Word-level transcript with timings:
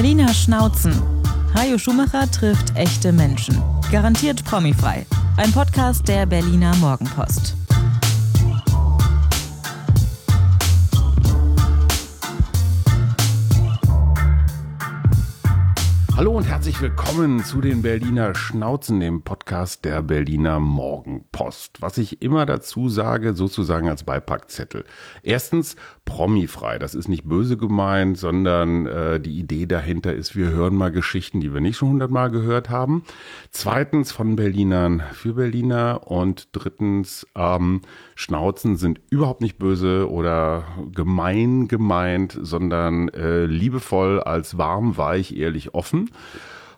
Berliner 0.00 0.32
Schnauzen. 0.32 0.94
Hajo 1.54 1.76
Schumacher 1.76 2.30
trifft 2.30 2.74
echte 2.74 3.12
Menschen. 3.12 3.62
Garantiert 3.92 4.42
promifrei. 4.46 5.04
Ein 5.36 5.52
Podcast 5.52 6.08
der 6.08 6.24
Berliner 6.24 6.74
Morgenpost. 6.76 7.54
Hallo 16.20 16.32
und 16.32 16.46
herzlich 16.46 16.78
willkommen 16.82 17.42
zu 17.42 17.62
den 17.62 17.80
Berliner 17.80 18.34
Schnauzen, 18.34 19.00
dem 19.00 19.22
Podcast 19.22 19.86
der 19.86 20.02
Berliner 20.02 20.60
Morgenpost. 20.60 21.80
Was 21.80 21.96
ich 21.96 22.20
immer 22.20 22.44
dazu 22.44 22.90
sage, 22.90 23.32
sozusagen 23.32 23.88
als 23.88 24.04
Beipackzettel. 24.04 24.84
Erstens, 25.22 25.76
promifrei. 26.04 26.78
Das 26.78 26.94
ist 26.94 27.08
nicht 27.08 27.24
böse 27.24 27.56
gemeint, 27.56 28.18
sondern 28.18 28.84
äh, 28.84 29.18
die 29.18 29.38
Idee 29.38 29.64
dahinter 29.64 30.12
ist, 30.12 30.36
wir 30.36 30.50
hören 30.50 30.74
mal 30.74 30.90
Geschichten, 30.90 31.40
die 31.40 31.54
wir 31.54 31.62
nicht 31.62 31.78
schon 31.78 31.88
hundertmal 31.88 32.30
gehört 32.30 32.68
haben. 32.68 33.02
Zweitens, 33.50 34.12
von 34.12 34.36
Berlinern 34.36 35.02
für 35.12 35.32
Berliner. 35.32 36.02
Und 36.06 36.48
drittens, 36.52 37.26
ähm, 37.34 37.80
Schnauzen 38.14 38.76
sind 38.76 39.00
überhaupt 39.08 39.40
nicht 39.40 39.58
böse 39.58 40.10
oder 40.10 40.64
gemein 40.92 41.66
gemeint, 41.66 42.38
sondern 42.42 43.08
äh, 43.08 43.46
liebevoll 43.46 44.20
als 44.20 44.58
warm, 44.58 44.98
weich, 44.98 45.34
ehrlich, 45.34 45.72
offen. 45.72 46.09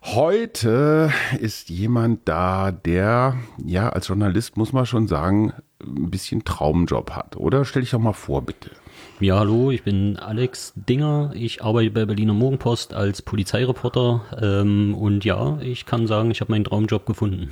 Heute 0.04 1.12
ist 1.38 1.68
jemand 1.68 2.28
da, 2.28 2.72
der, 2.72 3.36
ja, 3.64 3.88
als 3.90 4.08
Journalist 4.08 4.56
muss 4.56 4.72
man 4.72 4.84
schon 4.84 5.06
sagen, 5.06 5.52
ein 5.80 6.10
bisschen 6.10 6.44
Traumjob 6.44 7.12
hat, 7.12 7.36
oder? 7.36 7.64
Stell 7.64 7.82
dich 7.82 7.92
doch 7.92 8.00
mal 8.00 8.12
vor, 8.12 8.42
bitte. 8.42 8.70
Ja, 9.20 9.38
hallo, 9.38 9.70
ich 9.70 9.84
bin 9.84 10.16
Alex 10.16 10.72
Dinger. 10.74 11.30
Ich 11.34 11.62
arbeite 11.62 11.92
bei 11.92 12.04
Berliner 12.04 12.34
Morgenpost 12.34 12.92
als 12.92 13.22
Polizeireporter. 13.22 14.22
Ähm, 14.40 14.96
und 14.96 15.24
ja, 15.24 15.58
ich 15.60 15.86
kann 15.86 16.08
sagen, 16.08 16.32
ich 16.32 16.40
habe 16.40 16.50
meinen 16.50 16.64
Traumjob 16.64 17.06
gefunden. 17.06 17.50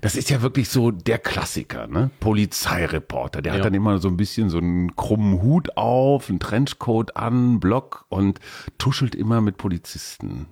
Das 0.00 0.16
ist 0.16 0.28
ja 0.30 0.42
wirklich 0.42 0.68
so 0.68 0.90
der 0.90 1.18
Klassiker, 1.18 1.86
ne? 1.86 2.10
Polizeireporter. 2.18 3.42
Der 3.42 3.52
ja. 3.52 3.58
hat 3.58 3.64
dann 3.64 3.74
immer 3.74 3.98
so 3.98 4.08
ein 4.08 4.16
bisschen 4.16 4.50
so 4.50 4.58
einen 4.58 4.96
krummen 4.96 5.40
Hut 5.40 5.76
auf, 5.76 6.28
einen 6.28 6.40
Trenchcoat 6.40 7.16
an, 7.16 7.60
Block 7.60 8.06
und 8.08 8.40
tuschelt 8.78 9.14
immer 9.14 9.40
mit 9.40 9.56
Polizisten. 9.56 10.48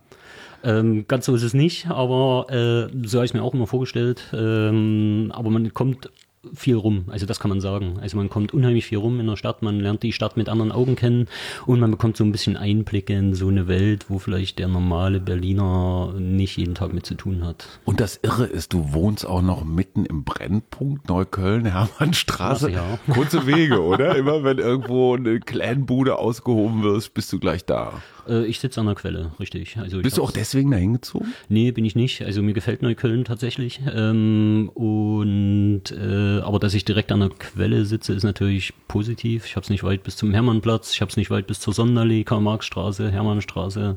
Ähm, 0.65 1.07
ganz 1.09 1.27
so 1.27 1.35
ist 1.35 1.43
es 1.43 1.55
nicht, 1.55 1.89
aber 1.89 2.47
äh, 2.51 3.07
so 3.07 3.19
habe 3.19 3.25
ich 3.25 3.31
es 3.31 3.35
mir 3.35 3.43
auch 3.43 3.55
immer 3.55 3.67
vorgestellt. 3.67 4.29
Ähm, 4.33 5.33
aber 5.35 5.51
man 5.51 5.73
kommt 5.75 6.11
viel 6.55 6.75
rum, 6.75 7.05
also 7.09 7.25
das 7.25 7.39
kann 7.39 7.51
man 7.51 7.61
sagen. 7.61 7.99
Also 8.01 8.17
man 8.17 8.29
kommt 8.29 8.53
unheimlich 8.53 8.87
viel 8.87 8.99
rum 8.99 9.21
in 9.21 9.27
der 9.27 9.37
Stadt, 9.37 9.63
man 9.63 9.79
lernt 9.79 10.03
die 10.03 10.13
Stadt 10.13 10.37
mit 10.37 10.49
anderen 10.49 10.73
Augen 10.73 10.97
kennen 10.97 11.29
und 11.67 11.79
man 11.79 11.91
bekommt 11.91 12.17
so 12.17 12.25
ein 12.25 12.33
bisschen 12.33 12.57
Einblicke 12.57 13.15
in 13.15 13.35
so 13.35 13.49
eine 13.49 13.69
Welt, 13.69 14.07
wo 14.09 14.19
vielleicht 14.19 14.59
der 14.59 14.69
normale 14.69 15.21
Berliner 15.21 16.15
nicht 16.19 16.57
jeden 16.59 16.75
Tag 16.75 16.93
mit 16.93 17.07
zu 17.07 17.15
tun 17.15 17.45
hat. 17.47 17.81
Und 17.85 18.01
das 18.01 18.19
Irre 18.23 18.47
ist, 18.47 18.73
du 18.73 18.93
wohnst 18.93 19.25
auch 19.25 19.43
noch 19.43 19.65
mitten 19.65 20.05
im 20.05 20.25
Brennpunkt 20.25 21.09
Neukölln, 21.09 21.65
Hermannstraße. 21.65 22.69
Ach, 22.71 22.75
ja. 22.75 23.15
Kurze 23.15 23.47
Wege, 23.47 23.81
oder? 23.81 24.17
Immer 24.17 24.43
wenn 24.43 24.59
irgendwo 24.59 25.15
eine 25.15 25.39
Clanbude 25.39 26.19
ausgehoben 26.19 26.83
wird, 26.83 27.15
bist 27.15 27.33
du 27.33 27.39
gleich 27.39 27.65
da. 27.65 28.03
Äh, 28.29 28.47
ich 28.47 28.61
sitze 28.61 28.81
an 28.81 28.87
der 28.87 28.95
Quelle, 28.95 29.33
richtig. 29.41 29.77
Also 29.79 30.01
Bist 30.01 30.19
du 30.19 30.23
auch 30.23 30.31
deswegen 30.31 30.71
da 30.71 30.77
hingezogen? 30.77 31.33
Nee, 31.49 31.73
bin 31.73 31.85
ich 31.85 31.95
nicht. 31.95 32.23
Also 32.23 32.43
mir 32.43 32.53
gefällt 32.53 32.83
Neukölln 32.83 33.25
tatsächlich. 33.25 33.81
Ähm, 33.95 34.71
und 34.75 35.83
äh, 35.91 36.41
aber 36.41 36.59
dass 36.59 36.75
ich 36.75 36.85
direkt 36.85 37.13
an 37.13 37.21
der 37.21 37.31
Quelle 37.31 37.85
sitze, 37.85 38.13
ist 38.13 38.25
natürlich 38.25 38.73
positiv. 38.89 39.47
Ich 39.47 39.57
habe 39.57 39.65
es 39.65 39.71
nicht 39.71 39.85
weit 39.85 40.03
bis 40.03 40.17
zum 40.17 40.33
Hermannplatz, 40.33 40.93
ich 40.93 41.01
habe 41.01 41.11
es 41.11 41.17
nicht 41.17 41.31
weit 41.31 41.47
bis 41.47 41.61
zur 41.61 41.73
Sonderlee, 41.73 42.25
Karl-Marx-Straße, 42.25 43.11
Hermannstraße. 43.11 43.97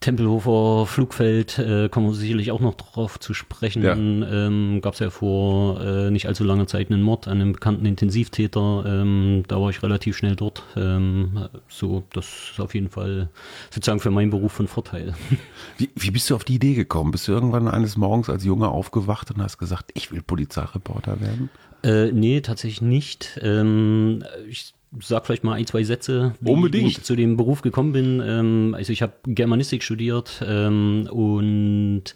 Tempelhofer 0.00 0.86
Flugfeld 0.86 1.58
äh, 1.58 1.90
kommen 1.90 2.06
wir 2.06 2.14
sicherlich 2.14 2.52
auch 2.52 2.60
noch 2.60 2.74
drauf 2.74 3.20
zu 3.20 3.34
sprechen. 3.34 3.82
Ja. 3.82 3.92
Ähm, 3.92 4.80
Gab 4.80 4.94
es 4.94 5.00
ja 5.00 5.10
vor 5.10 5.78
äh, 5.82 6.10
nicht 6.10 6.26
allzu 6.26 6.42
langer 6.42 6.66
Zeit 6.66 6.90
einen 6.90 7.02
Mord 7.02 7.28
an 7.28 7.38
einem 7.38 7.52
bekannten 7.52 7.84
Intensivtäter. 7.84 8.84
Ähm, 8.86 9.42
da 9.46 9.60
war 9.60 9.68
ich 9.68 9.82
relativ 9.82 10.16
schnell 10.16 10.36
dort. 10.36 10.62
Ähm, 10.74 11.48
so, 11.68 12.04
das 12.14 12.24
ist 12.52 12.60
auf 12.60 12.74
jeden 12.74 12.88
Fall 12.88 13.28
sozusagen 13.70 14.00
für 14.00 14.10
meinen 14.10 14.30
Beruf 14.30 14.52
von 14.52 14.68
Vorteil. 14.68 15.12
Wie, 15.76 15.90
wie 15.94 16.10
bist 16.10 16.30
du 16.30 16.34
auf 16.34 16.44
die 16.44 16.54
Idee 16.54 16.74
gekommen? 16.74 17.10
Bist 17.10 17.28
du 17.28 17.32
irgendwann 17.32 17.68
eines 17.68 17.96
Morgens 17.96 18.30
als 18.30 18.44
Junge 18.44 18.68
aufgewacht 18.68 19.30
und 19.30 19.42
hast 19.42 19.58
gesagt, 19.58 19.90
ich 19.94 20.12
will 20.12 20.22
Polizeireporter 20.22 21.20
werden? 21.20 21.50
Äh, 21.82 22.12
nee, 22.12 22.40
tatsächlich 22.40 22.82
nicht. 22.82 23.38
Ähm, 23.42 24.24
ich 24.48 24.74
sag 25.00 25.26
vielleicht 25.26 25.44
mal 25.44 25.54
ein, 25.54 25.66
zwei 25.66 25.84
Sätze, 25.84 26.34
wie, 26.40 26.50
Unbedingt. 26.50 26.88
ich 26.88 27.02
zu 27.02 27.16
dem 27.16 27.36
Beruf 27.36 27.62
gekommen 27.62 27.92
bin. 27.92 28.22
Ähm, 28.24 28.74
also 28.76 28.92
ich 28.92 29.02
habe 29.02 29.12
Germanistik 29.24 29.82
studiert 29.82 30.42
ähm, 30.46 31.08
und 31.10 32.14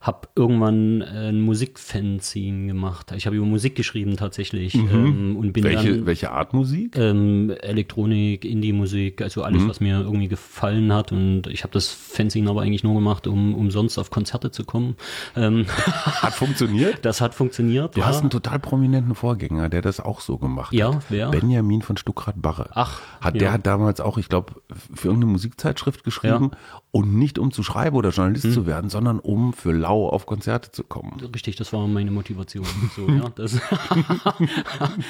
habe 0.00 0.28
irgendwann 0.36 1.00
äh, 1.00 1.30
ein 1.30 1.40
Musikfanzine 1.40 2.68
gemacht. 2.68 3.12
Ich 3.16 3.26
habe 3.26 3.34
über 3.34 3.46
Musik 3.46 3.74
geschrieben 3.74 4.16
tatsächlich. 4.16 4.74
Mhm. 4.74 4.88
Ähm, 4.92 5.36
und 5.36 5.52
bin 5.52 5.64
welche, 5.64 5.96
dann, 5.96 6.06
welche 6.06 6.30
Art 6.30 6.54
Musik? 6.54 6.96
Ähm, 6.96 7.50
Elektronik, 7.62 8.44
Indie-Musik, 8.44 9.22
also 9.22 9.42
alles, 9.42 9.64
mhm. 9.64 9.68
was 9.68 9.80
mir 9.80 10.00
irgendwie 10.00 10.28
gefallen 10.28 10.92
hat. 10.92 11.10
Und 11.10 11.48
ich 11.48 11.64
habe 11.64 11.72
das 11.72 11.88
Fanzine 11.88 12.48
aber 12.48 12.62
eigentlich 12.62 12.84
nur 12.84 12.94
gemacht, 12.94 13.26
um, 13.26 13.54
um 13.54 13.72
sonst 13.72 13.98
auf 13.98 14.10
Konzerte 14.10 14.52
zu 14.52 14.64
kommen. 14.64 14.94
Ähm, 15.34 15.66
hat 15.76 16.34
funktioniert? 16.34 16.98
Das 17.08 17.20
hat 17.20 17.34
funktioniert, 17.34 17.96
Du 17.96 18.00
ja. 18.00 18.06
hast 18.06 18.20
einen 18.20 18.30
total 18.30 18.58
prominenten 18.58 19.14
Vorgänger, 19.14 19.68
der 19.68 19.80
das 19.82 19.98
auch 20.00 20.20
so 20.20 20.36
gemacht 20.36 20.74
ja, 20.74 20.94
hat. 20.94 21.04
Wer? 21.08 21.30
Benjamin 21.30 21.80
von 21.80 21.96
Stuckrad-Barre. 21.96 22.70
Ach. 22.74 23.00
Hat, 23.20 23.34
ja. 23.34 23.38
Der 23.38 23.52
hat 23.52 23.66
damals 23.66 24.00
auch, 24.00 24.18
ich 24.18 24.28
glaube, 24.28 24.54
für 24.94 25.08
irgendeine 25.08 25.32
Musikzeitschrift 25.32 26.04
geschrieben. 26.04 26.50
Und 26.90 27.14
nicht 27.14 27.38
um 27.38 27.52
zu 27.52 27.62
schreiben 27.62 27.96
oder 27.96 28.10
Journalist 28.10 28.46
mhm. 28.46 28.52
zu 28.52 28.66
werden, 28.66 28.88
sondern 28.88 29.18
um 29.18 29.52
für 29.52 29.72
Lau 29.72 30.08
auf 30.08 30.24
Konzerte 30.24 30.70
zu 30.70 30.84
kommen. 30.84 31.20
Richtig, 31.34 31.56
das 31.56 31.72
war 31.74 31.86
meine 31.86 32.10
Motivation. 32.10 32.64
So, 32.96 33.06
ja, 33.08 33.30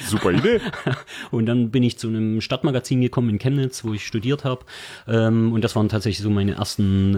Super 0.05 0.31
Idee. 0.33 0.59
Und 1.31 1.45
dann 1.45 1.71
bin 1.71 1.83
ich 1.83 1.97
zu 1.97 2.09
einem 2.09 2.41
Stadtmagazin 2.41 2.99
gekommen 2.99 3.29
in 3.29 3.39
Chemnitz, 3.39 3.85
wo 3.85 3.93
ich 3.93 4.05
studiert 4.05 4.43
habe. 4.43 4.65
Ähm, 5.07 5.53
und 5.53 5.63
das 5.63 5.73
waren 5.77 5.87
tatsächlich 5.87 6.21
so 6.21 6.29
meine 6.29 6.55
ersten 6.55 7.15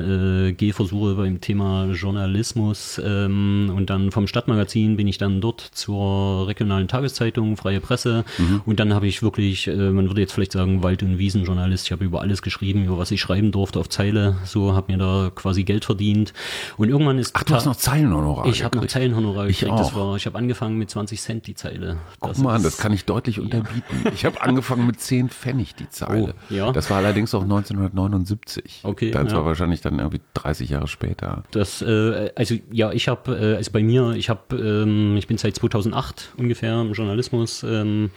äh, 0.49 0.53
Gehversuche 0.53 1.15
beim 1.15 1.41
Thema 1.41 1.87
Journalismus. 1.91 3.01
Ähm, 3.03 3.71
und 3.75 3.89
dann 3.89 4.11
vom 4.11 4.27
Stadtmagazin 4.27 4.95
bin 4.95 5.07
ich 5.07 5.17
dann 5.17 5.41
dort 5.41 5.61
zur 5.61 6.47
regionalen 6.47 6.87
Tageszeitung, 6.87 7.57
Freie 7.57 7.81
Presse. 7.81 8.25
Mhm. 8.37 8.61
Und 8.65 8.79
dann 8.79 8.93
habe 8.93 9.07
ich 9.07 9.23
wirklich, 9.23 9.67
äh, 9.67 9.91
man 9.91 10.07
würde 10.07 10.21
jetzt 10.21 10.33
vielleicht 10.33 10.51
sagen, 10.51 10.83
Wald- 10.83 11.01
und 11.01 11.17
Wiesenjournalist. 11.17 11.87
Ich 11.87 11.91
habe 11.91 12.05
über 12.05 12.21
alles 12.21 12.43
geschrieben, 12.43 12.85
über 12.85 12.99
was 12.99 13.09
ich 13.09 13.21
schreiben 13.21 13.51
durfte 13.51 13.79
auf 13.79 13.89
Zeile. 13.89 14.37
So 14.51 14.73
habe 14.73 14.91
mir 14.91 14.97
da 14.97 15.31
quasi 15.33 15.63
Geld 15.63 15.85
verdient. 15.85 16.33
Und 16.77 16.89
irgendwann 16.89 17.17
ist. 17.17 17.31
Ach, 17.33 17.43
du 17.43 17.55
hast 17.55 17.65
noch 17.65 17.75
Zeilenhonorar. 17.75 18.47
Ich 18.47 18.63
habe 18.63 18.77
noch 18.77 18.85
Zeilenhonorar 18.85 19.47
ich 19.47 19.59
gekriegt. 19.59 19.77
Auch. 19.77 19.87
Das 19.87 19.95
war, 19.95 20.15
ich 20.15 20.25
habe 20.25 20.37
angefangen 20.37 20.77
mit 20.77 20.89
20 20.89 21.21
Cent 21.21 21.47
die 21.47 21.55
Zeile. 21.55 21.97
Guck 22.19 22.37
mal 22.39 22.55
an, 22.55 22.63
das 22.63 22.77
kann 22.77 22.93
ich 22.93 23.05
deutlich 23.05 23.37
ja. 23.37 23.43
unterbieten. 23.43 24.11
Ich 24.13 24.25
habe 24.25 24.41
angefangen 24.41 24.85
mit 24.85 24.99
10 24.99 25.29
Pfennig 25.29 25.75
die 25.75 25.89
Zeile. 25.89 26.35
Oh, 26.49 26.53
ja. 26.53 26.71
Das 26.71 26.89
war 26.89 26.97
allerdings 26.97 27.33
auch 27.33 27.43
1979. 27.43 28.81
Okay. 28.83 29.11
Das 29.11 29.31
ja. 29.31 29.37
war 29.37 29.45
wahrscheinlich 29.45 29.81
dann 29.81 29.99
irgendwie 29.99 30.21
30 30.33 30.69
Jahre 30.69 30.87
später. 30.87 31.43
Das, 31.51 31.81
äh, 31.81 32.31
also 32.35 32.55
ja, 32.71 32.91
ich 32.91 33.07
habe, 33.07 33.37
äh, 33.37 33.55
also 33.55 33.71
bei 33.71 33.81
mir, 33.81 34.11
ich 34.11 34.29
habe, 34.29 34.55
ähm, 34.57 35.15
ich 35.17 35.27
bin 35.27 35.37
seit 35.37 35.55
2008 35.55 36.33
ungefähr 36.37 36.81
im 36.81 36.93
Journalismus 36.93 37.63
ähm, 37.63 38.11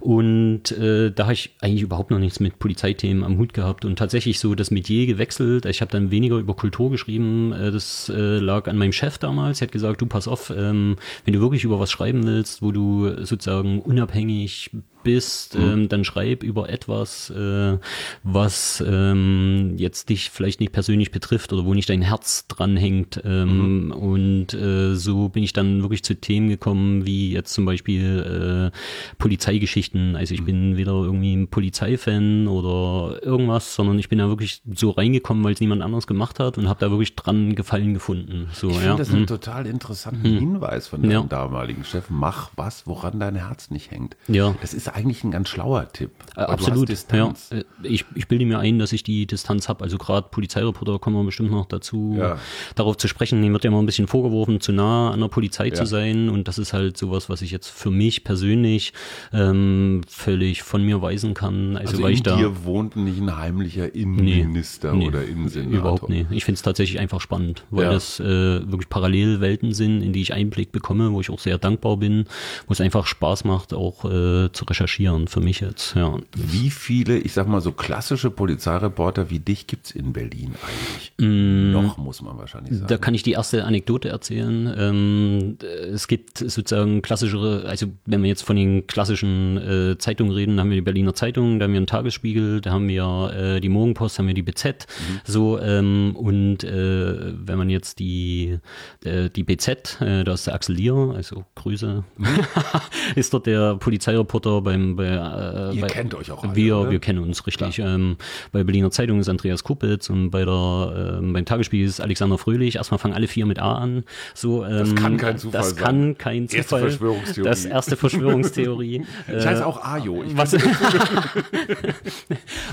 und 0.00 0.72
äh, 0.72 1.10
da 1.10 1.24
habe 1.24 1.34
ich 1.34 1.54
eigentlich 1.60 1.82
überhaupt 1.82 2.10
noch 2.10 2.18
nichts 2.18 2.40
mit 2.40 2.58
Polizeithemen 2.58 3.24
am 3.24 3.38
Hut 3.38 3.52
gehabt 3.52 3.84
und 3.84 3.98
tatsächlich 3.98 4.38
so 4.38 4.54
das 4.54 4.70
Metier 4.70 5.06
gewechselt. 5.06 5.65
Ich 5.68 5.80
habe 5.80 5.90
dann 5.90 6.10
weniger 6.10 6.36
über 6.38 6.54
Kultur 6.54 6.90
geschrieben. 6.90 7.52
Äh, 7.52 7.70
das 7.70 8.08
äh, 8.08 8.38
lag 8.38 8.68
an 8.68 8.78
meinem 8.78 8.92
Chef 8.92 9.18
damals. 9.18 9.60
Er 9.60 9.66
hat 9.66 9.72
gesagt, 9.72 10.00
du 10.00 10.06
pass 10.06 10.28
auf, 10.28 10.50
ähm, 10.50 10.96
wenn 11.24 11.34
du 11.34 11.40
wirklich 11.40 11.64
über 11.64 11.80
was 11.80 11.90
schreiben 11.90 12.26
willst, 12.26 12.62
wo 12.62 12.72
du 12.72 13.24
sozusagen 13.24 13.80
unabhängig 13.80 14.70
bist, 15.06 15.56
mhm. 15.56 15.64
ähm, 15.64 15.88
dann 15.88 16.04
schreib 16.04 16.42
über 16.42 16.68
etwas, 16.68 17.30
äh, 17.30 17.78
was 18.24 18.82
ähm, 18.84 19.74
jetzt 19.76 20.08
dich 20.08 20.30
vielleicht 20.30 20.58
nicht 20.58 20.72
persönlich 20.72 21.12
betrifft 21.12 21.52
oder 21.52 21.64
wo 21.64 21.74
nicht 21.74 21.88
dein 21.88 22.02
Herz 22.02 22.48
dranhängt. 22.48 23.22
Ähm, 23.24 23.86
mhm. 23.86 23.92
Und 23.92 24.54
äh, 24.54 24.96
so 24.96 25.28
bin 25.28 25.44
ich 25.44 25.52
dann 25.52 25.82
wirklich 25.82 26.02
zu 26.02 26.16
Themen 26.16 26.48
gekommen, 26.48 27.06
wie 27.06 27.30
jetzt 27.30 27.54
zum 27.54 27.64
Beispiel 27.64 28.72
äh, 28.72 29.16
Polizeigeschichten. 29.18 30.16
Also 30.16 30.34
ich 30.34 30.40
mhm. 30.40 30.46
bin 30.46 30.76
weder 30.76 30.94
irgendwie 30.94 31.36
ein 31.36 31.46
Polizeifan 31.46 32.48
oder 32.48 33.22
irgendwas, 33.22 33.76
sondern 33.76 34.00
ich 34.00 34.08
bin 34.08 34.18
da 34.18 34.26
wirklich 34.28 34.60
so 34.74 34.90
reingekommen, 34.90 35.44
weil 35.44 35.52
es 35.52 35.60
niemand 35.60 35.82
anderes 35.82 36.08
gemacht 36.08 36.40
hat 36.40 36.58
und 36.58 36.68
habe 36.68 36.80
da 36.80 36.90
wirklich 36.90 37.14
dran 37.14 37.54
Gefallen 37.54 37.94
gefunden. 37.94 38.48
So, 38.52 38.70
ich 38.70 38.74
ja. 38.74 38.80
finde 38.80 38.96
das 38.96 39.10
einen 39.10 39.20
mhm. 39.20 39.26
total 39.28 39.66
interessanten 39.68 40.34
mhm. 40.34 40.38
Hinweis 40.38 40.88
von 40.88 41.00
deinem 41.00 41.12
ja. 41.12 41.22
damaligen 41.22 41.84
Chef. 41.84 42.06
Mach 42.08 42.50
was, 42.56 42.88
woran 42.88 43.20
dein 43.20 43.36
Herz 43.36 43.70
nicht 43.70 43.92
hängt. 43.92 44.16
Ja. 44.26 44.56
Das 44.60 44.74
ist 44.74 44.95
eigentlich 44.96 45.22
ein 45.24 45.30
ganz 45.30 45.50
schlauer 45.50 45.88
Tipp. 45.92 46.10
Äh, 46.36 46.40
absolut. 46.40 46.88
Ja. 47.12 47.34
Äh, 47.50 47.64
ich, 47.82 48.06
ich 48.14 48.28
bilde 48.28 48.46
mir 48.46 48.58
ein, 48.58 48.78
dass 48.78 48.92
ich 48.94 49.02
die 49.02 49.26
Distanz 49.26 49.68
habe. 49.68 49.84
Also 49.84 49.98
gerade 49.98 50.28
Polizeireporter 50.30 50.98
kommen 50.98 51.16
wir 51.16 51.24
bestimmt 51.24 51.50
noch 51.50 51.66
dazu, 51.66 52.16
ja. 52.18 52.38
darauf 52.76 52.96
zu 52.96 53.06
sprechen. 53.06 53.42
Dem 53.42 53.52
wird 53.52 53.64
ja 53.64 53.68
immer 53.68 53.82
ein 53.82 53.86
bisschen 53.86 54.06
vorgeworfen, 54.06 54.60
zu 54.60 54.72
nah 54.72 55.10
an 55.10 55.20
der 55.20 55.28
Polizei 55.28 55.68
ja. 55.68 55.74
zu 55.74 55.84
sein. 55.84 56.30
Und 56.30 56.48
das 56.48 56.56
ist 56.56 56.72
halt 56.72 56.96
sowas, 56.96 57.28
was 57.28 57.42
ich 57.42 57.50
jetzt 57.50 57.68
für 57.68 57.90
mich 57.90 58.24
persönlich 58.24 58.94
ähm, 59.34 60.00
völlig 60.08 60.62
von 60.62 60.82
mir 60.82 61.02
weisen 61.02 61.34
kann. 61.34 61.76
Also, 61.76 61.90
also 61.90 62.02
weil 62.02 62.10
in 62.12 62.14
ich 62.14 62.22
da, 62.22 62.36
dir 62.36 62.64
wohnt 62.64 62.96
nicht 62.96 63.20
ein 63.20 63.36
heimlicher 63.36 63.94
Innenminister 63.94 64.94
nee, 64.94 65.00
nee, 65.00 65.08
oder 65.08 65.24
Innensenator. 65.24 65.78
Überhaupt 65.78 66.08
nicht. 66.08 66.30
Ich 66.30 66.46
finde 66.46 66.56
es 66.56 66.62
tatsächlich 66.62 66.98
einfach 67.00 67.20
spannend, 67.20 67.64
weil 67.70 67.84
das 67.90 68.18
äh, 68.18 68.24
wirklich 68.24 68.88
Parallelwelten 68.88 69.74
sind, 69.74 70.00
in 70.00 70.14
die 70.14 70.22
ich 70.22 70.32
Einblick 70.32 70.72
bekomme, 70.72 71.12
wo 71.12 71.20
ich 71.20 71.28
auch 71.28 71.38
sehr 71.38 71.58
dankbar 71.58 71.98
bin, 71.98 72.24
wo 72.66 72.72
es 72.72 72.80
einfach 72.80 73.06
Spaß 73.06 73.44
macht, 73.44 73.74
auch 73.74 74.06
äh, 74.06 74.50
zu 74.52 74.64
recherchieren 74.64 74.85
für 74.86 75.40
mich 75.40 75.60
jetzt. 75.60 75.94
Ja. 75.94 76.16
Wie 76.34 76.70
viele, 76.70 77.18
ich 77.18 77.32
sag 77.32 77.48
mal 77.48 77.60
so 77.60 77.72
klassische 77.72 78.30
Polizeireporter 78.30 79.30
wie 79.30 79.38
dich 79.38 79.66
gibt 79.66 79.86
es 79.86 79.90
in 79.92 80.12
Berlin 80.12 80.54
eigentlich? 80.62 81.12
Mm, 81.18 81.72
Noch 81.72 81.98
muss 81.98 82.22
man 82.22 82.38
wahrscheinlich 82.38 82.74
sagen. 82.74 82.86
Da 82.88 82.98
kann 82.98 83.14
ich 83.14 83.22
die 83.22 83.32
erste 83.32 83.64
Anekdote 83.64 84.08
erzählen. 84.08 84.74
Ähm, 84.78 85.58
es 85.92 86.08
gibt 86.08 86.38
sozusagen 86.38 87.02
klassischere, 87.02 87.64
also 87.66 87.86
wenn 88.06 88.22
wir 88.22 88.28
jetzt 88.28 88.42
von 88.42 88.56
den 88.56 88.86
klassischen 88.86 89.56
äh, 89.56 89.98
Zeitungen 89.98 90.32
reden, 90.32 90.60
haben 90.60 90.70
wir 90.70 90.76
die 90.76 90.82
Berliner 90.82 91.14
Zeitung, 91.14 91.58
da 91.58 91.64
haben 91.64 91.72
wir 91.72 91.78
einen 91.78 91.86
Tagesspiegel, 91.86 92.60
da 92.60 92.70
haben 92.70 92.88
wir 92.88 93.32
äh, 93.34 93.60
die 93.60 93.68
Morgenpost, 93.68 94.18
haben 94.18 94.26
wir 94.26 94.34
die 94.34 94.42
BZ. 94.42 94.86
Mhm. 94.86 95.20
So 95.24 95.60
ähm, 95.60 96.14
und 96.16 96.64
äh, 96.64 97.32
wenn 97.46 97.58
man 97.58 97.70
jetzt 97.70 97.98
die 97.98 98.58
äh, 99.04 99.30
die 99.30 99.44
BZ, 99.44 100.00
äh, 100.00 100.24
da 100.24 100.32
ist 100.34 100.46
der 100.46 100.54
Axel 100.54 100.76
Lier, 100.76 101.12
also 101.14 101.44
Grüße, 101.54 102.04
mhm. 102.16 102.26
ist 103.14 103.32
dort 103.32 103.46
der 103.46 103.76
Polizeireporter 103.76 104.60
beim 104.66 104.96
bei, 104.96 105.06
äh, 105.06 105.74
Ihr 105.74 105.80
bei, 105.80 105.86
kennt 105.86 106.14
euch 106.14 106.30
auch 106.30 106.42
alle, 106.42 106.56
Wir, 106.56 106.78
oder? 106.78 106.90
wir 106.90 106.98
kennen 106.98 107.20
uns 107.20 107.46
richtig. 107.46 107.78
Ähm, 107.78 108.16
bei 108.52 108.64
Berliner 108.64 108.90
Zeitung 108.90 109.20
ist 109.20 109.28
Andreas 109.28 109.64
Kuppitz 109.64 110.10
und 110.10 110.30
bei 110.30 110.44
der 110.44 111.20
äh, 111.22 111.32
beim 111.32 111.44
Tagesspiegel 111.44 111.86
ist 111.86 112.00
Alexander 112.00 112.36
Fröhlich. 112.36 112.76
Erstmal 112.76 112.98
fangen 112.98 113.14
alle 113.14 113.28
vier 113.28 113.46
mit 113.46 113.60
A 113.60 113.76
an. 113.76 114.04
So, 114.34 114.64
ähm, 114.64 114.78
das 114.78 114.94
kann 114.96 115.16
kein 115.16 115.38
Zufall 115.38 115.60
das 115.60 115.70
sein. 115.70 115.76
Das 115.76 115.84
kann 115.84 116.18
kein 116.18 116.48
Zufall. 116.48 116.58
Erste 116.58 116.78
Verschwörungstheorie. 116.78 117.48
Das 117.48 117.64
erste 117.64 117.96
Verschwörungstheorie. 117.96 119.04
ich 119.28 119.46
heiße 119.46 119.64
auch 119.64 119.84
Ajo. 119.84 120.24
Ich 120.24 120.36
was, 120.36 120.54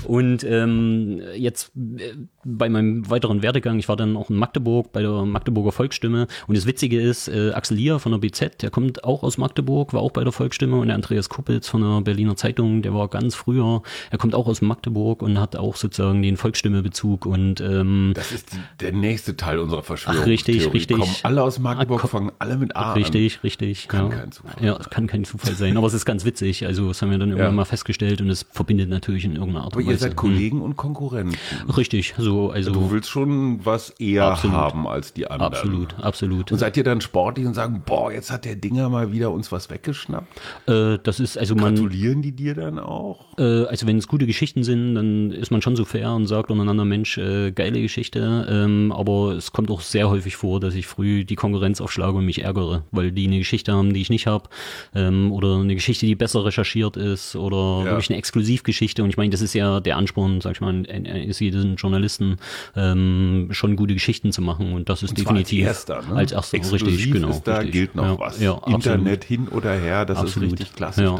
und 0.04 0.44
ähm, 0.44 1.22
jetzt 1.36 1.70
äh, 1.76 2.14
bei 2.44 2.68
meinem 2.68 3.08
weiteren 3.08 3.42
Werdegang, 3.42 3.78
ich 3.78 3.88
war 3.88 3.96
dann 3.96 4.16
auch 4.16 4.30
in 4.30 4.36
Magdeburg 4.36 4.92
bei 4.92 5.02
der 5.02 5.24
Magdeburger 5.24 5.72
Volksstimme 5.72 6.26
und 6.48 6.56
das 6.56 6.66
Witzige 6.66 7.00
ist, 7.00 7.28
äh, 7.28 7.52
Axel 7.52 7.76
Lier 7.76 8.00
von 8.00 8.12
der 8.12 8.18
BZ, 8.18 8.62
der 8.62 8.70
kommt 8.70 9.04
auch 9.04 9.22
aus 9.22 9.38
Magdeburg, 9.38 9.92
war 9.92 10.02
auch 10.02 10.10
bei 10.10 10.24
der 10.24 10.32
Volksstimme 10.32 10.76
und 10.76 10.88
der 10.88 10.96
Andreas 10.96 11.28
Kuppitz 11.28 11.68
von 11.68 11.83
der 11.84 12.00
Berliner 12.00 12.36
Zeitung, 12.36 12.82
der 12.82 12.94
war 12.94 13.08
ganz 13.08 13.34
früher, 13.34 13.82
er 14.10 14.18
kommt 14.18 14.34
auch 14.34 14.46
aus 14.46 14.62
Magdeburg 14.62 15.22
und 15.22 15.38
hat 15.38 15.56
auch 15.56 15.76
sozusagen 15.76 16.22
den 16.22 16.36
Volksstimme-Bezug 16.36 17.26
und 17.26 17.60
ähm, 17.60 18.12
Das 18.14 18.32
ist 18.32 18.52
die, 18.52 18.58
der 18.80 18.92
nächste 18.92 19.36
Teil 19.36 19.58
unserer 19.58 19.82
Verschwörung. 19.82 20.20
Ach, 20.22 20.26
richtig, 20.26 20.72
richtig. 20.72 20.98
Kommen 20.98 21.14
alle 21.22 21.42
aus 21.42 21.58
Magdeburg, 21.58 22.02
Ach, 22.04 22.08
fangen 22.08 22.32
alle 22.38 22.56
mit 22.56 22.76
A 22.76 22.92
Richtig, 22.94 23.36
an. 23.36 23.40
richtig. 23.42 23.88
Kann 23.88 24.10
ja. 24.10 24.16
kein 24.16 24.32
Zufall 24.32 24.64
Ja, 24.64 24.78
kann 24.90 25.06
kein 25.06 25.24
Zufall 25.24 25.54
sein, 25.54 25.76
aber 25.76 25.86
es 25.86 25.94
ist 25.94 26.04
ganz 26.04 26.24
witzig, 26.24 26.66
also 26.66 26.88
das 26.88 27.02
haben 27.02 27.10
wir 27.10 27.18
dann 27.18 27.30
irgendwann 27.30 27.52
ja. 27.52 27.56
mal 27.56 27.64
festgestellt 27.64 28.20
und 28.20 28.30
es 28.30 28.46
verbindet 28.50 28.88
natürlich 28.88 29.24
in 29.24 29.32
irgendeiner 29.36 29.64
Art 29.64 29.76
und 29.76 29.80
Weise. 29.80 29.86
Aber 29.86 29.92
ihr 29.92 29.98
seid 29.98 30.16
Kollegen 30.16 30.58
hm. 30.58 30.62
und 30.62 30.76
Konkurrenten. 30.76 31.36
Richtig, 31.76 32.14
so, 32.18 32.50
also. 32.50 32.72
Du 32.72 32.90
willst 32.90 33.08
schon 33.08 33.64
was 33.64 33.90
eher 33.90 34.24
absolut. 34.24 34.56
haben 34.56 34.86
als 34.86 35.12
die 35.12 35.30
anderen. 35.30 35.52
Absolut, 35.52 35.94
absolut. 35.98 36.52
Und 36.52 36.58
seid 36.58 36.76
ihr 36.76 36.84
dann 36.84 37.00
sportlich 37.00 37.46
und 37.46 37.54
sagen, 37.54 37.82
boah, 37.84 38.12
jetzt 38.12 38.30
hat 38.30 38.44
der 38.44 38.56
Dinger 38.56 38.88
mal 38.88 39.12
wieder 39.12 39.30
uns 39.30 39.52
was 39.52 39.70
weggeschnappt? 39.70 40.40
Äh, 40.66 40.98
das 41.02 41.20
ist 41.20 41.38
also 41.38 41.54
man. 41.54 41.73
Gratulieren 41.74 42.22
die 42.22 42.32
dir 42.32 42.54
dann 42.54 42.78
auch? 42.78 43.38
Äh, 43.38 43.64
also 43.64 43.86
wenn 43.86 43.98
es 43.98 44.08
gute 44.08 44.26
Geschichten 44.26 44.64
sind, 44.64 44.94
dann 44.94 45.30
ist 45.30 45.50
man 45.50 45.62
schon 45.62 45.76
so 45.76 45.84
fair 45.84 46.12
und 46.12 46.26
sagt 46.26 46.50
untereinander, 46.50 46.84
Mensch, 46.84 47.18
äh, 47.18 47.52
geile 47.52 47.80
Geschichte. 47.80 48.46
Ähm, 48.48 48.92
aber 48.92 49.32
es 49.32 49.52
kommt 49.52 49.70
auch 49.70 49.80
sehr 49.80 50.08
häufig 50.08 50.36
vor, 50.36 50.60
dass 50.60 50.74
ich 50.74 50.86
früh 50.86 51.24
die 51.24 51.36
Konkurrenz 51.36 51.80
aufschlage 51.80 52.18
und 52.18 52.26
mich 52.26 52.42
ärgere, 52.42 52.84
weil 52.90 53.12
die 53.12 53.26
eine 53.26 53.38
Geschichte 53.38 53.72
haben, 53.72 53.92
die 53.92 54.00
ich 54.00 54.10
nicht 54.10 54.26
habe. 54.26 54.48
Ähm, 54.94 55.32
oder 55.32 55.56
eine 55.56 55.74
Geschichte, 55.74 56.06
die 56.06 56.14
besser 56.14 56.44
recherchiert 56.44 56.96
ist 56.96 57.36
oder 57.36 57.84
ja. 57.84 57.84
wirklich 57.86 58.10
eine 58.10 58.18
Exklusivgeschichte. 58.18 59.02
Und 59.02 59.10
ich 59.10 59.16
meine, 59.16 59.30
das 59.30 59.40
ist 59.40 59.54
ja 59.54 59.80
der 59.80 59.96
Ansporn, 59.96 60.40
sag 60.40 60.52
ich 60.52 60.60
mal, 60.60 60.84
ist 60.84 61.40
jeden 61.40 61.76
Journalisten. 61.76 62.36
Ähm, 62.76 63.48
schon 63.50 63.76
gute 63.76 63.94
Geschichten 63.94 64.32
zu 64.32 64.42
machen 64.42 64.72
und 64.72 64.88
das 64.88 65.02
ist 65.02 65.10
und 65.10 65.18
definitiv 65.18 65.66
als 65.66 65.76
erster, 65.88 66.02
ne? 66.02 66.16
als 66.16 66.32
erster 66.32 66.56
Exklusiv 66.56 66.88
richtig 66.88 67.12
genau 67.12 67.30
ist 67.30 67.42
da 67.44 67.56
richtig. 67.56 67.72
gilt 67.72 67.94
noch 67.94 68.04
ja, 68.04 68.18
was 68.18 68.40
ja, 68.40 68.60
Internet 68.66 69.24
hin 69.24 69.48
oder 69.48 69.72
her 69.72 70.04
das 70.04 70.18
absolut. 70.18 70.52
ist 70.52 70.60
richtig 70.60 70.76
klassisch 70.76 71.04
ja. 71.04 71.14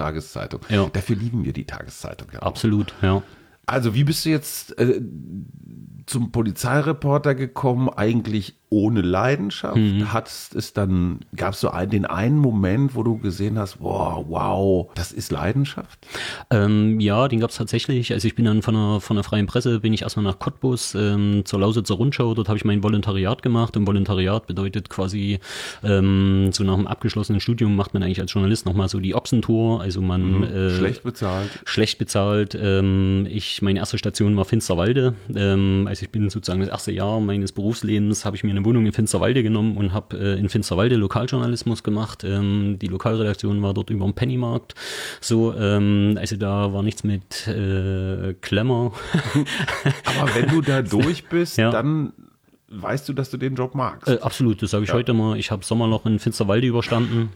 Tageszeitung. 0.49 0.89
Dafür 0.93 1.17
lieben 1.17 1.45
wir 1.45 1.53
die 1.53 1.65
Tageszeitung 1.65 2.29
ja. 2.33 2.41
Absolut 2.41 2.95
ja. 3.03 3.23
Also 3.67 3.95
wie 3.95 4.05
bist 4.05 4.25
du 4.25 4.31
jetzt 4.31 4.79
äh, 4.79 5.01
zum 6.07 6.33
Polizeireporter 6.33 7.35
gekommen? 7.35 7.89
Eigentlich 7.89 8.57
ohne 8.75 9.03
Leidenschaft? 9.03 9.77
Mhm. 9.77 10.13
Hattest 10.13 10.57
es 10.57 10.73
dann, 10.73 11.21
gab 11.37 11.55
es 11.55 11.61
so 11.61 11.71
einen, 11.71 11.91
den 11.91 12.07
einen 12.07 12.37
Moment, 12.37 12.97
wo 12.97 13.05
du 13.05 13.19
gesehen 13.19 13.57
hast, 13.57 13.81
wow, 13.81 14.25
wow, 14.29 14.91
das 14.97 15.13
ist 15.13 15.31
Leidenschaft? 15.31 15.99
Ähm, 16.51 16.99
ja, 16.99 17.29
den 17.29 17.39
gab 17.39 17.51
es 17.51 17.57
tatsächlich. 17.57 18.13
Also 18.13 18.27
ich 18.27 18.35
bin 18.35 18.47
dann 18.47 18.63
von 18.63 18.75
der, 18.75 19.01
von 19.01 19.17
der 19.17 19.23
freien 19.23 19.47
Presse, 19.47 19.79
bin 19.79 19.93
ich 19.93 20.03
erstmal 20.03 20.25
nach 20.25 20.41
Cottbus 20.41 20.97
ähm, 20.97 21.43
zur 21.45 21.61
Lausitzer 21.61 21.95
Rundschau, 21.95 22.35
dort 22.35 22.49
habe 22.49 22.59
ich 22.59 22.65
mein 22.65 22.83
Volontariat 22.83 23.43
gemacht 23.43 23.77
und 23.77 23.87
Volontariat 23.87 24.49
bedeutet 24.49 24.91
quasi, 24.91 25.39
ähm, 25.85 26.51
so 26.53 26.65
nach 26.65 26.75
dem 26.75 26.89
abgeschlossenen 26.89 27.41
Studium 27.41 27.77
macht 27.77 27.95
man 27.95 28.03
eigentlich 28.03 28.21
als 28.21 28.33
Journalist 28.33 28.67
nochmal 28.67 28.89
so 28.89 28.99
die 28.99 29.15
Ochsentour, 29.15 29.81
also 29.81 30.03
man... 30.03 30.39
Mhm. 30.39 30.43
Äh, 30.43 30.71
schlecht 30.71 31.05
bezahlt. 31.05 31.51
Schlecht 31.65 31.99
bezahlt. 31.99 32.59
Ähm, 32.61 33.29
ich, 33.31 33.63
meine 33.63 33.79
erste 33.79 33.99
Station 33.99 34.37
war 34.37 34.45
Finsterwalde, 34.45 35.15
ähm, 35.33 35.87
also 35.89 36.03
ich 36.03 36.11
bin 36.11 36.29
sozusagen 36.29 36.61
das 36.61 36.69
erste 36.69 36.91
Jahr 36.91 37.21
meines 37.21 37.53
Berufslebens, 37.53 38.25
habe 38.25 38.35
ich 38.35 38.43
mir 38.43 38.51
eine 38.51 38.64
Wohnung 38.65 38.87
in 38.87 38.93
Finsterwalde 38.93 39.43
genommen 39.43 39.77
und 39.77 39.93
habe 39.93 40.17
äh, 40.17 40.39
in 40.39 40.49
Finsterwalde 40.49 40.97
Lokaljournalismus 40.97 41.83
gemacht. 41.83 42.25
Ähm, 42.25 42.79
die 42.81 42.87
Lokalredaktion 42.87 43.63
war 43.63 43.75
dort 43.75 43.91
über 43.91 44.05
dem 44.05 44.15
Pennymarkt. 44.15 44.75
So, 45.21 45.55
ähm, 45.55 46.17
also 46.21 46.37
da 46.37 46.73
war 46.73 46.83
nichts 46.83 47.05
mit 47.05 47.47
äh, 47.49 48.35
Klemmer. 48.41 48.93
Aber 50.05 50.35
wenn 50.35 50.49
du 50.49 50.61
da 50.61 50.83
durch 50.83 51.29
bist, 51.29 51.59
ja. 51.59 51.71
dann 51.71 52.13
weißt 52.69 53.09
du, 53.09 53.13
dass 53.13 53.31
du 53.31 53.37
den 53.37 53.55
Job 53.55 53.75
magst. 53.75 54.09
Äh, 54.09 54.19
absolut, 54.21 54.63
das 54.63 54.71
sage 54.71 54.85
ich 54.85 54.91
ja. 54.91 54.95
heute 54.95 55.15
mal. 55.15 55.39
Ich 55.39 55.51
habe 55.51 55.65
Sommerloch 55.65 56.07
in 56.07 56.19
Finsterwalde 56.19 56.67
überstanden. 56.67 57.31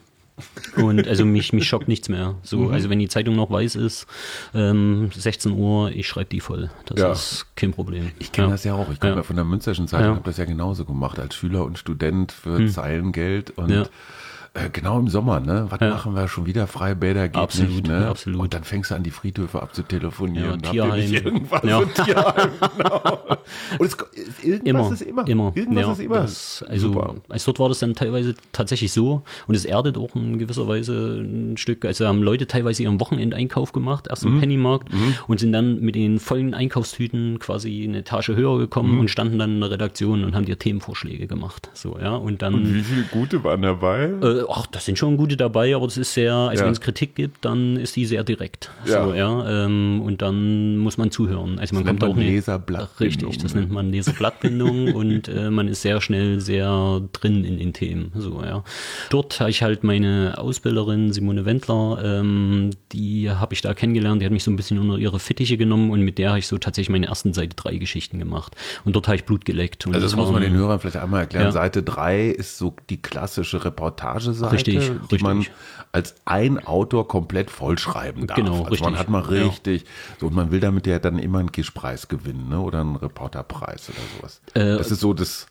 Und 0.77 1.07
also 1.07 1.25
mich, 1.25 1.53
mich 1.53 1.67
schockt 1.67 1.89
nichts 1.89 2.09
mehr. 2.09 2.37
So, 2.43 2.59
mhm. 2.59 2.73
also 2.73 2.91
wenn 2.91 2.99
die 2.99 3.09
Zeitung 3.09 3.37
noch 3.37 3.51
weiß 3.51 3.77
ist, 3.77 4.07
ähm, 4.55 5.11
16 5.15 5.53
Uhr, 5.53 5.91
ich 5.91 6.07
schreibe 6.07 6.31
die 6.31 6.41
voll. 6.41 6.71
Das 6.87 7.01
ja. 7.01 7.13
ist 7.13 7.47
kein 7.57 7.73
Problem. 7.73 8.13
Ich 8.19 8.33
kenne 8.33 8.49
ja. 8.49 8.53
das 8.53 8.65
ja 8.65 8.75
auch. 8.75 8.91
Ich 8.91 9.01
komme 9.01 9.17
ja. 9.17 9.23
von 9.23 9.37
der 9.37 9.45
Münsterschen 9.45 9.89
Zeitung, 9.89 10.17
habe 10.17 10.25
das 10.25 10.37
ja 10.37 10.45
genauso 10.45 10.85
gemacht 10.85 11.19
als 11.19 11.35
Schüler 11.35 11.65
und 11.65 11.79
Student 11.79 12.33
für 12.33 12.59
hm. 12.59 12.69
Zeilengeld 12.69 13.51
und 13.57 13.91
äh, 14.55 14.71
genau 14.71 14.99
im 14.99 15.09
Sommer, 15.09 15.41
ne? 15.41 15.67
Was 15.69 15.81
ja. 15.81 15.91
machen 15.91 16.15
wir 16.15 16.29
schon 16.29 16.47
wieder? 16.47 16.67
Freibäder 16.67 17.29
geht 17.29 17.37
absolut, 17.37 17.71
nicht, 17.71 17.89
ne? 17.89 18.09
Absolut. 18.09 18.41
Und 18.41 18.55
dann 18.55 18.65
fängst 18.65 18.91
du 18.91 18.95
an, 18.95 19.03
die 19.03 19.11
Friedhöfe 19.11 19.63
abzutelefonieren. 19.63 20.61
Ja, 20.65 20.71
Tierheim. 20.71 21.15
Habt 21.15 21.25
irgendwas 21.25 21.63
ja. 21.63 21.85
Tierheim, 22.05 22.51
genau. 22.77 23.29
Und 23.79 23.87
es, 23.87 24.45
irgendwas 24.45 24.65
immer, 24.65 24.93
ist 24.93 25.03
immer. 25.03 25.29
immer. 25.29 25.53
Irgendwas 25.55 25.85
ja, 25.85 25.93
ist 25.93 26.01
immer. 26.01 26.15
Das, 26.17 26.65
also, 26.69 26.89
Super. 26.89 27.15
also 27.29 27.47
dort 27.47 27.59
war 27.61 27.69
das 27.69 27.79
dann 27.79 27.95
teilweise 27.95 28.35
tatsächlich 28.53 28.93
so 28.93 29.23
und 29.47 29.55
es 29.55 29.65
erdet 29.65 29.97
auch 29.99 30.15
in 30.15 30.39
gewisser 30.39 30.67
Weise 30.67 31.21
ein 31.21 31.57
Stück. 31.57 31.85
Also 31.85 32.07
haben 32.07 32.23
Leute 32.23 32.47
teilweise 32.47 32.83
ihren 32.83 33.01
Wochenendeinkauf 33.01 33.73
gemacht, 33.73 34.07
erst 34.09 34.25
im 34.25 34.37
mhm. 34.37 34.41
Pennymarkt 34.41 34.93
mhm. 34.93 35.15
und 35.27 35.41
sind 35.41 35.53
dann 35.53 35.81
mit 35.81 35.95
den 35.95 36.19
vollen 36.19 36.55
Einkaufstüten 36.55 37.39
quasi 37.39 37.85
eine 37.85 37.99
Etage 37.99 38.29
höher 38.29 38.59
gekommen 38.59 38.95
mhm. 38.95 39.01
und 39.01 39.11
standen 39.11 39.39
dann 39.39 39.55
in 39.55 39.61
der 39.61 39.71
Redaktion 39.71 40.25
und 40.25 40.35
haben 40.35 40.45
dir 40.45 40.59
Themenvorschläge 40.59 41.27
gemacht. 41.27 41.71
So, 41.75 41.99
ja. 41.99 42.17
Und 42.17 42.43
dann. 42.43 42.55
Und 42.55 42.75
wie 42.75 42.83
viele 42.83 43.03
gute 43.05 43.45
waren 43.45 43.63
dabei? 43.63 44.11
Äh, 44.23 44.43
ach, 44.49 44.67
das 44.67 44.85
sind 44.85 44.99
schon 44.99 45.17
gute 45.17 45.37
dabei, 45.37 45.75
aber 45.75 45.87
das 45.87 45.97
ist 45.97 46.15
sehr, 46.15 46.35
also 46.35 46.61
ja. 46.61 46.67
wenn 46.67 46.73
es 46.73 46.81
Kritik 46.81 47.15
gibt, 47.15 47.45
dann 47.45 47.77
ist 47.77 47.97
die 47.97 48.07
sehr 48.07 48.25
direkt. 48.25 48.71
Ja. 48.85 49.05
So, 49.05 49.15
ja 49.15 49.65
ähm, 49.65 50.01
und 50.03 50.23
dann 50.23 50.79
muss 50.79 50.99
man 50.99 51.11
zuhören. 51.11 51.59
Also 51.59 51.75
man 51.75 51.85
das 51.85 51.91
kommt 51.91 52.05
auch 52.05 52.17
man 52.17 52.25
Leserblattbindung. 52.25 53.29
Richtig, 53.29 53.43
das 53.43 53.55
nennt 53.55 53.71
man 53.71 53.91
Leserblattbindung 53.91 54.95
und 54.95 55.29
äh, 55.29 55.51
man 55.51 55.69
ist 55.69 55.83
sehr 55.83 56.01
schnell 56.01 56.41
sehr 56.41 57.03
drin 57.13 57.45
in 57.45 57.59
den 57.59 57.73
Themen. 57.73 58.13
So, 58.15 58.43
ja. 58.43 58.65
Dort 59.11 59.41
habe 59.41 59.51
ich 59.51 59.63
halt 59.63 59.85
meine 59.85 60.35
Ausbilderin 60.39 61.13
Simone 61.13 61.45
Wendler, 61.45 62.01
ähm, 62.03 62.71
die 62.93 63.31
habe 63.31 63.55
ich 63.55 63.61
da 63.61 63.75
kennengelernt, 63.75 64.23
die 64.23 64.27
hat 64.27 64.33
mich 64.33 64.45
so 64.45 64.51
ein 64.51 64.57
bisschen 64.57 64.79
unter 64.79 64.99
ihre 64.99 65.19
Fittiche 65.19 65.57
genommen 65.57 65.91
und 65.91 66.01
mit 66.01 66.19
der 66.19 66.31
habe 66.31 66.39
ich 66.39 66.47
so 66.47 66.59
tatsächlich 66.59 66.91
meine 66.91 67.07
ersten 67.07 67.35
Seite 67.35 67.55
3 67.55 67.77
Geschichten 67.77 68.19
gemacht. 68.19 68.57
Und 68.85 68.97
dort 68.97 69.09
habe 69.09 69.17
ich 69.17 69.25
Blut 69.25 69.45
geleckt. 69.45 69.87
also 69.87 69.93
das, 70.01 70.11
das 70.11 70.17
muss 70.17 70.31
man 70.31 70.43
den 70.43 70.55
Hörern 70.55 70.81
vielleicht 70.81 70.97
einmal 70.97 71.23
erklären. 71.23 71.47
Ja. 71.47 71.53
Seite 71.53 71.83
3 71.83 72.29
ist 72.29 72.59
so 72.59 72.75
die 72.89 73.01
klassische 73.01 73.65
Reportageseite. 74.29 74.53
Richtig, 74.55 74.75
die 74.75 75.15
richtig. 75.15 75.23
man 75.23 75.47
als 75.93 76.15
ein 76.25 76.65
Autor 76.65 77.09
komplett 77.09 77.51
vollschreiben 77.51 78.27
darf. 78.27 78.37
Genau, 78.37 78.53
also 78.53 78.65
richtig. 78.65 78.81
man 78.83 78.99
hat 78.99 79.09
mal 79.09 79.23
richtig, 79.23 79.83
ja. 79.83 79.89
so, 80.21 80.27
und 80.27 80.35
man 80.35 80.51
will 80.51 80.61
damit 80.61 80.87
ja 80.87 80.99
dann 80.99 81.19
immer 81.19 81.39
einen 81.39 81.53
Gischpreis 81.53 82.09
gewinnen, 82.09 82.49
ne? 82.49 82.61
oder 82.61 82.81
einen 82.81 82.97
Reporterpreis 82.97 83.91
oder 83.91 83.99
sowas. 84.17 84.41
Äh, 84.55 84.77
das 84.77 84.91
ist 84.91 85.01
so 85.01 85.15
das, 85.15 85.47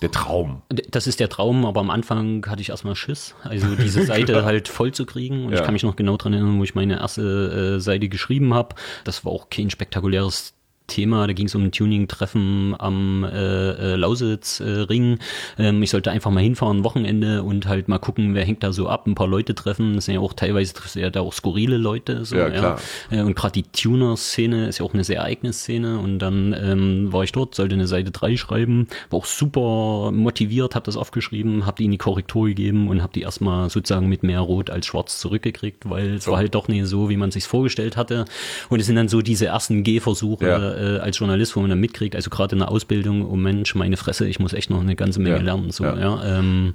der 0.00 0.12
Traum. 0.12 0.62
Das 0.90 1.06
ist 1.06 1.18
der 1.18 1.28
Traum, 1.28 1.66
aber 1.66 1.80
am 1.80 1.90
Anfang 1.90 2.46
hatte 2.46 2.62
ich 2.62 2.70
erstmal 2.70 2.94
Schiss, 2.94 3.34
also 3.42 3.74
diese 3.74 4.04
Seite 4.06 4.44
halt 4.44 4.68
voll 4.68 4.92
zu 4.92 5.04
kriegen. 5.06 5.46
Und 5.46 5.52
Ja. 5.52 5.58
ich 5.58 5.64
kann 5.64 5.72
mich 5.72 5.82
noch 5.82 5.96
genau 5.96 6.16
dran 6.16 6.32
erinnern, 6.32 6.58
wo 6.58 6.64
ich 6.64 6.74
meine 6.74 6.98
erste 7.00 7.76
äh, 7.76 7.80
Seite 7.80 8.08
geschrieben 8.08 8.54
habe. 8.54 8.76
Das 9.04 9.24
war 9.24 9.32
auch 9.32 9.50
kein 9.50 9.70
spektakuläres 9.70 10.54
Thema. 10.90 11.26
Da 11.26 11.32
ging 11.32 11.46
es 11.46 11.54
um 11.54 11.64
ein 11.64 11.72
Tuning-Treffen 11.72 12.74
am 12.78 13.24
äh, 13.24 13.92
äh, 13.92 13.96
Lausitz-Ring. 13.96 15.18
ähm, 15.58 15.82
ich 15.82 15.90
sollte 15.90 16.10
einfach 16.10 16.30
mal 16.30 16.42
hinfahren, 16.42 16.84
Wochenende 16.84 17.42
und 17.42 17.66
halt 17.66 17.88
mal 17.88 17.98
gucken, 17.98 18.34
wer 18.34 18.44
hängt 18.44 18.62
da 18.62 18.72
so 18.72 18.88
ab, 18.88 19.06
ein 19.06 19.14
paar 19.14 19.28
Leute 19.28 19.54
treffen. 19.54 19.94
Das 19.94 20.04
sind 20.04 20.14
ja 20.14 20.20
auch 20.20 20.34
teilweise 20.34 20.74
triffst 20.74 20.96
du 20.96 21.00
ja 21.00 21.10
da 21.10 21.20
auch 21.20 21.32
skurrile 21.32 21.78
Leute. 21.78 22.24
So, 22.24 22.36
Ja, 22.36 22.50
klar. 22.50 22.80
Äh, 23.10 23.22
und 23.22 23.34
gerade 23.34 23.52
die 23.52 23.62
Tuner-Szene 23.62 24.68
ist 24.68 24.78
ja 24.78 24.84
auch 24.84 24.92
eine 24.94 25.04
sehr 25.04 25.22
eigene 25.22 25.52
Szene. 25.52 25.98
Und 25.98 26.18
dann 26.18 26.54
ähm, 26.60 27.12
war 27.12 27.24
ich 27.24 27.32
dort, 27.32 27.54
sollte 27.54 27.74
eine 27.74 27.86
Seite 27.86 28.10
3 28.10 28.36
schreiben, 28.36 28.88
war 29.08 29.20
auch 29.20 29.24
super 29.24 30.10
motiviert, 30.12 30.74
habe 30.74 30.84
das 30.84 30.96
aufgeschrieben, 30.96 31.66
habe 31.66 31.76
die 31.78 31.84
in 31.84 31.90
die 31.92 31.98
Korrektur 31.98 32.48
gegeben 32.48 32.88
und 32.88 33.02
habe 33.02 33.12
die 33.12 33.22
erstmal 33.22 33.70
sozusagen 33.70 34.08
mit 34.08 34.22
mehr 34.22 34.40
Rot 34.40 34.70
als 34.70 34.86
Schwarz 34.86 35.18
zurückgekriegt, 35.20 35.88
weil 35.88 36.14
es 36.14 36.26
war 36.26 36.36
halt 36.36 36.54
doch 36.54 36.68
nicht 36.68 36.86
so, 36.86 37.08
wie 37.08 37.16
man 37.16 37.30
sich 37.30 37.44
vorgestellt 37.44 37.96
hatte. 37.96 38.24
Und 38.68 38.80
es 38.80 38.86
sind 38.86 38.96
dann 38.96 39.08
so 39.08 39.22
diese 39.22 39.46
ersten 39.46 39.84
Gehversuche 39.84 40.46
Ja. 40.46 40.56
Äh, 40.80 40.98
als 40.98 41.18
Journalist, 41.18 41.54
wo 41.56 41.60
man 41.60 41.70
dann 41.70 41.80
mitkriegt, 41.80 42.16
also 42.16 42.30
gerade 42.30 42.54
in 42.54 42.60
der 42.60 42.70
Ausbildung, 42.70 43.28
oh 43.30 43.36
Mensch, 43.36 43.74
meine 43.74 43.96
Fresse, 43.96 44.26
ich 44.26 44.38
muss 44.40 44.52
echt 44.54 44.70
noch 44.70 44.80
eine 44.80 44.96
ganze 44.96 45.20
Menge 45.20 45.36
Ja. 45.36 45.42
lernen. 45.42 45.70
So, 45.70 45.84
Ja. 45.84 45.98
ja. 45.98 46.38
ähm, 46.38 46.74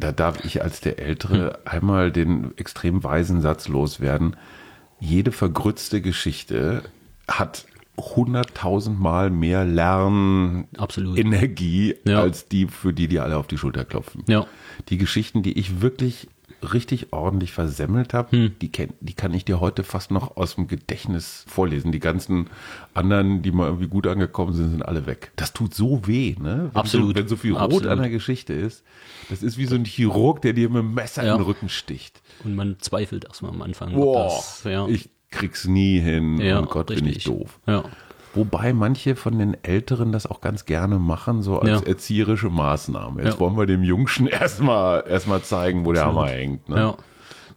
Da 0.00 0.10
darf 0.12 0.42
ich 0.44 0.62
als 0.62 0.80
der 0.80 0.98
Ältere 0.98 1.58
einmal 1.66 2.10
den 2.10 2.56
extrem 2.56 3.04
weisen 3.04 3.40
Satz 3.42 3.68
loswerden. 3.68 4.36
Jede 5.00 5.32
vergrützte 5.32 6.00
Geschichte 6.00 6.82
hat 7.28 7.66
hunderttausendmal 7.98 9.28
mehr. 9.30 9.64
Lernenergie 9.66 11.94
Ja. 12.06 12.20
als 12.22 12.48
die, 12.48 12.66
für 12.66 12.92
die 12.92 13.08
die 13.08 13.20
alle 13.20 13.36
auf 13.36 13.46
die 13.46 13.58
Schulter 13.58 13.84
klopfen. 13.84 14.24
Ja. 14.28 14.46
Die 14.88 14.98
Geschichten, 14.98 15.42
die 15.42 15.58
ich 15.58 15.80
wirklich 15.82 16.28
richtig 16.62 17.12
ordentlich 17.12 17.52
versemmelt 17.52 18.14
habe, 18.14 18.30
Hm. 18.36 18.54
die, 18.60 18.70
kenn, 18.70 18.92
die 19.00 19.14
kann 19.14 19.34
ich 19.34 19.44
dir 19.44 19.60
heute 19.60 19.82
fast 19.84 20.10
noch 20.10 20.36
aus 20.36 20.54
dem 20.54 20.66
Gedächtnis 20.68 21.44
vorlesen. 21.48 21.92
Die 21.92 21.98
ganzen 21.98 22.48
anderen, 22.94 23.42
die 23.42 23.50
mal 23.52 23.66
irgendwie 23.66 23.88
gut 23.88 24.06
angekommen 24.06 24.52
sind, 24.52 24.70
sind 24.70 24.82
alle 24.82 25.06
weg. 25.06 25.32
Das 25.36 25.52
tut 25.52 25.74
so 25.74 26.06
weh, 26.06 26.36
ne? 26.40 26.70
Wenn 26.72 26.76
Absolut. 26.80 27.08
So, 27.08 27.14
wenn 27.16 27.28
so 27.28 27.36
viel 27.36 27.52
Rot 27.52 27.62
Absolut. 27.62 27.86
an 27.88 27.98
der 28.00 28.10
Geschichte 28.10 28.52
ist. 28.52 28.84
Das 29.30 29.42
ist 29.42 29.58
wie 29.58 29.66
so 29.66 29.74
ein 29.74 29.84
Chirurg, 29.84 30.42
der 30.42 30.52
dir 30.52 30.68
mit 30.68 30.78
dem 30.82 30.94
Messer 30.94 31.24
Ja. 31.24 31.32
in 31.32 31.38
den 31.38 31.46
Rücken 31.46 31.68
sticht. 31.68 32.20
und 32.44 32.54
man 32.54 32.76
zweifelt 32.80 33.24
erstmal 33.24 33.52
am 33.52 33.62
Anfang. 33.62 33.92
Boah, 33.94 34.24
das, 34.24 34.62
ja. 34.64 34.86
ich 34.88 35.10
krieg's 35.30 35.66
nie 35.66 35.98
hin. 36.00 36.38
ja, 36.38 36.60
oh 36.60 36.66
Gott, 36.66 36.88
bin 36.88 36.98
ich 37.06 37.16
richtig. 37.16 37.24
doof. 37.24 37.58
Ja. 37.66 37.84
Wobei 38.34 38.72
manche 38.72 39.14
von 39.14 39.38
den 39.38 39.56
Älteren 39.62 40.10
das 40.12 40.26
auch 40.26 40.40
ganz 40.40 40.64
gerne 40.64 40.98
machen, 40.98 41.42
so 41.42 41.58
als 41.58 41.82
Ja. 41.82 41.86
erzieherische 41.86 42.48
Maßnahme. 42.48 43.22
Jetzt 43.22 43.34
Ja. 43.34 43.40
wollen 43.40 43.56
wir 43.58 43.66
dem 43.66 43.82
Jungschen 43.82 44.26
erstmal 44.26 45.04
erstmal 45.06 45.42
zeigen, 45.42 45.84
wo 45.84 45.92
der 45.92 46.06
Hammer 46.06 46.28
hängt. 46.28 46.68
Ne? 46.68 46.76
Ja. 46.76 46.96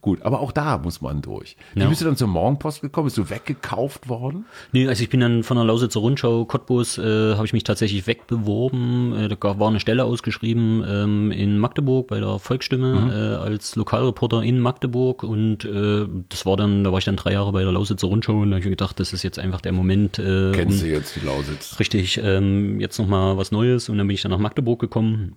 Gut, 0.05 0.21
aber 0.21 0.39
auch 0.39 0.51
da 0.51 0.77
muss 0.77 1.01
man 1.01 1.23
durch. 1.23 1.57
Wie 1.73 1.79
Ja. 1.79 1.89
bist 1.89 1.99
du 1.99 2.05
dann 2.05 2.15
zur 2.15 2.27
Morgenpost 2.27 2.79
gekommen? 2.81 3.05
Bist 3.05 3.17
du 3.17 3.27
weggekauft 3.27 4.07
worden? 4.07 4.45
Nee, 4.71 4.87
also 4.87 5.01
ich 5.01 5.09
bin 5.09 5.19
dann 5.19 5.41
von 5.41 5.57
der 5.57 5.65
Lausitzer 5.65 5.99
Rundschau 5.99 6.45
Cottbus, 6.45 6.99
äh, 6.99 7.33
habe 7.33 7.47
ich 7.47 7.53
mich 7.53 7.63
tatsächlich 7.63 8.05
wegbeworben. 8.05 9.13
Äh, 9.15 9.29
da 9.29 9.59
war 9.59 9.67
eine 9.67 9.79
Stelle 9.79 10.03
ausgeschrieben 10.03 10.83
ähm, 10.87 11.31
in 11.31 11.57
Magdeburg 11.57 12.05
bei 12.07 12.19
der 12.19 12.37
Volksstimme 12.37 13.39
äh, 13.41 13.43
als 13.43 13.75
Lokalreporter 13.75 14.43
in 14.43 14.59
Magdeburg 14.59 15.23
und 15.23 15.65
äh, 15.65 16.05
das 16.29 16.45
war 16.45 16.55
dann, 16.55 16.83
da 16.83 16.91
war 16.91 16.99
ich 16.99 17.05
dann 17.05 17.15
drei 17.15 17.33
Jahre 17.33 17.51
bei 17.51 17.63
der 17.63 17.71
Lausitzer 17.71 18.05
Rundschau 18.07 18.33
und 18.41 18.51
da 18.51 18.57
habe 18.57 18.59
ich 18.59 18.65
mir 18.65 18.69
gedacht, 18.71 18.99
das 18.99 19.11
ist 19.11 19.23
jetzt 19.23 19.39
einfach 19.39 19.61
der 19.61 19.71
Moment, 19.71 20.19
äh, 20.19 20.51
Kennst 20.53 20.83
um, 20.83 20.87
du 20.87 20.93
jetzt 20.93 21.15
die 21.15 21.25
Lausitz? 21.25 21.79
richtig, 21.79 22.19
ähm, 22.23 22.79
jetzt 22.79 22.99
nochmal 22.99 23.37
was 23.37 23.51
Neues 23.51 23.89
und 23.89 23.97
dann 23.97 24.05
bin 24.05 24.13
ich 24.13 24.21
dann 24.21 24.29
nach 24.29 24.37
Magdeburg 24.37 24.79
gekommen. 24.79 25.33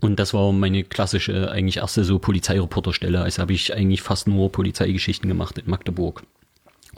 Und 0.00 0.20
das 0.20 0.32
war 0.32 0.52
meine 0.52 0.84
klassische, 0.84 1.50
eigentlich 1.50 1.78
erste 1.78 2.04
so 2.04 2.18
Polizeireporterstelle. 2.18 3.20
Also 3.20 3.42
habe 3.42 3.52
ich 3.52 3.74
eigentlich 3.74 4.02
fast 4.02 4.28
nur 4.28 4.52
Polizeigeschichten 4.52 5.28
gemacht 5.28 5.58
in 5.58 5.68
Magdeburg. 5.68 6.22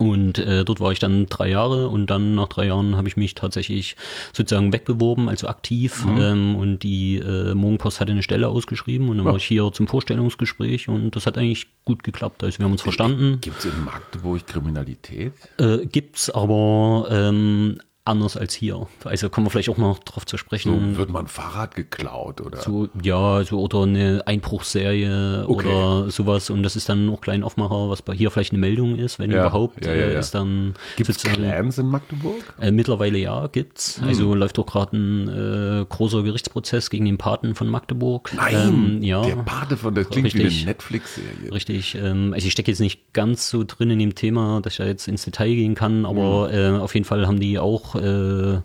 Und 0.00 0.38
äh, 0.38 0.64
dort 0.64 0.80
war 0.80 0.92
ich 0.92 0.98
dann 0.98 1.26
drei 1.26 1.50
Jahre 1.50 1.88
und 1.88 2.06
dann 2.06 2.34
nach 2.34 2.48
drei 2.48 2.68
Jahren 2.68 2.96
habe 2.96 3.06
ich 3.06 3.18
mich 3.18 3.34
tatsächlich 3.34 3.96
sozusagen 4.32 4.72
wegbeworben, 4.72 5.28
also 5.28 5.46
aktiv. 5.46 6.06
Ähm, 6.18 6.56
und 6.56 6.82
die 6.82 7.16
äh, 7.16 7.54
Morgenpost 7.54 8.00
hatte 8.00 8.12
eine 8.12 8.22
Stelle 8.22 8.48
ausgeschrieben 8.48 9.10
und 9.10 9.18
dann 9.18 9.26
war 9.26 9.36
ich 9.36 9.44
hier 9.44 9.70
zum 9.72 9.88
Vorstellungsgespräch 9.88 10.88
und 10.88 11.16
das 11.16 11.26
hat 11.26 11.36
eigentlich 11.36 11.66
gut 11.84 12.02
geklappt. 12.02 12.42
Also 12.42 12.58
wir 12.58 12.64
haben 12.64 12.72
uns 12.72 12.80
verstanden. 12.80 13.42
Gibt 13.42 13.58
es 13.58 13.66
in 13.66 13.84
Magdeburg 13.84 14.46
Kriminalität? 14.46 15.34
Äh, 15.58 15.84
gibt's 15.84 16.30
aber 16.30 17.06
ähm, 17.10 17.78
anders 18.04 18.36
als 18.36 18.54
hier. 18.54 18.86
Also 19.04 19.28
kommen 19.28 19.46
wir 19.46 19.50
vielleicht 19.50 19.68
auch 19.68 19.76
noch 19.76 19.98
drauf 20.00 20.24
zu 20.26 20.36
So, 20.36 20.38
sprechen. 20.38 20.96
wird 20.96 21.10
man 21.10 21.26
Fahrrad 21.26 21.74
geklaut 21.74 22.40
oder? 22.40 22.58
So, 22.58 22.88
ja, 23.02 23.44
so 23.44 23.60
oder 23.60 23.82
eine 23.82 24.22
Einbruchserie 24.26 25.44
Okay. 25.46 25.66
oder 25.68 26.10
sowas 26.10 26.50
und 26.50 26.62
das 26.62 26.76
ist 26.76 26.88
dann 26.88 27.08
auch 27.10 27.20
klein 27.20 27.42
Aufmacher, 27.42 27.88
was 27.90 28.02
bei 28.02 28.14
hier 28.14 28.30
vielleicht 28.30 28.52
eine 28.52 28.58
Meldung 28.60 28.96
ist, 28.96 29.18
wenn 29.18 29.30
Ja, 29.30 29.40
überhaupt, 29.46 29.84
ja, 29.84 29.92
ja, 29.94 30.02
äh, 30.06 30.12
ja. 30.14 30.18
ist 30.18 30.34
dann 30.34 30.74
Gibt 30.96 31.10
es 31.10 31.16
sozusagen- 31.16 31.42
Clans 31.42 31.78
in 31.78 31.86
Magdeburg? 31.86 32.54
Äh, 32.60 32.70
mittlerweile 32.70 33.18
ja, 33.18 33.46
gibt's. 33.48 34.00
Hm. 34.00 34.08
Also 34.08 34.34
läuft 34.34 34.58
doch 34.58 34.66
gerade 34.66 34.96
ein 34.96 35.28
äh, 35.28 35.84
großer 35.88 36.22
Gerichtsprozess 36.22 36.90
gegen 36.90 37.04
den 37.04 37.18
Paten 37.18 37.54
von 37.54 37.68
Magdeburg. 37.68 38.32
Nein, 38.34 38.54
ähm, 38.98 39.02
ja. 39.02 39.22
der 39.22 39.36
Pate 39.36 39.76
von, 39.76 39.94
das 39.94 40.08
klingt 40.08 40.32
wie 40.34 40.38
Richtig. 40.42 40.62
eine 40.62 40.70
Netflix-Serie. 40.70 41.52
Richtig, 41.52 41.94
ähm, 41.96 42.32
also 42.34 42.46
ich 42.46 42.52
stecke 42.52 42.70
jetzt 42.70 42.80
nicht 42.80 43.12
ganz 43.12 43.50
so 43.50 43.64
drin 43.64 43.90
in 43.90 43.98
dem 43.98 44.14
Thema, 44.14 44.60
dass 44.62 44.74
ich 44.74 44.78
da 44.78 44.86
jetzt 44.86 45.06
ins 45.08 45.24
Detail 45.24 45.54
gehen 45.54 45.74
kann, 45.74 46.06
aber 46.06 46.50
Hm. 46.50 46.76
äh, 46.76 46.78
auf 46.78 46.94
jeden 46.94 47.04
Fall 47.04 47.26
haben 47.26 47.40
die 47.40 47.58
auch 47.58 47.89
äh, 47.94 48.60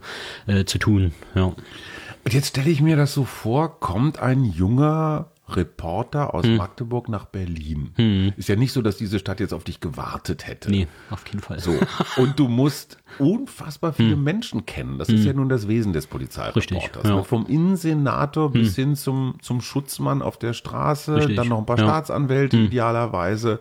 äh, 0.48 0.66
zu 0.66 0.78
tun. 0.78 1.14
Ja. 1.34 1.46
Und 1.46 2.34
jetzt 2.34 2.48
stelle 2.48 2.70
ich 2.70 2.82
mir 2.82 2.96
das 2.98 3.14
so 3.14 3.24
vor, 3.24 3.80
kommt 3.80 4.20
ein 4.20 4.44
junger 4.44 5.28
Reporter 5.48 6.34
aus 6.34 6.44
Hm. 6.44 6.58
Magdeburg 6.58 7.08
nach 7.08 7.26
Berlin. 7.26 8.34
Ist 8.36 8.50
ja 8.50 8.56
nicht 8.56 8.72
so, 8.74 8.82
dass 8.82 8.98
diese 8.98 9.20
Stadt 9.20 9.40
jetzt 9.40 9.54
auf 9.54 9.64
dich 9.64 9.80
gewartet 9.80 10.48
hätte. 10.48 10.72
Nee, 10.72 10.88
auf 11.12 11.24
keinen 11.24 11.40
Fall. 11.40 11.60
So. 11.60 11.78
Und 12.18 12.40
du 12.40 12.48
musst 12.48 12.98
unfassbar 13.20 13.94
viele 13.94 14.16
Menschen 14.16 14.66
kennen. 14.66 14.98
Das 14.98 15.08
ist 15.10 15.24
ja 15.24 15.34
nun 15.34 15.48
das 15.48 15.68
Wesen 15.68 15.94
des 15.94 16.08
Polizeireporters. 16.08 16.72
Hm. 16.72 16.78
Richtig, 16.78 17.04
ja. 17.04 17.16
Ne? 17.18 17.24
Vom 17.24 17.46
Innensenator 17.46 18.52
bis 18.52 18.76
hin 18.76 18.96
zum, 18.96 19.36
zum 19.40 19.62
Schutzmann 19.62 20.24
auf 20.24 20.40
der 20.40 20.54
Straße, 20.54 21.16
Richtig, 21.18 21.36
dann 21.36 21.50
noch 21.50 21.60
ein 21.60 21.66
paar 21.68 21.78
ja. 21.78 21.84
Hm. 21.84 21.90
Staatsanwälte 21.90 22.58
idealerweise. 22.58 23.60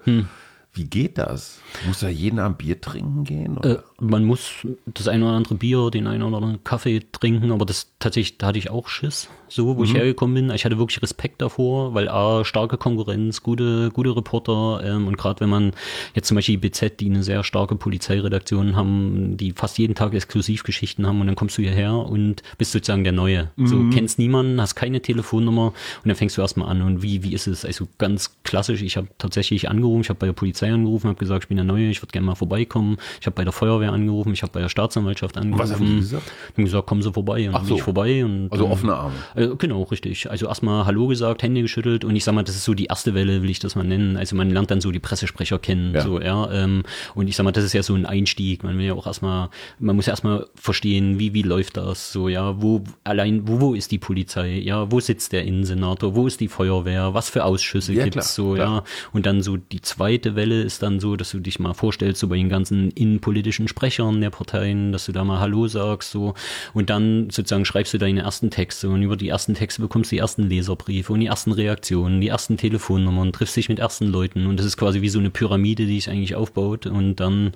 Wie 0.75 0.85
geht 0.85 1.19
das? 1.19 1.61
Muss 1.87 2.01
da 2.01 2.09
jeden 2.09 2.41
am 2.41 2.57
Bier 2.57 2.81
trinken 2.81 3.23
gehen? 3.23 3.63
Äh, 3.63 3.79
man 4.01 4.25
muss 4.25 4.67
das 4.87 5.07
eine 5.07 5.25
oder 5.25 5.37
andere 5.37 5.55
Bier, 5.55 5.91
den 5.91 6.09
einen 6.09 6.25
oder 6.25 6.39
anderen 6.39 6.65
Kaffee 6.65 7.07
trinken, 7.13 7.53
aber 7.53 7.65
das 7.65 7.93
tatsächlich, 8.01 8.39
da 8.39 8.49
hatte 8.49 8.59
ich 8.59 8.71
auch 8.71 8.89
Schiss, 8.89 9.29
so, 9.49 9.77
wo 9.77 9.85
ich 9.85 9.95
hergekommen 9.95 10.35
bin. 10.35 10.55
Ich 10.55 10.65
hatte 10.65 10.79
wirklich 10.79 11.03
Respekt 11.03 11.43
davor, 11.43 11.95
weil 11.95 12.09
A, 12.09 12.45
starke 12.45 12.77
Konkurrenz, 12.77 13.43
gute, 13.43 13.91
gute 13.91 14.17
Reporter 14.17 14.83
ähm, 14.85 15.07
und 15.07 15.17
gerade 15.17 15.41
wenn 15.41 15.49
man 15.49 15.73
jetzt 16.15 16.29
zum 16.29 16.37
Beispiel 16.37 16.57
die 16.57 16.69
BZ, 16.69 17.01
die 17.01 17.07
eine 17.07 17.23
sehr 17.23 17.45
starke 17.45 17.77
Polizeiredaktion 17.77 18.77
haben, 18.77 19.37
die 19.37 19.53
fast 19.53 19.79
jeden 19.79 19.95
Tag 19.95 20.15
Exklusivgeschichten 20.15 21.07
haben 21.07 21.21
und 21.21 21.27
dann 21.27 21.37
kommst 21.37 21.59
du 21.59 21.63
hierher 21.63 21.95
und 21.95 22.43
bist 22.59 22.73
sozusagen 22.73 23.05
der 23.05 23.13
Neue. 23.13 23.51
So, 23.57 23.77
kennst 23.93 24.19
niemanden, 24.19 24.61
hast 24.61 24.75
keine 24.75 25.01
Telefonnummer 25.01 25.69
und 25.69 26.09
dann 26.09 26.17
fängst 26.17 26.37
du 26.37 26.43
erstmal 26.43 26.69
an 26.69 26.83
und 26.83 27.03
wie, 27.03 27.23
wie 27.23 27.35
ist 27.35 27.47
es? 27.47 27.65
Also 27.65 27.89
ganz 27.99 28.37
klassisch, 28.45 28.83
ich 28.83 28.97
habe 28.97 29.09
tatsächlich 29.19 29.69
angerufen, 29.69 30.03
ich 30.03 30.09
habe 30.09 30.19
bei 30.19 30.27
der 30.27 30.33
Polizei 30.33 30.73
angerufen, 30.73 31.09
habe 31.09 31.19
gesagt, 31.19 31.45
ich 31.45 31.49
bin 31.49 31.57
der 31.57 31.65
Neue, 31.65 31.89
ich 31.89 32.03
würde 32.03 32.13
gerne 32.13 32.27
mal 32.27 32.35
vorbeikommen. 32.35 32.97
Ich 33.21 33.27
habe 33.27 33.35
bei 33.35 33.45
der 33.45 33.53
Feuerwehr 33.53 33.93
angerufen, 33.93 34.33
ich 34.33 34.43
habe 34.43 34.53
bei 34.53 34.61
der 34.61 34.69
Staatsanwaltschaft 34.69 35.37
angerufen. 35.37 35.63
Was 35.63 35.73
haben 35.73 35.87
die 35.87 35.97
gesagt? 35.97 36.33
Haben 36.57 36.65
gesagt, 36.65 36.87
kommen 36.87 37.03
Sie 37.03 37.13
vorbei. 37.13 37.47
Und 37.47 37.53
dann 37.53 37.55
Ach 37.55 37.61
bin 37.61 37.69
so. 37.69 37.77
ich 37.77 37.83
vorbei. 37.83 38.25
Und, 38.25 38.53
Also 38.53 38.69
offene 38.69 38.95
Arme. 38.95 39.15
Äh, 39.35 39.49
genau, 39.59 39.83
richtig. 39.85 40.31
Also 40.31 40.47
erstmal 40.47 40.87
Hallo 40.87 41.07
gesagt, 41.07 41.43
Hände 41.43 41.63
geschüttelt 41.63 42.05
und 42.05 42.15
ich 42.17 42.25
sag 42.25 42.35
mal, 42.35 42.43
das 42.43 42.55
ist 42.57 42.65
so 42.65 42.75
die 42.75 42.87
erste 42.87 43.15
Welle, 43.15 43.43
will 43.43 43.51
ich 43.51 43.59
das 43.59 43.75
mal 43.77 43.85
nennen. 43.85 44.17
Also 44.17 44.37
man 44.37 44.51
lernt 44.51 44.71
dann 44.71 44.81
so 44.81 44.91
die 44.91 44.99
Pressesprecher 45.01 45.59
kennen, 45.59 45.95
Ja. 45.95 46.03
so, 46.03 46.21
ja. 46.21 46.51
Ähm, 46.53 46.83
und 47.15 47.29
ich 47.29 47.37
sag 47.37 47.45
mal, 47.45 47.53
das 47.53 47.65
ist 47.65 47.73
ja 47.73 47.83
so 47.83 47.95
ein 47.95 48.07
Einstieg. 48.07 48.63
Man 48.63 48.79
will 48.79 48.87
ja 48.87 48.95
auch 48.95 49.07
erstmal, 49.07 49.49
man 49.79 49.97
muss 49.97 50.07
ja 50.07 50.13
erstmal 50.13 50.47
verstehen, 50.55 51.19
wie, 51.19 51.35
wie 51.35 51.43
läuft 51.43 51.77
das, 51.77 52.13
so, 52.13 52.29
ja, 52.29 52.61
wo, 52.63 52.83
allein, 53.05 53.47
wo, 53.49 53.61
wo 53.61 53.75
ist 53.75 53.91
die 53.91 53.99
Polizei, 53.99 54.59
ja, 54.59 54.91
wo 54.91 55.01
sitzt 55.01 55.33
der 55.33 55.45
Innensenator, 55.45 56.15
wo 56.15 56.27
ist 56.27 56.41
die 56.41 56.49
Feuerwehr, 56.49 57.15
was 57.15 57.29
für 57.31 57.45
Ausschüsse 57.45 57.93
Ja, 57.93 58.05
gibt's, 58.05 58.35
klar, 58.35 58.47
so, 58.49 58.55
klar. 58.55 58.77
ja. 58.79 58.85
Und 59.13 59.27
dann 59.27 59.43
so 59.43 59.57
die 59.57 59.81
zweite 59.81 60.37
Welle 60.37 60.63
ist 60.63 60.83
dann 60.83 61.01
so, 61.01 61.17
dass 61.17 61.31
du 61.31 61.41
dich 61.41 61.59
mal 61.59 61.75
vorstellst, 61.75 62.21
so 62.21 62.29
bei 62.29 62.37
den 62.37 62.49
ganzen 62.49 62.91
innenpolitischen 62.93 63.69
Sprechern 63.69 64.21
der 64.21 64.31
Parteien, 64.31 64.93
dass 64.93 65.07
du 65.07 65.13
da 65.13 65.25
mal 65.25 65.41
Hallo 65.41 65.67
sagst, 65.69 66.11
so. 66.11 66.35
Und 66.73 66.91
dann 66.91 67.31
sozusagen 67.31 67.65
schreibst 67.65 67.95
du 67.95 67.99
deine 67.99 68.21
ersten 68.21 68.51
Texte 68.51 68.89
und 68.89 69.03
über 69.03 69.17
die 69.17 69.24
ersten 69.29 69.55
Texte 69.55 69.81
bekommst 69.83 70.11
du 70.11 70.17
die 70.17 70.21
ersten 70.21 70.43
Leserbriefe 70.49 71.13
und 71.13 71.21
die 71.21 71.27
ersten 71.27 71.53
Reaktionen, 71.53 72.21
die 72.21 72.29
ersten 72.29 72.57
Telefonnummern, 72.57 73.33
triffst 73.33 73.57
dich 73.57 73.69
mit 73.69 73.79
ersten 73.79 74.07
Leuten 74.07 74.47
und 74.47 74.59
das 74.59 74.67
ist 74.67 74.77
quasi 74.77 75.01
wie 75.03 75.09
so 75.09 75.19
eine 75.19 75.31
Pyramide, 75.31 75.87
die 75.87 75.97
sich 76.01 76.11
eigentlich 76.11 76.35
aufbaut 76.35 76.87
und 76.87 77.17
dann, 77.17 77.53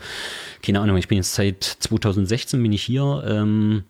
keine 0.63 0.81
Ahnung, 0.81 0.97
ich 0.97 1.09
bin 1.09 1.17
jetzt 1.19 1.35
seit 1.35 1.63
2016 1.65 2.63
bin 2.63 2.73
ich 2.73 2.83
hier, 2.83 3.23
ähm, 3.27 3.85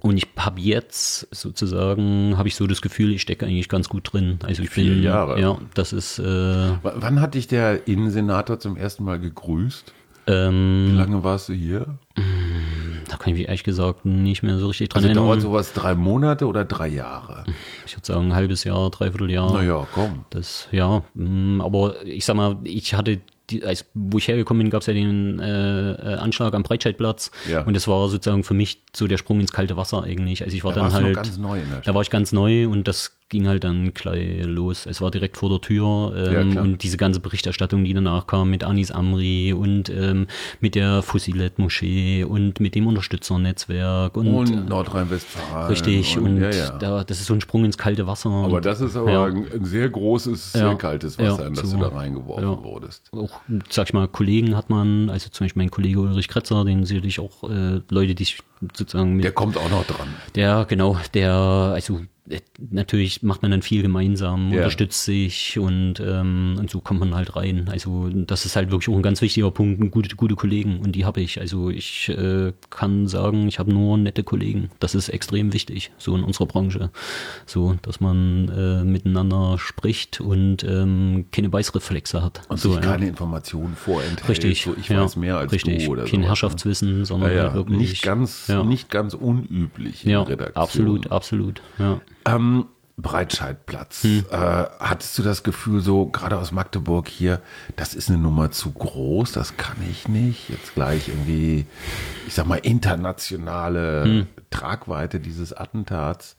und 0.00 0.16
ich 0.16 0.28
habe 0.36 0.60
jetzt 0.60 1.26
sozusagen, 1.34 2.38
habe 2.38 2.46
ich 2.46 2.54
so 2.54 2.68
das 2.68 2.80
Gefühl, 2.82 3.12
ich 3.12 3.22
stecke 3.22 3.46
eigentlich 3.46 3.68
ganz 3.68 3.88
gut 3.88 4.12
drin. 4.12 4.38
Also 4.44 4.62
ich 4.62 4.70
Vier 4.70 4.94
bin, 4.94 5.02
Jahre. 5.02 5.40
ja, 5.40 5.58
das 5.74 5.92
ist, 5.92 6.20
äh, 6.20 6.22
W- 6.22 6.76
Wann 6.82 7.20
hat 7.20 7.34
dich 7.34 7.48
der 7.48 7.88
Innensenator 7.88 8.60
zum 8.60 8.76
ersten 8.76 9.02
Mal 9.02 9.18
gegrüßt? 9.18 9.92
Wie 10.28 10.32
ähm, 10.32 10.96
lange 10.96 11.24
warst 11.24 11.48
du 11.48 11.54
hier? 11.54 11.86
Da 13.08 13.16
kann 13.16 13.32
ich 13.32 13.38
mich 13.38 13.46
ehrlich 13.46 13.64
gesagt 13.64 14.04
nicht 14.04 14.42
mehr 14.42 14.58
so 14.58 14.66
richtig 14.68 14.90
dran 14.90 15.02
Also 15.02 15.14
dauert 15.14 15.28
erinnern. 15.28 15.40
sowas 15.40 15.72
drei 15.72 15.94
Monate 15.94 16.46
oder 16.46 16.64
drei 16.66 16.88
Jahre? 16.88 17.44
Ich 17.86 17.96
würde 17.96 18.06
sagen, 18.06 18.26
ein 18.26 18.34
halbes 18.34 18.64
Jahr, 18.64 18.90
dreiviertel 18.90 19.30
Jahr. 19.30 19.52
Naja, 19.52 19.86
komm. 19.94 20.26
Das, 20.30 20.68
ja, 20.70 21.02
mm, 21.14 21.62
aber 21.62 22.04
ich 22.04 22.26
sag 22.26 22.36
mal, 22.36 22.58
ich 22.64 22.92
hatte, 22.92 23.20
die, 23.48 23.64
als, 23.64 23.86
wo 23.94 24.18
ich 24.18 24.28
hergekommen 24.28 24.62
bin, 24.62 24.70
gab 24.70 24.82
es 24.82 24.86
ja 24.88 24.92
den 24.92 25.40
äh, 25.40 25.92
äh, 25.92 26.14
Anschlag 26.16 26.52
am 26.52 26.62
Breitscheidplatz. 26.62 27.30
Ja. 27.50 27.62
Und 27.62 27.74
das 27.74 27.88
war 27.88 28.06
sozusagen 28.10 28.44
für 28.44 28.52
mich 28.52 28.82
so 28.94 29.06
der 29.06 29.16
Sprung 29.16 29.40
ins 29.40 29.52
kalte 29.52 29.78
Wasser 29.78 30.02
eigentlich. 30.02 30.42
Also 30.44 30.54
ich 30.54 30.64
war 30.64 30.74
Da 30.74 30.82
dann 30.82 30.90
du 30.90 30.98
noch 30.98 31.04
halt, 31.04 31.16
ganz 31.16 31.38
neu 31.38 31.58
der 31.58 31.80
da 31.80 31.94
war 31.94 32.02
ich 32.02 32.10
ganz 32.10 32.32
neu 32.32 32.68
und 32.68 32.86
das 32.86 33.17
ging 33.28 33.46
halt 33.46 33.64
dann 33.64 33.92
gleich 33.92 34.44
los. 34.44 34.86
Es 34.86 35.00
war 35.00 35.10
direkt 35.10 35.36
vor 35.36 35.50
der 35.50 35.60
Tür 35.60 36.12
Ja, 36.16 36.40
ähm, 36.40 36.52
klar. 36.52 36.64
und 36.64 36.82
diese 36.82 36.96
ganze 36.96 37.20
Berichterstattung, 37.20 37.84
die 37.84 37.92
danach 37.92 38.26
kam 38.26 38.50
mit 38.50 38.64
Anis 38.64 38.90
Amri 38.90 39.52
und 39.52 39.90
ähm, 39.90 40.26
mit 40.60 40.74
der 40.74 41.02
Fusilet-Moschee 41.02 42.24
und 42.24 42.60
mit 42.60 42.74
dem 42.74 42.86
Unterstützernetzwerk 42.86 44.16
und, 44.16 44.28
Und 44.34 44.68
Nordrhein-Westfalen. 44.68 45.68
richtig 45.68 46.18
und, 46.18 46.40
ja, 46.40 46.50
ja. 46.50 46.78
Da, 46.78 47.04
das 47.04 47.20
ist 47.20 47.26
so 47.26 47.34
ein 47.34 47.40
Sprung 47.40 47.64
ins 47.64 47.76
kalte 47.76 48.06
Wasser. 48.06 48.30
aber 48.30 48.60
das 48.60 48.80
ist 48.80 48.96
aber 48.96 49.10
Ja. 49.12 49.24
ein, 49.24 49.46
ein 49.52 49.64
sehr 49.64 49.88
großes, 49.90 50.52
sehr 50.52 50.62
Ja. 50.68 50.74
kaltes 50.74 51.18
Wasser, 51.18 51.42
Ja, 51.42 51.48
in 51.48 51.54
das 51.54 51.70
so. 51.70 51.76
du 51.76 51.82
da 51.82 51.88
reingeworfen 51.90 52.44
Ja. 52.44 52.62
wurdest. 52.64 53.10
auch, 53.12 53.40
sag 53.70 53.88
ich 53.88 53.92
mal, 53.94 54.08
Kollegen 54.08 54.56
hat 54.56 54.70
man, 54.70 55.10
also 55.10 55.28
zum 55.30 55.44
Beispiel 55.44 55.62
mein 55.62 55.70
Kollege 55.70 56.00
Ulrich 56.00 56.28
Kretzer, 56.28 56.64
den 56.64 56.84
sicherlich 56.84 57.20
auch 57.20 57.48
äh, 57.48 57.80
Leute, 57.90 58.14
die 58.14 58.22
ich 58.22 58.38
sozusagen 58.74 59.14
mit 59.14 59.24
Der 59.24 59.32
kommt 59.32 59.56
auch 59.56 59.70
noch 59.70 59.86
dran. 59.86 60.08
der, 60.34 60.64
genau, 60.68 60.96
der, 61.14 61.32
also 61.32 62.00
äh, 62.28 62.40
natürlich 62.70 63.22
macht 63.22 63.40
man 63.40 63.50
dann 63.52 63.62
viel 63.62 63.80
gemeinsam, 63.80 64.50
Ja. 64.50 64.58
unterstützt 64.58 65.04
sich 65.04 65.58
und, 65.58 65.94
ähm, 66.00 66.56
und 66.58 66.68
so 66.68 66.80
kommt 66.82 67.00
man 67.00 67.14
halt 67.14 67.36
rein. 67.36 67.68
Also 67.70 68.10
das 68.12 68.44
ist 68.44 68.54
halt 68.54 68.70
wirklich 68.70 68.90
auch 68.94 68.98
ein 68.98 69.02
ganz 69.02 69.22
wichtiger 69.22 69.50
Punkt, 69.50 69.90
gute, 69.90 70.14
gute 70.14 70.34
Kollegen 70.34 70.80
und 70.80 70.92
die 70.92 71.06
habe 71.06 71.22
ich. 71.22 71.40
Also 71.40 71.70
ich 71.70 72.10
äh, 72.10 72.52
kann 72.68 73.06
sagen, 73.06 73.48
ich 73.48 73.58
habe 73.58 73.72
nur 73.72 73.96
nette 73.96 74.24
Kollegen. 74.24 74.68
Das 74.78 74.94
ist 74.94 75.08
extrem 75.08 75.54
wichtig, 75.54 75.90
so 75.96 76.14
in 76.16 76.22
unserer 76.22 76.44
Branche. 76.46 76.90
So, 77.46 77.76
dass 77.80 77.98
man 78.00 78.48
äh, 78.50 78.84
miteinander 78.84 79.56
spricht 79.56 80.20
und 80.20 80.64
ähm, 80.64 81.26
keine 81.32 81.48
Beißreflexe 81.48 82.22
hat. 82.22 82.42
Und 82.50 82.60
so, 82.60 82.74
sich 82.74 82.84
ja. 82.84 82.90
keine 82.90 83.06
Informationen 83.08 83.74
vorenthält. 83.74 84.28
Richtig. 84.28 84.64
So, 84.64 84.74
ich 84.78 84.88
ja, 84.90 85.02
weiß 85.02 85.16
mehr 85.16 85.38
als 85.38 85.52
richtig. 85.52 85.86
du 85.86 85.92
oder 85.92 86.02
Kein 86.02 86.10
sowas, 86.10 86.20
ne? 86.20 86.26
Herrschaftswissen, 86.26 87.04
sondern 87.06 87.30
Ja, 87.30 87.36
ja. 87.36 87.42
halt 87.44 87.54
wirklich. 87.54 87.78
Nicht 87.78 88.02
ganz, 88.02 88.47
ja. 88.48 88.62
nicht 88.62 88.90
ganz 88.90 89.14
unüblich 89.14 90.04
in 90.04 90.10
ja, 90.10 90.22
Redaktion. 90.22 90.62
absolut, 90.62 91.12
absolut. 91.12 91.62
Ja. 91.78 92.00
Ähm, 92.26 92.66
Breitscheidplatz. 92.98 94.02
Hm. 94.02 94.24
Äh, 94.30 94.36
hattest 94.80 95.16
du 95.18 95.22
das 95.22 95.44
Gefühl, 95.44 95.80
so 95.80 96.06
gerade 96.06 96.36
aus 96.36 96.50
Magdeburg 96.50 97.08
hier, 97.08 97.40
das 97.76 97.94
ist 97.94 98.08
eine 98.08 98.18
Nummer 98.18 98.50
zu 98.50 98.72
groß, 98.72 99.32
das 99.32 99.56
kann 99.56 99.76
ich 99.88 100.08
nicht. 100.08 100.48
Jetzt 100.50 100.74
gleich 100.74 101.08
irgendwie, 101.08 101.66
ich 102.26 102.34
sag 102.34 102.46
mal, 102.46 102.56
internationale 102.56 104.04
Hm. 104.04 104.26
Tragweite 104.50 105.20
dieses 105.20 105.52
Attentats. 105.52 106.36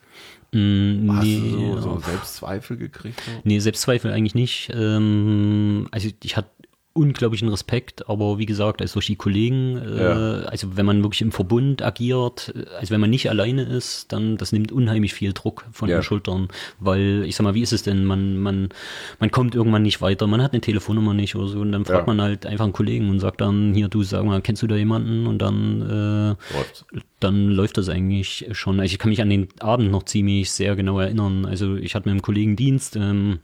Mm, 0.51 1.11
Hast 1.11 1.23
nee, 1.23 1.51
du 1.51 1.79
so, 1.79 1.81
so 1.81 1.99
Selbstzweifel 1.99 2.75
gekriegt? 2.75 3.21
So? 3.23 3.31
Nee, 3.43 3.59
Selbstzweifel 3.59 4.11
eigentlich 4.11 4.35
nicht. 4.35 4.71
Ähm, 4.73 5.87
also 5.91 6.09
ich 6.23 6.35
hatte 6.35 6.49
unglaublichen 6.93 7.47
Respekt, 7.49 8.09
aber 8.09 8.39
wie 8.39 8.45
gesagt, 8.45 8.81
also 8.81 8.93
durch 8.93 9.05
die 9.05 9.15
Kollegen, 9.15 9.77
äh, 9.77 9.99
Ja. 10.01 10.21
also 10.45 10.75
wenn 10.75 10.85
man 10.85 11.01
wirklich 11.03 11.21
im 11.21 11.31
Verbund 11.31 11.81
agiert, 11.81 12.53
äh, 12.55 12.65
also 12.79 12.91
wenn 12.93 12.99
man 12.99 13.09
nicht 13.09 13.29
alleine 13.29 13.61
ist, 13.63 14.11
dann 14.11 14.37
das 14.37 14.51
nimmt 14.51 14.71
unheimlich 14.71 15.13
viel 15.13 15.31
Druck 15.33 15.65
von 15.71 15.87
Ja. 15.87 15.97
den 15.99 16.03
Schultern, 16.03 16.47
weil 16.79 17.23
ich 17.25 17.35
sag 17.35 17.43
mal, 17.43 17.53
wie 17.53 17.61
ist 17.61 17.73
es 17.73 17.83
denn, 17.83 18.05
man, 18.05 18.37
man, 18.37 18.69
man 19.19 19.31
kommt 19.31 19.55
irgendwann 19.55 19.83
nicht 19.83 20.01
weiter, 20.01 20.27
man 20.27 20.41
hat 20.41 20.51
eine 20.53 20.61
Telefonnummer 20.61 21.13
nicht 21.13 21.35
oder 21.35 21.47
so 21.47 21.59
und 21.59 21.71
dann 21.71 21.85
fragt 21.85 22.07
Ja. 22.07 22.13
man 22.13 22.21
halt 22.21 22.45
einfach 22.45 22.65
einen 22.65 22.73
Kollegen 22.73 23.09
und 23.09 23.19
sagt 23.19 23.39
dann, 23.41 23.73
hier, 23.73 23.87
du 23.87 24.03
sag 24.03 24.25
mal, 24.25 24.41
kennst 24.41 24.63
du 24.63 24.67
da 24.67 24.75
jemanden 24.75 25.27
und 25.27 25.39
dann 25.39 26.35
äh, 26.35 26.35
dann 27.19 27.49
läuft 27.49 27.77
das 27.77 27.89
eigentlich 27.89 28.47
schon. 28.53 28.79
Also 28.79 28.93
ich 28.93 28.99
kann 28.99 29.09
mich 29.09 29.21
an 29.21 29.29
den 29.29 29.47
Abend 29.59 29.91
noch 29.91 30.03
ziemlich 30.03 30.51
sehr 30.51 30.75
genau 30.75 30.99
erinnern. 30.99 31.45
Also 31.45 31.75
ich 31.75 31.93
hatte 31.95 32.07
mit 32.07 32.13
einem 32.13 32.21
Kollegen 32.21 32.55
Dienst, 32.55 32.95
ähm, 32.95 33.39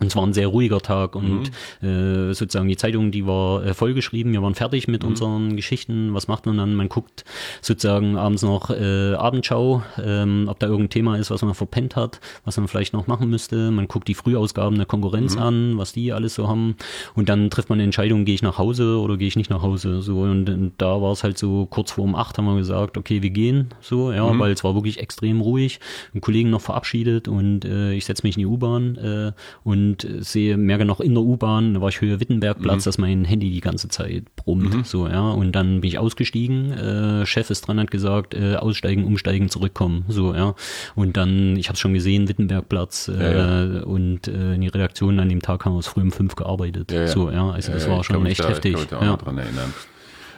und 0.00 0.06
es 0.06 0.16
war 0.16 0.26
ein 0.26 0.32
sehr 0.32 0.48
ruhiger 0.48 0.80
Tag 0.80 1.14
und 1.14 1.50
äh, 1.82 2.32
sozusagen 2.32 2.68
die 2.68 2.76
Zeitung, 2.76 3.10
die 3.10 3.26
war 3.26 3.64
äh, 3.64 3.74
vollgeschrieben, 3.74 4.32
wir 4.32 4.42
waren 4.42 4.54
fertig 4.54 4.88
mit 4.88 5.04
unseren 5.04 5.56
Geschichten. 5.56 6.14
Was 6.14 6.28
macht 6.28 6.46
man 6.46 6.56
dann? 6.56 6.74
Man 6.74 6.88
guckt 6.88 7.24
sozusagen 7.60 8.16
abends 8.16 8.42
noch 8.42 8.70
äh, 8.70 9.14
Abendschau, 9.14 9.82
ähm, 10.02 10.46
ob 10.48 10.58
da 10.58 10.66
irgendein 10.66 10.90
Thema 10.90 11.16
ist, 11.16 11.30
was 11.30 11.42
man 11.42 11.54
verpennt 11.54 11.96
hat, 11.96 12.20
was 12.44 12.56
man 12.56 12.68
vielleicht 12.68 12.92
noch 12.92 13.06
machen 13.06 13.28
müsste. 13.28 13.70
Man 13.70 13.88
guckt 13.88 14.08
die 14.08 14.14
Frühausgaben 14.14 14.76
der 14.76 14.86
Konkurrenz 14.86 15.36
an, 15.36 15.76
was 15.76 15.92
die 15.92 16.12
alles 16.12 16.34
so 16.34 16.48
haben. 16.48 16.76
Und 17.14 17.28
dann 17.28 17.50
trifft 17.50 17.68
man 17.68 17.76
eine 17.76 17.84
Entscheidung, 17.84 18.24
gehe 18.24 18.34
ich 18.34 18.42
nach 18.42 18.58
Hause 18.58 18.98
oder 19.00 19.16
gehe 19.16 19.28
ich 19.28 19.36
nicht 19.36 19.50
nach 19.50 19.62
Hause. 19.62 20.02
So 20.02 20.20
und, 20.20 20.48
und 20.48 20.72
da 20.78 21.00
war 21.02 21.12
es 21.12 21.22
halt 21.22 21.38
so 21.38 21.66
kurz 21.66 21.92
vor 21.92 22.04
um 22.04 22.14
acht 22.14 22.38
haben 22.38 22.46
wir 22.46 22.56
gesagt, 22.56 22.96
okay, 22.96 23.22
wir 23.22 23.30
gehen 23.30 23.68
so, 23.80 24.12
ja, 24.12 24.38
weil 24.38 24.52
es 24.52 24.64
war 24.64 24.74
wirklich 24.74 24.98
extrem 24.98 25.40
ruhig. 25.40 25.80
Einen 26.14 26.20
Kollegen 26.20 26.50
noch 26.50 26.60
verabschiedet 26.60 27.28
und 27.28 27.64
äh, 27.64 27.92
ich 27.92 28.04
setze 28.04 28.26
mich 28.26 28.36
in 28.36 28.40
die 28.40 28.46
U-Bahn 28.46 28.96
äh, 28.96 29.32
und 29.64 29.89
äh, 30.04 30.22
sehe, 30.22 30.56
merke 30.56 30.84
noch 30.84 31.00
in 31.00 31.14
der 31.14 31.22
U-Bahn, 31.22 31.74
da 31.74 31.80
war 31.80 31.88
ich 31.88 32.00
Höhe 32.00 32.20
Wittenbergplatz, 32.20 32.84
dass 32.84 32.98
mein 32.98 33.24
Handy 33.24 33.50
die 33.50 33.60
ganze 33.60 33.88
Zeit 33.88 34.24
brummt. 34.36 34.86
So, 34.86 35.08
ja. 35.08 35.30
Und 35.30 35.52
dann 35.52 35.80
bin 35.80 35.88
ich 35.88 35.98
ausgestiegen, 35.98 36.72
äh, 36.72 37.26
Chef 37.26 37.50
ist 37.50 37.62
dran, 37.62 37.78
hat 37.78 37.90
gesagt, 37.90 38.34
äh, 38.34 38.56
aussteigen, 38.56 39.04
umsteigen, 39.04 39.48
zurückkommen. 39.48 40.04
So, 40.08 40.34
ja. 40.34 40.54
Und 40.94 41.16
dann, 41.16 41.56
ich 41.56 41.68
habe 41.68 41.74
es 41.74 41.80
schon 41.80 41.94
gesehen, 41.94 42.28
Wittenbergplatz 42.28 43.08
äh, 43.08 43.38
Ja, 43.38 43.82
und 43.82 44.28
äh, 44.28 44.54
in 44.54 44.60
die 44.60 44.68
Redaktion 44.68 45.20
an 45.20 45.28
dem 45.28 45.42
Tag 45.42 45.64
haben 45.64 45.72
wir 45.72 45.78
aus 45.78 45.86
früh 45.86 46.02
um 46.02 46.12
fünf 46.12 46.36
gearbeitet. 46.36 46.92
Ja, 46.92 47.02
ja. 47.02 47.06
So, 47.08 47.30
ja. 47.30 47.50
Also 47.50 47.72
das 47.72 47.86
Ja, 47.86 47.92
war 47.92 48.04
schon 48.04 48.24
echt 48.26 48.40
da, 48.40 48.48
heftig. 48.48 48.72
Ich 48.72 48.76
kann 48.76 48.80
mich 48.80 48.90
da 48.90 48.98
auch 48.98 49.02
ja. 49.02 49.16
dran 49.16 49.38
erinnern. 49.38 49.74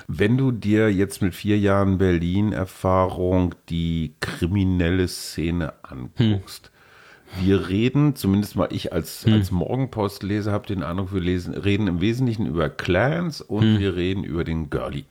Wenn 0.08 0.36
du 0.36 0.50
dir 0.50 0.92
jetzt 0.92 1.22
mit 1.22 1.34
vier 1.34 1.58
Jahren 1.58 1.96
Berlin-Erfahrung 1.96 3.54
die 3.68 4.14
kriminelle 4.20 5.06
Szene 5.08 5.74
anguckst, 5.82 6.71
wir 7.40 7.68
reden, 7.68 8.14
zumindest 8.14 8.56
mal 8.56 8.68
ich 8.70 8.92
als, 8.92 9.24
als 9.26 9.50
Morgenpostleser 9.50 10.52
habe 10.52 10.66
den 10.66 10.82
Eindruck, 10.82 11.14
wir 11.14 11.20
lesen, 11.20 11.54
reden 11.54 11.86
im 11.86 12.00
Wesentlichen 12.00 12.46
über 12.46 12.68
Clans 12.68 13.40
und 13.40 13.78
wir 13.78 13.96
reden 13.96 14.24
über 14.24 14.44
den 14.44 14.70
Girlie. 14.70 15.04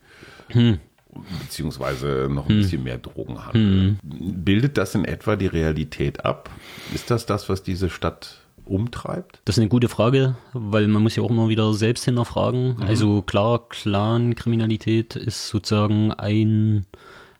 Beziehungsweise 1.41 2.29
noch 2.31 2.47
ein 2.47 2.57
bisschen 2.57 2.83
mehr 2.83 2.97
Drogenhandel. 2.97 3.97
Bildet 4.03 4.77
das 4.77 4.95
in 4.95 5.03
etwa 5.05 5.35
die 5.35 5.47
Realität 5.47 6.23
ab? 6.23 6.49
Ist 6.93 7.11
das 7.11 7.25
das, 7.25 7.49
was 7.49 7.63
diese 7.63 7.89
Stadt 7.89 8.41
umtreibt? 8.65 9.41
Das 9.45 9.57
ist 9.57 9.61
eine 9.61 9.69
gute 9.69 9.89
Frage, 9.89 10.35
weil 10.53 10.87
man 10.87 11.03
muss 11.03 11.15
ja 11.15 11.23
auch 11.23 11.29
immer 11.29 11.49
wieder 11.49 11.73
selbst 11.73 12.05
hinterfragen. 12.05 12.81
Also 12.81 13.21
klar, 13.21 13.67
Clan-Kriminalität 13.67 15.15
ist 15.15 15.47
sozusagen 15.47 16.11
ein, 16.13 16.85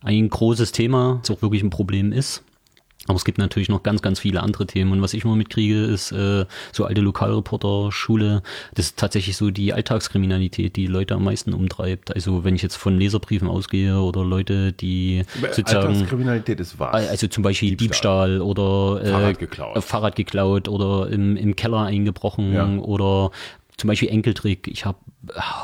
ein 0.02 0.30
großes 0.30 0.72
Thema, 0.72 1.20
das 1.22 1.32
auch 1.32 1.42
wirklich 1.42 1.64
ein 1.64 1.70
Problem 1.70 2.12
ist. 2.12 2.44
Aber 3.08 3.16
es 3.16 3.26
gibt 3.26 3.40
natürlich 3.40 3.68
noch 3.68 3.82
ganz, 3.82 4.02
ganz 4.04 4.20
viele 4.20 4.44
andere 4.44 4.68
Themen. 4.68 4.92
Und 4.92 5.02
was 5.02 5.14
ich 5.16 5.26
immer 5.26 5.36
mitkriege, 5.36 5.86
ist 5.86 6.12
äh, 6.12 6.46
so 6.72 6.86
alte 6.86 7.02
Lokalreporter-Schule. 7.02 8.44
Das 8.76 8.86
ist 8.86 9.00
tatsächlich 9.00 9.38
so 9.38 9.50
die 9.50 9.74
Alltagskriminalität, 9.74 10.76
die 10.76 10.86
Leute 10.86 11.16
am 11.16 11.24
meisten 11.24 11.54
umtreibt. 11.54 12.14
Also 12.14 12.44
wenn 12.44 12.56
ich 12.56 12.62
jetzt 12.62 12.76
von 12.76 12.98
Leserbriefen 13.00 13.48
ausgehe 13.48 14.00
oder 14.00 14.24
Leute, 14.24 14.72
die 14.72 15.24
sozusagen 15.52 15.88
Alltagskriminalität 15.88 16.60
ist 16.60 16.80
was? 16.80 16.94
also 17.10 17.28
zum 17.28 17.44
Beispiel 17.44 17.76
Diebstahl, 17.76 18.40
oder 18.40 19.02
äh, 19.04 19.10
Fahrrad 19.10 19.40
geklaut. 19.40 19.84
Fahrrad 19.84 20.16
geklaut 20.16 20.68
oder 20.68 21.10
im, 21.10 21.36
im 21.38 21.56
Keller 21.56 21.82
eingebrochen 21.82 22.54
Ja. 22.54 22.68
oder 22.78 23.32
zum 23.82 23.88
Beispiel 23.88 24.10
Enkeltrick. 24.10 24.68
Ich 24.68 24.86
habe 24.86 25.00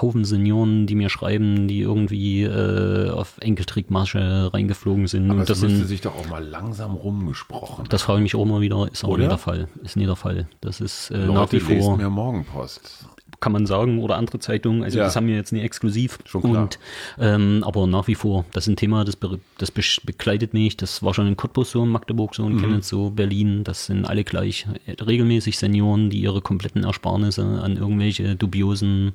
Haufen 0.02 0.26
Senioren, 0.26 0.88
die 0.88 0.96
mir 0.96 1.10
schreiben, 1.10 1.68
die 1.68 1.82
irgendwie 1.82 2.44
äh, 2.44 3.12
auf 3.12 3.38
Enkeltrickmasche 3.40 4.50
reingeflogen 4.52 5.06
sind. 5.06 5.30
Aber 5.30 5.42
und 5.42 5.50
das 5.50 5.62
müsste 5.62 5.78
sind 5.78 5.88
sich 5.88 6.02
doch 6.02 6.16
auch 6.16 6.28
mal 6.28 6.44
langsam 6.44 6.96
rumgesprochen. 6.96 7.86
das 7.90 8.02
frage 8.02 8.20
ich 8.20 8.24
mich 8.24 8.36
auch 8.36 8.42
immer 8.44 8.60
wieder, 8.60 8.90
ist 8.92 9.04
auch 9.04 9.10
Oder? 9.10 9.24
nie 9.24 9.30
der 9.30 9.38
Fall. 9.38 9.68
Ist 9.84 9.98
nie 9.98 10.08
der 10.08 10.16
Fall. 10.16 10.48
Das 10.62 10.82
ist 10.82 11.12
äh, 11.12 11.20
nach 11.20 11.28
Leute 11.28 11.62
wie 11.68 11.74
lesen 11.74 11.84
vor 11.84 11.98
mehr 11.98 12.10
Morgenpost. 12.10 13.08
Kann 13.40 13.52
man 13.52 13.66
sagen, 13.68 14.00
oder 14.00 14.16
andere 14.18 14.40
Zeitungen. 14.40 14.84
Also 14.84 14.98
Ja. 14.98 15.04
das 15.04 15.16
haben 15.16 15.28
wir 15.28 15.36
jetzt 15.36 15.52
nicht 15.54 15.64
exklusiv. 15.64 16.18
Schon 16.26 16.42
klar. 16.42 16.64
Und, 16.64 16.80
ähm, 17.20 17.64
aber 17.66 17.86
nach 17.86 18.08
wie 18.08 18.16
vor, 18.16 18.46
das 18.54 18.66
ist 18.66 18.74
ein 18.74 18.76
Thema, 18.78 19.06
das, 19.06 19.16
be 19.16 19.40
das 19.60 19.72
besch- 19.76 20.00
begleitet 20.06 20.54
mich. 20.54 20.76
Das 20.78 21.04
war 21.04 21.14
schon 21.14 21.28
in 21.28 21.38
Cottbus 21.38 21.72
so, 21.72 21.84
in 21.84 21.90
Magdeburg 21.90 22.34
so, 22.34 22.48
in 22.48 22.56
Mhm. 22.56 22.60
Chemnitz 22.62 22.88
so, 22.90 23.12
Berlin. 23.12 23.64
Das 23.64 23.86
sind 23.86 24.06
alle 24.06 24.24
gleich 24.24 24.66
äh, 24.88 24.92
regelmäßig 25.04 25.58
Senioren, 25.58 26.10
die 26.10 26.20
ihre 26.22 26.42
kompletten 26.42 26.84
Ersparnisse 26.84 27.44
an 27.44 27.78
irgendwelche 27.78 28.36
dubiosen 28.36 29.14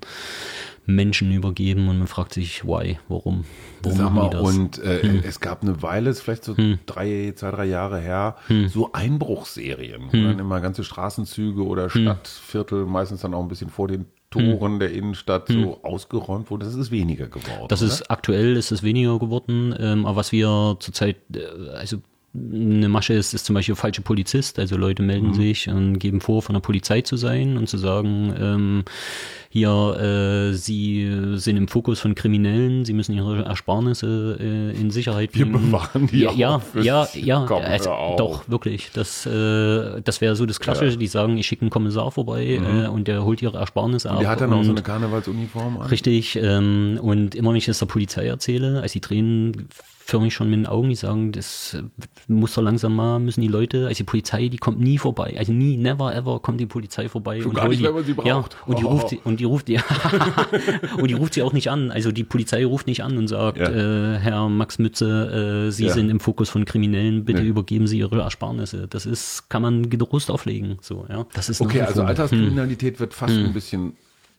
Menschen 0.84 1.30
übergeben 1.32 1.88
und 1.88 1.98
man 1.98 2.08
fragt 2.08 2.34
sich, 2.34 2.64
why, 2.64 2.98
warum, 3.08 3.44
warum 3.82 3.98
Sag 3.98 4.12
mal, 4.12 4.28
die 4.30 4.36
das? 4.36 4.52
Hm. 4.54 4.60
und 4.62 4.78
äh, 4.78 5.20
es 5.26 5.38
gab 5.40 5.62
eine 5.62 5.80
Weile, 5.82 6.10
ist 6.10 6.20
vielleicht 6.22 6.44
so 6.44 6.54
drei, 6.86 7.32
zwei, 7.36 7.50
drei 7.50 7.64
Jahre 7.66 8.00
her, 8.00 8.36
Hm. 8.48 8.68
so 8.68 8.90
Einbruchserien, 8.92 10.02
wo 10.08 10.16
dann 10.16 10.38
immer 10.38 10.60
ganze 10.60 10.84
Straßenzüge 10.84 11.64
oder 11.64 11.84
Hm. 11.88 12.02
Stadtviertel, 12.02 12.84
meistens 12.86 13.20
dann 13.20 13.34
auch 13.34 13.42
ein 13.42 13.48
bisschen 13.48 13.70
vor 13.70 13.88
den 13.88 14.06
Toren 14.30 14.78
der 14.80 14.92
Innenstadt 14.92 15.48
so 15.48 15.80
ausgeräumt 15.82 16.50
wurden. 16.50 16.60
Das 16.64 16.74
ist 16.74 16.90
weniger 16.90 17.26
geworden. 17.26 17.60
Hm. 17.62 17.68
Das 17.68 17.82
oder? 17.82 17.92
ist 17.92 18.10
aktuell 18.10 18.56
ist 18.56 18.72
es 18.72 18.82
weniger 18.82 19.18
geworden, 19.18 19.74
ähm, 19.78 20.06
aber 20.06 20.16
was 20.16 20.32
wir 20.32 20.76
zurzeit, 20.80 21.16
äh, 21.34 21.68
also 21.76 21.98
eine 22.34 22.88
Masche 22.88 23.12
ist, 23.12 23.34
ist 23.34 23.44
zum 23.44 23.52
Beispiel 23.52 23.74
falsche 23.74 24.00
Polizist. 24.00 24.58
Also 24.58 24.78
Leute 24.78 25.02
melden 25.02 25.28
Mhm. 25.28 25.34
sich 25.34 25.68
und 25.68 25.98
geben 25.98 26.22
vor, 26.22 26.40
von 26.40 26.54
der 26.54 26.60
Polizei 26.60 27.02
zu 27.02 27.18
sein 27.18 27.58
und 27.58 27.68
zu 27.68 27.76
sagen, 27.76 28.34
ähm, 28.40 28.84
hier, 29.54 30.48
äh, 30.48 30.54
sie 30.54 31.34
sind 31.34 31.58
im 31.58 31.68
Fokus 31.68 32.00
von 32.00 32.14
Kriminellen, 32.14 32.86
sie 32.86 32.94
müssen 32.94 33.12
ihre 33.12 33.44
Ersparnisse 33.44 34.38
äh, 34.40 34.80
in 34.80 34.90
Sicherheit 34.90 35.34
Wir 35.34 35.44
bringen. 35.44 35.70
bewahren 35.70 36.06
die 36.06 36.20
ja, 36.20 36.32
ja, 36.32 36.62
ja, 36.80 37.06
ja, 37.12 37.44
Komm, 37.46 37.60
also, 37.62 37.90
doch, 38.16 38.48
wirklich. 38.48 38.92
Das, 38.94 39.26
äh, 39.26 40.00
das 40.00 40.22
wäre 40.22 40.36
so 40.36 40.46
das 40.46 40.58
Klassische, 40.58 40.96
die 40.96 41.06
sagen, 41.06 41.36
ich 41.36 41.46
schicke 41.46 41.60
einen 41.60 41.70
Kommissar 41.70 42.10
vorbei 42.10 42.62
äh, 42.64 42.86
und 42.86 43.08
der 43.08 43.26
holt 43.26 43.42
ihre 43.42 43.58
Ersparnisse 43.58 44.10
ab. 44.10 44.16
Mhm. 44.16 44.20
Der 44.20 44.30
hat 44.30 44.40
dann 44.40 44.54
auch 44.54 44.64
so 44.64 44.70
eine 44.70 44.80
Karnevalsuniform 44.80 45.80
an. 45.80 45.86
Richtig, 45.86 46.36
ähm, 46.36 46.98
und 47.02 47.34
immer 47.34 47.50
wenn 47.50 47.56
ich 47.56 47.66
das 47.66 47.78
der 47.78 47.84
Polizei 47.84 48.24
erzähle, 48.24 48.80
als 48.80 48.92
die 48.92 49.00
Tränen 49.00 49.68
förmlich 50.04 50.34
schon 50.34 50.50
mit 50.50 50.58
den 50.58 50.66
Augen, 50.66 50.88
die 50.88 50.94
sagen, 50.94 51.32
das 51.32 51.76
muss 52.28 52.54
doch 52.54 52.62
langsam 52.62 52.94
mal, 52.94 53.18
müssen 53.18 53.40
die 53.40 53.48
Leute, 53.48 53.86
also 53.86 53.98
die 53.98 54.04
Polizei, 54.04 54.48
die 54.48 54.56
kommt 54.56 54.80
nie 54.80 54.98
vorbei, 54.98 55.34
also 55.38 55.52
nie, 55.52 55.76
never 55.76 56.14
ever 56.14 56.40
kommt 56.40 56.60
die 56.60 56.66
Polizei 56.66 57.08
vorbei. 57.08 57.40
Schon 57.40 57.50
und 57.50 57.56
gar 57.56 57.68
nicht, 57.68 57.80
die, 57.80 57.84
wenn 57.84 57.94
man 57.94 58.04
sie 58.04 58.14
Ja, 58.24 58.44
und 58.66 58.78
die 58.78 58.84
ruft 58.92 59.14
und 59.24 59.40
die 59.42 59.46
ruft, 59.46 59.68
ja, 59.68 59.82
und 60.98 61.08
die 61.10 61.14
ruft 61.14 61.34
sie 61.34 61.42
auch 61.42 61.52
nicht 61.52 61.68
an, 61.68 61.90
also 61.90 62.12
die 62.12 62.22
Polizei 62.24 62.64
ruft 62.64 62.86
nicht 62.86 63.02
an 63.02 63.16
und 63.18 63.26
sagt, 63.28 63.58
Ja. 63.58 63.68
äh, 63.70 64.18
Herr 64.18 64.48
Max 64.48 64.78
Mütze, 64.78 65.66
äh, 65.66 65.70
Sie 65.72 65.86
Ja. 65.86 65.92
sind 65.92 66.10
im 66.10 66.20
Fokus 66.20 66.48
von 66.48 66.64
Kriminellen, 66.64 67.24
bitte 67.24 67.42
Nee. 67.42 67.48
übergeben 67.48 67.86
Sie 67.88 67.98
Ihre 67.98 68.20
Ersparnisse. 68.20 68.86
Das 68.88 69.04
ist, 69.04 69.48
kann 69.50 69.62
man 69.62 69.90
getrost 69.90 70.30
auflegen, 70.30 70.78
so, 70.80 71.06
ja. 71.08 71.26
Das 71.34 71.48
ist 71.48 71.60
Okay, 71.60 71.80
also 71.82 72.02
Alterskriminalität 72.02 73.00
wird 73.00 73.14
fast 73.14 73.36
ein 73.36 73.52
bisschen 73.52 73.94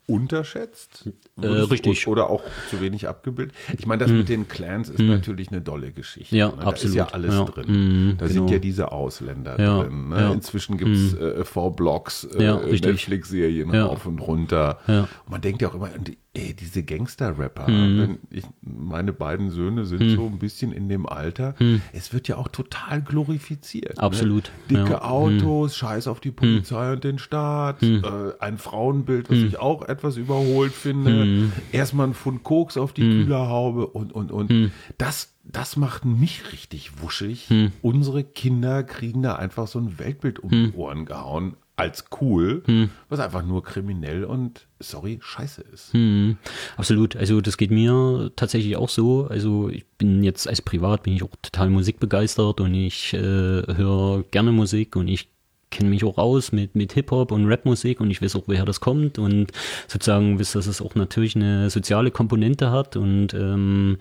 unterschätzt. 0.07 1.09
Du- 1.37 1.47
richtig. 1.69 2.07
Oder 2.07 2.29
auch 2.29 2.43
zu 2.69 2.81
wenig 2.81 3.07
abgebildet. 3.07 3.55
Ich 3.77 3.85
meine, 3.85 4.03
das 4.03 4.11
mit 4.11 4.29
den 4.29 4.47
Clans 4.47 4.89
ist 4.89 4.99
natürlich 4.99 5.49
eine 5.49 5.61
dolle 5.61 5.91
Geschichte. 5.91 6.35
Ja, 6.35 6.47
ne? 6.49 6.53
Da 6.59 6.63
absolut. 6.67 6.89
ist 6.89 6.95
ja 6.95 7.05
alles 7.07 7.33
Ja. 7.33 7.45
drin. 7.45 7.65
Mhm, 7.67 8.17
da 8.17 8.27
genau. 8.27 8.33
sind 8.39 8.49
ja 8.51 8.59
diese 8.59 8.91
Ausländer 8.91 9.59
Ja, 9.59 9.83
drin. 9.83 10.09
Ne? 10.09 10.15
ja. 10.19 10.31
Inzwischen 10.33 10.77
gibt's 10.77 11.13
äh, 11.13 11.43
V-Blogs, 11.43 12.25
äh. 12.25 12.53
Netflix-Serien 12.53 13.73
Ja. 13.73 13.85
rauf 13.85 14.05
und 14.05 14.19
runter. 14.19 14.79
Und 14.87 15.07
man 15.29 15.41
denkt 15.41 15.61
ja 15.61 15.69
auch 15.69 15.75
immer, 15.75 15.89
die- 15.89 16.17
ey, 16.35 16.55
diese 16.55 16.81
Gangster-Rapper, 16.81 17.67
Mhm. 17.69 18.17
ich, 18.31 18.43
meine 18.61 19.13
beiden 19.13 19.51
Söhne 19.51 19.85
sind 19.85 20.15
so 20.15 20.25
ein 20.25 20.39
bisschen 20.39 20.71
in 20.71 20.89
dem 20.89 21.05
Alter, 21.05 21.53
es 21.91 22.11
wird 22.11 22.27
ja 22.27 22.37
auch 22.37 22.47
total 22.47 23.03
glorifiziert. 23.03 23.97
Mhm. 23.97 24.03
Absolut, 24.03 24.45
Ne? 24.69 24.77
Dicke 24.79 24.91
ja. 24.93 24.97
Mhm. 24.97 25.03
Autos, 25.03 25.77
Scheiß 25.77 26.07
auf 26.07 26.19
die 26.19 26.31
Polizei 26.31 26.93
und 26.93 27.03
den 27.03 27.19
Staat, 27.19 27.83
äh, 27.83 28.01
ein 28.39 28.57
Frauenbild, 28.57 29.29
Mhm. 29.29 29.35
was 29.35 29.43
ich 29.43 29.59
auch 29.59 29.83
etwas 29.87 30.17
überholt 30.17 30.73
finde. 30.73 31.51
Erstmal 31.71 32.07
ein 32.07 32.13
Pfund 32.15 32.43
Koks 32.43 32.77
auf 32.77 32.91
Mhm. 32.91 32.95
die 32.95 33.01
Kühlerhaube 33.09 33.85
und, 33.87 34.11
und, 34.11 34.31
und. 34.31 34.71
Das, 34.97 35.35
das 35.43 35.77
macht 35.77 36.03
mich 36.05 36.51
richtig 36.51 37.01
wuschig. 37.01 37.49
Mhm. 37.51 37.71
Unsere 37.83 38.23
Kinder 38.23 38.81
kriegen 38.83 39.21
da 39.21 39.35
einfach 39.35 39.67
so 39.67 39.77
ein 39.77 39.99
Weltbild 39.99 40.39
um 40.39 40.49
Mhm. 40.49 40.71
die 40.71 40.77
Ohren 40.77 41.05
gehauen 41.05 41.57
als 41.75 42.05
cool, 42.21 42.61
was 43.09 43.19
einfach 43.19 43.43
nur 43.43 43.63
kriminell 43.63 44.25
und, 44.25 44.67
sorry, 44.79 45.19
scheiße 45.21 45.63
ist. 45.73 45.93
Mhm, 45.93 46.37
absolut. 46.77 47.15
Also 47.15 47.41
das 47.41 47.57
geht 47.57 47.71
mir 47.71 48.31
tatsächlich 48.35 48.75
auch 48.75 48.89
so. 48.89 49.25
Also 49.27 49.69
ich 49.69 49.85
bin 49.97 50.23
jetzt 50.23 50.47
als 50.47 50.61
Privat 50.61 51.01
bin 51.03 51.13
ich 51.13 51.23
auch 51.23 51.35
total 51.41 51.71
musikbegeistert 51.71 52.61
und 52.61 52.75
ich 52.75 53.13
äh, 53.13 53.17
höre 53.17 54.23
gerne 54.29 54.51
Musik 54.51 54.95
und 54.95 55.07
ich 55.07 55.32
kenne 55.73 55.89
mich 55.89 56.03
auch 56.05 56.17
aus 56.17 56.51
mit, 56.51 56.75
mit 56.75 56.93
Hip-Hop 56.93 57.31
und 57.31 57.47
Rap-Musik 57.47 57.99
und 57.99 58.09
ich 58.11 58.21
weiß 58.21 58.35
auch, 58.35 58.43
woher 58.47 58.65
das 58.65 58.79
kommt 58.79 59.19
und 59.19 59.47
sozusagen 59.87 60.39
weiß, 60.39 60.53
dass 60.53 60.67
es 60.67 60.81
auch 60.81 60.95
natürlich 60.95 61.35
eine 61.35 61.69
soziale 61.69 62.11
Komponente 62.11 62.71
hat 62.71 62.95
und 62.95 63.33
ähm, 63.33 63.97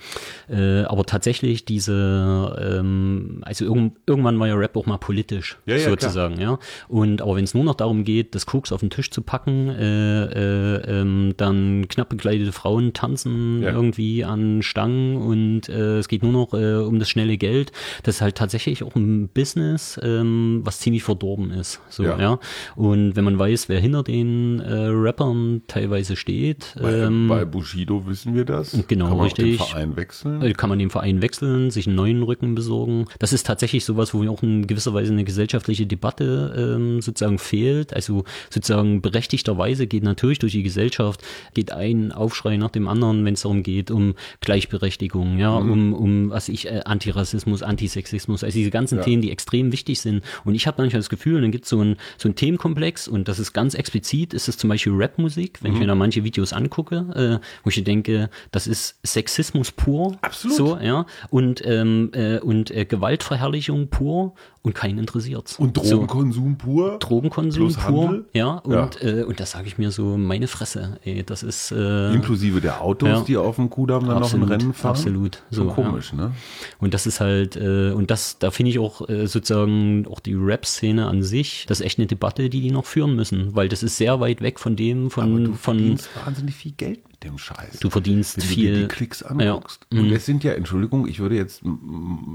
äh, 0.49 0.83
aber 0.83 1.05
tatsächlich 1.05 1.65
diese, 1.65 2.57
ähm, 2.81 3.41
also 3.43 3.65
irgend, 3.65 3.95
irgendwann 4.07 4.39
war 4.39 4.49
ja 4.49 4.55
Rap 4.55 4.77
auch 4.77 4.87
mal 4.87 4.99
politisch 4.99 5.59
Ja, 5.67 5.77
ja, 5.77 5.89
sozusagen, 5.91 6.41
ja. 6.41 6.59
Und 6.89 7.23
aber 7.23 7.37
wenn 7.37 7.45
es 7.45 7.55
nur 7.55 7.65
noch 7.65 7.75
darum 7.75 8.05
geht, 8.05 8.35
das 8.35 8.47
Koks 8.47 8.73
auf 8.73 8.81
den 8.81 8.91
Tisch 8.91 9.11
zu 9.11 9.23
packen, 9.23 9.69
äh, 9.71 10.25
äh, 10.25 11.01
ähm, 11.01 11.35
dann 11.37 11.89
knapp 11.89 12.09
bekleidete 12.11 12.53
Frauen 12.53 12.93
tanzen 12.93 13.63
Ja. 13.63 13.73
irgendwie 13.73 14.25
an 14.25 14.63
Stangen 14.63 15.17
und 15.17 15.69
äh, 15.69 15.99
es 15.99 16.09
geht 16.09 16.23
nur 16.23 16.33
noch 16.33 16.53
äh, 16.55 16.77
um 16.77 16.99
das 16.99 17.09
schnelle 17.09 17.39
Geld. 17.39 17.73
Das 18.03 18.17
ist 18.17 18.21
halt 18.21 18.37
tatsächlich 18.37 18.83
auch 18.83 18.95
ein 18.95 19.29
Business, 19.29 19.99
ähm, 20.03 20.61
was 20.65 20.81
ziemlich 20.81 21.03
verdorben 21.03 21.51
ist. 21.51 21.62
So, 21.89 22.03
Ja. 22.05 22.19
ja. 22.21 22.39
Und 22.77 23.17
wenn 23.17 23.25
man 23.25 23.39
weiß, 23.39 23.69
wer 23.69 23.81
hinter 23.81 24.03
den 24.03 24.61
äh, 24.61 24.73
Rappern 24.89 25.63
teilweise 25.67 26.17
steht, 26.17 26.75
Bei, 26.81 26.93
ähm, 26.93 27.29
bei 27.29 27.45
Bushido 27.45 28.07
wissen 28.07 28.35
wir 28.35 28.45
das. 28.45 28.77
Genau, 28.89 29.09
Kann 29.09 29.17
man 29.17 29.25
richtig. 29.25 29.59
Den 29.59 29.67
Verein 29.67 29.97
wechseln. 29.97 30.43
äh, 30.43 30.53
kann 30.53 30.69
man 30.69 30.79
den 30.79 30.91
Verein 30.91 31.23
wechseln, 31.23 31.71
sich 31.71 31.87
einen 31.87 31.97
neuen 31.97 32.23
Rücken 32.23 32.55
besorgen. 32.55 33.07
Das 33.19 33.33
ist 33.33 33.47
tatsächlich 33.47 33.85
sowas, 33.85 34.13
wo 34.15 34.27
auch 34.29 34.43
in 34.43 34.67
gewisser 34.67 34.95
Weise 34.95 35.13
eine 35.13 35.25
gesellschaftliche 35.25 35.87
Debatte 35.87 36.77
ähm, 36.77 37.01
sozusagen 37.01 37.39
fehlt. 37.39 37.95
Also 37.95 38.25
sozusagen 38.51 39.01
berechtigterweise 39.03 39.87
geht 39.87 40.03
natürlich 40.03 40.39
durch 40.39 40.53
die 40.53 40.63
Gesellschaft, 40.63 41.23
geht 41.55 41.73
ein 41.73 42.13
Aufschrei 42.13 42.57
nach 42.57 42.71
dem 42.71 42.89
anderen, 42.89 43.25
wenn 43.25 43.35
es 43.35 43.43
darum 43.43 43.63
geht, 43.63 43.91
um 43.91 44.15
Gleichberechtigung, 44.41 45.39
ja, 45.39 45.59
Mhm. 45.59 45.71
um, 45.71 45.93
um, 45.95 46.31
was 46.31 46.49
ich, 46.49 46.67
äh, 46.67 46.81
Antirassismus, 46.85 47.63
Antisexismus, 47.63 48.45
also 48.45 48.55
diese 48.57 48.71
ganzen 48.71 48.99
Ja. 48.99 49.05
Themen, 49.05 49.23
die 49.23 49.31
extrem 49.31 49.73
wichtig 49.73 50.01
sind. 50.01 50.23
Und 50.45 50.55
ich 50.55 50.67
habe 50.67 50.83
manchmal 50.83 51.01
das 51.01 51.09
Gefühl, 51.11 51.41
dann 51.41 51.52
gibt 51.53 51.65
es 51.67 51.71
so 51.71 51.81
ein 51.81 51.97
so 52.19 52.29
ein 52.29 52.35
Themenkomplex 52.35 53.07
und 53.07 53.29
das 53.29 53.39
ist 53.39 53.53
ganz 53.53 53.75
explizit, 53.75 54.35
ist 54.35 54.49
es 54.49 54.57
zum 54.57 54.69
Beispiel 54.69 54.93
Rapmusik, 54.97 55.63
wenn 55.63 55.71
ich 55.71 55.75
Mhm. 55.77 55.81
mir 55.83 55.87
da 55.87 55.95
manche 55.95 56.25
Videos 56.25 56.53
angucke, 56.53 57.41
äh, 57.41 57.47
wo 57.63 57.71
ich 57.71 57.85
denke, 57.85 58.29
das 58.51 58.67
ist 58.67 58.99
Sexismus 59.05 59.71
pur. 59.71 60.17
Absolut. 60.23 60.57
So, 60.57 60.79
ja. 60.79 61.07
Und, 61.31 61.63
ähm, 61.65 62.11
äh, 62.15 62.39
und 62.41 62.71
äh, 62.73 62.85
Gewaltverherrlichung 62.85 63.89
pur 63.89 64.35
und 64.65 64.75
keinen 64.77 64.99
interessiert's. 64.99 65.59
Und 65.59 65.77
So. 65.77 65.91
Drogenkonsum 65.97 66.57
pur. 66.57 66.99
Drogenkonsum 67.01 67.63
plus 67.69 67.77
pur, 67.77 68.07
Handel. 68.09 68.25
ja, 68.33 68.59
und, 68.59 68.73
Ja. 68.73 68.91
Äh, 69.01 69.25
und 69.25 69.41
da 69.41 69.45
sage 69.47 69.67
ich 69.67 69.77
mir 69.77 69.91
so, 69.91 70.17
meine 70.17 70.47
Fresse, 70.47 70.99
ey, 71.05 71.25
das 71.25 71.43
ist 71.43 71.73
äh, 71.73 72.13
Inklusive 72.15 72.61
der 72.61 72.81
Autos, 72.81 73.09
Ja. 73.09 73.21
die 73.23 73.37
auf 73.37 73.57
dem 73.57 73.71
Kudamm 73.71 74.07
dann 74.07 74.19
Absolut, 74.19 74.49
noch 74.49 74.55
ein 74.55 74.61
Rennen 74.61 74.73
fahren. 74.73 74.91
absolut. 74.93 75.43
Schon 75.53 75.69
So, 75.69 75.75
komisch, 75.75 76.13
ne? 76.13 76.31
Und 76.79 76.95
das 76.95 77.07
ist 77.07 77.19
halt, 77.21 77.57
äh, 77.57 77.91
und 77.91 78.11
das, 78.13 78.39
da 78.39 78.53
finde 78.53 78.71
ich 78.71 78.79
auch 78.79 79.09
äh, 79.09 79.27
sozusagen 79.27 80.07
auch 80.07 80.21
die 80.21 80.35
Rap-Szene 80.35 81.07
an 81.09 81.23
sich, 81.25 81.67
das 81.67 81.81
ist 81.81 81.87
echt 81.87 81.99
eine 81.99 82.07
Debatte, 82.07 82.49
die 82.49 82.61
die 82.61 82.71
noch 82.71 82.85
führen 82.87 83.17
müssen, 83.17 83.57
weil 83.57 83.69
das 83.69 83.83
ist 83.83 83.97
sehr 83.97 84.21
weit 84.21 84.41
weg 84.43 84.61
von 84.61 84.77
dem, 84.77 85.11
von, 85.11 85.25
Aber 85.25 85.41
du 85.41 85.55
von 85.55 85.99
wahnsinnig 86.25 86.55
viel 86.55 86.73
Geld 86.73 87.01
dem 87.25 87.39
Scheiß. 87.39 87.79
du 87.81 87.91
verdienst 87.91 88.37
wenn 88.37 88.43
du 88.43 88.49
dir 88.49 88.55
viel. 88.55 88.81
die 88.83 88.89
Klicks 88.89 89.23
anguckst. 89.23 89.87
Ja. 89.93 89.99
Mhm. 90.01 90.07
Und 90.07 90.13
es 90.13 90.27
sind 90.27 90.45
ja, 90.45 90.53
Entschuldigung, 90.53 91.07
ich 91.07 91.21
würde 91.21 91.37
jetzt 91.37 91.63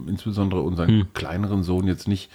insbesondere 0.08 0.62
unseren 0.62 0.98
Mhm. 0.98 1.08
kleineren 1.14 1.64
Sohn 1.64 1.88
jetzt 1.88 2.08
nicht 2.08 2.30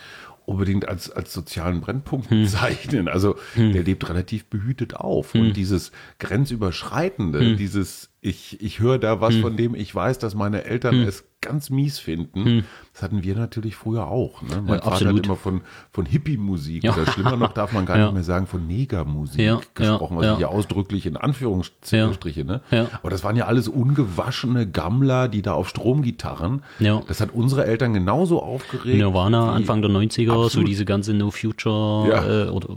unbedingt 0.45 0.89
als, 0.89 1.09
als 1.11 1.33
sozialen 1.33 1.81
Brennpunkt 1.81 2.31
Mhm. 2.31 2.43
bezeichnen. 2.43 3.09
Also 3.09 3.37
der 3.57 3.83
lebt 3.85 4.09
relativ 4.09 4.47
behütet 4.47 4.95
auf. 4.97 5.35
Und 5.35 5.53
dieses 5.55 5.93
Grenzüberschreitende, 6.19 7.57
dieses 7.57 8.11
ich, 8.25 8.63
ich 8.63 8.79
höre 8.79 8.99
da 8.99 9.21
was, 9.21 9.35
von 9.35 9.57
dem 9.57 9.75
ich 9.75 9.93
weiß, 9.95 10.19
dass 10.21 10.35
meine 10.37 10.65
Eltern 10.65 10.95
es 11.03 11.25
ganz 11.41 11.71
mies 11.71 11.99
finden, 11.99 12.65
das 12.93 13.03
hatten 13.03 13.25
wir 13.25 13.35
natürlich 13.35 13.75
früher 13.75 14.07
auch. 14.07 14.43
Ne? 14.43 14.63
Mein 14.65 14.75
Ja, 14.77 14.83
Vater 14.83 14.87
absolut. 14.93 15.19
hat 15.19 15.27
immer 15.27 15.35
von, 15.35 15.61
von 15.91 16.07
Hippie-Musik 16.07 16.85
Ja. 16.85 16.95
oder 16.95 17.11
schlimmer 17.11 17.37
noch 17.37 17.53
darf 17.53 17.73
man 17.73 17.85
gar 17.85 17.99
Ja. 17.99 18.05
nicht 18.05 18.15
mehr 18.15 18.23
sagen, 18.23 18.47
von 18.47 18.65
Negermusik 18.69 19.75
gesprochen, 19.75 20.19
was 20.19 20.35
ich 20.35 20.39
ja 20.39 20.47
ausdrücklich 20.47 21.05
in 21.07 21.17
Anführungsstriche, 21.17 22.45
ne? 22.45 22.61
Aber 22.93 23.11
das 23.11 23.25
waren 23.25 23.35
ja 23.35 23.47
alles 23.47 23.67
ungewaschene 23.67 24.69
Gammler, 24.71 25.27
die 25.27 25.43
da 25.43 25.55
auf 25.55 25.69
Stromgitarren. 25.69 26.63
Ja. 26.79 27.03
Das 27.09 27.21
hat 27.21 27.31
unsere 27.35 27.67
Eltern 27.67 27.93
genauso 27.93 28.41
aufgeregt. 28.41 28.97
Nirvana, 28.99 29.53
Anfang 29.53 29.83
der 29.83 29.91
90er, 29.91 30.27
so 30.35 30.45
Absolut. 30.45 30.69
diese 30.69 30.85
ganze 30.85 31.13
No 31.13 31.33
Future 31.33 32.47
äh, 32.47 32.51
oder 32.51 32.77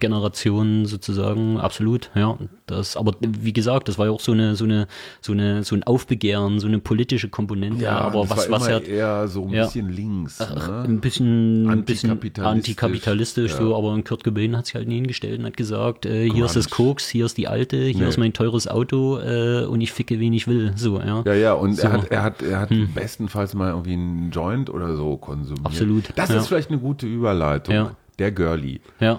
Generation 0.00 0.86
sozusagen, 0.86 1.58
absolut, 1.58 2.10
ja. 2.14 2.38
Das, 2.66 2.96
aber 2.96 3.12
wie 3.20 3.52
gesagt, 3.52 3.88
das 3.88 3.98
war 3.98 4.06
ja 4.06 4.12
auch 4.12 4.20
so 4.20 4.32
eine, 4.32 4.53
so 4.56 4.64
eine, 4.64 4.86
so 5.20 5.32
eine, 5.32 5.62
so 5.64 5.74
ein 5.74 5.82
Aufbegehren, 5.84 6.58
so 6.60 6.66
eine 6.66 6.78
politische 6.78 7.28
Komponente, 7.28 7.84
Ja, 7.84 7.98
aber 7.98 8.28
was, 8.30 8.50
was 8.50 8.66
ja 8.68 8.78
eher 8.78 9.28
so 9.28 9.44
ein 9.44 9.50
Ja. 9.50 9.64
bisschen 9.64 9.88
links. 9.90 10.40
ein 10.40 10.92
Ne? 10.94 10.98
bisschen, 11.00 11.68
ein 11.70 11.84
bisschen 11.84 12.10
Antikapitalistisch, 12.10 12.44
antikapitalistisch, 12.44 13.52
ja. 13.52 13.56
so, 13.58 13.76
aber 13.76 14.00
Kurt 14.02 14.24
Cobain 14.24 14.56
hat 14.56 14.66
sich 14.66 14.74
halt 14.74 14.88
nie 14.88 14.96
hingestellt 14.96 15.38
und 15.40 15.46
hat 15.46 15.56
gesagt, 15.56 16.06
äh, 16.06 16.28
hier 16.30 16.44
ist 16.44 16.56
das. 16.56 16.70
Koks, 16.70 17.08
hier 17.08 17.26
ist 17.26 17.36
die 17.38 17.46
alte, 17.48 17.76
hier 17.84 18.02
Nee. 18.02 18.08
ist 18.08 18.18
mein 18.18 18.32
teures 18.32 18.66
Auto 18.68 19.18
äh, 19.20 19.64
und 19.66 19.80
ich 19.80 19.92
ficke, 19.92 20.18
wen 20.20 20.32
ich 20.32 20.46
will, 20.48 20.72
so, 20.76 20.98
ja. 21.00 21.22
Ja, 21.24 21.34
ja, 21.34 21.52
und 21.54 21.74
So. 21.76 21.84
Hm. 21.84 21.90
er 21.90 21.92
hat, 21.92 22.10
er 22.10 22.22
hat, 22.22 22.42
er 22.42 22.60
hat 22.60 22.70
bestenfalls 22.94 23.54
mal 23.54 23.70
irgendwie 23.70 23.92
einen 23.92 24.30
Joint 24.30 24.70
oder 24.70 24.96
so 24.96 25.16
konsumiert. 25.16 25.64
Absolut, 25.66 26.04
Das 26.16 26.30
ja. 26.30 26.36
ist 26.38 26.48
vielleicht 26.48 26.70
eine 26.70 26.78
gute 26.78 27.06
Überleitung. 27.06 27.74
Ja. 27.74 27.96
Der 28.18 28.30
Girlie. 28.30 28.78
Ja, 29.00 29.18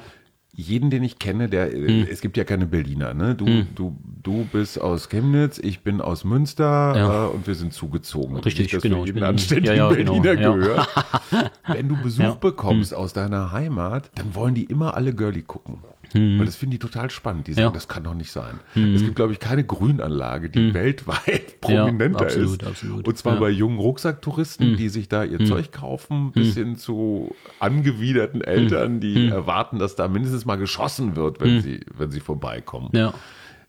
jeden, 0.56 0.90
den 0.90 1.04
ich 1.04 1.20
kenne, 1.20 1.50
der, 1.50 1.72
Hm. 1.72 2.08
es 2.10 2.22
gibt 2.22 2.38
ja 2.38 2.44
keine 2.44 2.66
Berliner, 2.66 3.14
ne? 3.14 3.36
Du, 3.36 3.46
du, 3.76 3.96
du 4.24 4.46
bist 4.52 4.80
aus 4.80 5.10
Chemnitz, 5.10 5.60
ich 5.60 5.82
bin 5.82 6.00
aus 6.02 6.24
Münster 6.24 6.94
Ja. 6.96 7.26
äh, 7.26 7.30
und 7.30 7.46
wir 7.46 7.56
sind 7.56 7.74
zugezogen. 7.74 8.38
Richtig, 8.38 8.72
Nicht, 8.72 8.82
genau, 8.82 9.04
ich 9.06 9.14
bin- 9.14 9.24
anständigen 9.24 9.76
ja, 9.76 9.90
ja, 9.90 9.96
genau, 9.96 10.20
Berliner 10.22 10.42
ja. 10.42 10.56
gehört. 10.56 10.88
Wenn 11.68 11.90
du 11.90 11.96
Besuch. 12.02 12.24
Hm. 12.24 12.40
bekommst 12.40 12.94
aus 12.94 13.14
deiner 13.14 13.52
Heimat, 13.52 14.10
dann 14.16 14.34
wollen 14.36 14.56
die 14.56 14.64
immer 14.64 14.96
alle 14.96 15.14
Girlie 15.14 15.42
gucken. 15.44 15.80
Weil 16.14 16.46
das 16.46 16.56
finden 16.56 16.72
die 16.72 16.80
total 16.80 17.10
spannend. 17.10 17.48
Die 17.48 17.54
sagen, 17.54 17.66
Ja. 17.68 17.72
das 17.72 17.88
kann 17.88 18.04
doch 18.04 18.14
nicht 18.14 18.32
sein. 18.32 18.60
Es 18.76 19.02
gibt, 19.02 19.16
glaube 19.16 19.34
ich, 19.34 19.40
keine 19.40 19.64
Grünanlage, 19.64 20.50
die 20.50 20.74
weltweit 20.74 21.62
prominenter 21.62 22.22
absolut, 22.26 22.62
ist. 22.62 22.68
absolut. 22.68 23.08
Und 23.08 23.18
zwar 23.18 23.36
Ja. 23.36 23.40
bei 23.40 23.50
jungen 23.50 23.80
Rucksacktouristen, 23.80 24.78
die 24.78 24.90
sich 24.90 25.10
da 25.10 25.24
ihr 25.24 25.44
Zeug 25.46 25.72
kaufen, 25.72 26.32
bis 26.32 26.54
hin 26.56 26.76
zu 26.76 27.34
angewiderten 27.60 28.42
Eltern, 28.42 29.00
die 29.00 29.28
erwarten, 29.28 29.80
dass 29.80 29.96
da 29.96 30.08
mindestens 30.08 30.46
mal 30.46 30.56
geschossen 30.58 31.16
wird, 31.16 31.40
wenn, 31.42 31.62
sie, 31.62 31.82
wenn 31.98 32.12
sie 32.12 32.20
vorbeikommen. 32.20 32.90
Ja. 32.94 33.14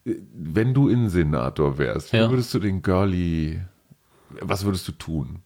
Wenn 0.05 0.73
du 0.75 0.89
Innensenator 0.89 1.79
wärst, 1.79 2.13
wie 2.13 2.19
Ja. 2.19 2.31
würdest 2.31 2.55
du 2.55 2.59
den 2.61 2.83
Girlie, 2.83 3.61
was 4.41 4.65
würdest 4.65 4.87
du 4.87 4.93
tun? 4.93 5.41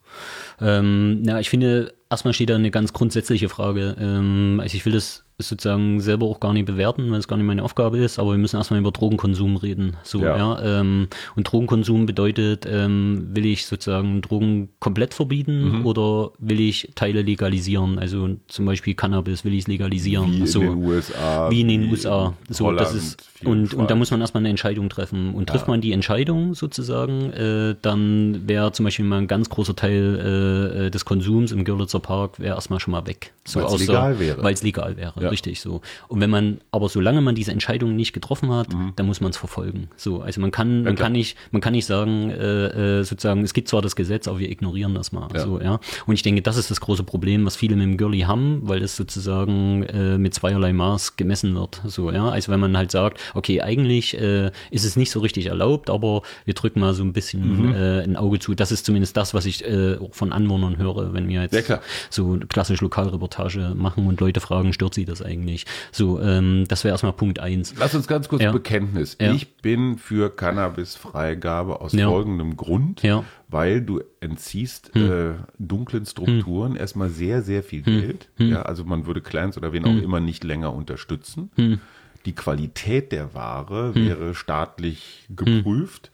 Ähm, 0.61 1.23
na, 1.23 1.41
ich 1.41 1.49
finde, 1.49 1.95
erstmal 2.11 2.35
steht 2.35 2.51
da 2.51 2.57
eine 2.57 2.71
ganz 2.71 2.93
grundsätzliche 2.93 3.49
Frage. 3.49 3.97
Ähm, 3.99 4.59
also 4.63 4.77
ich 4.77 4.85
will 4.85 4.93
das 4.93 5.25
sozusagen 5.49 6.01
selber 6.01 6.27
auch 6.27 6.41
gar 6.41 6.53
nicht 6.53 6.67
bewerten, 6.67 7.11
weil 7.11 7.19
es 7.19 7.29
gar 7.29 7.37
nicht 7.37 7.47
meine 7.47 7.63
Aufgabe 7.63 7.99
ist, 7.99 8.19
aber 8.19 8.33
wir 8.33 8.39
müssen 8.39 8.57
erstmal 8.57 8.81
über 8.81 8.91
Drogenkonsum 8.91 9.57
reden. 9.57 9.97
So, 10.03 10.21
Ja. 10.21 10.37
ja. 10.37 10.81
ähm, 10.81 11.09
und 11.37 11.45
Drogenkonsum 11.51 12.07
bedeutet, 12.07 12.67
ähm, 12.71 13.29
will 13.33 13.47
ich 13.47 13.67
sozusagen 13.67 14.21
Drogen 14.23 14.69
komplett 14.81 15.15
verbieten 15.15 15.79
Mhm. 15.81 15.87
oder 15.87 16.31
will 16.39 16.61
ich 16.61 16.91
Teile 16.95 17.23
legalisieren? 17.23 17.99
Also 17.99 18.29
zum 18.49 18.67
Beispiel 18.67 18.95
Cannabis 18.95 19.45
will 19.45 19.55
ich 19.55 19.67
legalisieren. 19.67 20.33
Wie 20.33 20.39
in 20.41 20.47
so. 20.47 20.61
den 20.61 20.75
USA, 20.85 21.51
Wie 21.51 21.61
in 21.63 21.69
den 21.69 21.91
USA. 21.91 22.35
in 22.49 22.55
So, 22.55 22.71
das 22.73 22.89
Holland, 22.91 22.97
ist, 22.97 23.23
viel 23.35 23.47
in 23.49 23.53
und, 23.53 23.75
und 23.75 23.91
da 23.91 23.95
muss 23.95 24.11
man 24.11 24.21
erstmal 24.21 24.41
eine 24.43 24.49
Entscheidung 24.51 24.89
treffen. 24.89 25.35
Und 25.35 25.49
trifft 25.49 25.67
Ja. 25.67 25.71
man 25.73 25.81
die 25.81 25.93
Entscheidung 25.93 26.55
sozusagen, 26.55 27.33
äh, 27.33 27.75
dann 27.83 28.49
wäre 28.49 28.73
zum 28.73 28.85
Beispiel 28.85 29.05
mal 29.05 29.19
ein 29.19 29.27
ganz 29.29 29.49
großer 29.49 29.75
Teil 29.77 30.71
äh, 30.75 30.87
äh, 30.87 30.91
des 30.91 31.05
Konsums 31.05 31.53
im 31.53 31.65
Görlitzer 31.65 32.01
Park 32.01 32.39
wäre 32.41 32.55
erstmal 32.55 32.81
schon 32.81 32.93
mal 32.93 33.07
weg. 33.07 33.33
So 33.45 33.61
Weil's 33.61 33.73
außer- 33.73 33.79
legal 33.81 34.19
wäre. 34.21 34.43
Weil 34.43 34.53
es 34.55 34.63
legal 34.63 34.97
wäre, 34.97 35.15
Ja. 35.23 35.30
Richtig 35.31 35.61
so. 35.61 35.81
Und 36.09 36.21
wenn 36.21 36.31
man, 36.31 36.61
aber 36.71 36.89
solange 36.89 37.21
man 37.21 37.35
diese 37.35 37.53
Entscheidung 37.53 37.97
nicht 37.97 38.13
getroffen 38.13 38.51
hat, 38.53 38.73
Mhm. 38.73 38.93
dann 38.97 39.07
muss 39.07 39.21
man 39.21 39.31
es 39.31 39.37
verfolgen. 39.37 39.89
So, 39.97 40.21
also 40.23 40.41
man 40.41 40.51
kann, 40.51 40.83
man 40.85 40.95
kann 40.97 41.13
nicht, 41.13 41.37
man 41.51 41.61
kann 41.61 41.73
nicht 41.73 41.87
sagen, 41.87 42.31
äh, 42.31 42.99
äh, 43.01 43.03
sozusagen, 43.05 43.43
es 43.43 43.55
gibt 43.55 43.69
zwar 43.69 43.83
das 43.83 43.97
Gesetz, 43.97 44.29
aber 44.29 44.39
wir 44.39 44.51
ignorieren 44.51 44.95
das 44.95 45.13
mal. 45.13 45.29
So, 45.39 45.61
ja. 45.61 45.81
Und 46.07 46.15
ich 46.15 46.23
denke, 46.23 46.43
das 46.43 46.57
ist 46.57 46.71
das 46.71 46.81
große 46.81 47.03
Problem, 47.05 47.45
was 47.47 47.57
viele 47.57 47.77
mit 47.77 47.85
dem 47.85 47.97
Girlie 47.97 48.27
haben, 48.27 48.61
weil 48.63 48.83
es 48.83 48.97
sozusagen 48.97 49.83
äh, 49.85 50.19
mit 50.19 50.35
zweierlei 50.35 50.73
Maß 50.73 51.17
gemessen 51.17 51.55
wird. 51.55 51.81
So, 51.87 52.11
ja. 52.11 52.29
Also 52.29 52.53
wenn 52.53 52.61
man 52.61 52.77
halt 52.77 52.91
sagt, 52.91 53.21
okay, 53.35 53.61
eigentlich 53.63 54.19
äh, 54.19 54.51
ist 54.71 54.85
es 54.85 54.97
nicht 54.97 55.11
so 55.11 55.21
richtig 55.21 55.47
erlaubt, 55.47 55.91
aber 55.91 56.23
wir 56.45 56.55
drücken 56.55 56.81
mal 56.81 56.95
so 56.95 57.03
ein 57.03 57.13
bisschen 57.13 57.69
Mhm. 57.69 57.75
äh, 57.75 58.03
ein 58.03 58.17
Auge 58.17 58.39
zu. 58.39 58.55
Das 58.55 58.71
ist 58.73 58.85
zumindest 58.87 59.17
das, 59.17 59.35
was 59.35 59.47
ich 59.47 59.65
äh, 59.65 59.97
von 60.11 60.33
Anwohnern 60.33 60.77
höre, 60.79 61.13
wenn 61.15 61.29
wir 61.29 61.43
jetzt 61.43 61.69
Ja, 61.69 61.81
so 62.11 62.39
klassisch 62.49 62.81
Lokalreportage 62.81 63.73
machen 63.77 64.07
und 64.07 64.21
Leute 64.21 64.41
fragen, 64.41 64.73
stört 64.73 64.95
sie 64.95 65.05
das 65.05 65.20
eigentlich? 65.23 65.67
So, 65.93 66.21
ähm, 66.21 66.65
das 66.69 66.85
wäre 66.85 66.93
erstmal 66.93 67.13
Punkt 67.13 67.39
eins. 67.41 67.75
Lass 67.79 67.95
uns 67.95 68.07
ganz 68.07 68.29
kurz 68.29 68.43
Ja. 68.43 68.53
Bekenntnis. 68.53 69.17
Ja. 69.21 69.33
Ich 69.33 69.57
bin 69.57 69.99
für 69.99 70.31
Cannabisfreigabe 70.35 71.81
aus 71.81 71.93
Ja. 71.93 72.09
folgendem 72.09 72.57
Grund. 72.57 73.03
Hm. 73.03 73.23
weil 73.53 73.81
du 73.83 74.01
entziehst 74.21 74.95
äh, 74.95 75.33
dunklen 75.59 76.07
Strukturen 76.07 76.77
erstmal 76.77 77.09
sehr, 77.11 77.43
sehr 77.43 77.65
viel 77.65 77.83
Geld. 77.83 78.29
Hm. 78.37 78.51
Ja, 78.51 78.63
also 78.63 78.85
man 78.85 79.07
würde 79.07 79.21
Clans 79.23 79.57
oder 79.59 79.73
wen 79.73 79.85
auch 79.85 80.01
immer 80.01 80.21
nicht 80.21 80.45
länger 80.45 80.73
unterstützen. 80.73 81.51
Hm. 81.57 81.81
Die 82.27 82.33
Qualität 82.35 83.11
der 83.11 83.35
Ware 83.35 83.95
wäre 83.97 84.35
staatlich 84.37 85.25
geprüft. 85.35 86.13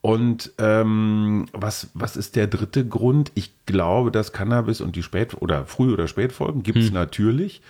Und 0.00 0.52
ähm, 0.58 1.46
was, 1.52 1.90
was 1.94 2.16
ist 2.16 2.36
der 2.36 2.46
dritte 2.46 2.86
Grund? 2.86 3.32
Ich 3.34 3.50
glaube, 3.66 4.12
dass 4.12 4.32
Cannabis 4.32 4.80
und 4.80 4.94
die 4.94 5.02
Spät- 5.02 5.34
oder 5.42 5.64
Früh- 5.64 5.92
oder 5.92 6.06
Spätfolgen 6.06 6.62
gibt 6.62 6.78
Hm. 6.78 6.84
es 6.84 6.92
natürlich, 6.92 7.62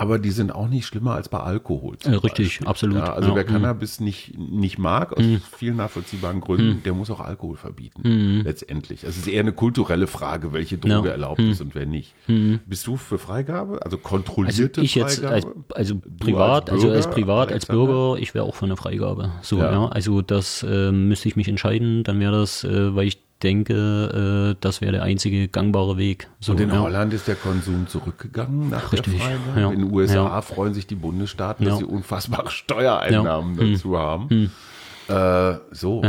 aber 0.00 0.18
die 0.20 0.30
sind 0.30 0.52
auch 0.54 0.68
nicht 0.68 0.86
schlimmer 0.86 1.14
als 1.14 1.28
bei 1.28 1.40
Alkohol. 1.40 1.96
Äh, 2.04 2.10
richtig, 2.14 2.46
Beispiel. 2.48 2.66
absolut. 2.68 2.96
Ja, 2.98 3.12
also 3.12 3.30
Ja, 3.30 3.34
wer 3.34 3.44
mhm. 3.44 3.48
Cannabis 3.48 3.98
nicht, 4.00 4.38
nicht 4.38 4.78
mag, 4.78 5.12
aus 5.16 5.24
vielen 5.56 5.76
nachvollziehbaren 5.76 6.40
Gründen, 6.40 6.82
der 6.84 6.94
muss 6.94 7.10
auch 7.10 7.20
Alkohol 7.20 7.56
verbieten. 7.56 8.42
Letztendlich. 8.44 9.02
Es 9.04 9.16
ist 9.16 9.26
eher 9.26 9.40
eine 9.40 9.52
kulturelle 9.52 10.06
Frage, 10.06 10.52
welche 10.52 10.78
Droge 10.78 10.98
Mhm. 11.00 11.04
Ja. 11.06 11.10
erlaubt 11.12 11.40
ist 11.40 11.60
und 11.60 11.74
wer 11.74 11.84
nicht. 11.86 12.14
Bist 12.66 12.86
du 12.86 12.96
für 12.96 13.18
Freigabe? 13.18 13.72
Also 13.82 13.96
Also 13.96 13.98
kontrollierte 13.98 14.80
ich 14.82 14.94
jetzt 14.94 15.20
Freigabe? 15.20 15.34
als, 15.34 15.46
also 15.74 15.94
Du 15.94 16.00
privat, 16.18 16.70
als 16.70 16.84
also 16.84 16.90
als 16.94 17.06
Bürger, 17.06 17.14
privat, 17.20 17.52
als? 17.52 17.66
Bürger, 17.66 18.16
ich 18.20 18.34
wäre 18.34 18.44
auch 18.44 18.54
für 18.54 18.66
eine 18.66 18.76
Freigabe. 18.76 19.32
So, 19.42 19.58
Ja. 19.58 19.72
ja. 19.72 19.86
Also 19.88 20.22
das 20.22 20.62
äh, 20.62 20.92
müsste 20.92 21.28
ich 21.28 21.34
mich 21.36 21.48
entscheiden, 21.48 22.04
dann 22.04 22.20
wäre 22.20 22.32
das, 22.32 22.62
äh, 22.64 22.94
weil 22.94 23.08
ich 23.08 23.18
denke, 23.42 24.54
äh, 24.54 24.56
das 24.60 24.80
wäre 24.80 24.92
der 24.92 25.02
einzige 25.02 25.48
gangbare 25.48 25.96
Weg. 25.96 26.28
So, 26.40 26.52
Und 26.52 26.60
in 26.60 26.70
ja. 26.70 26.80
Holland 26.80 27.12
ist 27.14 27.28
der 27.28 27.34
Konsum 27.36 27.86
zurückgegangen 27.86 28.70
nach 28.70 28.92
Richtig, 28.92 29.14
der 29.18 29.22
Freigabe. 29.22 29.60
ja. 29.60 29.70
In 29.70 29.80
den 29.80 29.92
USA 29.92 30.14
Ja. 30.14 30.40
freuen 30.42 30.74
sich 30.74 30.86
die 30.86 30.94
Bundesstaaten, 30.96 31.64
dass 31.64 31.78
sie 31.78 31.84
unfassbare 31.84 32.50
Steuereinnahmen. 32.50 33.58
Hm. 33.58 33.72
dazu 33.74 33.98
haben. 33.98 34.50
Äh, 35.08 35.54
so. 35.70 36.02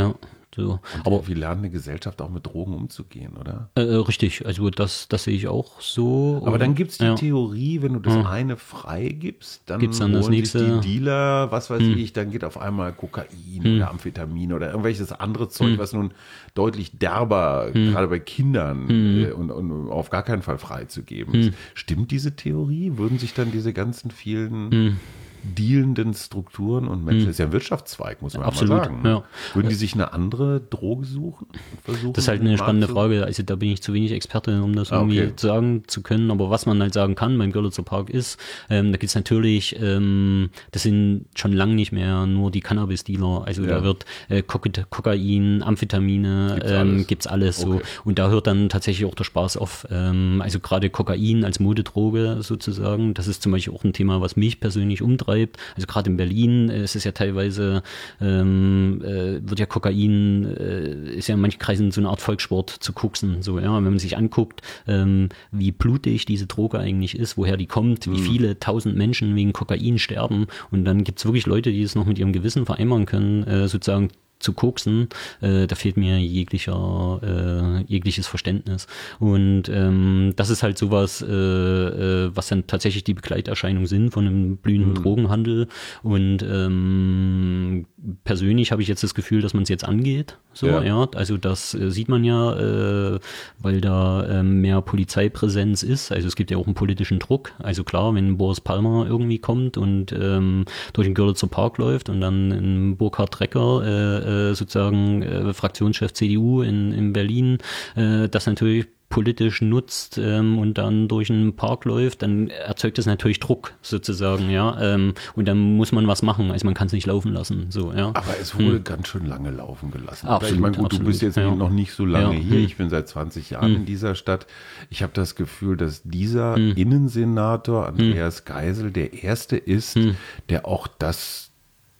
Ja, 0.57 0.63
so. 0.63 0.79
Aber 1.05 1.27
wir 1.27 1.35
lernen 1.35 1.59
eine 1.61 1.69
Gesellschaft 1.69 2.21
auch 2.21 2.29
mit 2.29 2.45
Drogen 2.45 2.73
umzugehen, 2.73 3.37
oder? 3.37 3.69
Äh, 3.75 3.81
äh, 3.83 3.95
richtig, 3.95 4.45
also 4.45 4.69
das, 4.69 5.07
das 5.07 5.23
sehe 5.23 5.35
ich 5.35 5.47
auch 5.47 5.81
so. 5.81 6.41
Aber 6.45 6.57
dann 6.57 6.75
gibt 6.75 6.91
es 6.91 6.97
die 6.97 7.05
ja. 7.05 7.15
Theorie, 7.15 7.81
wenn 7.81 7.93
du 7.93 7.99
das 7.99 8.25
eine 8.25 8.57
freigibst, 8.57 9.61
dann 9.67 9.79
Gibt's 9.79 9.99
dann 9.99 10.13
das 10.13 10.27
nächste? 10.29 10.59
Hm. 10.59 10.81
die 10.81 10.87
Dealer, 10.87 11.51
was 11.51 11.69
weiß 11.69 11.83
ich, 11.83 12.13
dann 12.13 12.31
geht 12.31 12.43
auf 12.43 12.57
einmal 12.59 12.93
Kokain 12.93 13.27
oder 13.61 13.89
Amphetamin 13.89 14.53
oder 14.53 14.67
irgendwelches 14.69 15.11
andere 15.11 15.45
Hm. 15.45 15.49
Zeug, 15.51 15.77
was 15.77 15.93
nun 15.93 16.11
deutlich 16.55 16.97
derber, 16.97 17.69
gerade 17.73 18.07
bei 18.07 18.19
Kindern 18.19 18.89
Hm. 18.89 19.23
äh, 19.23 19.31
und, 19.31 19.51
und 19.51 19.89
auf 19.89 20.09
gar 20.09 20.23
keinen 20.23 20.41
Fall 20.41 20.57
freizugeben 20.57 21.33
ist. 21.35 21.51
Stimmt 21.73 22.11
diese 22.11 22.35
Theorie? 22.35 22.97
Würden 22.97 23.19
sich 23.19 23.33
dann 23.33 23.51
diese 23.51 23.73
ganzen 23.73 24.11
vielen 24.11 24.71
Hm. 24.71 24.97
Dealenden 25.43 26.13
Strukturen 26.13 26.87
und 26.87 27.05
Menschen, 27.05 27.25
das 27.25 27.31
ist 27.35 27.39
ja 27.39 27.45
ein 27.45 27.51
Wirtschaftszweig, 27.51 28.21
muss 28.21 28.33
man 28.35 28.43
Absolut, 28.43 28.77
mal 28.77 28.83
sagen. 28.85 29.01
ja. 29.05 29.23
Würden 29.53 29.69
die 29.69 29.75
sich 29.75 29.93
eine 29.93 30.13
andere 30.13 30.59
Droge 30.69 31.05
suchen? 31.05 31.47
Versuchen, 31.83 32.13
Das 32.13 32.25
ist 32.25 32.27
halt 32.27 32.41
eine 32.41 32.57
spannende 32.57 32.87
zu- 32.87 32.93
Frage. 32.93 33.23
Also 33.25 33.43
da 33.43 33.55
bin 33.55 33.69
ich 33.71 33.81
zu 33.81 33.93
wenig 33.93 34.11
Experte, 34.11 34.61
um 34.61 34.75
das 34.75 34.91
Ah, 34.91 34.97
irgendwie 34.97 35.21
okay. 35.21 35.33
sagen 35.37 35.83
zu 35.87 36.01
können. 36.01 36.29
Aber 36.31 36.49
was 36.49 36.65
man 36.65 36.81
halt 36.81 36.93
sagen 36.93 37.15
kann 37.15 37.37
beim 37.37 37.51
Görlitzer 37.51 37.83
Park 37.83 38.09
ist, 38.09 38.39
ähm, 38.69 38.91
da 38.91 38.97
gibt's 38.97 39.15
natürlich, 39.15 39.75
ähm, 39.81 40.49
das 40.71 40.83
sind 40.83 41.25
schon 41.35 41.53
lange 41.53 41.75
nicht 41.75 41.91
mehr 41.91 42.25
nur 42.25 42.51
die 42.51 42.59
Cannabis-Dealer. 42.61 43.43
Also 43.45 43.63
Ja. 43.63 43.69
da 43.79 43.83
wird 43.83 44.05
äh, 44.27 44.41
Koka- 44.41 44.85
Kokain, 44.89 45.63
Amphetamine, 45.63 46.51
Gibt's 46.55 46.71
ähm, 46.71 46.77
alles. 46.77 47.07
gibt's 47.07 47.27
alles 47.27 47.57
so. 47.59 47.75
Okay. 47.75 47.83
Und 48.03 48.19
da 48.19 48.29
hört 48.29 48.47
dann 48.47 48.69
tatsächlich 48.69 49.07
auch 49.09 49.15
der 49.15 49.23
Spaß 49.23 49.57
auf. 49.57 49.87
Ähm, 49.89 50.41
also 50.43 50.59
gerade 50.59 50.89
Kokain 50.89 51.43
als 51.45 51.59
Modedroge 51.59 52.37
sozusagen, 52.41 53.13
das 53.13 53.27
ist 53.27 53.41
zum 53.41 53.51
Beispiel 53.51 53.73
auch 53.73 53.83
ein 53.83 53.93
Thema, 53.93 54.19
was 54.21 54.35
mich 54.35 54.59
persönlich 54.59 55.01
umtreibt. 55.01 55.28
Also 55.75 55.87
gerade 55.87 56.09
in 56.09 56.17
Berlin 56.17 56.69
äh, 56.69 56.83
ist 56.83 56.95
es 56.95 57.03
ja 57.03 57.11
teilweise, 57.11 57.83
ähm, 58.21 59.01
äh, 59.03 59.39
wird 59.47 59.59
ja 59.59 59.65
Kokain, 59.65 60.45
äh, 60.45 61.11
ist 61.13 61.27
ja 61.27 61.35
in 61.35 61.41
manchen 61.41 61.59
Kreisen 61.59 61.91
so 61.91 62.01
eine 62.01 62.09
Art 62.09 62.21
Volkssport 62.21 62.69
zu 62.69 62.93
koksen. 62.93 63.41
So, 63.41 63.59
ja, 63.59 63.73
wenn 63.75 63.83
man 63.83 63.99
sich 63.99 64.17
anguckt, 64.17 64.61
ähm, 64.87 65.29
wie 65.51 65.71
blutig 65.71 66.25
diese 66.25 66.47
Droge 66.47 66.79
eigentlich 66.79 67.17
ist, 67.17 67.37
woher 67.37 67.57
die 67.57 67.67
kommt, 67.67 68.07
Mhm. 68.07 68.13
wie 68.13 68.19
viele 68.21 68.59
tausend 68.59 68.95
Menschen 68.95 69.35
wegen 69.35 69.53
Kokain 69.53 69.99
sterben. 69.99 70.47
Und 70.71 70.85
dann 70.85 71.03
gibt's 71.03 71.25
wirklich 71.25 71.45
Leute, 71.45 71.71
die 71.71 71.81
es 71.83 71.95
noch 71.95 72.05
mit 72.05 72.19
ihrem 72.19 72.33
Gewissen 72.33 72.65
vereinbaren 72.65 73.05
können, 73.05 73.43
äh, 73.43 73.67
sozusagen 73.67 74.09
zu 74.39 74.53
koksen, 74.53 75.09
äh, 75.41 75.67
da 75.67 75.75
fehlt 75.75 75.97
mir 75.97 76.17
jeglicher, 76.19 77.19
äh, 77.21 77.83
jegliches 77.91 78.27
Verständnis. 78.27 78.87
Und 79.19 79.63
ähm, 79.69 80.33
das 80.35 80.49
ist 80.49 80.63
halt 80.63 80.77
sowas, 80.77 81.21
äh, 81.21 81.25
äh, 81.27 82.31
was 82.33 82.47
dann 82.47 82.65
tatsächlich 82.65 83.03
die 83.03 83.13
Begleiterscheinungen 83.13 83.87
sind 83.87 84.11
von 84.11 84.25
einem 84.25 84.57
blühenden 84.57 84.95
Drogenhandel. 84.95 85.67
Und 86.03 86.41
ähm, 86.43 87.85
persönlich 88.23 88.71
habe 88.71 88.81
ich 88.81 88.87
jetzt 88.87 89.03
das 89.03 89.13
Gefühl, 89.13 89.41
dass 89.41 89.53
man 89.53 89.63
es 89.63 89.69
jetzt 89.69 89.83
angeht. 89.83 90.37
So, 90.53 90.67
Ja. 90.67 90.83
ja. 90.83 91.07
Also 91.15 91.37
das 91.37 91.73
äh, 91.73 91.91
sieht 91.91 92.07
man 92.07 92.23
ja, 92.23 93.15
äh, 93.15 93.19
weil 93.59 93.81
da 93.81 94.27
ähm, 94.29 94.61
mehr 94.61 94.81
Polizeipräsenz 94.81 95.83
ist. 95.83 96.11
Also 96.11 96.27
es 96.27 96.35
gibt 96.35 96.49
ja 96.49 96.57
auch 96.57 96.65
einen 96.65 96.75
politischen 96.75 97.19
Druck. 97.19 97.51
Also 97.59 97.83
klar, 97.83 98.15
wenn 98.15 98.37
Boris 98.37 98.61
Palmer 98.61 99.05
irgendwie 99.07 99.39
kommt 99.39 99.77
und 99.77 100.13
ähm, 100.13 100.65
durch 100.93 101.07
den 101.07 101.13
Görlitzer 101.13 101.47
Park 101.47 101.77
läuft 101.77 102.09
und 102.09 102.21
dann 102.21 102.51
ein 102.51 102.97
Burkhard 102.97 103.37
Drecker, 103.37 103.83
äh, 103.83 104.28
äh, 104.29 104.53
sozusagen 104.53 105.21
äh, 105.23 105.53
Fraktionschef 105.53 106.13
CDU 106.13 106.61
in, 106.61 106.91
in 106.91 107.13
Berlin, 107.13 107.57
äh, 107.95 108.29
das 108.29 108.45
natürlich 108.45 108.85
politisch 109.09 109.63
nutzt 109.63 110.19
ähm, 110.19 110.59
und 110.59 110.77
dann 110.77 111.07
durch 111.07 111.31
einen 111.31 111.55
Park 111.55 111.85
läuft, 111.85 112.21
dann 112.21 112.49
erzeugt 112.51 112.99
das 112.99 113.07
natürlich 113.07 113.39
Druck 113.39 113.73
sozusagen, 113.81 114.51
ja. 114.51 114.79
Ähm, 114.79 115.15
und 115.35 115.47
dann 115.47 115.57
muss 115.77 115.91
man 115.91 116.07
was 116.07 116.21
machen. 116.21 116.51
Also 116.51 116.65
man 116.65 116.75
kann 116.75 116.85
es 116.87 116.93
nicht 116.93 117.07
laufen 117.07 117.33
lassen. 117.33 117.65
So, 117.69 117.91
ja. 117.91 118.09
Aber 118.09 118.37
es 118.39 118.53
wurde 118.57 118.81
ganz 118.81 119.07
schön 119.07 119.25
lange 119.25 119.49
laufen 119.49 119.89
gelassen. 119.89 120.27
Hm. 120.27 120.33
Absolut, 120.35 120.55
ich 120.55 120.61
meine, 120.61 120.75
gut, 120.75 120.81
du 120.83 120.85
absolut, 120.85 121.07
bist 121.07 121.21
jetzt 121.23 121.37
ja. 121.37 121.49
noch 121.55 121.71
nicht 121.71 121.93
so 121.93 122.05
lange 122.05 122.35
Ja, 122.35 122.39
hier. 122.39 122.57
hm. 122.59 122.65
Ich 122.65 122.77
bin 122.77 122.89
seit 122.89 123.07
20 123.07 123.49
Jahren 123.49 123.75
in 123.77 123.85
dieser 123.85 124.13
Stadt. 124.13 124.45
Ich 124.91 125.01
habe 125.01 125.11
das 125.15 125.33
Gefühl, 125.33 125.75
dass 125.75 126.03
dieser 126.03 126.55
Hm. 126.55 126.73
Innensenator 126.75 127.87
Andreas 127.87 128.45
Geisel 128.45 128.91
der 128.91 129.23
Erste 129.23 129.57
ist, 129.57 129.95
Hm. 129.95 130.17
der 130.49 130.67
auch 130.67 130.85
das 130.87 131.48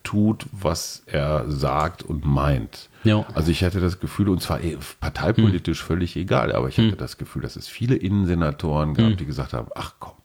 tut, 0.10 0.48
was 0.52 1.04
er 1.06 1.46
sagt 1.52 2.02
und 2.02 2.26
meint. 2.26 2.90
Ja. 3.04 3.28
Also 3.36 3.52
ich 3.52 3.64
hatte 3.64 3.80
das 3.80 4.00
Gefühl, 4.00 4.28
und 4.30 4.42
zwar 4.42 4.64
eh 4.64 4.76
parteipolitisch 5.00 5.84
völlig 5.84 6.16
egal, 6.16 6.52
aber 6.52 6.68
ich 6.68 6.80
hatte 6.80 6.96
das 6.96 7.20
Gefühl, 7.20 7.44
dass 7.44 7.56
es 7.56 7.68
viele 7.68 7.96
Innensenatoren 7.96 8.96
gab, 8.96 9.18
die 9.18 9.28
gesagt 9.28 9.54
haben, 9.54 9.68
ach 9.76 9.94
komm, 10.00 10.16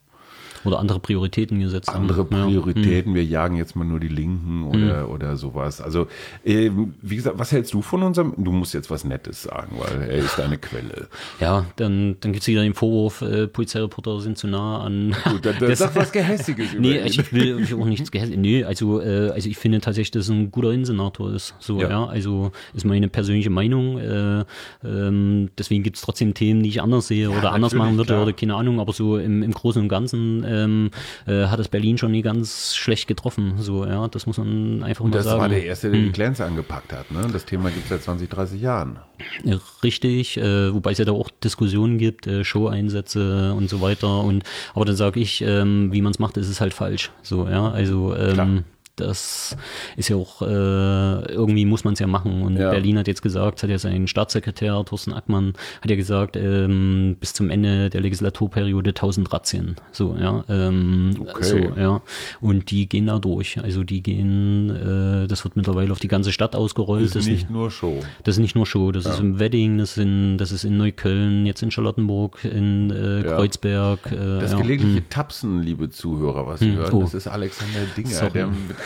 oder 0.65 0.79
andere 0.79 1.01
Prioritäten 1.01 1.61
gesetzt 1.61 1.89
andere 1.89 2.19
haben. 2.23 2.33
Ja. 2.33 2.45
Hm. 2.47 2.53
Prioritäten, 2.63 3.15
wir 3.15 3.25
jagen 3.25 3.57
jetzt 3.57 3.77
mal 3.77 3.85
nur 3.85 4.01
die 4.01 4.09
Linken 4.09 4.65
oder, 4.65 5.09
oder 5.11 5.37
sowas. 5.37 5.81
Also, 5.81 6.07
ähm, 6.45 6.95
wie 7.03 7.17
gesagt, 7.17 7.39
was 7.39 7.53
hältst 7.53 7.73
du 7.75 7.83
von 7.83 8.03
unserem, 8.03 8.35
du 8.37 8.53
musst 8.53 8.75
jetzt 8.75 8.91
was 8.91 9.05
Nettes 9.05 9.43
sagen, 9.43 9.77
weil 9.79 10.03
er 10.09 10.17
ist 10.19 10.39
deine 10.39 10.59
Quelle. 10.59 11.09
Ja, 11.41 11.67
dann, 11.77 12.17
dann 12.21 12.33
gibt 12.33 12.43
es 12.43 12.49
wieder 12.49 12.63
den 12.63 12.75
Vorwurf, 12.75 13.23
äh, 13.23 13.47
Polizeireporter 13.47 14.21
sind 14.21 14.39
zu 14.39 14.47
nah 14.47 14.83
an. 14.83 15.15
Gut, 15.25 15.45
dann, 15.45 15.57
dann 15.59 15.69
Das- 15.71 15.79
sag 15.81 15.95
was 15.97 16.13
Gehässiges 16.13 16.73
über 16.75 16.81
Nee, 16.83 16.99
ich 17.05 17.33
will 17.33 17.61
ich 17.61 17.71
will 17.71 17.81
auch 17.83 17.87
nichts 17.87 18.11
gehässig. 18.11 18.37
Nee, 18.37 18.65
also, 18.65 19.01
äh, 19.01 19.31
also 19.31 19.49
ich 19.49 19.57
finde 19.57 19.81
tatsächlich, 19.81 20.11
dass 20.13 20.29
er 20.29 20.35
ein 20.37 20.51
guter 20.51 20.71
Innensenator 20.73 21.33
ist. 21.33 21.55
So, 21.59 21.81
Ja. 21.81 21.89
ja. 21.91 22.07
also 22.07 22.53
ist 22.75 22.85
meine 22.85 23.09
persönliche 23.09 23.51
Meinung. 23.51 23.99
Äh, 23.99 24.45
ähm, 24.85 25.51
deswegen 25.59 25.83
gibt 25.83 25.97
es 25.97 26.03
trotzdem 26.03 26.35
Themen, 26.35 26.63
die 26.63 26.69
ich 26.69 26.83
anders 26.83 27.09
sehe 27.09 27.31
oder 27.31 27.53
anders 27.53 27.75
machen 27.75 27.97
würde 27.97 28.09
klar. 28.13 28.23
oder 28.23 28.33
keine 28.33 28.55
Ahnung, 28.55 28.81
aber 28.81 28.93
so 28.93 29.19
im, 29.19 29.43
im 29.43 29.53
Großen 29.53 29.83
und 29.83 29.89
Ganzen 29.89 30.45
ähm, 30.55 30.91
äh, 31.27 31.47
hat 31.47 31.59
es 31.61 31.69
Berlin 31.69 31.99
schon 31.99 32.13
nie 32.13 32.23
ganz 32.23 32.75
schlecht 32.75 33.09
getroffen. 33.09 33.55
So, 33.59 33.85
ja, 33.85 34.07
das 34.09 34.27
muss 34.27 34.39
man 34.39 34.83
einfach 34.83 35.05
mal 35.05 35.11
Das 35.11 35.25
sagen. 35.25 35.41
war 35.41 35.49
der 35.49 35.65
Erste, 35.65 35.91
der 35.91 36.01
die 36.01 36.13
Clans 36.13 36.41
angepackt 36.41 36.93
hat. 36.93 37.11
Ne? 37.11 37.27
Das 37.33 37.45
Thema 37.45 37.71
gibt 37.71 37.85
es 37.85 37.89
seit 37.91 38.03
20, 38.03 38.29
30 38.31 38.61
Jahren. 38.61 38.99
Ja, 39.45 39.59
Richtig, 39.83 40.37
äh, 40.39 40.73
wobei 40.73 40.93
es 40.93 40.99
ja 40.99 41.05
da 41.05 41.13
auch 41.13 41.31
Diskussionen 41.43 41.99
gibt, 41.99 42.27
äh, 42.27 42.45
Show-Einsätze 42.45 43.53
und 43.55 43.69
so 43.69 43.81
weiter. 43.81 44.21
Und 44.21 44.45
aber 44.75 44.85
dann 44.85 44.97
sage 44.97 45.21
ich, 45.21 45.43
ähm, 45.43 45.93
wie 45.93 46.03
man 46.03 46.13
es 46.13 46.19
macht, 46.19 46.37
ist 46.37 46.49
es 46.49 46.61
halt 46.61 46.75
falsch. 46.75 47.11
So, 47.23 47.49
ja, 47.49 47.71
also 47.71 48.15
Klar. 48.15 48.47
ähm, 48.47 48.65
das 48.97 49.57
ist 49.97 50.09
ja 50.09 50.17
auch, 50.17 50.43
äh, 50.43 50.47
irgendwie 50.47 51.65
muss 51.65 51.85
man 51.85 51.95
es 51.95 51.99
ja 52.01 52.07
machen. 52.07 52.43
Und 52.43 52.57
Ja. 52.57 52.71
Berlin 52.71 52.99
hat 52.99 53.09
jetzt 53.09 53.23
gesagt, 53.23 53.63
hat 53.63 53.71
ja 53.71 53.79
sein 53.79 54.07
Staatssekretär 54.07 54.83
Thorsten 54.85 55.13
Ackmann, 55.13 55.55
hat 55.81 55.91
ja 55.91 55.97
gesagt, 55.97 56.37
ähm, 56.37 57.17
bis 57.21 57.33
zum 57.35 57.51
Ende 57.51 57.91
der 57.91 58.01
Legislaturperiode 58.01 58.95
1000 58.95 59.33
Razzien. 59.33 59.77
So, 59.93 60.17
ja. 60.19 60.45
Ähm, 60.49 61.17
Okay. 61.21 61.45
So, 61.45 61.57
ja. 61.81 62.03
Und 62.41 62.71
die 62.71 62.89
gehen 62.89 63.07
da 63.07 63.19
durch. 63.19 63.59
Also 63.63 63.83
die 63.83 64.03
gehen, 64.03 64.71
äh, 64.71 65.27
das 65.27 65.45
wird 65.45 65.57
mittlerweile 65.57 65.91
auf 65.93 65.99
die 66.01 66.09
ganze 66.09 66.33
Stadt 66.33 66.55
ausgerollt. 66.55 67.07
Das 67.07 67.17
ist 67.17 67.27
nicht 67.29 67.51
nur 67.51 67.71
Show. 67.71 68.01
Das 68.25 68.37
ist 68.37 68.41
nicht 68.41 68.55
nur 68.55 68.67
Show, 68.67 68.93
das 68.93 69.07
ist 69.07 69.21
im 69.21 69.39
Wedding, 69.39 69.79
das, 69.79 69.93
ist 69.93 69.99
in, 69.99 70.39
das 70.39 70.53
ist 70.53 70.65
in 70.65 70.77
Neukölln, 70.77 71.47
jetzt 71.47 71.63
in 71.63 71.71
Charlottenburg, 71.71 72.45
in 72.45 72.91
äh, 72.91 73.25
Ja. 73.25 73.37
Kreuzberg. 73.37 74.13
Äh, 74.13 74.17
Das 74.41 74.53
ja. 74.53 74.59
gelegentliche 74.61 75.09
Tapsen, 75.09 75.63
liebe 75.63 75.91
Zuhörer, 75.91 76.47
was 76.47 76.61
Sie 76.61 76.73
hören, 76.73 76.93
Oh. 76.93 77.03
das 77.03 77.15
ist 77.15 77.27
Alexander 77.27 77.81
Dinger, 77.97 78.09
Sorry. 78.09 78.31
der 78.33 78.47
mit, 78.49 78.77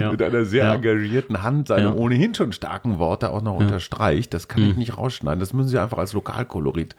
Ja. 0.00 0.10
mit 0.10 0.22
einer 0.22 0.44
sehr 0.44 0.64
Ja. 0.64 0.74
engagierten 0.74 1.42
Hand 1.42 1.68
seine 1.68 1.84
Ja. 1.88 1.92
ohnehin 1.94 2.34
schon 2.34 2.52
starken 2.52 2.98
Worte 2.98 3.30
auch 3.30 3.42
noch 3.42 3.54
unterstreicht. 3.56 4.34
Das 4.34 4.48
kann 4.48 4.62
Hm. 4.62 4.70
ich 4.70 4.76
nicht 4.76 4.98
rausschneiden. 4.98 5.40
Das 5.40 5.52
müssen 5.52 5.68
Sie 5.68 5.78
einfach 5.78 5.98
als 5.98 6.12
Lokalkolorit 6.12 6.96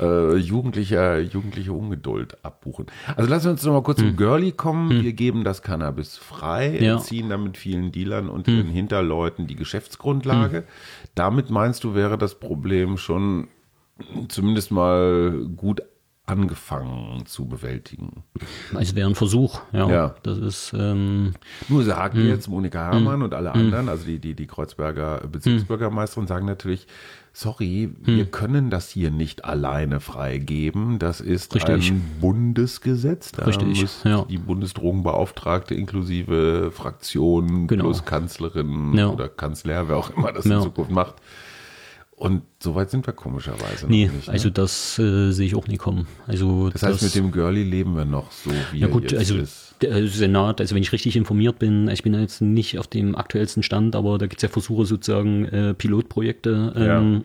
äh, 0.00 0.36
jugendlicher, 0.36 1.18
jugendliche 1.20 1.72
Ungeduld 1.72 2.44
abbuchen. 2.44 2.86
Also 3.16 3.28
lassen 3.30 3.44
wir 3.46 3.50
uns 3.52 3.64
noch 3.64 3.72
mal 3.72 3.82
kurz 3.82 3.98
zum 3.98 4.16
Girlie 4.16 4.52
kommen. 4.52 4.90
Wir 5.02 5.12
geben 5.12 5.44
das 5.44 5.62
Cannabis 5.62 6.16
frei, 6.16 6.76
entziehen 6.78 7.28
damit 7.28 7.56
vielen 7.56 7.92
Dealern 7.92 8.28
und 8.28 8.48
ihren 8.48 8.68
Hinterleuten 8.68 9.46
die 9.46 9.56
Geschäftsgrundlage. 9.56 10.64
Damit 11.14 11.50
meinst 11.50 11.84
du, 11.84 11.94
wäre 11.94 12.18
das 12.18 12.34
Problem 12.36 12.96
schon 12.96 13.48
zumindest 14.28 14.70
mal 14.70 15.46
gut 15.56 15.82
angefangen 16.28 17.24
zu 17.26 17.46
bewältigen. 17.46 18.22
Also 18.74 18.94
wäre 18.94 19.08
ein 19.08 19.14
Versuch, 19.14 19.60
ja. 19.72 19.88
Ja. 19.90 20.14
Das 20.22 20.38
ist, 20.38 20.72
ähm, 20.76 21.32
Nur 21.68 21.84
sagen 21.84 22.18
Hm. 22.18 22.28
jetzt 22.28 22.48
Monika 22.48 22.90
Herrmann 22.92 23.22
und 23.22 23.32
alle 23.34 23.52
anderen, 23.52 23.88
also 23.88 24.04
die, 24.04 24.18
die, 24.18 24.34
die 24.34 24.46
Kreuzberger 24.46 25.22
Bezirksbürgermeisterin, 25.30 26.26
sagen 26.26 26.44
natürlich, 26.46 26.86
sorry, 27.32 27.90
wir 28.02 28.24
Hm. 28.24 28.30
können 28.30 28.70
das 28.70 28.90
hier 28.90 29.10
nicht 29.10 29.44
alleine 29.44 30.00
freigeben. 30.00 30.98
Das 30.98 31.20
ist 31.20 31.54
Richtig. 31.54 31.90
ein 31.90 32.04
Bundesgesetz. 32.20 33.32
Da 33.32 33.44
Richtig, 33.44 33.80
muss 33.80 34.02
ja. 34.04 34.24
die 34.28 34.38
Bundesdrogenbeauftragte 34.38 35.74
inklusive 35.74 36.70
Fraktion 36.72 37.66
Genau. 37.68 37.84
plus 37.84 38.04
Kanzlerin 38.04 38.92
Ja. 38.94 39.08
oder 39.08 39.28
Kanzler, 39.28 39.88
wer 39.88 39.96
auch 39.96 40.10
immer 40.10 40.32
das 40.32 40.44
in 40.46 40.60
Zukunft 40.60 40.90
macht. 40.90 41.14
Und 42.18 42.42
so 42.60 42.74
weit 42.74 42.90
sind 42.90 43.06
wir 43.06 43.12
komischerweise 43.12 43.86
nee, 43.86 44.10
nicht. 44.12 44.26
ne? 44.26 44.32
also 44.32 44.50
das 44.50 44.98
äh, 44.98 45.30
sehe 45.30 45.46
ich 45.46 45.54
auch 45.54 45.68
nie 45.68 45.76
kommen. 45.76 46.08
Also 46.26 46.68
das 46.68 46.82
heißt, 46.82 47.02
mit 47.02 47.14
dem 47.14 47.30
Girlie 47.30 47.62
leben 47.62 47.96
wir 47.96 48.04
noch 48.04 48.32
so, 48.32 48.50
wie 48.72 48.78
Ja 48.80 48.88
er 48.88 48.92
gut, 48.92 49.04
jetzt 49.04 49.18
also 49.18 49.36
ist. 49.36 49.76
der 49.80 50.04
Senat, 50.08 50.60
also 50.60 50.74
wenn 50.74 50.82
ich 50.82 50.90
richtig 50.90 51.14
informiert 51.14 51.60
bin, 51.60 51.86
ich 51.88 52.02
bin 52.02 52.14
ja 52.14 52.20
jetzt 52.20 52.40
nicht 52.40 52.76
auf 52.78 52.88
dem 52.88 53.14
aktuellsten 53.14 53.62
Stand, 53.62 53.94
aber 53.94 54.18
da 54.18 54.26
gibt 54.26 54.38
es 54.38 54.42
ja 54.42 54.48
Versuche 54.48 54.84
sozusagen 54.84 55.44
äh, 55.44 55.74
Pilotprojekte 55.74 56.72
ähm, 56.76 57.16
äh, 57.18 57.24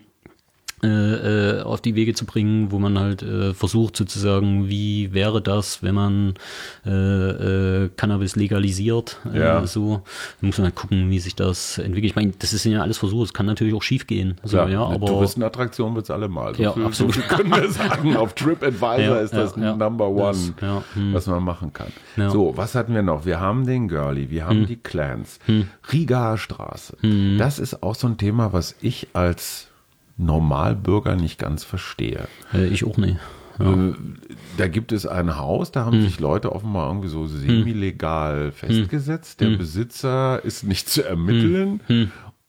äh, 0.84 1.62
auf 1.62 1.80
die 1.80 1.94
Wege 1.94 2.14
zu 2.14 2.24
bringen, 2.26 2.70
wo 2.70 2.78
man 2.78 2.98
halt 2.98 3.22
äh, 3.22 3.54
versucht 3.54 3.96
sozusagen, 3.96 4.68
wie 4.68 5.12
wäre 5.12 5.40
das, 5.42 5.82
wenn 5.82 5.94
man 5.94 6.34
äh, 6.86 6.90
äh, 7.84 7.90
Cannabis 7.96 8.36
legalisiert, 8.36 9.18
äh, 9.32 9.38
Ja. 9.40 9.66
so, 9.66 10.02
da 10.40 10.46
muss 10.46 10.58
man 10.58 10.66
halt 10.66 10.74
gucken, 10.74 11.10
wie 11.10 11.18
sich 11.18 11.34
das 11.34 11.78
entwickelt. 11.78 12.10
Ich 12.10 12.16
meine, 12.16 12.32
das 12.38 12.50
sind 12.50 12.72
ja 12.72 12.82
alles 12.82 12.98
Versuche, 12.98 13.24
es 13.24 13.32
kann 13.32 13.46
natürlich 13.46 13.74
auch 13.74 13.82
schief 13.82 14.06
gehen, 14.06 14.36
so, 14.44 14.56
Ja, 14.58 14.68
ja, 14.68 14.84
aber 14.84 15.06
Touristenattraktion 15.06 15.94
wird 15.94 16.04
es 16.04 16.10
allemal. 16.10 16.54
So, 16.54 16.62
Ja, 16.62 16.72
viel, 16.72 16.84
absolut. 16.84 17.14
so 17.14 17.20
können 17.22 17.50
wir 17.50 17.70
sagen. 17.70 18.16
Auf 18.24 18.34
TripAdvisor 18.34 18.98
Ja, 18.98 19.16
ist 19.16 19.34
das. 19.34 19.56
Number 19.56 20.08
One, 20.08 20.36
Das, 20.60 20.82
hm. 20.94 21.12
was 21.14 21.26
man 21.26 21.42
machen 21.42 21.72
kann. 21.72 21.88
So, 22.30 22.56
was 22.56 22.74
hatten 22.74 22.94
wir 22.94 23.02
noch? 23.02 23.24
Wir 23.26 23.40
haben 23.40 23.66
den 23.66 23.88
Girlie, 23.88 24.30
wir 24.30 24.46
haben 24.46 24.66
die 24.66 24.76
Clans, 24.76 25.38
Rigaer 25.92 26.38
Straße. 26.38 26.96
Das 27.38 27.58
ist 27.58 27.82
auch 27.82 27.94
so 27.94 28.06
ein 28.06 28.16
Thema, 28.18 28.52
was 28.52 28.74
ich 28.80 29.08
als 29.12 29.68
Normalbürger 30.16 31.16
nicht 31.16 31.38
ganz 31.38 31.64
verstehe. 31.64 32.28
äh, 32.52 32.66
ich 32.66 32.84
auch 32.84 32.96
nicht. 32.96 33.16
Äh, 33.60 33.92
Da 34.56 34.66
gibt 34.68 34.90
es 34.90 35.06
ein 35.06 35.36
Haus, 35.36 35.70
da 35.70 35.84
haben 35.84 36.02
sich 36.02 36.18
Leute 36.18 36.50
offenbar 36.52 36.88
irgendwie 36.88 37.08
so 37.08 37.26
semi-legal 37.26 38.50
festgesetzt. 38.52 39.40
Der 39.40 39.50
Besitzer 39.56 40.44
ist 40.44 40.64
nicht 40.64 40.88
zu 40.88 41.02
ermitteln. 41.04 41.80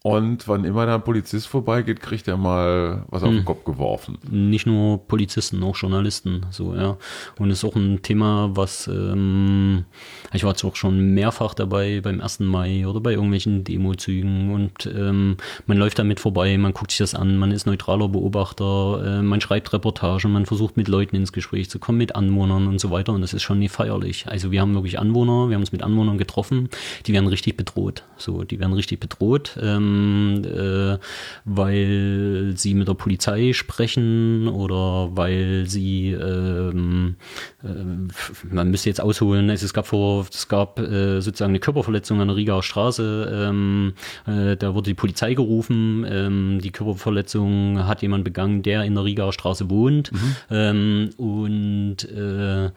Und 0.05 0.47
wann 0.47 0.65
immer 0.65 0.85
da 0.85 0.93
ein 0.93 1.03
Polizist 1.03 1.47
vorbeigeht, 1.47 1.99
kriegt 1.99 2.27
er 2.27 2.37
mal 2.37 3.05
was 3.07 3.23
auf 3.23 3.31
den 3.31 3.43
Kopf 3.43 3.65
geworfen. 3.65 4.19
nicht 4.29 4.67
nur 4.67 4.99
Polizisten, 5.07 5.63
auch 5.63 5.75
Journalisten, 5.75 6.45
so, 6.51 6.75
ja. 6.75 6.97
Und 7.39 7.49
ist 7.49 7.65
auch 7.65 7.75
ein 7.75 8.03
Thema, 8.03 8.51
was, 8.53 8.87
ähm, 8.87 9.85
ich 10.31 10.43
war 10.43 10.51
jetzt 10.51 10.63
auch 10.63 10.75
schon 10.75 11.15
mehrfach 11.15 11.55
dabei 11.55 12.01
beim 12.01 12.21
1. 12.21 12.41
Mai 12.41 12.85
oder 12.85 12.99
bei 12.99 13.13
irgendwelchen 13.13 13.63
Demozügen 13.63 14.53
und 14.53 14.85
ähm, 14.85 15.37
man 15.65 15.79
läuft 15.79 15.97
damit 15.97 16.19
vorbei, 16.19 16.55
man 16.55 16.73
guckt 16.73 16.91
sich 16.91 16.99
das 16.99 17.15
an, 17.15 17.39
man 17.39 17.49
ist 17.49 17.65
neutraler 17.65 18.07
Beobachter, 18.07 19.03
äh, 19.03 19.21
man 19.23 19.41
schreibt 19.41 19.73
Reportagen, 19.73 20.31
man 20.31 20.45
versucht 20.45 20.77
mit 20.77 20.87
Leuten 20.87 21.15
ins 21.15 21.33
Gespräch 21.33 21.71
zu 21.71 21.79
kommen, 21.79 21.97
mit 21.97 22.15
Anwohnern 22.15 22.67
und 22.67 22.79
so 22.79 22.91
weiter 22.91 23.11
und 23.11 23.21
das 23.21 23.33
ist 23.33 23.41
schon 23.41 23.57
nie 23.57 23.69
feierlich. 23.69 24.27
Also 24.27 24.51
wir 24.51 24.61
haben 24.61 24.75
wirklich 24.75 24.99
Anwohner, 24.99 25.49
wir 25.49 25.55
haben 25.55 25.63
uns 25.63 25.71
mit 25.71 25.81
Anwohnern 25.81 26.19
getroffen, 26.19 26.69
die 27.07 27.13
werden 27.13 27.27
richtig 27.27 27.57
bedroht, 27.57 28.03
so, 28.17 28.43
die 28.43 28.59
werden 28.59 28.73
richtig 28.73 28.99
bedroht, 28.99 29.57
ähm, 29.59 29.94
äh, 30.43 30.97
weil 31.45 32.53
sie 32.55 32.73
mit 32.73 32.87
der 32.87 32.93
Polizei 32.93 33.53
sprechen 33.53 34.47
oder 34.47 35.15
weil 35.15 35.65
sie, 35.67 36.11
ähm, 36.11 37.15
äh, 37.63 38.47
man 38.53 38.71
müsste 38.71 38.89
jetzt 38.89 39.01
ausholen, 39.01 39.49
es, 39.49 39.63
es 39.63 39.73
gab 39.73 39.87
vor, 39.87 40.25
es 40.29 40.47
gab 40.47 40.79
äh, 40.79 41.21
sozusagen 41.21 41.51
eine 41.51 41.59
Körperverletzung 41.59 42.21
an 42.21 42.27
der 42.27 42.37
Rigaer 42.37 42.63
Straße, 42.63 43.47
ähm, 43.49 43.93
äh, 44.27 44.57
da 44.57 44.73
wurde 44.73 44.89
die 44.89 44.95
Polizei 44.95 45.33
gerufen, 45.33 46.05
ähm, 46.09 46.59
die 46.61 46.71
Körperverletzung 46.71 47.85
hat 47.85 48.01
jemand 48.01 48.23
begangen, 48.23 48.63
der 48.63 48.83
in 48.83 48.95
der 48.95 49.05
Rigaer 49.05 49.33
Straße 49.33 49.69
wohnt 49.69 50.11
ähm, 50.49 51.09
und 51.17 52.03
äh, 52.11 52.69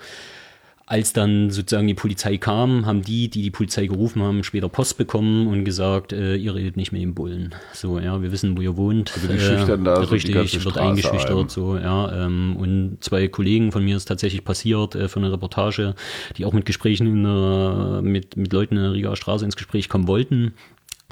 als 0.88 1.12
dann 1.12 1.50
sozusagen 1.50 1.86
die 1.86 1.92
Polizei 1.92 2.38
kam, 2.38 2.86
haben 2.86 3.02
die, 3.02 3.28
die 3.28 3.42
die 3.42 3.50
Polizei 3.50 3.86
gerufen 3.86 4.22
haben, 4.22 4.42
später 4.42 4.70
Post 4.70 4.96
bekommen 4.96 5.46
und 5.46 5.64
gesagt, 5.64 6.14
äh, 6.14 6.34
ihr 6.34 6.54
redet 6.54 6.78
nicht 6.78 6.92
mit 6.92 7.02
dem 7.02 7.14
Bullen. 7.14 7.54
So, 7.74 7.98
ja, 7.98 8.22
wir 8.22 8.32
wissen, 8.32 8.56
wo 8.56 8.62
ihr 8.62 8.74
wohnt. 8.78 9.12
Also 9.14 9.28
die 9.28 9.38
schüchtern 9.38 9.84
da 9.84 9.96
so 9.96 10.06
die 10.06 10.14
richtig, 10.14 10.34
ganze 10.34 10.64
wird 10.64 10.78
eingeschüchtert, 10.78 11.38
ein. 11.38 11.48
so, 11.50 11.76
ja. 11.76 12.24
Ähm, 12.24 12.56
und 12.56 12.96
zwei 13.00 13.28
Kollegen 13.28 13.70
von 13.70 13.84
mir 13.84 13.98
ist 13.98 14.06
tatsächlich 14.06 14.44
passiert 14.44 14.94
äh, 14.94 15.08
für 15.08 15.20
eine 15.20 15.30
Reportage, 15.30 15.94
die 16.38 16.46
auch 16.46 16.54
mit 16.54 16.64
Gesprächen 16.64 17.06
in 17.06 17.22
der, 17.22 18.00
mit, 18.02 18.38
mit 18.38 18.50
Leuten 18.54 18.78
in 18.78 18.82
der 18.82 18.92
Rigaer 18.94 19.16
Straße 19.16 19.44
ins 19.44 19.56
Gespräch 19.56 19.90
kommen 19.90 20.08
wollten. 20.08 20.54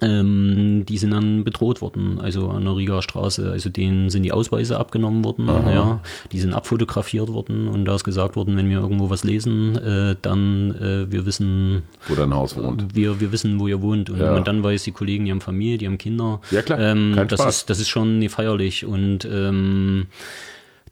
Ähm, 0.03 0.85
die 0.87 0.99
sind 0.99 1.13
dann 1.13 1.43
bedroht 1.43 1.81
worden, 1.81 2.21
also 2.21 2.51
an 2.51 2.65
der 2.67 2.77
Rigaer 2.77 3.01
Straße, 3.01 3.51
also 3.51 3.71
denen 3.71 4.11
sind 4.11 4.25
die 4.25 4.33
Ausweise 4.33 4.79
abgenommen 4.79 5.25
worden, 5.25 5.47
ja, 5.49 6.01
die 6.33 6.39
sind 6.39 6.53
abfotografiert 6.53 7.29
worden 7.33 7.67
und 7.67 7.87
da 7.87 7.95
ist 7.95 8.05
gesagt 8.05 8.37
worden, 8.37 8.59
wenn 8.59 8.69
wir 8.69 8.81
irgendwo 8.81 9.09
was 9.09 9.25
lesen, 9.25 9.75
äh, 9.77 10.15
dann 10.21 10.75
äh, 10.75 11.11
wir 11.11 11.25
wissen, 11.25 11.83
Wo 12.09 12.15
dein 12.15 12.35
Haus 12.35 12.57
wohnt. 12.59 12.95
wir, 12.95 13.21
wir 13.21 13.33
wissen, 13.33 13.59
wo 13.59 13.69
ihr 13.69 13.81
wohnt. 13.81 14.11
Und 14.11 14.19
Ja. 14.21 14.33
man 14.33 14.45
dann 14.45 14.63
weiß, 14.63 14.83
die 14.85 14.93
Kollegen, 14.93 15.25
die 15.25 15.31
haben 15.31 15.41
Familie, 15.41 15.79
die 15.79 15.87
haben 15.87 15.97
Kinder, 15.97 16.43
Ja, 16.51 16.61
klar, 16.61 16.79
ähm, 16.79 17.15
das 17.29 17.41
Spaß. 17.41 17.57
ist 17.57 17.71
das 17.71 17.81
ist 17.81 17.89
schon 17.89 18.19
nie 18.19 18.29
feierlich. 18.29 18.85
Und 18.85 19.25
ähm, 19.25 20.09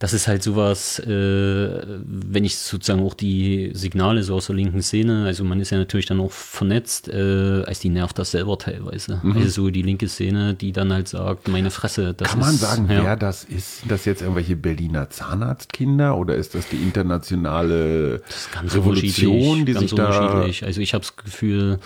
das 0.00 0.12
ist 0.12 0.26
halt 0.26 0.42
sowas, 0.42 0.98
äh, 0.98 1.06
wenn 1.06 2.44
ich 2.44 2.58
sozusagen 2.58 3.00
auch 3.00 3.14
die 3.14 3.70
Signale 3.74 4.24
so 4.24 4.34
aus 4.34 4.46
der 4.46 4.56
linken 4.56 4.82
Szene, 4.82 5.24
also 5.24 5.44
man 5.44 5.60
ist 5.60 5.70
ja 5.70 5.78
natürlich 5.78 6.06
dann 6.06 6.20
auch 6.20 6.32
vernetzt, 6.32 7.08
äh, 7.08 7.62
als 7.64 7.78
die 7.78 7.90
nervt 7.90 8.18
das 8.18 8.32
selber 8.32 8.58
teilweise. 8.58 9.20
Mhm. 9.22 9.36
Also 9.36 9.48
so 9.48 9.70
die 9.70 9.82
linke 9.82 10.08
Szene, 10.08 10.54
die 10.54 10.72
dann 10.72 10.92
halt 10.92 11.06
sagt, 11.06 11.46
meine 11.46 11.70
Fresse, 11.70 12.12
das 12.12 12.28
Kann 12.28 12.40
ist, 12.40 12.46
man 12.46 12.56
sagen, 12.56 12.90
ja. 12.90 13.04
wer 13.04 13.16
das 13.16 13.44
ist? 13.44 13.80
Sind 13.80 13.90
das 13.92 14.04
jetzt 14.04 14.20
irgendwelche 14.20 14.56
Berliner 14.56 15.10
Zahnarztkinder 15.10 16.16
oder 16.16 16.34
ist 16.34 16.56
das 16.56 16.68
die 16.68 16.82
internationale 16.82 18.20
Revolution, 18.64 19.64
die 19.64 19.74
sich 19.74 19.94
da... 19.94 20.40
Also 20.42 20.80
ich 20.80 20.92
habe 20.92 21.02
das 21.02 21.16
Gefühl, 21.16 21.78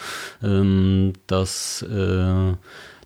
ähm, 0.43 1.13
dass 1.27 1.83
äh, 1.83 2.55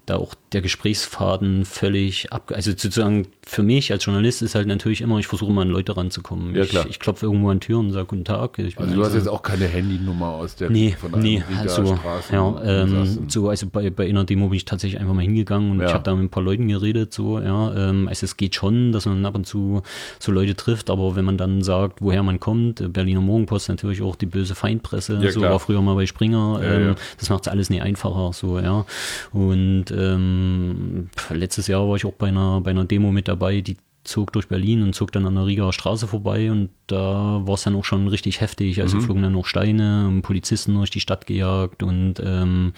da 0.07 0.16
auch 0.16 0.34
der 0.53 0.62
Gesprächsfaden 0.62 1.64
völlig 1.64 2.32
ab, 2.32 2.53
also 2.55 2.72
sozusagen 2.72 3.28
für 3.44 3.62
mich 3.62 3.92
als 3.92 4.05
Journalist 4.05 4.42
ist 4.42 4.55
halt 4.55 4.66
natürlich 4.66 5.00
immer, 5.00 5.18
ich 5.18 5.26
versuche 5.26 5.53
mal 5.53 5.62
an 5.62 5.68
Leute 5.68 5.96
ranzukommen. 5.96 6.55
Ja, 6.55 6.64
klar. 6.64 6.84
Ich, 6.84 6.92
ich 6.92 7.00
klopfe 7.00 7.26
irgendwo 7.26 7.50
an 7.50 7.61
Türen 7.61 7.86
und 7.86 7.92
sage 7.92 8.07
Guten 8.07 8.24
Tag. 8.24 8.59
also 8.59 8.94
du 8.94 9.05
hast 9.05 9.14
jetzt 9.14 9.28
auch 9.28 9.42
keine 9.42 9.66
Handynummer 9.66 10.28
aus 10.28 10.57
der 10.57 10.70
nee, 10.70 10.96
von 10.98 11.12
nee, 11.20 11.42
also, 11.59 11.98
ja, 12.30 12.62
ähm, 12.64 13.28
so, 13.28 13.48
also 13.48 13.66
bei, 13.68 13.90
bei 13.90 14.09
einer 14.09 14.24
Demo 14.24 14.48
bin 14.48 14.57
ich 14.57 14.64
tatsächlich 14.64 15.00
einfach 15.00 15.14
mal 15.14 15.22
hingegangen 15.22 15.70
und 15.70 15.80
ja. 15.80 15.86
ich 15.86 15.94
habe 15.94 16.05
da 16.05 16.14
mit 16.14 16.24
ein 16.24 16.30
paar 16.30 16.42
Leuten 16.42 16.68
geredet, 16.68 17.14
so, 17.14 17.38
ja, 17.38 17.74
ähm, 17.74 18.09
also 18.09 18.24
es 18.24 18.36
geht 18.36 18.55
schon, 18.57 18.92
dass 18.92 19.07
man 19.07 19.24
ab 19.24 19.36
und 19.36 19.46
zu 19.46 19.82
so 20.18 20.32
Leute 20.32 20.57
trifft, 20.57 20.90
aber 20.90 21.14
wenn 21.16 21.24
man 21.24 21.38
dann 21.38 21.62
sagt, 21.62 22.03
woher 22.03 22.22
man 22.22 22.40
kommt, 22.40 22.92
Berliner 22.92 23.20
Morgenpost 23.20 23.68
natürlich 23.68 24.03
auch 24.03 24.16
die 24.16 24.26
böse 24.26 24.55
Feindpresse, 24.55 25.20
ja, 25.22 25.30
so 25.30 25.40
klar. 25.40 25.53
war 25.53 25.61
früher 25.61 25.80
mal 25.80 25.94
bei 25.94 26.07
Springer, 26.07 26.61
ähm, 26.62 26.94
das 27.18 27.30
macht 27.30 27.46
es 27.46 27.53
alles 27.53 27.70
nie 27.70 27.80
einfacher, 27.80 28.32
so, 28.32 28.59
ja, 28.59 28.84
und 29.32 29.91
ähm, 29.93 31.11
letztes 31.30 31.66
Jahr 31.66 31.88
war 31.88 31.97
ich 31.97 32.05
auch 32.05 32.14
bei 32.14 32.28
einer, 32.28 32.61
bei 32.61 32.70
einer 32.70 32.84
Demo 32.84 33.12
mit 33.12 33.28
dabei, 33.28 33.61
die 33.61 33.76
zog 34.05 34.32
durch 34.32 34.48
Berlin 34.48 34.82
und 34.82 34.94
zog 34.94 35.12
dann 35.12 35.26
an 35.26 35.34
der 35.34 35.46
Rieger 35.46 35.72
Straße 35.72 36.09
vorbei 36.09 36.50
und 36.50 36.70
da 36.88 37.40
war 37.44 37.55
es 37.55 37.62
dann 37.62 37.76
auch 37.76 37.84
schon 37.84 38.09
richtig 38.09 38.40
heftig. 38.40 38.80
Also 38.80 38.96
mhm. 38.96 39.03
flogen 39.03 39.22
dann 39.22 39.36
auch 39.36 39.46
Steine 39.46 40.07
und 40.09 40.22
Polizisten 40.22 40.74
durch 40.74 40.90
die 40.90 41.00
Stadt 41.00 41.26
gejagt 41.26 41.82
und, 41.82 42.14
ähm, 42.24 42.72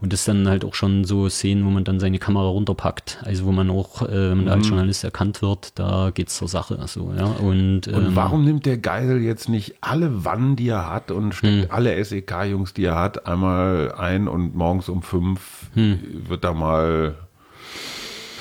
und 0.00 0.12
das 0.12 0.24
dann 0.24 0.48
halt 0.48 0.64
auch 0.64 0.74
schon 0.74 1.04
so 1.04 1.28
Szenen, 1.28 1.64
wo 1.66 1.70
man 1.70 1.84
dann 1.84 2.00
seine 2.00 2.18
Kamera 2.18 2.48
runterpackt. 2.48 3.20
Also 3.22 3.44
wo 3.44 3.52
man 3.52 3.70
auch, 3.70 4.02
äh, 4.02 4.30
wenn 4.30 4.38
man 4.38 4.44
mhm. 4.46 4.50
als 4.50 4.68
Journalist 4.68 5.04
erkannt 5.04 5.42
wird, 5.42 5.78
da 5.78 6.10
geht 6.10 6.28
es 6.28 6.36
zur 6.36 6.48
Sache. 6.48 6.78
So, 6.86 7.12
ja. 7.16 7.26
und, 7.26 7.86
ähm, 7.88 7.94
und 7.94 8.16
warum 8.16 8.44
nimmt 8.44 8.64
der 8.64 8.78
Geisel 8.78 9.20
jetzt 9.20 9.48
nicht 9.48 9.76
alle 9.82 10.24
Wannen, 10.24 10.56
die 10.56 10.68
er 10.68 10.90
hat 10.90 11.10
und 11.10 11.34
steckt 11.34 11.68
mhm. 11.68 11.74
alle 11.74 12.02
SEK-Jungs, 12.02 12.72
die 12.72 12.84
er 12.84 12.98
hat, 12.98 13.26
einmal 13.26 13.92
ein 13.92 14.26
und 14.26 14.54
morgens 14.54 14.88
um 14.88 15.02
fünf 15.02 15.70
mhm. 15.74 16.00
wird 16.28 16.44
da 16.44 16.54
mal 16.54 17.16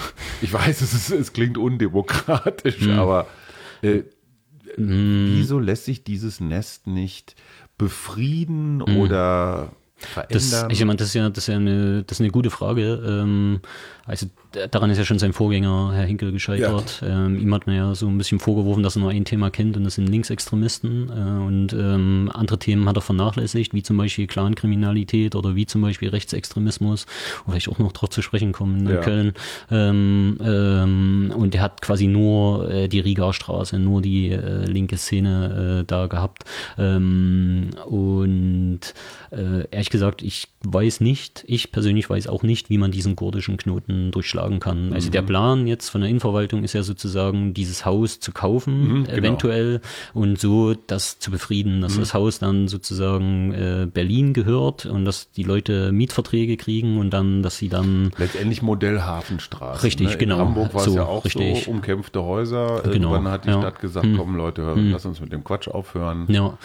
ich 0.42 0.52
weiß, 0.52 0.82
es, 0.82 0.94
ist, 0.94 1.12
es 1.12 1.34
klingt 1.34 1.58
undemokratisch, 1.58 2.82
mhm. 2.82 3.00
aber 3.00 3.28
äh, 3.82 4.04
mhm. 4.78 5.34
wieso 5.36 5.60
lässt 5.60 5.86
sich 5.86 6.04
dieses 6.04 6.40
Nest 6.40 6.88
nicht 6.88 7.36
befrieden 7.78 8.78
mhm. 8.78 8.98
oder 8.98 9.72
verändern? 10.06 10.52
Das, 10.52 10.66
ich 10.70 10.86
meine, 10.86 10.98
das 10.98 11.08
ist 11.10 11.14
ja, 11.14 11.30
das 11.30 11.38
ist 11.40 11.48
ja 11.48 11.56
eine, 11.56 12.04
das 12.04 12.18
ist 12.18 12.22
eine 12.22 12.32
gute 12.32 12.50
Frage. 12.50 13.02
Ähm, 13.06 13.62
also 14.06 14.28
daran 14.72 14.90
ist 14.90 14.98
ja 14.98 15.06
schon 15.06 15.20
sein 15.20 15.32
Vorgänger, 15.32 15.92
Herr 15.94 16.06
Hinkel, 16.06 16.32
gescheitert. 16.32 17.02
Ja. 17.02 17.26
Ähm, 17.26 17.40
ihm 17.40 17.54
hat 17.54 17.68
man 17.68 17.76
ja 17.76 17.94
so 17.94 18.08
ein 18.08 18.18
bisschen 18.18 18.40
vorgeworfen, 18.40 18.82
dass 18.84 18.96
er 18.98 19.02
nur 19.02 19.12
ein 19.12 19.26
Thema 19.26 19.52
kennt 19.52 19.78
und 19.78 19.84
das 19.84 19.96
sind 19.96 20.08
Linksextremisten. 20.08 21.10
Äh, 21.10 21.14
und 21.46 21.74
ähm, 21.74 22.32
andere 22.34 22.58
Themen 22.58 22.90
hat 22.90 22.98
er 22.98 23.02
vernachlässigt, 23.02 23.74
wie 23.74 23.84
zum 23.84 23.98
Beispiel 23.98 24.28
Clankriminalität 24.28 25.36
oder 25.36 25.56
wie 25.56 25.66
zum 25.66 25.82
Beispiel 25.82 26.10
Rechtsextremismus, 26.10 27.06
wo 27.46 27.52
vielleicht 27.52 27.70
auch 27.70 27.80
noch 27.80 27.92
drauf 27.92 28.10
zu 28.10 28.22
sprechen 28.22 28.52
kommen 28.54 28.88
in 28.88 28.90
ja. 28.90 29.02
Köln. 29.02 29.34
Und 29.70 31.56
er 31.56 31.62
hat 31.62 31.82
quasi 31.82 32.08
nur 32.08 32.70
äh, 32.70 32.88
die 32.88 33.00
Riga-Straße, 33.00 33.78
nur 33.78 34.02
die 34.02 34.32
äh, 34.32 34.66
linke 34.66 34.98
Szene 34.98 35.84
da 35.86 36.08
gehabt. 36.08 36.44
Und 36.78 37.20
äh, 39.32 39.68
ehrlich 39.72 39.90
gesagt, 39.92 40.22
ich 40.22 40.48
weiß 40.64 41.02
nicht, 41.02 41.44
ich 41.48 41.72
persönlich 41.72 42.10
weiß 42.10 42.28
auch 42.28 42.44
nicht, 42.44 42.70
wie 42.70 42.78
man 42.78 42.92
diesen 42.92 43.16
kurdischen 43.16 43.58
Knoten 43.58 44.12
durchschlagen 44.12 44.60
kann. 44.60 44.94
Also 44.94 45.08
mhm. 45.08 45.12
der 45.12 45.22
Plan 45.22 45.68
jetzt 45.68 45.90
von 45.90 46.02
der 46.02 46.10
Innenverwaltung 46.10 46.64
ist 46.64 46.74
ja 46.74 46.84
sozusagen, 46.84 47.54
dieses 47.54 47.86
Haus 47.86 48.20
zu 48.20 48.32
kaufen, 48.32 48.88
mhm, 48.88 49.04
genau. 49.04 49.18
eventuell, 49.18 49.82
und 50.14 50.40
so 50.40 50.74
das 50.74 51.20
zu 51.20 51.32
befrieden, 51.32 51.82
dass 51.82 51.96
mhm. 51.96 52.00
das 52.00 52.14
Haus 52.14 52.40
dann 52.40 52.68
sozusagen 52.68 53.54
äh, 53.54 53.88
Berlin 53.92 54.34
gehört 54.34 54.86
und 54.86 55.06
dass 55.06 55.32
die 55.32 55.44
Leute 55.44 55.92
Mietverträge 55.92 56.58
kriegen 56.58 56.98
und 56.98 57.12
dann, 57.12 57.44
dass 57.44 57.58
sie 57.58 57.70
dann. 57.70 58.12
Letztendlich 58.18 58.62
Modell 58.62 59.02
Hafenstraße. 59.02 59.84
Richtig, 59.84 60.10
ne? 60.10 60.18
genau. 60.18 60.36
In 60.36 60.42
Hamburg 60.42 60.74
war 60.74 60.82
es 60.82 60.88
so, 60.88 60.96
ja 60.96 61.06
auch 61.06 61.26
richtig. 61.26 61.66
so, 61.66 61.72
umkämpfte 61.72 62.24
Häuser. 62.24 62.82
Genau. 62.84 63.14
Irgendwann 63.14 63.32
hat 63.32 63.46
die 63.46 63.50
ja. 63.50 63.60
Stadt 63.60 63.80
gesagt, 63.80 64.06
hm. 64.06 64.18
komm 64.18 64.36
Leute, 64.36 64.62
hör, 64.62 64.76
hm. 64.76 64.92
lass 64.92 65.06
uns 65.06 65.20
mit 65.20 65.32
dem 65.32 65.44
Quatsch 65.44 65.68
aufhören. 65.68 66.26
Ja. 66.30 66.58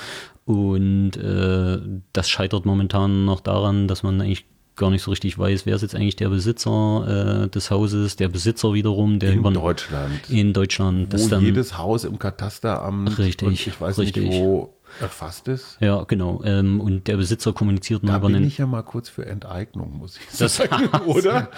Und 0.47 1.17
äh, 1.17 1.79
das 2.13 2.31
scheitert 2.31 2.67
momentan 2.67 3.25
noch 3.25 3.41
daran, 3.41 3.89
dass 3.89 4.05
man 4.05 4.21
eigentlich 4.21 4.47
gar 4.77 4.91
nicht 4.91 5.03
so 5.03 5.11
richtig 5.11 5.37
weiß, 5.39 5.67
wer 5.67 5.75
ist 5.75 5.83
jetzt 5.83 5.97
eigentlich 5.97 6.17
der 6.17 6.29
Besitzer 6.29 7.43
äh, 7.45 7.49
des 7.49 7.71
Hauses, 7.71 8.15
der 8.15 8.29
Besitzer 8.29 8.73
wiederum, 8.73 9.19
der 9.19 9.33
in 9.33 9.39
über 9.41 9.51
Deutschland. 9.51 10.31
In 10.31 10.53
Deutschland. 10.53 11.13
Wo 11.13 11.29
dann, 11.29 11.43
jedes 11.43 11.77
Haus 11.77 12.05
im 12.05 12.19
Katasteramt 12.19 13.19
richtig, 13.19 13.49
und 13.49 13.55
ich 13.55 13.81
weiß 13.81 13.99
richtig. 13.99 14.29
nicht 14.29 14.39
wo 14.39 14.76
erfasst 15.01 15.49
ist. 15.49 15.77
Ja, 15.81 16.05
genau. 16.05 16.43
Ähm, 16.45 16.81
und 16.81 17.07
der 17.07 17.17
Besitzer 17.17 17.53
kommuniziert 17.53 18.03
da 18.05 18.17
über 18.17 18.29
bin 18.29 18.45
ich 18.45 18.59
ja 18.59 18.67
mal 18.67 18.83
kurz 18.83 19.09
für 19.09 19.27
Enteignung, 19.27 19.99
muss 19.99 20.17
ich 20.17 20.39
das 20.39 20.57
sagen, 20.57 20.89
oder? 21.07 21.51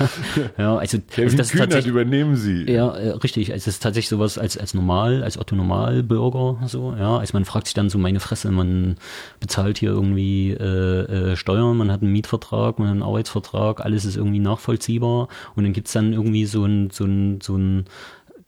ja, 0.59 0.77
also, 0.77 0.99
also 1.17 1.37
das 1.37 1.51
Kühnert 1.51 1.87
übernehmen 1.87 2.37
Sie. 2.37 2.71
Ja, 2.71 2.97
äh, 2.97 3.11
richtig. 3.11 3.53
Also 3.53 3.63
es 3.63 3.77
ist 3.77 3.83
tatsächlich 3.83 4.09
sowas 4.09 4.39
als 4.39 4.57
als 4.59 4.75
normal, 4.75 5.23
als 5.23 5.39
Otto 5.39 5.55
Normalbürger 5.57 6.59
so. 6.67 6.95
Ja, 6.99 7.19
also 7.19 7.33
man 7.35 7.45
fragt 7.45 7.67
sich 7.67 7.75
dann 7.75 7.91
so 7.91 7.99
meine 7.99 8.21
Fresse, 8.21 8.51
man 8.51 8.97
bezahlt 9.41 9.79
hier 9.79 9.91
irgendwie 9.91 10.51
äh, 10.51 11.33
äh, 11.33 11.37
Steuern, 11.37 11.77
man 11.77 11.93
hat 11.93 12.03
einen 12.03 12.13
Mietvertrag, 12.13 12.79
man 12.79 12.89
hat 12.89 12.93
einen 12.93 13.03
Arbeitsvertrag, 13.03 13.81
alles 13.81 14.05
ist 14.05 14.17
irgendwie 14.17 14.41
nachvollziehbar 14.41 15.29
und 15.55 15.65
dann 15.65 15.73
gibt's 15.73 15.93
dann 15.93 16.13
irgendwie 16.13 16.47
so 16.47 16.65
ein 16.65 16.91
so 16.91 17.05
ein 17.05 17.41
so 17.41 17.57
ein 17.57 17.85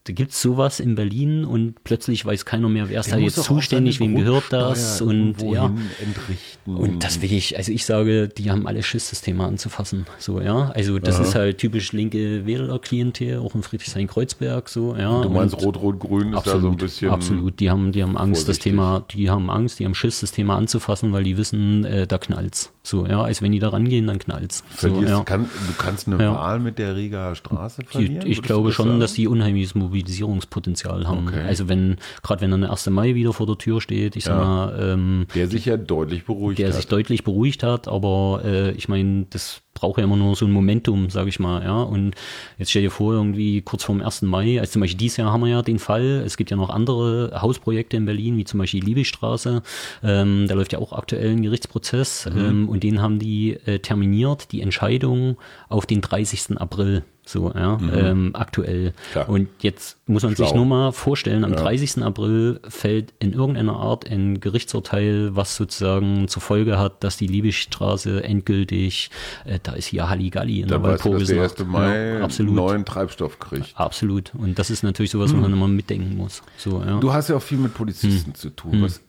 da 0.05 0.13
gibt 0.13 0.31
es 0.31 0.41
sowas 0.41 0.79
in 0.79 0.95
Berlin 0.95 1.45
und 1.45 1.83
plötzlich 1.83 2.25
weiß 2.25 2.45
keiner 2.45 2.69
mehr, 2.69 2.89
wer 2.89 3.01
ist 3.01 3.11
da 3.11 3.17
jetzt 3.17 3.43
zuständig, 3.43 3.99
wem 3.99 4.15
gehört 4.15 4.45
das 4.49 4.99
und 4.99 5.35
ja. 5.43 5.71
Entrichten. 6.01 6.75
Und 6.75 7.03
das 7.03 7.21
will 7.21 7.31
ich, 7.31 7.55
also 7.55 7.71
ich 7.71 7.85
sage, 7.85 8.27
die 8.27 8.49
haben 8.49 8.65
alle 8.65 8.81
Schiss, 8.81 9.11
das 9.11 9.21
Thema 9.21 9.45
anzufassen. 9.45 10.07
So, 10.17 10.41
ja. 10.41 10.71
Also 10.73 10.97
das 10.97 11.17
Aha. 11.17 11.23
ist 11.23 11.35
halt 11.35 11.57
typisch 11.59 11.91
linke 11.91 12.47
Wählerklientel, 12.47 13.37
auch 13.39 13.53
in 13.53 13.61
Friedrichshain-Kreuzberg, 13.61 14.69
so, 14.69 14.95
ja. 14.95 15.09
Und 15.09 15.25
du 15.25 15.29
meinst 15.29 15.61
Rot-Rot-Grün 15.61 16.33
ist 16.33 16.47
da 16.47 16.59
so 16.59 16.69
ein 16.69 16.77
bisschen. 16.77 17.11
Absolut, 17.11 17.59
die 17.59 17.69
haben, 17.69 17.91
die 17.91 18.01
haben 18.01 18.17
Angst, 18.17 18.45
vorsichtig. 18.45 18.57
das 18.57 18.63
Thema, 18.63 19.05
die 19.11 19.29
haben 19.29 19.51
Angst, 19.51 19.79
die 19.79 19.85
haben 19.85 19.93
Schiss, 19.93 20.21
das 20.21 20.31
Thema 20.31 20.55
anzufassen, 20.55 21.13
weil 21.13 21.23
die 21.23 21.37
wissen, 21.37 21.85
äh, 21.85 22.07
da 22.07 22.17
knallt's. 22.17 22.73
So, 22.83 23.05
ja, 23.05 23.21
also 23.21 23.43
wenn 23.43 23.51
die 23.51 23.59
da 23.59 23.69
rangehen, 23.69 24.07
dann 24.07 24.17
knallt's. 24.17 24.63
So, 24.77 25.03
ja. 25.03 25.23
kann, 25.23 25.43
du 25.43 25.73
kannst 25.77 26.07
eine 26.07 26.21
ja. 26.21 26.33
Wahl 26.33 26.59
mit 26.59 26.79
der 26.79 26.95
Riga 26.95 27.35
Straße 27.35 27.83
verlieren? 27.85 28.25
Die, 28.25 28.31
ich 28.31 28.41
glaube 28.41 28.71
schon, 28.71 28.87
sagen? 28.87 28.99
dass 28.99 29.13
die 29.13 29.27
unheimliches 29.27 29.75
Mobilisierungspotenzial 29.91 31.07
haben. 31.07 31.27
Okay. 31.27 31.41
Also 31.45 31.67
wenn, 31.67 31.97
gerade 32.23 32.41
wenn 32.41 32.51
dann 32.51 32.61
der 32.61 32.71
1. 32.71 32.89
Mai 32.89 33.15
wieder 33.15 33.33
vor 33.33 33.45
der 33.45 33.57
Tür 33.57 33.81
steht, 33.81 34.15
ich 34.15 34.25
ja. 34.25 34.37
sag 34.37 34.43
mal, 34.43 34.93
ähm, 34.93 35.27
der 35.35 35.47
sich 35.47 35.65
ja 35.65 35.77
deutlich 35.77 36.25
beruhigt 36.25 36.59
der 36.59 36.67
hat. 36.67 36.73
Der 36.73 36.81
sich 36.81 36.87
deutlich 36.87 37.23
beruhigt 37.23 37.63
hat, 37.63 37.87
aber 37.87 38.41
äh, 38.45 38.71
ich 38.71 38.87
meine, 38.87 39.25
das 39.29 39.61
braucht 39.73 39.97
ja 39.97 40.03
immer 40.03 40.17
nur 40.17 40.35
so 40.35 40.45
ein 40.45 40.51
Momentum, 40.51 41.09
sage 41.09 41.29
ich 41.29 41.39
mal, 41.39 41.63
ja. 41.63 41.81
Und 41.81 42.13
jetzt 42.57 42.69
stell 42.69 42.83
dir 42.83 42.91
vor, 42.91 43.13
irgendwie 43.13 43.61
kurz 43.61 43.83
vorm 43.83 44.01
1. 44.01 44.23
Mai, 44.23 44.59
also 44.59 44.73
zum 44.73 44.81
Beispiel 44.81 44.97
dieses 44.97 45.17
Jahr 45.17 45.31
haben 45.31 45.41
wir 45.41 45.49
ja 45.49 45.61
den 45.61 45.79
Fall, 45.79 46.23
es 46.25 46.37
gibt 46.37 46.51
ja 46.51 46.57
noch 46.57 46.69
andere 46.69 47.41
Hausprojekte 47.41 47.97
in 47.97 48.05
Berlin, 48.05 48.37
wie 48.37 48.45
zum 48.45 48.59
Beispiel 48.59 48.79
die 48.79 48.87
Liebigstraße, 48.87 49.61
ähm, 50.03 50.45
da 50.47 50.55
läuft 50.55 50.73
ja 50.73 50.79
auch 50.79 50.93
aktuell 50.93 51.31
ein 51.31 51.41
Gerichtsprozess 51.41 52.29
mhm. 52.31 52.39
ähm, 52.39 52.69
und 52.69 52.83
den 52.83 53.01
haben 53.01 53.19
die 53.19 53.53
äh, 53.65 53.79
terminiert, 53.79 54.51
die 54.51 54.61
Entscheidung 54.61 55.37
auf 55.69 55.85
den 55.85 56.01
30. 56.01 56.57
April 56.57 57.03
so, 57.31 57.51
ja, 57.53 57.77
mhm. 57.77 57.91
ähm, 57.93 58.29
aktuell. 58.33 58.93
Klar. 59.11 59.29
Und 59.29 59.49
jetzt 59.61 59.97
muss 60.07 60.23
man 60.23 60.35
Schlau. 60.35 60.45
sich 60.45 60.55
nur 60.55 60.65
mal 60.65 60.91
vorstellen, 60.91 61.43
am 61.43 61.53
ja. 61.53 61.61
30. 61.61 62.03
April 62.03 62.59
fällt 62.67 63.13
in 63.19 63.33
irgendeiner 63.33 63.75
Art 63.75 64.09
ein 64.09 64.39
Gerichtsurteil, 64.39 65.35
was 65.35 65.55
sozusagen 65.55 66.27
zur 66.27 66.41
Folge 66.41 66.77
hat, 66.77 67.03
dass 67.03 67.17
die 67.17 67.27
Liebigstraße 67.27 68.23
endgültig, 68.23 69.09
äh, 69.45 69.59
da 69.61 69.73
ist 69.73 69.87
hier 69.87 70.09
Halligalli 70.09 70.61
in 70.61 70.67
Dann 70.67 70.81
der 70.81 70.91
Walpurgis. 70.91 71.29
der 71.29 71.43
1. 71.43 71.65
Mai 71.65 72.17
ja, 72.17 72.23
absolut. 72.23 72.53
neuen 72.53 72.85
Treibstoff 72.85 73.39
kriegt. 73.39 73.73
Absolut. 73.75 74.33
Und 74.35 74.59
das 74.59 74.69
ist 74.69 74.83
natürlich 74.83 75.11
sowas, 75.11 75.33
was 75.33 75.39
man 75.39 75.51
immer 75.51 75.67
mitdenken 75.67 76.17
muss. 76.17 76.43
So, 76.57 76.81
ja. 76.85 76.99
Du 76.99 77.13
hast 77.13 77.29
ja 77.29 77.37
auch 77.37 77.41
viel 77.41 77.57
mit 77.57 77.73
Polizisten 77.73 78.31
hm. 78.31 78.35
zu 78.35 78.49
tun. 78.49 78.73
Hm. 78.73 78.81
Was 78.83 79.01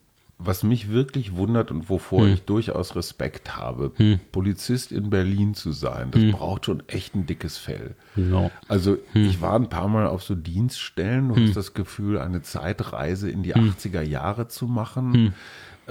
was 0.44 0.62
mich 0.62 0.90
wirklich 0.90 1.36
wundert 1.36 1.70
und 1.70 1.88
wovor 1.88 2.22
hm. 2.22 2.34
ich 2.34 2.42
durchaus 2.42 2.96
Respekt 2.96 3.56
habe, 3.56 3.92
hm. 3.96 4.20
Polizist 4.30 4.92
in 4.92 5.10
Berlin 5.10 5.54
zu 5.54 5.72
sein, 5.72 6.10
das 6.10 6.22
hm. 6.22 6.32
braucht 6.32 6.66
schon 6.66 6.82
echt 6.88 7.14
ein 7.14 7.26
dickes 7.26 7.58
Fell. 7.58 7.94
No. 8.16 8.50
Also 8.68 8.98
hm. 9.12 9.26
ich 9.26 9.40
war 9.40 9.54
ein 9.54 9.68
paar 9.68 9.88
Mal 9.88 10.06
auf 10.06 10.22
so 10.22 10.34
Dienststellen 10.34 11.30
und 11.30 11.48
hm. 11.48 11.54
das 11.54 11.74
Gefühl, 11.74 12.18
eine 12.18 12.42
Zeitreise 12.42 13.30
in 13.30 13.42
die 13.42 13.54
80er 13.54 14.02
hm. 14.02 14.10
Jahre 14.10 14.48
zu 14.48 14.66
machen 14.66 15.34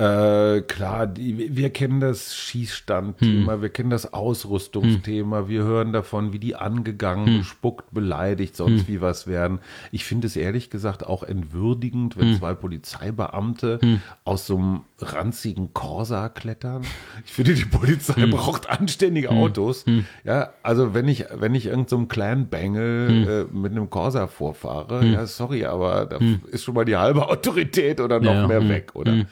Äh, 0.01 0.61
klar, 0.61 1.05
die, 1.05 1.55
wir 1.55 1.69
kennen 1.69 1.99
das 1.99 2.35
Schießstandthema, 2.35 3.53
Hm. 3.53 3.61
wir 3.61 3.69
kennen 3.69 3.91
das 3.91 4.13
Ausrüstungsthema, 4.13 5.47
wir 5.47 5.61
hören 5.61 5.93
davon, 5.93 6.33
wie 6.33 6.39
die 6.39 6.55
angegangen, 6.55 7.27
Hm. 7.27 7.37
bespuckt, 7.39 7.93
beleidigt, 7.93 8.55
sonst 8.55 8.87
wie 8.87 8.99
was 8.99 9.27
werden. 9.27 9.59
Ich 9.91 10.03
finde 10.05 10.25
es 10.25 10.35
ehrlich 10.35 10.71
gesagt 10.71 11.05
auch 11.05 11.21
entwürdigend, 11.21 12.15
Hm. 12.15 12.21
wenn 12.21 12.35
zwei 12.35 12.55
Polizeibeamte 12.55 13.79
aus 14.23 14.47
so 14.47 14.57
einem 14.57 14.81
ranzigen 14.99 15.71
Corsa 15.75 16.29
klettern. 16.29 16.81
Ich 17.25 17.33
finde, 17.33 17.53
die 17.53 17.65
Polizei 17.65 18.21
Hm. 18.23 18.31
braucht 18.31 18.69
anständige 18.71 19.29
Autos. 19.29 19.85
Ja, 20.23 20.49
also 20.63 20.95
wenn 20.95 21.07
ich, 21.07 21.25
wenn 21.35 21.53
ich 21.53 21.67
irgendeinem 21.67 22.01
so 22.01 22.05
Clan 22.07 22.47
Bengel 22.47 23.47
äh, 23.51 23.55
mit 23.55 23.71
einem 23.71 23.91
Corsa 23.91 24.25
vorfahre, 24.25 25.05
ja, 25.05 25.27
sorry, 25.27 25.65
aber 25.65 26.07
da 26.07 26.17
ist 26.51 26.63
schon 26.63 26.73
mal 26.73 26.85
die 26.85 26.97
halbe 26.97 27.27
Autorität 27.29 27.99
oder 27.99 28.19
noch 28.19 28.33
Ja, 28.33 28.47
mehr 28.47 28.61
hm, 28.61 28.69
weg, 28.69 28.91
oder? 28.95 29.25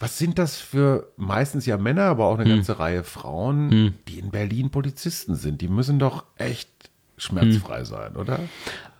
Was 0.00 0.18
sind 0.18 0.38
das 0.38 0.56
für 0.56 1.12
meistens 1.16 1.66
ja 1.66 1.76
Männer, 1.76 2.04
aber 2.04 2.26
auch 2.26 2.34
eine 2.38 2.44
Hm. 2.44 2.56
ganze 2.56 2.78
Reihe 2.78 3.04
Frauen, 3.04 3.94
die 4.08 4.18
in 4.18 4.30
Berlin 4.30 4.70
Polizisten 4.70 5.34
sind? 5.36 5.60
Die 5.60 5.68
müssen 5.68 5.98
doch 5.98 6.24
echt 6.36 6.68
schmerzfrei 7.16 7.78
Hm. 7.78 7.84
sein, 7.84 8.16
oder? 8.16 8.40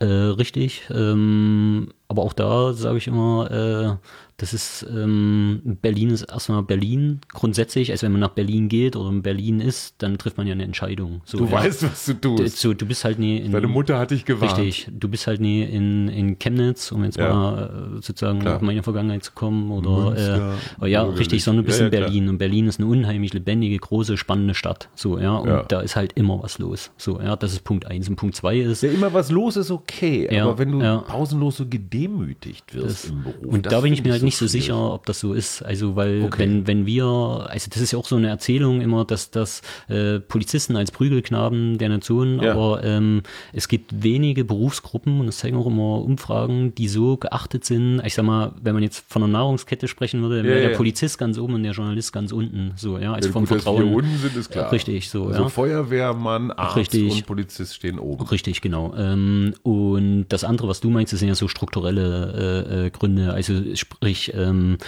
Äh, 0.04 0.32
richtig. 0.34 0.82
Ähm, 0.90 1.88
aber 2.08 2.22
auch 2.22 2.32
da 2.34 2.72
sage 2.74 2.98
ich 2.98 3.06
immer, 3.08 3.50
äh, 3.50 4.06
das 4.36 4.52
ist 4.52 4.84
ähm, 4.92 5.78
Berlin 5.80 6.10
ist 6.10 6.22
erstmal 6.22 6.62
Berlin 6.64 7.20
grundsätzlich. 7.32 7.92
Also 7.92 8.04
wenn 8.04 8.12
man 8.12 8.20
nach 8.20 8.30
Berlin 8.30 8.68
geht 8.68 8.94
oder 8.96 9.08
in 9.08 9.22
Berlin 9.22 9.60
ist, 9.60 9.94
dann 9.98 10.18
trifft 10.18 10.36
man 10.36 10.46
ja 10.46 10.52
eine 10.52 10.64
Entscheidung. 10.64 11.22
So, 11.24 11.38
Du 11.38 11.46
ja. 11.46 11.52
weißt, 11.52 11.84
was 11.84 12.04
du 12.06 12.14
Du, 12.14 12.36
tust. 12.36 12.58
so, 12.58 12.74
du 12.74 12.84
bist 12.84 13.04
halt 13.04 13.18
nie 13.20 13.38
in 13.38 13.52
Deine 13.52 13.68
Mutter 13.68 13.98
hat 13.98 14.10
dich 14.10 14.24
gewarnt. 14.24 14.58
Richtig, 14.58 14.88
du 14.92 15.08
bist 15.08 15.26
halt 15.28 15.40
nie 15.40 15.62
in, 15.62 16.08
in 16.08 16.38
Chemnitz, 16.38 16.90
um 16.92 17.04
jetzt 17.04 17.16
Ja. 17.16 17.32
mal 17.32 17.62
äh, 17.62 18.02
sozusagen 18.02 18.40
Klar. 18.40 18.56
auf 18.56 18.62
meine 18.62 18.82
Vergangenheit 18.82 19.22
zu 19.24 19.32
kommen. 19.32 19.70
Oder 19.70 20.10
Münster, 20.10 20.54
äh, 20.82 20.88
ja, 20.88 21.00
bürgerlich. 21.04 21.20
richtig, 21.20 21.44
sondern 21.44 21.64
du 21.64 21.68
bist 21.68 21.80
Ja, 21.80 21.86
in 21.86 21.92
klar. 21.92 22.02
Berlin. 22.02 22.28
Und 22.28 22.38
Berlin 22.38 22.66
ist 22.66 22.80
eine 22.80 22.88
unheimlich 22.88 23.32
lebendige, 23.32 23.78
große, 23.78 24.16
spannende 24.16 24.54
Stadt. 24.54 24.88
So, 24.96 25.18
ja, 25.18 25.36
und 25.36 25.70
da 25.72 25.80
ist 25.80 25.94
halt 25.96 26.12
immer 26.14 26.42
was 26.42 26.58
los. 26.58 26.90
So, 26.98 27.20
ja, 27.20 27.36
das 27.36 27.52
ist 27.52 27.62
Punkt 27.64 27.86
eins. 27.86 28.08
Und 28.08 28.16
Punkt 28.16 28.34
zwei 28.36 28.58
ist, 28.58 28.82
Ja, 28.82 28.90
immer 28.90 29.14
was 29.14 29.30
los 29.30 29.56
ist 29.56 29.70
okay, 29.70 29.93
Ja, 30.02 30.44
aber 30.44 30.58
wenn 30.58 30.72
du 30.72 30.80
ja. 30.82 30.98
pausenlos 30.98 31.56
so 31.56 31.66
gedemütigt 31.66 32.74
wirst 32.74 33.04
Das- 33.04 33.10
im 33.10 33.22
Beruf. 33.22 33.36
Und 33.54 33.66
da 33.72 33.80
bin 33.80 33.92
ich 33.92 34.02
mir 34.04 34.12
halt 34.12 34.22
nicht 34.22 34.36
so 34.36 34.46
schwierig. 34.48 34.64
sicher, 34.66 34.92
ob 34.94 35.06
das 35.06 35.20
so 35.20 35.32
ist. 35.34 35.62
Also, 35.62 35.96
weil 35.96 36.22
Okay. 36.24 36.38
wenn, 36.40 36.66
wenn 36.66 36.86
wir, 36.86 37.04
also 37.04 37.68
das 37.72 37.80
ist 37.80 37.92
ja 37.92 37.98
auch 37.98 38.06
so 38.06 38.16
eine 38.16 38.28
Erzählung 38.28 38.80
immer, 38.80 39.04
dass 39.04 39.30
das 39.30 39.62
äh, 39.88 40.20
Polizisten 40.20 40.76
als 40.76 40.90
Prügelknaben 40.90 41.78
der 41.78 41.88
Nation, 41.88 42.40
Ja. 42.42 42.52
aber 42.52 42.82
ähm, 42.84 43.22
es 43.52 43.68
gibt 43.68 44.02
wenige 44.02 44.44
Berufsgruppen, 44.44 45.20
und 45.20 45.26
das 45.26 45.38
zeigen 45.38 45.56
auch 45.56 45.66
immer 45.66 46.00
Umfragen, 46.02 46.74
die 46.74 46.88
so 46.88 47.16
geachtet 47.16 47.64
sind. 47.64 48.00
Ich 48.04 48.14
sag 48.14 48.24
mal, 48.24 48.52
wenn 48.62 48.74
man 48.74 48.82
jetzt 48.82 49.04
von 49.08 49.22
einer 49.22 49.32
Nahrungskette 49.32 49.88
sprechen 49.88 50.22
würde, 50.22 50.42
wäre 50.44 50.60
der 50.68 50.76
Polizist 50.76 51.18
ganz 51.18 51.38
oben 51.38 51.54
und 51.54 51.62
der 51.62 51.72
Journalist 51.72 52.12
ganz 52.12 52.32
unten. 52.32 52.72
So, 52.76 52.98
ja, 52.98 53.12
also 53.12 53.28
Ja, 53.28 53.32
vom 53.32 53.42
gut, 53.44 53.50
dass 53.56 53.62
Vertrauen. 53.62 53.90
wir 53.90 53.96
unten 53.96 54.18
sind, 54.18 54.36
ist 54.36 54.50
klar. 54.50 54.72
Richtig, 54.72 55.08
so, 55.10 55.26
Also. 55.26 55.48
Feuerwehrmann, 55.48 56.50
Arzt 56.50 56.76
Richtig. 56.76 57.12
und 57.12 57.26
Polizist 57.26 57.74
stehen 57.74 57.98
oben. 57.98 58.24
Richtig, 58.26 58.60
genau. 58.60 58.94
Ähm, 58.96 59.54
und 59.62 59.83
das 60.28 60.44
andere, 60.44 60.68
was 60.68 60.80
du 60.80 60.90
meinst, 60.90 61.12
das 61.12 61.20
sind 61.20 61.28
ja 61.28 61.34
so 61.34 61.48
strukturelle 61.48 62.64
äh, 62.70 62.86
äh, 62.86 62.90
Gründe, 62.90 63.32
also 63.32 63.54
sprich 63.74 64.32
ähm, 64.34 64.78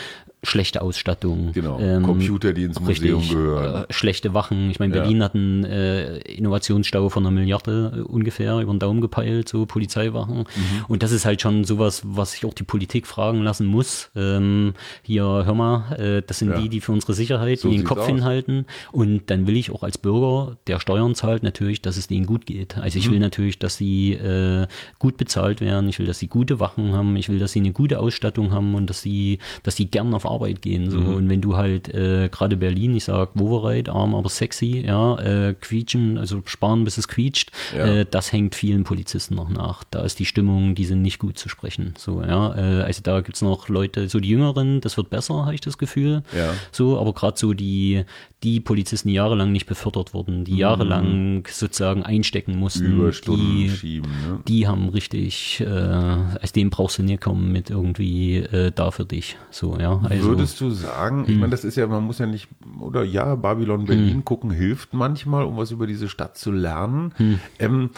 schlechte 0.42 0.80
Ausstattung. 0.82 1.50
Genau. 1.52 1.78
Ähm, 1.80 2.02
Computer, 2.04 2.52
die 2.52 2.64
ins 2.64 2.78
Museum 2.78 3.18
richtig, 3.18 3.36
gehören. 3.36 3.84
Äh, 3.88 3.92
schlechte 3.92 4.32
Wachen. 4.34 4.70
Ich 4.70 4.78
meine, 4.78 4.94
Ja. 4.94 5.02
Berlin 5.02 5.22
hat 5.22 5.34
einen 5.34 5.64
äh, 5.64 6.18
Innovationsstau 6.18 7.08
von 7.08 7.24
einer 7.26 7.32
Milliarde 7.32 7.94
äh, 7.96 8.00
ungefähr 8.02 8.58
über 8.60 8.72
den 8.72 8.78
Daumen 8.78 9.00
gepeilt, 9.00 9.48
so 9.48 9.66
Polizeiwachen. 9.66 10.38
Mhm. 10.40 10.84
Und 10.88 11.02
das 11.02 11.10
ist 11.10 11.24
halt 11.24 11.40
schon 11.42 11.64
sowas, 11.64 12.02
was 12.04 12.32
sich 12.32 12.44
auch 12.44 12.54
die 12.54 12.62
Politik 12.62 13.06
fragen 13.08 13.42
lassen 13.42 13.66
muss. 13.66 14.10
Ähm, 14.14 14.74
hier, 15.02 15.24
hör 15.24 15.54
mal, 15.54 15.92
äh, 15.98 16.22
das 16.24 16.38
sind 16.38 16.50
Ja. 16.50 16.60
die, 16.60 16.68
die 16.68 16.80
für 16.80 16.92
unsere 16.92 17.14
Sicherheit, 17.14 17.58
So 17.58 17.70
den 17.70 17.82
Kopf 17.84 18.00
aus. 18.00 18.06
hinhalten. 18.06 18.66
Und 18.92 19.30
dann 19.30 19.46
will 19.48 19.56
ich 19.56 19.70
auch 19.72 19.82
als 19.82 19.98
Bürger, 19.98 20.56
der 20.68 20.78
Steuern 20.78 21.14
zahlt, 21.16 21.42
natürlich, 21.42 21.82
dass 21.82 21.96
es 21.96 22.06
denen 22.06 22.26
gut 22.26 22.46
geht. 22.46 22.76
Also 22.78 22.98
Mhm. 22.98 23.04
ich 23.04 23.10
will 23.10 23.18
natürlich, 23.18 23.58
dass 23.58 23.76
sie 23.76 24.12
äh, 24.12 24.66
gut 24.98 25.16
bezahlt 25.16 25.60
werden. 25.60 25.88
Ich 25.88 25.98
will, 25.98 26.06
dass 26.06 26.18
sie 26.20 26.28
gute 26.28 26.60
Wachen 26.60 26.92
haben. 26.92 27.16
Ich 27.16 27.28
will, 27.28 27.38
dass 27.38 27.52
sie 27.52 27.60
eine 27.60 27.72
gute 27.72 27.98
Ausstattung 27.98 28.52
haben 28.52 28.74
und 28.74 28.88
dass 28.90 29.02
sie, 29.02 29.38
dass 29.62 29.74
sie 29.76 29.86
gern 29.86 30.14
auf 30.14 30.25
Arbeit 30.26 30.62
gehen. 30.62 30.90
So. 30.90 30.98
Mhm. 30.98 31.14
Und 31.14 31.28
wenn 31.28 31.40
du 31.40 31.56
halt 31.56 31.92
äh, 31.94 32.28
gerade 32.30 32.56
Berlin, 32.56 32.94
ich 32.96 33.04
sag 33.04 33.30
Wovereit, 33.34 33.88
arm, 33.88 34.14
aber 34.14 34.28
sexy, 34.28 34.84
ja, 34.86 35.18
äh, 35.18 35.54
quietschen, 35.54 36.18
also 36.18 36.42
sparen, 36.46 36.84
bis 36.84 36.98
es 36.98 37.08
quietscht, 37.08 37.50
Ja. 37.76 37.86
äh, 37.86 38.06
das 38.10 38.32
hängt 38.32 38.54
vielen 38.54 38.84
Polizisten 38.84 39.34
noch 39.34 39.48
nach. 39.48 39.84
Da 39.90 40.02
ist 40.02 40.18
die 40.18 40.26
Stimmung, 40.26 40.74
die 40.74 40.84
sind 40.84 41.02
nicht 41.02 41.18
gut 41.18 41.38
zu 41.38 41.48
sprechen. 41.48 41.94
So, 41.98 42.22
ja, 42.22 42.54
äh, 42.56 42.82
also 42.82 43.00
da 43.02 43.20
gibt's 43.20 43.42
noch 43.42 43.68
Leute, 43.68 44.08
so 44.08 44.20
die 44.20 44.28
Jüngeren, 44.28 44.80
das 44.80 44.96
wird 44.96 45.10
besser, 45.10 45.44
habe 45.44 45.54
ich 45.54 45.60
das 45.60 45.78
Gefühl. 45.78 46.22
Ja. 46.36 46.54
So, 46.72 46.98
aber 46.98 47.12
gerade 47.12 47.38
so 47.38 47.52
die, 47.54 48.04
die 48.42 48.60
Polizisten, 48.60 49.08
die 49.08 49.14
jahrelang 49.14 49.50
nicht 49.50 49.66
befördert 49.66 50.12
wurden, 50.12 50.44
die 50.44 50.58
jahrelang 50.58 51.46
sozusagen 51.50 52.02
einstecken 52.02 52.58
mussten, 52.58 52.92
Mhm. 52.92 53.00
Überstunden 53.00 53.56
die, 53.56 53.70
schieben. 53.70 54.10
Ne? 54.10 54.40
die 54.46 54.68
haben 54.68 54.90
richtig, 54.90 55.60
äh, 55.60 55.66
als 55.66 56.52
dem 56.52 56.68
brauchst 56.68 56.98
du 56.98 57.02
nie 57.02 57.16
kommen 57.16 57.50
mit 57.50 57.70
irgendwie 57.70 58.36
äh, 58.36 58.72
da 58.72 58.90
für 58.90 59.06
dich. 59.06 59.36
So, 59.50 59.78
ja. 59.78 60.00
Also, 60.04 60.28
Würdest 60.28 60.60
du 60.60 60.70
sagen, 60.70 61.24
ich 61.26 61.36
meine, 61.36 61.50
das 61.50 61.64
ist 61.64 61.76
ja, 61.76 61.86
man 61.86 62.04
muss 62.04 62.18
ja 62.18 62.26
nicht, 62.26 62.48
oder 62.78 63.04
ja, 63.04 63.34
Babylon 63.36 63.86
Berlin 63.86 64.24
gucken 64.24 64.50
hilft 64.50 64.92
manchmal, 64.92 65.44
um 65.44 65.56
was 65.56 65.70
über 65.70 65.86
diese 65.86 66.08
Stadt 66.08 66.36
zu 66.36 66.52
lernen. 66.52 67.14
Ähm, 67.58 67.90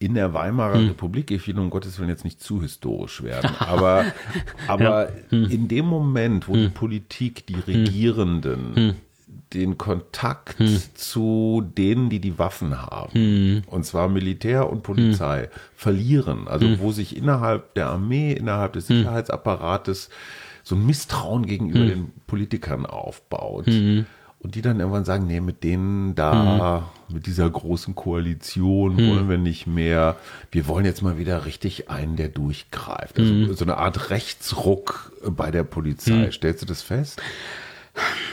in 0.00 0.14
der 0.14 0.32
Weimarer 0.32 0.80
Republik, 0.80 1.32
ich 1.32 1.48
will 1.48 1.58
um 1.58 1.70
Gottes 1.70 1.98
Willen 1.98 2.08
jetzt 2.10 2.24
nicht 2.24 2.40
zu 2.40 2.62
historisch 2.62 3.22
werden, 3.24 3.50
aber, 3.58 4.04
aber 4.68 5.08
in 5.30 5.66
dem 5.66 5.86
Moment, 5.86 6.46
wo 6.46 6.54
die 6.54 6.68
Politik, 6.68 7.46
die 7.46 7.56
Regierenden, 7.56 8.94
den 9.52 9.78
Kontakt 9.78 10.56
zu 10.94 11.62
denen, 11.76 12.10
die 12.10 12.20
die 12.20 12.38
Waffen 12.38 12.82
haben, 12.82 13.62
und 13.66 13.84
zwar 13.84 14.08
Militär 14.08 14.68
und 14.70 14.82
Polizei, 14.82 15.48
verlieren. 15.74 16.48
Also 16.48 16.80
wo 16.80 16.92
sich 16.92 17.16
innerhalb 17.16 17.74
der 17.74 17.88
Armee, 17.88 18.32
innerhalb 18.32 18.74
des 18.74 18.88
Sicherheitsapparates 18.88 20.10
so 20.62 20.74
ein 20.74 20.84
Misstrauen 20.84 21.46
gegenüber 21.46 21.86
den 21.86 22.12
Politikern 22.26 22.84
aufbaut. 22.84 23.66
Und 24.40 24.54
die 24.54 24.62
dann 24.62 24.78
irgendwann 24.78 25.04
sagen, 25.04 25.26
nee, 25.26 25.40
mit 25.40 25.64
denen 25.64 26.14
da, 26.14 26.92
mit 27.08 27.26
dieser 27.26 27.50
großen 27.50 27.96
Koalition 27.96 28.96
wollen 28.96 29.28
wir 29.28 29.38
nicht 29.38 29.66
mehr. 29.66 30.16
Wir 30.52 30.68
wollen 30.68 30.84
jetzt 30.84 31.02
mal 31.02 31.18
wieder 31.18 31.44
richtig 31.44 31.90
einen, 31.90 32.14
der 32.14 32.28
durchgreift. 32.28 33.18
Also 33.18 33.52
so 33.54 33.64
eine 33.64 33.78
Art 33.78 34.10
Rechtsruck 34.10 35.12
bei 35.24 35.50
der 35.50 35.64
Polizei. 35.64 36.30
Stellst 36.30 36.62
du 36.62 36.66
das 36.66 36.82
fest? 36.82 37.20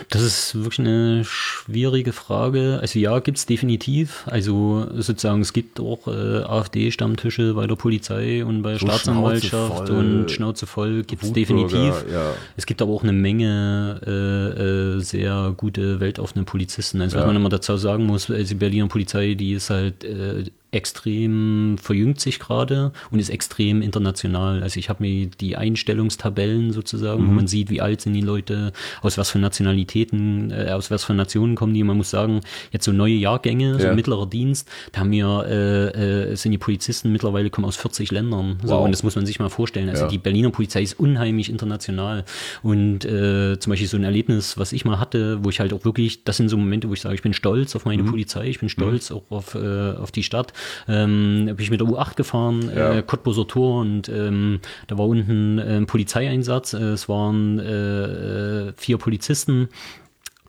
Das 0.10 0.22
ist 0.22 0.56
wirklich 0.56 0.80
eine 0.80 1.24
schwierige 1.26 2.14
Frage. 2.14 2.78
Also 2.82 3.00
ja, 3.00 3.20
gibt's 3.20 3.46
definitiv. 3.46 4.24
Also 4.28 4.88
sozusagen, 4.96 5.42
es 5.42 5.54
gibt 5.54 5.80
auch 5.80 6.08
äh, 6.08 6.44
AfD-Stammtische 6.44 7.54
bei 7.56 7.66
der 7.68 7.76
Polizei 7.76 8.46
und 8.46 8.62
bei 8.62 8.72
der 8.72 8.80
So 8.80 8.88
Staatsanwaltschaft 8.88 9.78
Schnauze 9.88 9.94
und 9.94 10.32
Schnauze 10.32 10.68
voll 10.68 11.04
gibt's 11.04 11.28
Wutbürger, 11.28 11.68
definitiv. 11.68 12.06
ja. 12.12 12.34
Es 12.58 12.66
gibt 12.66 12.82
aber 12.82 12.92
auch 12.94 13.04
eine 13.04 13.14
Menge 13.14 14.02
äh, 14.06 14.98
äh, 14.98 15.00
sehr 15.02 15.54
gute, 15.58 16.00
weltoffene 16.00 16.44
Polizisten. 16.46 17.02
Also 17.02 17.16
was 17.18 17.22
Ja. 17.24 17.28
man 17.28 17.36
immer 17.36 17.50
dazu 17.50 17.76
sagen 17.78 18.06
muss, 18.06 18.30
also 18.30 18.48
die 18.48 18.56
Berliner 18.56 18.88
Polizei, 18.88 19.34
die 19.34 19.54
ist 19.54 19.70
halt 19.70 20.04
äh, 20.04 20.44
extrem 20.76 21.78
verjüngt 21.78 22.20
sich 22.20 22.40
gerade 22.40 22.92
und 23.12 23.20
ist 23.20 23.30
extrem 23.30 23.82
international. 23.82 24.62
Also 24.64 24.80
ich 24.80 24.90
habe 24.90 25.04
mir 25.04 25.28
die 25.28 25.56
Einstellungstabellen 25.56 26.72
sozusagen, 26.72 27.24
Mhm. 27.24 27.28
wo 27.28 27.32
man 27.32 27.48
sieht, 27.48 27.70
wie 27.70 27.82
alt 27.82 28.02
sind 28.02 28.14
die 28.14 28.22
Leute, 28.22 28.72
aus 29.02 29.18
was 29.18 29.30
für 29.30 29.40
Nationalitäten, 29.40 30.52
äh, 30.52 30.72
aus 30.72 30.92
was 30.92 31.04
für 31.04 31.14
Nationen 31.14 31.56
kommen 31.56 31.74
die. 31.74 31.84
Man 31.84 31.98
muss 31.98 32.10
sagen, 32.10 32.42
jetzt 32.72 32.86
so 32.86 32.92
neue 32.92 33.14
Jahrgänge, 33.14 33.80
so 33.80 33.88
Ja. 33.88 33.96
mittlerer 33.96 34.26
Dienst, 34.28 34.68
da 34.92 35.02
haben 35.02 35.12
wir, 35.12 35.46
äh, 35.48 36.32
äh, 36.32 36.36
sind 36.36 36.52
die 36.52 36.58
Polizisten 36.58 37.12
mittlerweile 37.12 37.50
kommen 37.50 37.66
aus 37.66 37.76
40 37.78 38.12
Ländern. 38.12 38.58
So, 38.64 38.76
Wow. 38.76 38.86
und 38.86 38.92
das 38.92 39.04
muss 39.04 39.16
man 39.16 39.26
sich 39.26 39.40
mal 39.40 39.50
vorstellen. 39.50 39.90
Also 39.90 40.04
Ja. 40.04 40.10
die 40.10 40.18
Berliner 40.18 40.50
Polizei 40.52 40.82
ist 40.82 41.00
unheimlich 41.00 41.50
international. 41.50 42.26
Und 42.64 43.06
äh, 43.06 43.58
zum 43.60 43.70
Beispiel 43.72 43.88
so 43.88 43.98
ein 43.98 44.04
Erlebnis, 44.04 44.58
was 44.58 44.74
ich 44.74 44.86
mal 44.86 45.00
hatte, 45.00 45.44
wo 45.44 45.50
ich 45.50 45.60
halt 45.60 45.74
auch 45.74 45.86
wirklich, 45.86 46.24
das 46.24 46.38
sind 46.38 46.50
so 46.50 46.58
Momente, 46.58 46.90
wo 46.90 46.94
ich 46.94 47.02
sage, 47.02 47.16
ich 47.16 47.22
bin 47.22 47.34
stolz 47.34 47.76
auf 47.76 47.86
meine 47.86 48.04
Mhm. 48.04 48.08
Polizei, 48.12 48.48
ich 48.48 48.60
bin 48.60 48.70
stolz 48.70 49.12
auch 49.12 49.24
auf, 49.30 49.56
äh, 49.56 49.92
auf 49.94 50.12
die 50.12 50.24
Stadt. 50.24 50.54
Ähm, 50.88 51.46
bin 51.46 51.60
ich 51.60 51.72
mit 51.72 51.80
der 51.82 51.88
U8 51.88 52.16
gefahren, 52.16 52.72
Ja. 52.76 52.94
äh, 52.96 53.02
Cottbuser 53.04 53.48
Tor 53.48 53.82
und 53.82 54.10
ähm, 54.10 54.60
da 54.88 54.98
war 54.98 55.08
unten 55.08 55.58
äh, 55.60 55.78
ein 55.78 55.86
Polizeieinsatz. 55.86 56.74
Äh, 56.74 56.78
es 56.94 57.10
waren 57.10 57.60
äh, 57.60 58.70
äh, 58.70 58.74
vier 58.78 58.98
Polizisten. 58.98 59.70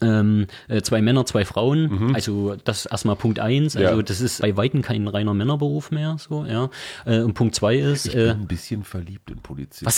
Ähm, 0.03 0.47
äh, 0.68 0.82
zwei 0.82 1.01
Männer, 1.03 1.24
zwei 1.26 1.44
Frauen. 1.44 2.14
Also 2.14 2.57
das 2.64 2.80
ist 2.84 2.86
erstmal 2.92 3.16
Punkt 3.16 3.38
eins. 3.40 3.76
Also 3.76 3.90
Mhm. 3.92 3.97
Ja. 3.99 4.03
das 4.03 4.20
ist 4.20 4.42
bei 4.42 4.57
Weitem 4.57 4.82
kein 4.82 5.07
reiner 5.09 5.34
Männerberuf 5.34 5.90
mehr. 5.90 6.16
So, 6.18 6.44
ja. 6.44 6.70
Äh, 7.05 7.20
und 7.20 7.34
Punkt 7.34 7.55
zwei 7.55 7.76
ist, 7.76 8.07
Ich 8.07 8.12
bin 8.12 8.26
äh, 8.26 8.30
ein 8.30 8.47
bisschen 8.47 8.84
verliebt 8.84 9.30
in 9.30 9.38
Polizisten. 9.38 9.88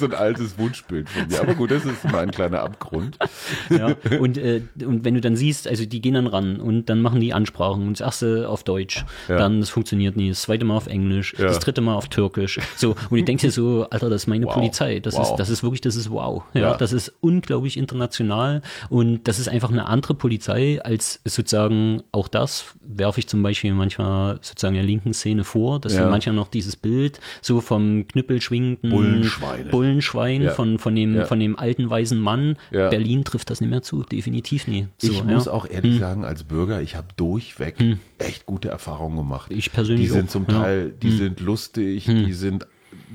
so 0.00 0.06
ein 0.06 0.14
altes 0.14 0.58
Wunschbild 0.58 1.08
von 1.08 1.26
mir. 1.28 1.40
Aber 1.40 1.54
gut, 1.54 1.70
das 1.70 1.84
ist 1.84 2.04
mein 2.10 2.30
kleiner 2.30 2.60
Abgrund. 2.62 3.18
ja. 3.70 3.94
Und, 4.18 4.38
äh, 4.38 4.62
und 4.84 5.04
wenn 5.04 5.14
du 5.14 5.20
dann 5.20 5.36
siehst, 5.36 5.68
also 5.68 5.84
die 5.84 6.00
gehen 6.00 6.14
dann 6.14 6.26
ran 6.26 6.60
und 6.60 6.86
dann 6.88 7.00
machen 7.02 7.20
die 7.20 7.32
Ansprachen 7.34 7.86
und 7.86 8.00
das 8.00 8.06
erste 8.06 8.48
auf 8.48 8.64
Deutsch, 8.64 9.04
Ja. 9.28 9.36
dann 9.36 9.60
das 9.60 9.70
funktioniert 9.70 10.16
nie, 10.16 10.28
das 10.30 10.42
zweite 10.42 10.64
Mal 10.64 10.76
auf 10.76 10.86
Englisch, 10.86 11.34
Ja. 11.38 11.44
das 11.46 11.58
dritte 11.58 11.80
Mal 11.80 11.94
auf 11.94 12.08
Türkisch. 12.08 12.58
So, 12.76 12.90
und 13.10 13.18
du 13.18 13.22
denkst 13.22 13.42
dir 13.42 13.50
so, 13.50 13.86
Alter, 13.90 14.08
das 14.10 14.22
ist 14.22 14.26
meine 14.26 14.46
Wow. 14.46 14.54
Polizei. 14.54 15.00
Das 15.00 15.14
Wow. 15.16 15.30
ist, 15.30 15.36
das 15.36 15.50
ist 15.50 15.62
wirklich, 15.62 15.80
das 15.80 15.96
ist 15.96 16.10
wow. 16.10 16.42
Ja, 16.54 16.60
Ja. 16.60 16.76
das 16.76 16.92
ist 16.92 17.12
unglaublich 17.20 17.76
international 17.76 18.62
und 18.88 19.24
das 19.28 19.33
ist 19.38 19.48
einfach 19.48 19.70
eine 19.70 19.86
andere 19.86 20.14
Polizei 20.14 20.80
als 20.82 21.20
sozusagen 21.24 22.02
auch 22.12 22.28
das 22.28 22.66
werfe 22.80 23.20
ich 23.20 23.28
zum 23.28 23.42
Beispiel 23.42 23.72
manchmal 23.74 24.38
sozusagen 24.42 24.74
der 24.74 24.84
linken 24.84 25.12
Szene 25.14 25.44
vor, 25.44 25.80
dass 25.80 25.94
Ja. 25.94 26.08
manchmal 26.08 26.34
noch 26.34 26.48
dieses 26.48 26.76
Bild 26.76 27.20
so 27.42 27.60
vom 27.60 28.06
Knüppel 28.08 28.40
schwingenden 28.40 28.90
Bullenschweine. 28.90 29.70
Bullenschwein 29.70 30.42
Ja. 30.42 30.50
von, 30.52 30.78
von 30.78 30.94
dem, 30.94 31.14
Ja. 31.16 31.24
von 31.24 31.40
dem 31.40 31.58
alten 31.58 31.88
weisen 31.90 32.18
Mann. 32.20 32.56
Berlin 32.70 33.24
trifft 33.24 33.50
das 33.50 33.60
nicht 33.60 33.70
mehr 33.70 33.82
zu, 33.82 34.02
definitiv 34.02 34.66
nie. 34.68 34.88
So, 34.98 35.10
ich 35.12 35.24
muss 35.24 35.48
auch 35.48 35.66
ehrlich 35.68 35.98
sagen, 35.98 36.24
als 36.24 36.44
Bürger, 36.44 36.80
ich 36.82 36.96
habe 36.96 37.08
durchweg 37.16 37.76
echt 38.18 38.46
gute 38.46 38.68
Erfahrungen 38.68 39.16
gemacht. 39.16 39.50
Ich 39.52 39.72
persönlich 39.72 40.06
Die 40.06 40.12
sind 40.12 40.26
auch, 40.28 40.32
zum. 40.32 40.46
Teil, 40.46 40.90
die 41.02 41.10
sind 41.10 41.40
lustig, 41.40 42.04
die 42.06 42.32
sind 42.32 42.66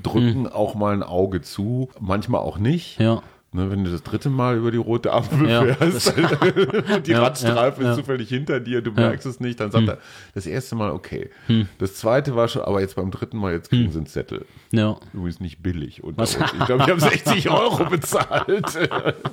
drücken 0.04 0.48
auch 0.48 0.76
mal 0.76 0.94
ein 0.94 1.04
Auge 1.04 1.42
zu, 1.42 1.90
manchmal 2.00 2.42
auch 2.42 2.58
nicht. 2.58 3.00
Ja. 3.00 3.22
Ne, 3.52 3.72
wenn 3.72 3.84
du 3.84 3.90
das 3.92 4.04
dritte 4.04 4.30
Mal 4.30 4.58
über 4.58 4.70
die 4.70 4.78
rote 4.78 5.12
Ampel 5.12 5.50
Ja, 5.50 5.64
fährst 5.74 6.16
und 6.18 7.08
die 7.08 7.12
Ja, 7.12 7.24
Radstreife 7.24 7.82
ja, 7.82 7.92
ist 7.92 7.98
zufällig 7.98 8.30
hinter 8.30 8.60
dir, 8.60 8.84
du 8.84 8.92
merkst 8.92 9.26
es 9.26 9.40
nicht, 9.40 9.60
dann 9.60 9.72
sagt 9.72 9.88
er, 9.88 9.98
das 10.36 10.46
erste 10.46 10.76
Mal 10.76 10.92
okay. 10.92 11.32
Hm. 11.48 11.68
Das 11.80 11.96
zweite 11.96 12.36
war 12.36 12.48
schon, 12.48 12.62
aber 12.62 12.80
jetzt 12.80 12.96
beim 12.96 13.10
dritten 13.10 13.38
Mal, 13.38 13.54
jetzt 13.54 13.70
kriegen 13.70 13.92
sie 13.92 13.98
einen 13.98 14.06
Zettel. 14.06 14.46
Ja. 14.72 14.98
Übrigens 15.14 15.40
nicht 15.40 15.64
billig. 15.64 16.04
unter 16.04 16.22
uns. 16.22 16.38
Ich 16.60 16.66
glaube, 16.66 16.84
ich 16.84 16.90
habe 16.90 17.00
60 17.00 17.50
Euro 17.50 17.86
bezahlt. 17.86 18.76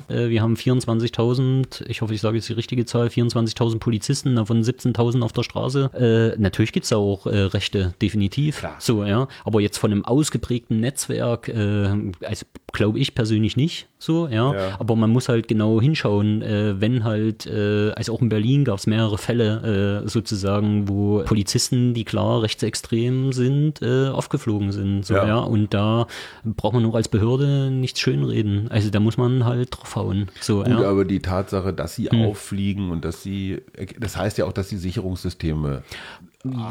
Äh, 0.09 0.29
wir 0.31 0.41
haben 0.41 0.55
24.000, 0.55 1.87
ich 1.87 2.01
hoffe, 2.01 2.15
ich 2.15 2.21
sage 2.21 2.37
jetzt 2.37 2.49
die 2.49 2.55
richtige 2.55 2.87
Zahl, 2.87 3.09
24.000 3.09 3.79
Polizisten, 3.79 4.37
davon 4.37 4.63
17.000 4.63 5.23
auf 5.23 5.33
der 5.33 5.43
Straße. 5.43 6.35
Äh, 6.37 6.41
natürlich 6.41 6.73
gibt's 6.73 6.89
da 6.89 6.97
auch 6.97 7.27
äh, 7.27 7.37
Rechte, 7.37 7.95
definitiv. 8.01 8.59
Klar. 8.61 8.77
So, 8.79 9.05
ja. 9.05 9.29
Aber 9.45 9.61
jetzt 9.61 9.77
von 9.77 9.93
einem 9.93 10.05
ausgeprägten 10.05 10.81
Netzwerk, 10.81 11.49
äh, 11.49 11.89
also 12.23 12.47
glaube 12.73 12.99
ich 12.99 13.15
persönlich 13.15 13.57
nicht 13.57 13.89
so, 14.07 14.29
ja. 14.29 14.55
Ja. 14.55 14.77
Aber 14.79 14.97
man 14.97 15.11
muss 15.11 15.29
halt 15.29 15.49
genau 15.49 15.81
hinschauen, 15.81 16.41
äh, 16.41 16.81
wenn 16.81 17.05
halt, 17.05 17.47
äh, 17.47 17.91
also 17.91 18.15
auch 18.15 18.23
in 18.23 18.29
Berlin 18.29 18.65
gab 18.65 18.79
es 18.79 18.87
mehrere 18.87 19.19
Fälle 19.19 20.03
äh, 20.05 20.09
sozusagen, 20.09 20.89
wo 20.89 21.23
Polizisten, 21.25 21.93
die 21.93 22.05
klar 22.05 22.43
rechtsextrem 22.43 23.33
sind, 23.33 23.83
äh, 23.83 24.09
aufgeflogen 24.09 24.71
sind. 24.73 25.05
So, 25.05 25.15
Ja. 25.15 25.27
ja. 25.27 25.39
Und 25.39 25.75
da 25.75 26.07
braucht 26.45 26.75
man 26.75 26.87
auch 26.87 26.95
als 26.95 27.09
Behörde 27.09 27.71
nichts 27.71 28.01
schönreden. 28.01 28.69
Also 28.71 28.91
da 28.91 29.01
muss 29.01 29.17
man 29.17 29.45
halt 29.45 29.69
draufhauen. 29.77 30.29
So, 30.41 30.59
Gut, 30.59 30.69
ja. 30.69 30.79
Hm. 30.79 30.85
aber 30.85 31.05
die 31.05 31.21
Tatsache, 31.21 31.73
dass 31.73 31.97
sie 31.97 32.11
auffliegen 32.11 32.91
und 32.91 33.05
dass 33.05 33.23
sie, 33.23 33.61
das 33.99 34.17
heißt 34.17 34.39
ja 34.39 34.45
auch, 34.45 34.53
dass 34.53 34.69
die 34.69 34.77
Sicherungssysteme 34.77 35.83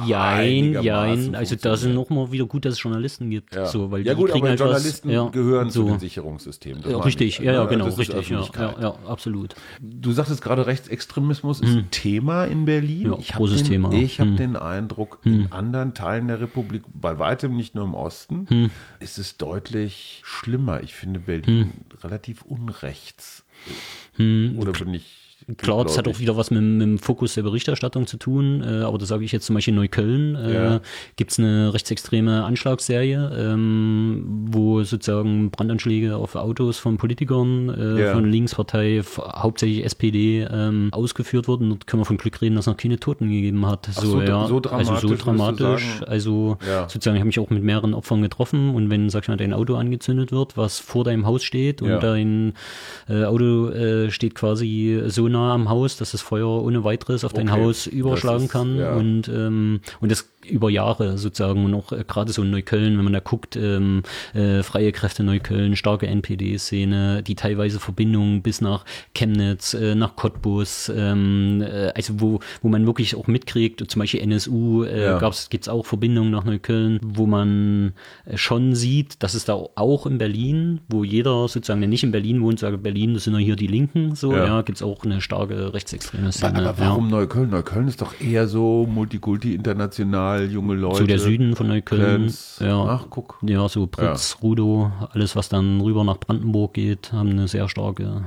Jein, 0.07 0.82
jein. 0.84 1.36
Also 1.36 1.55
da 1.55 1.76
sind 1.78 1.93
funktionieren. 1.93 1.95
noch 1.95 2.09
mal 2.09 2.32
wieder 2.32 2.45
gut, 2.45 2.65
dass 2.65 2.73
es 2.76 2.84
Journalisten 2.84 3.30
gibt. 3.30 3.55
Ja, 3.55 3.65
So, 3.65 3.91
weil 3.91 4.05
ja 4.05 4.13
die 4.13 4.19
gut, 4.21 4.32
aber 4.32 4.49
halt 4.49 4.59
Journalisten 4.59 5.09
was, 5.09 5.32
gehören 5.32 5.69
so. 5.69 5.84
zu 5.84 5.89
den 5.91 5.99
Sicherungssystemen. 5.99 6.84
Ja, 6.89 6.97
richtig, 6.99 7.39
ich. 7.39 7.45
ja, 7.45 7.53
ja, 7.53 7.63
Ne? 7.63 7.69
genau, 7.69 7.88
ist 7.88 7.97
richtig, 7.97 8.30
ja, 8.30 8.41
ja, 8.80 8.95
absolut. 9.07 9.55
Du 9.82 10.11
sagtest 10.11 10.41
gerade, 10.41 10.67
Rechtsextremismus 10.67 11.61
ist 11.61 11.76
ein 11.76 11.91
Thema 11.91 12.45
in 12.45 12.65
Berlin. 12.65 13.03
Hm. 13.05 13.11
Ja, 13.13 13.17
ich 13.19 13.34
großes 13.34 13.63
den, 13.63 13.71
Thema. 13.71 13.91
Ich 13.93 14.19
habe 14.19 14.32
Hm. 14.32 14.38
den 14.38 14.55
Eindruck, 14.55 15.19
in 15.23 15.51
anderen 15.51 15.93
Teilen 15.93 16.28
der 16.28 16.39
Republik, 16.41 16.84
bei 16.93 17.19
weitem 17.19 17.55
nicht 17.55 17.76
nur 17.76 17.84
im 17.86 17.93
Osten, 17.93 18.45
Hm. 18.49 18.69
ist 18.99 19.17
es 19.17 19.38
deutlich 19.38 20.21
schlimmer. 20.23 20.82
Ich 20.84 20.93
finde 20.93 21.19
Berlin 21.19 21.71
relativ 22.03 22.41
unrechts. 22.43 23.43
Oder 24.17 24.71
bin 24.73 24.93
ich. 24.93 25.24
Klar, 25.57 25.83
das 25.83 25.95
hat 25.97 26.07
auch 26.07 26.17
wieder 26.19 26.35
was 26.37 26.49
mit, 26.49 26.61
mit 26.63 26.81
dem 26.81 26.97
Fokus 26.97 27.35
der 27.35 27.43
Berichterstattung 27.43 28.07
zu 28.07 28.17
tun, 28.17 28.63
äh, 28.63 28.81
aber 28.81 28.97
das 28.97 29.09
sage 29.09 29.23
ich 29.25 29.31
jetzt 29.31 29.45
zum 29.45 29.53
Beispiel 29.53 29.73
in 29.73 29.79
Neukölln, 29.79 30.35
äh, 30.35 30.53
Ja. 30.53 30.81
gibt 31.17 31.31
es 31.31 31.39
eine 31.39 31.71
rechtsextreme 31.71 32.43
Anschlagsserie, 32.43 33.31
ähm, 33.37 34.23
wo 34.49 34.81
sozusagen 34.83 35.51
Brandanschläge 35.51 36.15
auf 36.15 36.35
Autos 36.35 36.79
von 36.79 36.97
Politikern 36.97 37.69
äh, 37.69 38.01
Ja. 38.05 38.13
von 38.13 38.25
Linkspartei, 38.25 39.03
hauptsächlich 39.17 39.85
SPD, 39.85 40.47
ähm, 40.51 40.89
ausgeführt 40.91 41.47
wurden. 41.47 41.69
Dort 41.69 41.85
können 41.85 42.01
wir 42.01 42.05
von 42.05 42.17
Glück 42.17 42.41
reden, 42.41 42.55
dass 42.55 42.63
es 42.65 42.71
noch 42.71 42.77
keine 42.77 42.99
Toten 42.99 43.29
gegeben 43.29 43.67
hat. 43.67 43.87
Ach, 43.95 44.01
so- 44.01 44.21
ja, 44.21 44.47
so 44.47 44.59
dramatisch, 44.59 44.89
Also 44.89 45.07
so 45.09 45.15
dramatisch. 45.15 46.01
Also 46.07 46.57
Ja. 46.67 46.89
sozusagen, 46.89 47.17
ich 47.17 47.21
habe 47.21 47.27
mich 47.27 47.39
auch 47.39 47.51
mit 47.51 47.63
mehreren 47.63 47.93
Opfern 47.93 48.23
getroffen 48.23 48.73
und 48.73 48.89
wenn, 48.89 49.11
sag 49.11 49.23
ich 49.23 49.27
mal, 49.27 49.37
dein 49.37 49.53
Auto 49.53 49.75
angezündet 49.75 50.31
wird, 50.31 50.57
was 50.57 50.79
vor 50.79 51.03
deinem 51.03 51.27
Haus 51.27 51.43
steht 51.43 51.83
und 51.83 52.01
dein 52.01 52.53
äh, 53.07 53.25
Auto 53.25 53.69
äh, 53.69 54.09
steht 54.09 54.33
quasi 54.33 55.01
so 55.05 55.27
nah 55.36 55.53
am 55.53 55.69
Haus, 55.69 55.97
dass 55.97 56.11
das 56.11 56.21
Feuer 56.21 56.47
ohne 56.63 56.83
weiteres 56.83 57.23
auf 57.23 57.33
dein 57.33 57.49
Okay. 57.49 57.61
Haus 57.61 57.88
überschlagen 57.88 58.45
ist- 58.45 58.51
kann 58.51 58.77
ja. 58.77 58.93
und 58.95 59.27
ähm, 59.27 59.81
und 60.01 60.11
das 60.11 60.29
über 60.49 60.69
Jahre 60.69 61.17
sozusagen 61.17 61.65
und 61.65 61.73
auch 61.73 61.91
äh, 61.91 62.03
gerade 62.07 62.31
so 62.31 62.41
in 62.43 62.51
Neukölln, 62.51 62.97
wenn 62.97 63.03
man 63.03 63.13
da 63.13 63.19
guckt, 63.19 63.55
ähm, 63.55 64.03
äh, 64.33 64.63
freie 64.63 64.91
Kräfte 64.91 65.23
Neukölln, 65.23 65.75
starke 65.75 66.07
NPD-Szene, 66.07 67.23
die 67.23 67.35
teilweise 67.35 67.79
Verbindungen 67.79 68.41
bis 68.41 68.61
nach 68.61 68.85
Chemnitz, 69.13 69.73
äh, 69.73 69.95
nach 69.95 70.15
Cottbus, 70.15 70.91
ähm, 70.95 71.61
äh, 71.61 71.91
also 71.95 72.19
wo, 72.21 72.39
wo 72.61 72.69
man 72.69 72.85
wirklich 72.85 73.15
auch 73.15 73.27
mitkriegt, 73.27 73.83
zum 73.89 73.99
Beispiel 73.99 74.21
NSU, 74.21 74.83
äh, 74.83 75.03
Ja. 75.05 75.19
gab's, 75.19 75.49
gibt's 75.49 75.67
auch 75.69 75.85
Verbindungen 75.85 76.31
nach 76.31 76.43
Neukölln, 76.45 76.99
wo 77.03 77.25
man 77.25 77.93
äh, 78.25 78.37
schon 78.37 78.75
sieht, 78.75 79.21
dass 79.23 79.33
es 79.33 79.45
da 79.45 79.53
auch 79.53 80.05
in 80.05 80.17
Berlin, 80.17 80.81
wo 80.87 81.03
jeder 81.03 81.47
sozusagen, 81.47 81.81
der 81.81 81.89
nicht 81.89 82.03
in 82.03 82.11
Berlin 82.11 82.41
wohnt, 82.41 82.59
sagt 82.59 82.81
Berlin, 82.83 83.13
das 83.13 83.23
sind 83.25 83.33
ja 83.33 83.39
hier 83.39 83.55
die 83.55 83.67
Linken, 83.67 84.15
so, 84.15 84.33
Ja. 84.33 84.45
ja, 84.45 84.61
gibt's 84.61 84.81
auch 84.81 85.03
eine 85.05 85.21
starke 85.21 85.73
rechtsextreme 85.73 86.31
Szene. 86.31 86.59
Aber 86.59 86.77
warum 86.79 87.05
ja. 87.09 87.17
Neukölln? 87.17 87.49
Neukölln 87.49 87.87
ist 87.87 88.01
doch 88.01 88.19
eher 88.19 88.47
so 88.47 88.87
Multikulti, 88.89 89.53
international, 89.55 90.34
junge 90.43 90.75
Leute. 90.75 90.97
So 90.97 91.05
der 91.07 91.19
Süden 91.19 91.55
von 91.55 91.67
Neukölln. 91.67 92.33
Ja. 92.59 92.83
Ach, 92.86 93.07
guck. 93.09 93.38
Ja, 93.41 93.67
so 93.69 93.88
Pritz, 93.88 94.38
Rudow, 94.41 94.91
alles, 95.11 95.36
was 95.36 95.49
dann 95.49 95.81
rüber 95.81 96.03
nach 96.03 96.17
Brandenburg 96.19 96.73
geht, 96.73 97.11
haben 97.13 97.29
eine 97.31 97.47
sehr 97.47 97.67
starke 97.69 98.25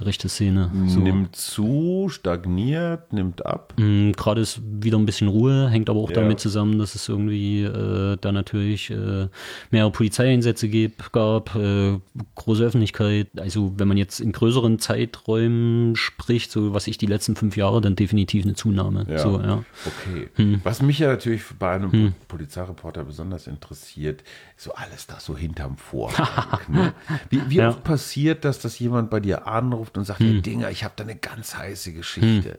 rechte 0.00 0.28
Szene. 0.28 0.70
So. 0.86 1.00
Nimmt 1.00 1.36
zu, 1.36 2.08
stagniert, 2.10 3.12
nimmt 3.12 3.44
ab. 3.46 3.74
Mm, 3.78 4.12
Gerade 4.12 4.40
ist 4.40 4.60
wieder 4.64 4.98
ein 4.98 5.06
bisschen 5.06 5.28
Ruhe, 5.28 5.68
hängt 5.70 5.88
aber 5.90 6.00
auch 6.00 6.10
Ja. 6.10 6.16
damit 6.16 6.40
zusammen, 6.40 6.78
dass 6.78 6.94
es 6.94 7.08
irgendwie 7.08 7.62
äh, 7.64 8.16
da 8.20 8.32
natürlich 8.32 8.90
äh, 8.90 9.28
mehrere 9.70 9.90
Polizeieinsätze 9.90 10.68
gibt, 10.68 11.12
gab, 11.12 11.54
äh, 11.54 11.98
große 12.34 12.64
Öffentlichkeit. 12.64 13.28
Also 13.38 13.72
wenn 13.76 13.88
man 13.88 13.96
jetzt 13.96 14.20
in 14.20 14.32
größeren 14.32 14.78
Zeiträumen 14.78 15.96
spricht, 15.96 16.50
so 16.50 16.74
was 16.74 16.86
ich 16.86 16.98
die 16.98 17.06
letzten 17.06 17.36
fünf 17.36 17.56
Jahre, 17.56 17.80
dann 17.80 17.96
definitiv 17.96 18.44
eine 18.44 18.54
Zunahme. 18.54 19.06
Ja. 19.08 19.18
So, 19.18 19.40
ja. 19.40 19.64
Okay. 19.84 20.28
Hm. 20.36 20.60
Was 20.64 20.82
mich 20.82 20.98
ja 20.98 21.08
natürlich 21.36 21.58
bei 21.58 21.70
einem 21.72 22.14
Polizeireporter 22.28 23.04
besonders 23.04 23.46
interessiert, 23.46 24.22
so 24.56 24.72
alles 24.74 25.06
da 25.06 25.20
so 25.20 25.36
hinterm 25.36 25.76
Vorhang. 25.90 26.60
ne? 26.68 26.92
Wie, 27.30 27.40
wie 27.48 27.56
Ja. 27.56 27.68
oft 27.70 27.84
passiert 27.84 28.44
das, 28.44 28.58
dass 28.58 28.78
jemand 28.78 29.10
bei 29.10 29.20
dir 29.20 29.46
anruft 29.46 29.96
und 29.98 30.04
sagt, 30.04 30.20
Hm. 30.20 30.26
hey 30.26 30.42
Dinger, 30.42 30.70
ich 30.70 30.84
habe 30.84 30.94
da 30.96 31.04
eine 31.04 31.16
ganz 31.16 31.56
heiße 31.56 31.92
Geschichte. 31.92 32.58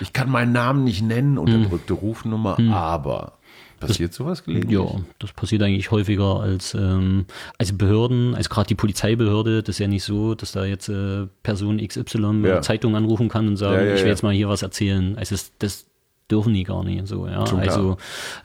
Ich 0.00 0.12
kann 0.12 0.30
meinen 0.30 0.52
Namen 0.52 0.84
nicht 0.84 1.02
nennen, 1.02 1.38
unterdrückte 1.38 1.94
Rufnummer, 1.94 2.58
aber 2.70 3.38
passiert 3.80 4.12
sowas 4.12 4.44
gelegentlich? 4.44 4.78
Hm. 4.78 4.98
Ja, 4.98 5.04
das 5.18 5.32
passiert 5.32 5.62
eigentlich 5.62 5.90
häufiger 5.90 6.40
als 6.40 6.74
ähm, 6.74 7.24
also 7.58 7.74
Behörden, 7.76 8.34
also 8.34 8.48
gerade 8.50 8.68
die 8.68 8.74
Polizeibehörde, 8.74 9.62
das 9.62 9.76
ist 9.76 9.78
ja 9.78 9.88
nicht 9.88 10.04
so, 10.04 10.34
dass 10.34 10.52
da 10.52 10.64
jetzt 10.66 10.88
äh, 10.90 11.26
Person 11.42 11.78
XY 11.78 12.42
Ja. 12.46 12.60
Zeitung 12.62 12.94
anrufen 12.94 13.28
kann 13.30 13.48
und 13.48 13.56
sagen, 13.56 13.80
Ja, 13.82 13.88
ja, 13.88 13.94
ich 13.94 14.02
will 14.02 14.10
jetzt 14.10 14.22
mal 14.22 14.34
hier 14.34 14.48
was 14.50 14.60
erzählen. 14.62 15.16
Also 15.16 15.34
das, 15.34 15.52
das 15.58 15.86
dürfen 16.30 16.54
die 16.54 16.64
gar 16.64 16.84
nicht 16.84 17.06
so, 17.08 17.26
ja. 17.26 17.42
Also 17.44 17.96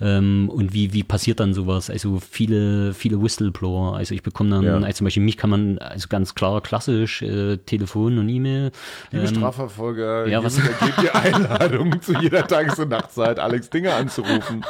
ähm, 0.01 0.49
und 0.53 0.73
wie, 0.73 0.93
wie 0.93 1.03
passiert 1.03 1.39
dann 1.39 1.53
sowas? 1.53 1.89
Also 1.89 2.19
viele, 2.19 2.93
viele 2.93 3.21
Whistleblower, 3.21 3.95
also 3.97 4.13
ich 4.15 4.23
bekomme 4.23 4.49
dann, 4.49 4.63
Ja. 4.63 4.75
also 4.77 4.97
zum 4.97 5.05
Beispiel 5.05 5.23
mich 5.23 5.37
kann 5.37 5.49
man, 5.49 5.77
also 5.77 6.07
ganz 6.09 6.35
klar 6.35 6.61
klassisch, 6.61 7.21
äh, 7.21 7.57
Telefon 7.57 8.17
und 8.17 8.29
E-Mail. 8.29 8.71
Liebe 9.11 9.25
ähm, 9.27 9.35
Strafverfolger, 9.35 10.27
ja, 10.27 10.43
was- 10.43 10.55
gebt 10.57 11.03
ihr 11.03 11.15
Einladungen 11.15 12.01
zu 12.01 12.13
jeder 12.19 12.47
Tages- 12.47 12.79
und 12.79 12.89
Nachtzeit, 12.89 13.39
Alex 13.39 13.69
Dinger 13.69 13.95
anzurufen. 13.95 14.65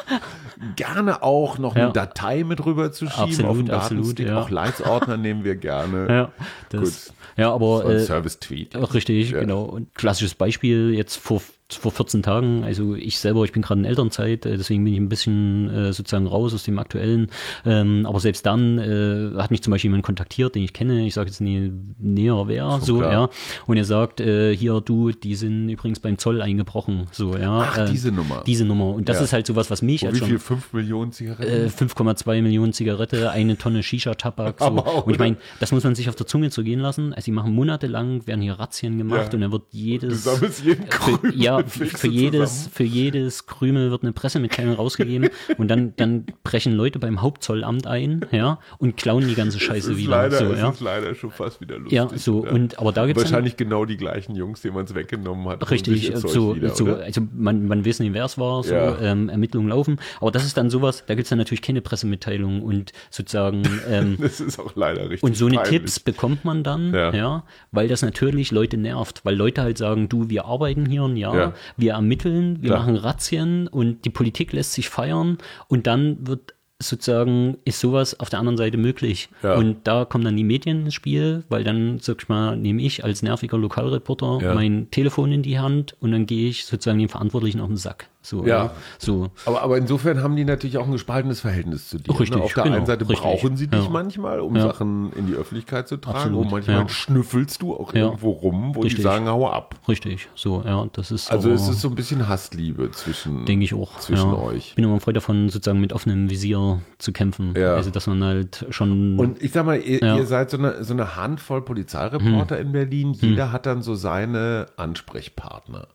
Gerne 0.75 1.21
auch 1.23 1.57
noch 1.57 1.75
eine 1.75 1.85
Ja. 1.85 1.91
Datei 1.91 2.43
mit 2.43 2.65
rüber 2.65 2.91
zu 2.91 3.07
schieben 3.07 3.23
Absolut, 3.23 3.51
auf 3.51 3.57
den 3.57 3.71
absolut, 3.71 4.03
Datenstick. 4.03 4.27
ja. 4.27 4.41
Auch 4.41 4.49
Leitsordner 4.49 5.17
nehmen 5.17 5.43
wir 5.43 5.55
gerne. 5.55 6.07
ja, 6.09 6.31
das, 6.69 7.07
Gut. 7.07 7.13
ja, 7.37 7.53
aber 7.53 7.85
äh, 7.85 7.99
Service-Tweet. 7.99 8.75
Richtig, 8.93 9.31
Ja. 9.31 9.39
genau. 9.41 9.63
Und 9.63 9.93
klassisches 9.95 10.35
Beispiel 10.35 10.93
jetzt 10.93 11.17
vor 11.17 11.41
vor 11.75 11.91
14 11.91 12.23
Tagen. 12.23 12.63
Also 12.63 12.95
ich 12.95 13.19
selber, 13.19 13.43
ich 13.43 13.51
bin 13.51 13.61
gerade 13.61 13.79
in 13.81 13.85
Elternzeit, 13.85 14.45
äh, 14.45 14.57
deswegen 14.57 14.83
bin 14.83 14.93
ich 14.93 14.99
ein 14.99 15.09
bisschen 15.09 15.69
äh, 15.69 15.93
sozusagen 15.93 16.27
raus 16.27 16.53
aus 16.53 16.63
dem 16.63 16.79
aktuellen. 16.79 17.27
Ähm, 17.65 18.05
aber 18.05 18.19
selbst 18.19 18.45
dann 18.45 18.77
äh, 18.79 19.31
hat 19.41 19.51
mich 19.51 19.61
zum 19.61 19.71
Beispiel 19.71 19.89
jemand 19.89 20.03
kontaktiert, 20.03 20.55
den 20.55 20.63
ich 20.63 20.73
kenne. 20.73 21.05
Ich 21.05 21.13
sage 21.13 21.29
jetzt 21.29 21.41
nie 21.41 21.71
näher 21.99 22.43
wer, 22.47 22.79
so 22.81 22.99
klar. 22.99 23.11
ja. 23.11 23.29
Und 23.67 23.77
er 23.77 23.85
sagt, 23.85 24.19
äh, 24.21 24.55
hier 24.55 24.81
du, 24.81 25.11
die 25.11 25.35
sind 25.35 25.69
übrigens 25.69 25.99
beim 25.99 26.17
Zoll 26.17 26.41
eingebrochen, 26.41 27.07
so 27.11 27.35
ja. 27.37 27.67
Ach, 27.71 27.77
äh, 27.77 27.85
diese 27.91 28.11
Nummer. 28.11 28.43
Diese 28.45 28.65
Nummer. 28.65 28.89
Und 28.93 29.09
das 29.09 29.17
Ja. 29.17 29.23
ist 29.23 29.33
halt 29.33 29.47
sowas, 29.47 29.69
was 29.71 29.81
mich 29.81 30.05
Und 30.05 30.13
wie 30.15 30.19
schon 30.19 30.27
viel? 30.27 30.39
5 30.39 30.73
Millionen 30.73 31.11
Zigaretten? 31.11 31.65
äh, 31.65 31.69
5,2 31.69 32.41
Millionen 32.41 32.73
Zigarette, 32.73 33.31
eine 33.31 33.57
Tonne 33.57 33.83
Shisha-Tabak. 33.83 34.55
So. 34.65 34.67
Und 35.05 35.13
ich 35.13 35.19
meine, 35.19 35.37
das 35.59 35.71
muss 35.71 35.83
man 35.83 35.95
sich 35.95 36.09
auf 36.09 36.15
der 36.15 36.25
Zunge 36.27 36.49
zergehen 36.49 36.79
lassen. 36.79 37.13
Also 37.13 37.25
die 37.25 37.31
machen 37.31 37.53
monatelang, 37.53 38.25
werden 38.27 38.41
hier 38.41 38.53
Razzien 38.53 38.97
gemacht 38.97 39.27
Ja. 39.27 39.33
und 39.33 39.41
dann 39.41 39.51
wird 39.51 39.63
du 39.71 39.77
jedes... 39.77 40.23
sammelst 40.23 40.63
jeden 40.65 40.89
Krümel. 40.89 41.33
ja, 41.35 41.61
für 41.67 42.07
jedes, 42.07 42.55
zusammen. 42.65 42.73
für 42.73 42.83
jedes 42.83 43.45
Krümel 43.45 43.91
wird 43.91 44.03
eine 44.03 44.11
Pressemitteilung 44.13 44.75
rausgegeben 44.75 45.29
und 45.57 45.67
dann, 45.69 45.93
dann 45.97 46.25
brechen 46.43 46.73
Leute 46.73 46.99
beim 46.99 47.21
Hauptzollamt 47.21 47.87
ein, 47.87 48.25
ja, 48.31 48.59
und 48.77 48.97
klauen 48.97 49.27
die 49.27 49.35
ganze 49.35 49.57
Es 49.57 49.63
Scheiße 49.63 49.91
ist 49.93 49.97
wieder. 49.97 50.11
leider, 50.11 50.37
so, 50.37 50.45
es 50.53 50.59
ja. 50.59 50.69
ist 50.69 50.79
leider 50.81 51.15
schon 51.15 51.31
fast 51.31 51.61
wieder 51.61 51.77
lustig. 51.77 51.93
Ja, 51.93 52.09
so, 52.15 52.39
und, 52.45 52.79
aber 52.79 52.91
da 52.91 53.05
gibt's 53.05 53.23
dann- 53.23 53.31
Wahrscheinlich 53.31 53.57
genau 53.57 53.85
die 53.85 53.97
gleichen 53.97 54.35
Jungs, 54.35 54.61
denen 54.61 54.75
man 54.75 54.85
es 54.85 54.95
weggenommen 54.95 55.47
hat. 55.47 55.69
Richtig, 55.71 56.13
Zeug 56.15 56.29
so, 56.29 56.55
wieder, 56.55 56.69
so, 56.69 56.85
oder? 56.85 57.03
also 57.03 57.21
man, 57.35 57.67
man 57.67 57.85
weiß 57.85 57.99
nicht, 57.99 58.13
wer 58.13 58.25
es 58.25 58.37
war, 58.37 58.63
so 58.63 58.73
Ja. 58.73 58.97
ähm, 59.01 59.29
Ermittlungen 59.29 59.69
laufen. 59.69 59.97
Aber 60.21 60.31
das 60.31 60.45
ist 60.45 60.57
dann 60.57 60.69
sowas, 60.69 61.03
da 61.07 61.15
gibt's 61.15 61.29
dann 61.29 61.37
natürlich 61.39 61.61
keine 61.61 61.81
Pressemitteilung 61.81 62.61
und 62.61 62.91
sozusagen 63.09 63.63
ähm, 63.89 64.17
Das 64.21 64.39
ist 64.39 64.59
auch 64.59 64.75
leider 64.75 65.01
richtig 65.09 65.23
Und 65.23 65.35
so 65.37 65.45
eine 65.47 65.55
peinlich. 65.57 65.79
Tipps 65.79 65.99
bekommt 65.99 66.45
man 66.45 66.63
dann, 66.63 66.93
Ja. 66.93 67.13
ja. 67.13 67.43
weil 67.71 67.87
das 67.87 68.01
natürlich 68.01 68.51
Leute 68.51 68.77
nervt, 68.77 69.21
weil 69.23 69.35
Leute 69.35 69.61
halt 69.61 69.77
sagen, 69.77 70.09
du, 70.09 70.29
wir 70.29 70.45
arbeiten 70.45 70.85
hier 70.85 71.03
ein 71.03 71.17
Jahr, 71.17 71.44
Ja. 71.47 71.53
wir 71.77 71.93
ermitteln, 71.93 72.61
wir 72.61 72.69
Klar. 72.69 72.79
machen 72.81 72.95
Razzien 72.95 73.67
und 73.67 74.05
die 74.05 74.09
Politik 74.09 74.53
lässt 74.53 74.73
sich 74.73 74.89
feiern 74.89 75.37
und 75.67 75.87
dann 75.87 76.27
wird 76.27 76.53
sozusagen 76.77 77.57
ist 77.63 77.79
sowas 77.79 78.19
auf 78.19 78.29
der 78.29 78.39
anderen 78.39 78.57
Seite 78.57 78.77
möglich. 78.77 79.29
Ja. 79.43 79.55
Und 79.55 79.77
da 79.85 80.03
kommen 80.03 80.25
dann 80.25 80.35
die 80.35 80.43
Medien 80.43 80.81
ins 80.85 80.93
Spiel, 80.93 81.43
weil 81.47 81.63
dann, 81.63 81.99
sag 81.99 82.21
ich 82.21 82.27
mal, 82.27 82.57
nehme 82.57 82.81
ich 82.81 83.03
als 83.05 83.23
nerviger 83.23 83.57
Lokalreporter 83.57 84.39
Ja. 84.41 84.53
mein 84.53 84.91
Telefon 84.91 85.31
in 85.31 85.41
die 85.41 85.57
Hand 85.57 85.95
und 86.01 86.11
dann 86.11 86.25
gehe 86.25 86.49
ich 86.49 86.65
sozusagen 86.65 86.99
den 86.99 87.07
Verantwortlichen 87.09 87.61
auf 87.61 87.67
den 87.69 87.77
Sack. 87.77 88.09
So, 88.25 88.43
Ja. 88.45 88.71
so. 88.97 89.29
Aber, 89.45 89.61
aber 89.61 89.77
insofern 89.77 90.23
haben 90.23 90.35
die 90.35 90.45
natürlich 90.45 90.77
auch 90.79 90.85
ein 90.85 90.91
gespaltenes 90.91 91.41
Verhältnis 91.41 91.89
zu 91.89 91.99
dir. 91.99 92.09
Richtig, 92.19 92.35
ne? 92.37 92.43
Auf 92.43 92.53
der 92.53 92.63
genau, 92.63 92.75
einen 92.77 92.85
Seite 92.87 93.07
richtig. 93.07 93.19
brauchen 93.19 93.55
sie 93.55 93.67
dich 93.67 93.83
Ja. 93.83 93.89
manchmal, 93.89 94.39
um 94.39 94.55
Ja. 94.55 94.63
Sachen 94.63 95.13
in 95.13 95.27
die 95.27 95.33
Öffentlichkeit 95.33 95.87
zu 95.87 95.97
tragen. 95.97 96.17
Absolut, 96.17 96.45
Und 96.45 96.51
manchmal 96.51 96.77
ja. 96.79 96.89
schnüffelst 96.89 97.61
du 97.61 97.75
auch 97.75 97.93
irgendwo 97.93 98.31
rum, 98.31 98.71
wo 98.75 98.81
die 98.81 98.87
Richtig. 98.87 99.03
sagen, 99.03 99.27
hau 99.27 99.47
ab. 99.49 99.75
Richtig, 99.87 100.27
so, 100.33 100.63
ja, 100.65 100.87
das 100.93 101.11
ist 101.11 101.31
Also 101.31 101.51
es 101.51 101.67
ist 101.69 101.81
so 101.81 101.89
ein 101.89 101.95
bisschen 101.95 102.27
Hassliebe 102.27 102.89
zwischen, 102.91 103.45
Denke 103.45 103.65
ich 103.65 103.73
auch. 103.75 103.99
zwischen 103.99 104.33
euch. 104.33 104.69
Ich 104.69 104.75
bin 104.75 104.85
immer 104.85 104.95
ein 104.95 104.99
Freund 105.01 105.17
davon, 105.17 105.49
sozusagen 105.49 105.79
mit 105.79 105.93
offenem 105.93 106.29
Visier 106.29 106.81
zu 106.97 107.11
kämpfen. 107.13 107.55
Also, 107.55 107.91
dass 107.91 108.07
man 108.07 108.23
halt 108.23 108.65
schon. 108.71 109.19
Und 109.19 109.41
ich 109.43 109.51
sag 109.51 109.65
mal, 109.65 109.79
ihr, 109.79 110.01
ihr 110.01 110.25
seid 110.25 110.49
so 110.49 110.57
eine, 110.57 110.83
so 110.83 110.93
eine 110.93 111.15
Handvoll 111.15 111.61
Polizeireporter 111.61 112.59
in 112.59 112.71
Berlin. 112.71 113.13
Jeder 113.13 113.51
hat 113.51 113.65
dann 113.67 113.83
so 113.83 113.93
seine 113.93 114.65
Ansprechpartner. 114.77 115.87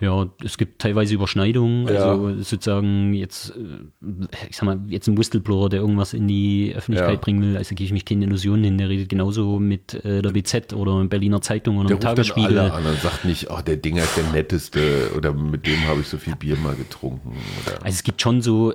Ja, 0.00 0.26
es 0.44 0.58
gibt 0.58 0.80
teilweise 0.80 1.14
Überschneidungen. 1.14 1.86
Ja. 1.88 2.12
Also, 2.12 2.42
sozusagen 2.42 3.14
jetzt, 3.14 3.50
äh, 3.50 4.26
ich 4.48 4.56
sag 4.56 4.64
mal, 4.64 4.80
jetzt 4.88 5.08
ein 5.08 5.16
Whistleblower, 5.18 5.68
der 5.68 5.80
irgendwas 5.80 6.14
in 6.14 6.28
die 6.28 6.72
Öffentlichkeit 6.76 7.14
Ja. 7.14 7.20
bringen 7.20 7.42
will, 7.42 7.56
also 7.56 7.74
gehe 7.74 7.86
ich 7.86 7.92
mich 7.92 8.04
keine 8.04 8.24
Illusionen 8.24 8.64
hin. 8.64 8.78
Der 8.78 8.88
redet 8.88 9.08
genauso 9.08 9.58
mit 9.58 9.94
äh, 10.04 10.22
der 10.22 10.30
BZ 10.30 10.72
oder 10.74 11.04
Berliner 11.04 11.40
Zeitung 11.40 11.78
oder 11.78 11.88
Der 11.88 11.96
ruft 11.96 12.04
dann 12.04 12.16
Tagesspiegel. 12.16 12.58
alle 12.58 12.72
an 12.72 12.86
und 12.86 13.00
sagt 13.00 13.24
nicht, 13.24 13.50
oh, 13.50 13.60
der 13.66 13.76
Dinger 13.76 14.02
ist 14.02 14.16
der 14.16 14.24
netteste 14.32 15.10
oder 15.16 15.32
mit 15.32 15.66
dem 15.66 15.86
habe 15.86 16.00
ich 16.00 16.08
so 16.08 16.18
viel 16.18 16.36
Bier 16.36 16.56
mal 16.56 16.74
getrunken. 16.74 17.32
Oder. 17.66 17.76
Also 17.84 17.94
es 17.94 18.02
gibt 18.02 18.20
schon 18.22 18.42
so 18.42 18.74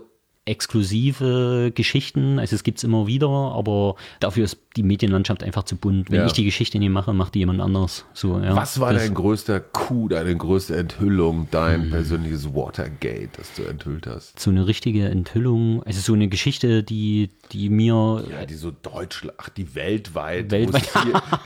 exklusive 0.50 1.72
Geschichten, 1.74 2.39
also 2.39 2.56
es 2.56 2.64
gibt's 2.64 2.84
immer 2.84 3.08
wieder, 3.08 3.28
aber 3.30 3.95
dafür 4.20 4.45
ist 4.45 4.58
die 4.76 4.84
Medienlandschaft 4.84 5.43
einfach 5.43 5.64
zu 5.64 5.76
bunt. 5.76 6.10
Wenn 6.12 6.20
Ja. 6.22 6.26
ich 6.28 6.34
die 6.34 6.45
Geschichte 6.45 6.78
nicht 6.80 6.91
mache, 6.91 7.12
macht 7.14 7.36
die 7.36 7.39
jemand 7.39 7.60
anders. 7.60 8.06
So, 8.14 8.39
ja. 8.39 8.56
Was 8.56 8.80
war 8.80 8.93
Das- 8.93 9.04
dein 9.04 9.14
größter 9.14 9.60
Coup, 9.60 10.10
deine 10.10 10.36
größte 10.36 10.76
Enthüllung, 10.76 11.47
dein 11.52 11.89
persönliches 11.89 12.54
Watergate, 12.54 13.30
das 13.38 13.54
du 13.56 13.64
enthüllt 13.64 14.06
hast? 14.08 14.39
so 14.39 14.52
eine 14.52 14.68
richtige 14.68 15.10
Enthüllung, 15.10 15.82
also 15.84 16.00
so 16.02 16.14
eine 16.14 16.28
Geschichte, 16.28 16.84
die, 16.84 17.30
die 17.52 17.70
mir 17.70 18.24
Ja, 18.30 18.45
die 18.45 18.54
so 18.54 18.72
Deutschland, 18.72 19.36
ach, 19.39 19.50
die 19.50 19.74
weltweit, 19.76 20.52
Weltweit. 20.52 20.84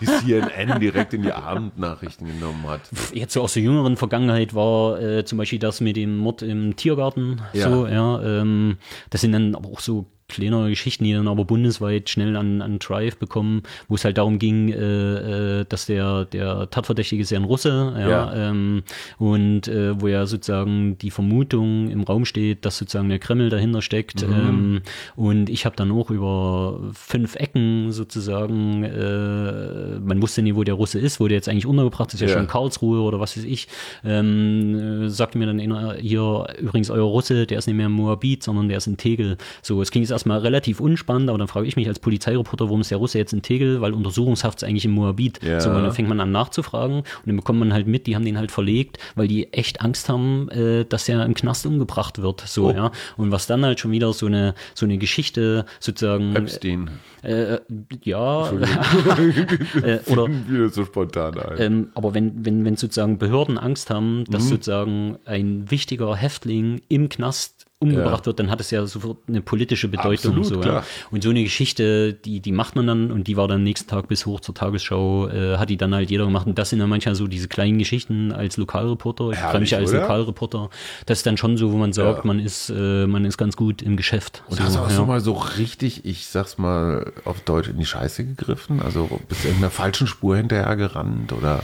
es 0.02 0.10
die 0.22 0.28
CNN 0.28 0.80
direkt 0.80 1.14
in 1.14 1.24
die 1.24 1.32
Abendnachrichten 1.32 2.28
genommen 2.28 2.66
hat. 2.68 2.82
jetzt 3.14 3.34
so 3.34 3.42
aus 3.42 3.54
der 3.54 3.64
jüngeren 3.64 3.96
Vergangenheit 3.98 4.54
war 4.54 5.00
äh, 5.02 5.24
zum 5.26 5.38
Beispiel 5.38 5.60
das 5.60 5.80
mit 5.82 5.96
dem 5.96 6.18
Mord 6.18 6.42
im 6.42 6.76
Tiergarten. 6.76 7.42
Ja. 7.54 7.70
So, 7.70 7.88
ja, 7.88 8.22
ähm, 8.42 8.78
das 9.10 9.22
sind 9.22 9.32
dann 9.32 9.56
aber 9.56 9.70
auch 9.70 9.80
so 9.80 10.06
kleinere 10.28 10.70
Geschichten, 10.70 11.04
die 11.04 11.14
dann 11.14 11.28
aber 11.28 11.46
bundesweit 11.46 12.10
schnell 12.10 12.36
an, 12.36 12.62
an 12.62 12.80
Drive 12.80 13.18
bekommen, 13.18 13.64
wo 13.88 13.96
es 13.96 14.06
halt 14.06 14.18
darum 14.18 14.40
ging, 14.40 14.70
äh, 14.70 15.60
äh, 15.62 15.66
dass 15.68 15.86
der, 15.86 16.26
der 16.26 16.70
Tatverdächtige 16.70 17.22
ist 17.22 17.30
ja 17.30 17.40
ein 17.40 17.44
Russe, 17.44 17.94
ja, 17.98 18.10
Ja. 18.10 18.34
Ähm, 18.50 18.84
und 19.18 19.68
äh, 19.68 20.00
wo 20.02 20.08
ja 20.08 20.26
sozusagen 20.26 20.98
die 20.98 21.12
Vermutung 21.12 21.90
im 21.90 22.04
Raum 22.04 22.26
steht, 22.26 22.66
dass 22.66 22.78
sozusagen 22.78 23.10
der 23.10 23.20
Kreml 23.20 23.50
dahinter 23.50 23.82
steckt. 23.82 24.26
Mhm. 24.28 24.34
Ähm, 24.34 24.82
und 25.16 25.50
ich 25.50 25.66
habe 25.66 25.76
dann 25.76 25.92
auch 25.92 26.10
über 26.10 26.80
fünf 26.94 27.36
Ecken 27.36 27.92
sozusagen, 27.92 28.84
äh, 28.84 30.00
man 30.00 30.22
wusste 30.22 30.42
nie, 30.42 30.56
wo 30.56 30.64
der 30.64 30.76
Russe 30.76 31.00
ist, 31.00 31.20
wo 31.20 31.28
der 31.28 31.36
jetzt 31.38 31.50
eigentlich 31.50 31.66
untergebracht 31.66 32.14
ist, 32.14 32.20
ja, 32.22 32.28
Ja. 32.28 32.34
schon 32.34 32.44
in 32.44 32.48
Karlsruhe 32.48 33.02
oder 33.02 33.20
was 33.20 33.38
weiß 33.38 33.44
ich, 33.44 33.68
ähm, 34.04 35.04
äh, 35.06 35.10
sagte 35.10 35.38
mir 35.38 35.46
dann 35.48 35.60
einer, 35.60 35.96
hier 35.96 36.48
übrigens 36.60 36.90
euer 36.90 37.04
Russe, 37.04 37.46
der 37.46 37.60
ist 37.60 37.68
nicht 37.68 37.76
mehr 37.76 37.88
in 37.88 37.92
Moabit, 37.92 38.44
sondern 38.44 38.68
der 38.70 38.78
ist 38.78 38.88
in 38.88 38.98
Tegel. 38.98 39.38
So, 39.62 39.82
es 39.82 39.92
ging 39.92 40.02
jetzt 40.02 40.13
erstmal 40.14 40.40
relativ 40.40 40.80
unspannend, 40.80 41.30
aber 41.30 41.38
dann 41.38 41.48
frage 41.48 41.68
ich 41.68 41.76
mich 41.76 41.88
als 41.88 42.00
Polizeireporter, 42.00 42.66
warum 42.66 42.82
ist 42.82 42.92
der 42.92 42.98
Russe 42.98 43.18
jetzt 43.18 43.34
in 43.34 43.42
Tegel, 43.42 43.82
weil 43.82 43.94
Untersuchungshaft 43.94 44.60
ist 44.60 44.64
eigentlich 44.64 44.86
in 44.86 44.92
Moabit. 44.92 45.44
Ja. 45.44 45.60
So, 45.60 45.70
und 45.70 45.84
dann 45.84 45.92
fängt 45.92 46.08
man 46.10 46.20
an 46.22 46.32
nachzufragen 46.32 46.98
und 47.00 47.06
dann 47.26 47.36
bekommt 47.36 47.60
man 47.60 47.74
halt 47.74 47.88
mit, 47.88 48.08
die 48.08 48.16
haben 48.16 48.24
den 48.26 48.38
halt 48.38 48.52
verlegt, 48.52 48.98
weil 49.16 49.28
die 49.28 49.52
echt 49.52 49.82
Angst 49.82 50.08
haben, 50.10 50.50
äh, 50.50 50.86
dass 50.86 51.10
er 51.10 51.26
im 51.26 51.34
Knast 51.34 51.66
umgebracht 51.66 52.22
wird. 52.22 52.42
So, 52.42 52.68
Oh. 52.68 52.72
ja. 52.72 52.92
Und 53.18 53.32
was 53.32 53.46
dann 53.48 53.66
halt 53.66 53.80
schon 53.80 53.92
wieder 53.92 54.14
so 54.14 54.28
eine, 54.28 54.56
so 54.74 54.86
eine 54.86 54.98
Geschichte 54.98 55.66
sozusagen, 55.80 56.36
Epstein. 56.36 56.90
äh, 57.24 57.58
ja, 58.04 58.50
äh, 59.84 60.00
oder 60.08 60.28
Wieder 60.48 60.70
so 60.70 60.86
spontan 60.86 61.38
ein. 61.40 61.56
ähm, 61.60 61.88
aber 61.96 62.14
wenn, 62.14 62.46
wenn, 62.46 62.64
wenn 62.66 62.76
sozusagen 62.76 63.18
Behörden 63.18 63.58
Angst 63.58 63.90
haben, 63.90 64.20
Mhm. 64.20 64.26
dass 64.26 64.50
sozusagen 64.50 65.18
ein 65.26 65.70
wichtiger 65.72 66.16
Häftling 66.16 66.82
im 66.90 67.10
Knast 67.10 67.63
umgebracht 67.80 68.22
Ja. 68.22 68.26
wird, 68.28 68.40
dann 68.40 68.50
hat 68.50 68.62
es 68.62 68.72
ja 68.72 68.86
sofort 68.86 69.18
eine 69.28 69.42
politische 69.42 69.90
Bedeutung. 69.90 70.38
Absolut, 70.38 70.64
so. 70.64 70.70
Ja. 70.70 70.84
Und 71.12 71.22
so 71.22 71.30
eine 71.30 71.44
Geschichte, 71.44 72.14
die, 72.14 72.40
die 72.40 72.52
macht 72.54 72.76
man 72.78 72.88
dann 72.88 73.12
und 73.12 73.28
die 73.28 73.36
war 73.36 73.48
dann 73.50 73.64
nächsten 73.64 73.90
Tag 73.90 74.08
bis 74.08 74.26
hoch 74.26 74.40
zur 74.40 74.56
Tagesschau, 74.56 75.28
äh, 75.28 75.58
hat 75.58 75.70
die 75.70 75.76
dann 75.76 75.94
halt 75.94 76.10
jeder 76.10 76.24
gemacht. 76.26 76.48
Und 76.48 76.58
das 76.58 76.70
sind 76.70 76.80
dann 76.80 76.90
manchmal 76.90 77.16
so 77.16 77.28
diese 77.28 77.50
kleinen 77.50 77.80
Geschichten 77.80 78.32
als 78.32 78.56
Lokalreporter. 78.56 79.32
Ich 79.32 79.38
Herrlich, 79.38 79.60
mich 79.60 79.76
als 79.76 79.92
oder? 79.92 80.02
Lokalreporter. 80.02 80.70
Das 81.06 81.20
ist 81.20 81.26
dann 81.26 81.36
schon 81.36 81.58
so, 81.58 81.74
wo 81.74 81.78
man 81.78 81.92
sagt, 81.92 82.20
Ja. 82.20 82.26
man 82.26 82.40
ist, 82.40 82.70
äh, 82.70 83.06
man 83.06 83.26
ist 83.26 83.38
ganz 83.38 83.58
gut 83.58 83.82
im 83.82 83.98
Geschäft. 83.98 84.44
Und 84.48 84.58
so, 84.58 84.64
hast 84.64 84.76
du 84.76 84.80
auch 84.80 84.90
ja. 84.90 85.06
mal 85.06 85.20
so 85.20 85.34
richtig, 85.34 86.06
ich 86.06 86.28
sag's 86.28 86.58
mal 86.58 87.12
auf 87.26 87.42
Deutsch, 87.42 87.68
in 87.68 87.78
die 87.78 87.86
Scheiße 87.86 88.24
gegriffen? 88.26 88.82
Also 88.82 89.20
bist 89.28 89.44
du 89.44 89.50
in 89.50 89.58
einer 89.58 89.70
falschen 89.70 90.08
Spur 90.08 90.38
hinterher 90.38 90.76
gerannt 90.78 91.34
oder, 91.34 91.64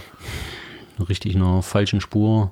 richtig 1.03 1.35
einer 1.35 1.61
falschen 1.61 2.01
Spur. 2.01 2.51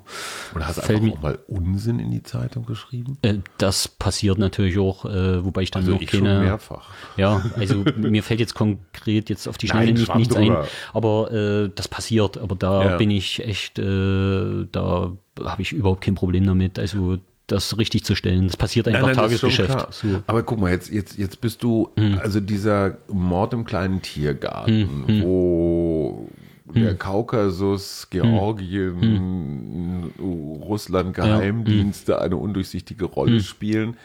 oder 0.54 0.66
hast 0.66 0.78
du 0.78 0.82
einfach 0.82 1.00
mir- 1.00 1.12
auch 1.12 1.20
mal 1.22 1.38
Unsinn 1.48 1.98
in 1.98 2.10
die 2.10 2.22
Zeitung 2.22 2.64
geschrieben? 2.66 3.18
Äh, 3.22 3.34
das 3.58 3.88
passiert 3.88 4.38
natürlich 4.38 4.78
auch, 4.78 5.04
äh, 5.04 5.44
wobei 5.44 5.62
ich 5.62 5.70
dann 5.70 5.82
Also 5.82 5.92
noch 5.94 6.00
ich 6.00 6.10
schon 6.10 6.24
keine. 6.24 6.40
mehrfach. 6.40 6.90
Ja, 7.16 7.42
also 7.56 7.84
mir 7.96 8.22
fällt 8.22 8.40
jetzt 8.40 8.54
konkret 8.54 9.28
jetzt 9.30 9.46
auf 9.48 9.58
die 9.58 9.68
Schnelle 9.68 9.86
Nein, 9.86 9.94
nicht, 9.94 10.14
nichts 10.14 10.36
ein, 10.36 10.56
aber 10.92 11.32
äh, 11.32 11.70
das 11.74 11.88
passiert. 11.88 12.38
Aber 12.38 12.54
da 12.54 12.84
Ja. 12.92 12.96
bin 12.96 13.10
ich 13.10 13.44
echt, 13.44 13.78
äh, 13.78 14.66
da 14.72 15.12
habe 15.44 15.62
ich 15.62 15.72
überhaupt 15.72 16.00
kein 16.02 16.14
Problem 16.14 16.46
damit. 16.46 16.78
Also 16.78 17.18
das 17.46 17.78
richtig 17.78 18.04
zu 18.04 18.14
stellen, 18.14 18.46
das 18.46 18.58
passiert 18.58 18.88
einfach 18.88 19.08
ist 19.08 19.14
schon 19.40 19.48
Tagesgeschäft. 19.50 19.94
So. 19.94 20.08
Hm. 20.08 20.22
Aber 20.26 20.42
guck 20.42 20.60
mal, 20.60 20.70
jetzt, 20.70 20.90
jetzt, 20.92 21.16
jetzt 21.16 21.40
bist 21.40 21.62
du, 21.62 21.88
also 22.20 22.40
dieser 22.40 22.98
Mord 23.10 23.54
im 23.54 23.64
kleinen 23.64 24.02
Tiergarten, 24.02 25.06
Hm, 25.06 25.22
wo 25.22 26.28
der 26.74 26.94
Kaukasus, 26.94 28.08
Hm. 28.10 28.20
Georgien, 28.20 30.12
Russland, 30.18 31.14
Geheimdienste 31.14 32.20
eine 32.20 32.36
undurchsichtige 32.36 33.04
Rolle 33.06 33.40
spielen, 33.40 33.96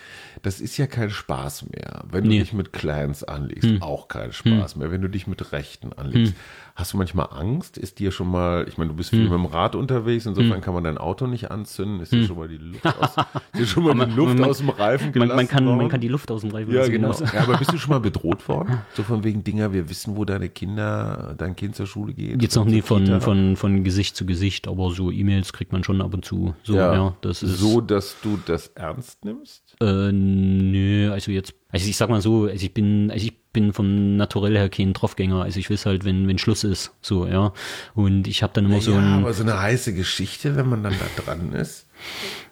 das 0.41 0.59
ist 0.61 0.77
ja 0.77 0.87
kein 0.87 1.09
Spaß 1.09 1.67
mehr. 1.69 2.03
Wenn 2.11 2.23
du 2.25 2.29
Nee. 2.29 2.39
dich 2.39 2.53
mit 2.53 2.73
Clans 2.73 3.23
anlegst, 3.23 3.81
auch 3.81 4.07
kein 4.07 4.31
Spaß 4.33 4.75
mehr. 4.75 4.91
Wenn 4.91 5.01
du 5.01 5.07
dich 5.09 5.27
mit 5.27 5.51
Rechten 5.51 5.93
anlegst, 5.93 6.33
hast 6.75 6.93
du 6.93 6.97
manchmal 6.97 7.27
Angst? 7.31 7.77
Ist 7.77 7.99
dir 7.99 8.11
schon 8.11 8.29
mal, 8.29 8.65
ich 8.67 8.77
meine, 8.77 8.89
du 8.89 8.95
bist 8.95 9.11
viel 9.11 9.23
mit 9.23 9.31
dem 9.31 9.45
Rad 9.45 9.75
unterwegs, 9.75 10.25
insofern 10.25 10.59
kann 10.61 10.73
man 10.73 10.83
dein 10.83 10.97
Auto 10.97 11.27
nicht 11.27 11.51
anzünden, 11.51 11.99
ist 11.99 12.11
dir 12.11 12.25
schon 12.25 12.37
mal 12.37 12.47
die 12.47 12.57
Luft 12.57 12.85
aus, 12.85 13.11
ist 13.53 13.59
dir 13.59 13.65
schon 13.67 13.83
mal 13.83 14.05
die 14.07 14.11
Luft 14.15 14.37
man- 14.39 14.49
aus 14.49 14.57
dem 14.57 14.69
Reifen 14.69 15.05
Man, 15.05 15.13
gelassen 15.13 15.35
man, 15.35 15.47
kann, 15.47 15.65
man 15.65 15.75
worden? 15.77 15.89
kann 15.89 16.01
die 16.01 16.07
Luft 16.07 16.31
aus 16.31 16.41
dem 16.41 16.51
Reifen 16.51 16.71
Ja, 16.73 16.79
lassen, 16.79 16.91
genau. 16.91 17.11
genau. 17.11 17.31
Ja, 17.33 17.41
aber 17.43 17.57
bist 17.57 17.71
du 17.71 17.77
schon 17.77 17.91
mal 17.91 17.99
bedroht 17.99 18.47
worden? 18.47 18.79
So 18.95 19.03
von 19.03 19.23
wegen 19.23 19.43
Dinger, 19.43 19.71
wir 19.73 19.87
wissen, 19.89 20.15
wo 20.17 20.25
deine 20.25 20.49
Kinder, 20.49 21.35
dein 21.37 21.55
Kind 21.55 21.75
zur 21.75 21.85
Schule 21.85 22.13
geht? 22.13 22.41
Jetzt 22.41 22.55
noch 22.55 22.65
nie 22.65 22.81
von, 22.81 23.03
Kita. 23.03 23.19
von, 23.19 23.55
von 23.55 23.83
Gesicht 23.83 24.15
zu 24.15 24.25
Gesicht, 24.25 24.67
aber 24.67 24.89
so 24.91 25.11
E-Mails 25.11 25.53
kriegt 25.53 25.71
man 25.73 25.83
schon 25.83 26.01
ab 26.01 26.13
und 26.13 26.25
zu. 26.25 26.55
So, 26.63 26.75
ja, 26.75 27.15
das 27.21 27.43
ist. 27.43 27.59
so, 27.59 27.81
dass 27.81 28.15
du 28.21 28.39
das 28.45 28.67
ernst 28.69 29.23
nimmst? 29.25 29.75
Äh, 29.81 30.11
nö, 30.11 31.11
also 31.11 31.31
jetzt, 31.31 31.53
also 31.73 31.87
ich 31.87 31.97
sag 31.97 32.07
mal 32.09 32.21
so, 32.21 32.43
also 32.43 32.63
ich 32.63 32.71
bin, 32.71 33.09
also 33.09 33.25
ich 33.25 33.33
bin 33.51 33.73
vom 33.73 34.15
Naturell 34.15 34.55
her 34.55 34.69
kein 34.69 34.93
Draufgänger. 34.93 35.41
Also 35.41 35.59
ich 35.59 35.71
weiß 35.71 35.87
halt, 35.87 36.05
wenn, 36.05 36.27
wenn 36.27 36.37
Schluss 36.37 36.63
ist, 36.63 36.91
so, 37.01 37.25
ja. 37.25 37.51
Und 37.95 38.27
ich 38.27 38.43
habe 38.43 38.53
dann 38.53 38.65
immer 38.65 38.79
so 38.79 38.91
ja, 38.91 38.99
ein. 38.99 39.23
aber 39.23 39.33
so 39.33 39.41
eine 39.41 39.59
heiße 39.59 39.95
Geschichte, 39.95 40.55
wenn 40.55 40.69
man 40.69 40.83
dann 40.83 40.93
da 40.93 41.23
dran 41.23 41.51
ist. 41.53 41.87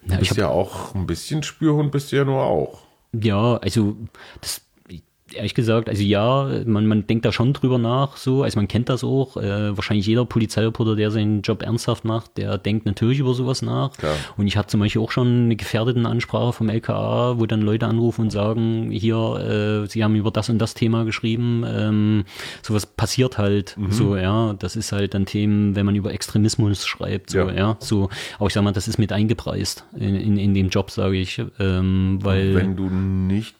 Ja, 0.07 0.15
Du 0.15 0.23
ich 0.23 0.29
bist 0.29 0.39
ja 0.39 0.47
auch 0.47 0.95
ein 0.95 1.05
bisschen 1.05 1.43
Spürhund, 1.43 1.91
bist 1.91 2.11
du 2.11 2.15
ja 2.15 2.25
nur 2.25 2.41
auch. 2.41 2.81
Ja, 3.13 3.57
also 3.57 3.95
das 4.41 4.61
ehrlich 5.33 5.53
gesagt, 5.53 5.89
also 5.89 6.01
ja, 6.03 6.49
man, 6.65 6.85
man 6.87 7.07
denkt 7.07 7.25
da 7.25 7.31
schon 7.31 7.53
drüber 7.53 7.77
nach, 7.77 8.17
so, 8.17 8.43
also 8.43 8.57
man 8.57 8.67
kennt 8.67 8.89
das 8.89 9.03
auch. 9.03 9.37
Äh, 9.37 9.75
wahrscheinlich 9.75 10.05
jeder 10.05 10.25
Polizeireporter, 10.25 10.95
der 10.95 11.11
seinen 11.11 11.41
Job 11.41 11.63
ernsthaft 11.63 12.05
macht, 12.05 12.37
der 12.37 12.57
denkt 12.57 12.85
natürlich 12.85 13.19
über 13.19 13.33
sowas 13.33 13.61
nach. 13.61 13.93
Klar. 13.97 14.15
Und 14.37 14.47
ich 14.47 14.57
hatte 14.57 14.69
zum 14.69 14.79
Beispiel 14.79 15.01
auch 15.01 15.11
schon 15.11 15.45
eine 15.45 15.55
gefährdeten 15.55 16.05
Ansprache 16.05 16.53
vom 16.53 16.69
LKA, 16.69 17.39
wo 17.39 17.45
dann 17.45 17.61
Leute 17.61 17.87
anrufen 17.87 18.21
und 18.21 18.29
sagen, 18.31 18.91
hier, 18.91 19.83
äh, 19.83 19.87
sie 19.87 20.03
haben 20.03 20.15
über 20.15 20.31
das 20.31 20.49
und 20.49 20.59
das 20.59 20.73
Thema 20.73 21.03
geschrieben. 21.05 21.63
Ähm, 21.67 22.23
sowas 22.61 22.85
passiert 22.85 23.37
halt 23.37 23.75
so, 23.89 24.15
ja. 24.15 24.53
Das 24.53 24.75
ist 24.75 24.91
halt 24.91 25.13
dann 25.13 25.25
Themen, 25.25 25.75
wenn 25.75 25.85
man 25.85 25.95
über 25.95 26.13
Extremismus 26.13 26.85
schreibt, 26.85 27.29
so, 27.31 27.39
Ja. 27.39 27.51
ja. 27.51 27.77
So, 27.79 28.09
aber 28.37 28.47
ich 28.47 28.53
sag 28.53 28.63
mal, 28.63 28.71
das 28.71 28.87
ist 28.87 28.97
mit 28.97 29.11
eingepreist 29.11 29.85
in, 29.95 30.15
in, 30.15 30.37
in 30.37 30.53
dem 30.53 30.69
Job, 30.69 30.91
sage 30.91 31.17
ich. 31.17 31.41
Ähm, 31.59 32.19
weil 32.21 32.55
Wenn 32.55 32.75
du 32.75 32.89
nicht 32.89 33.55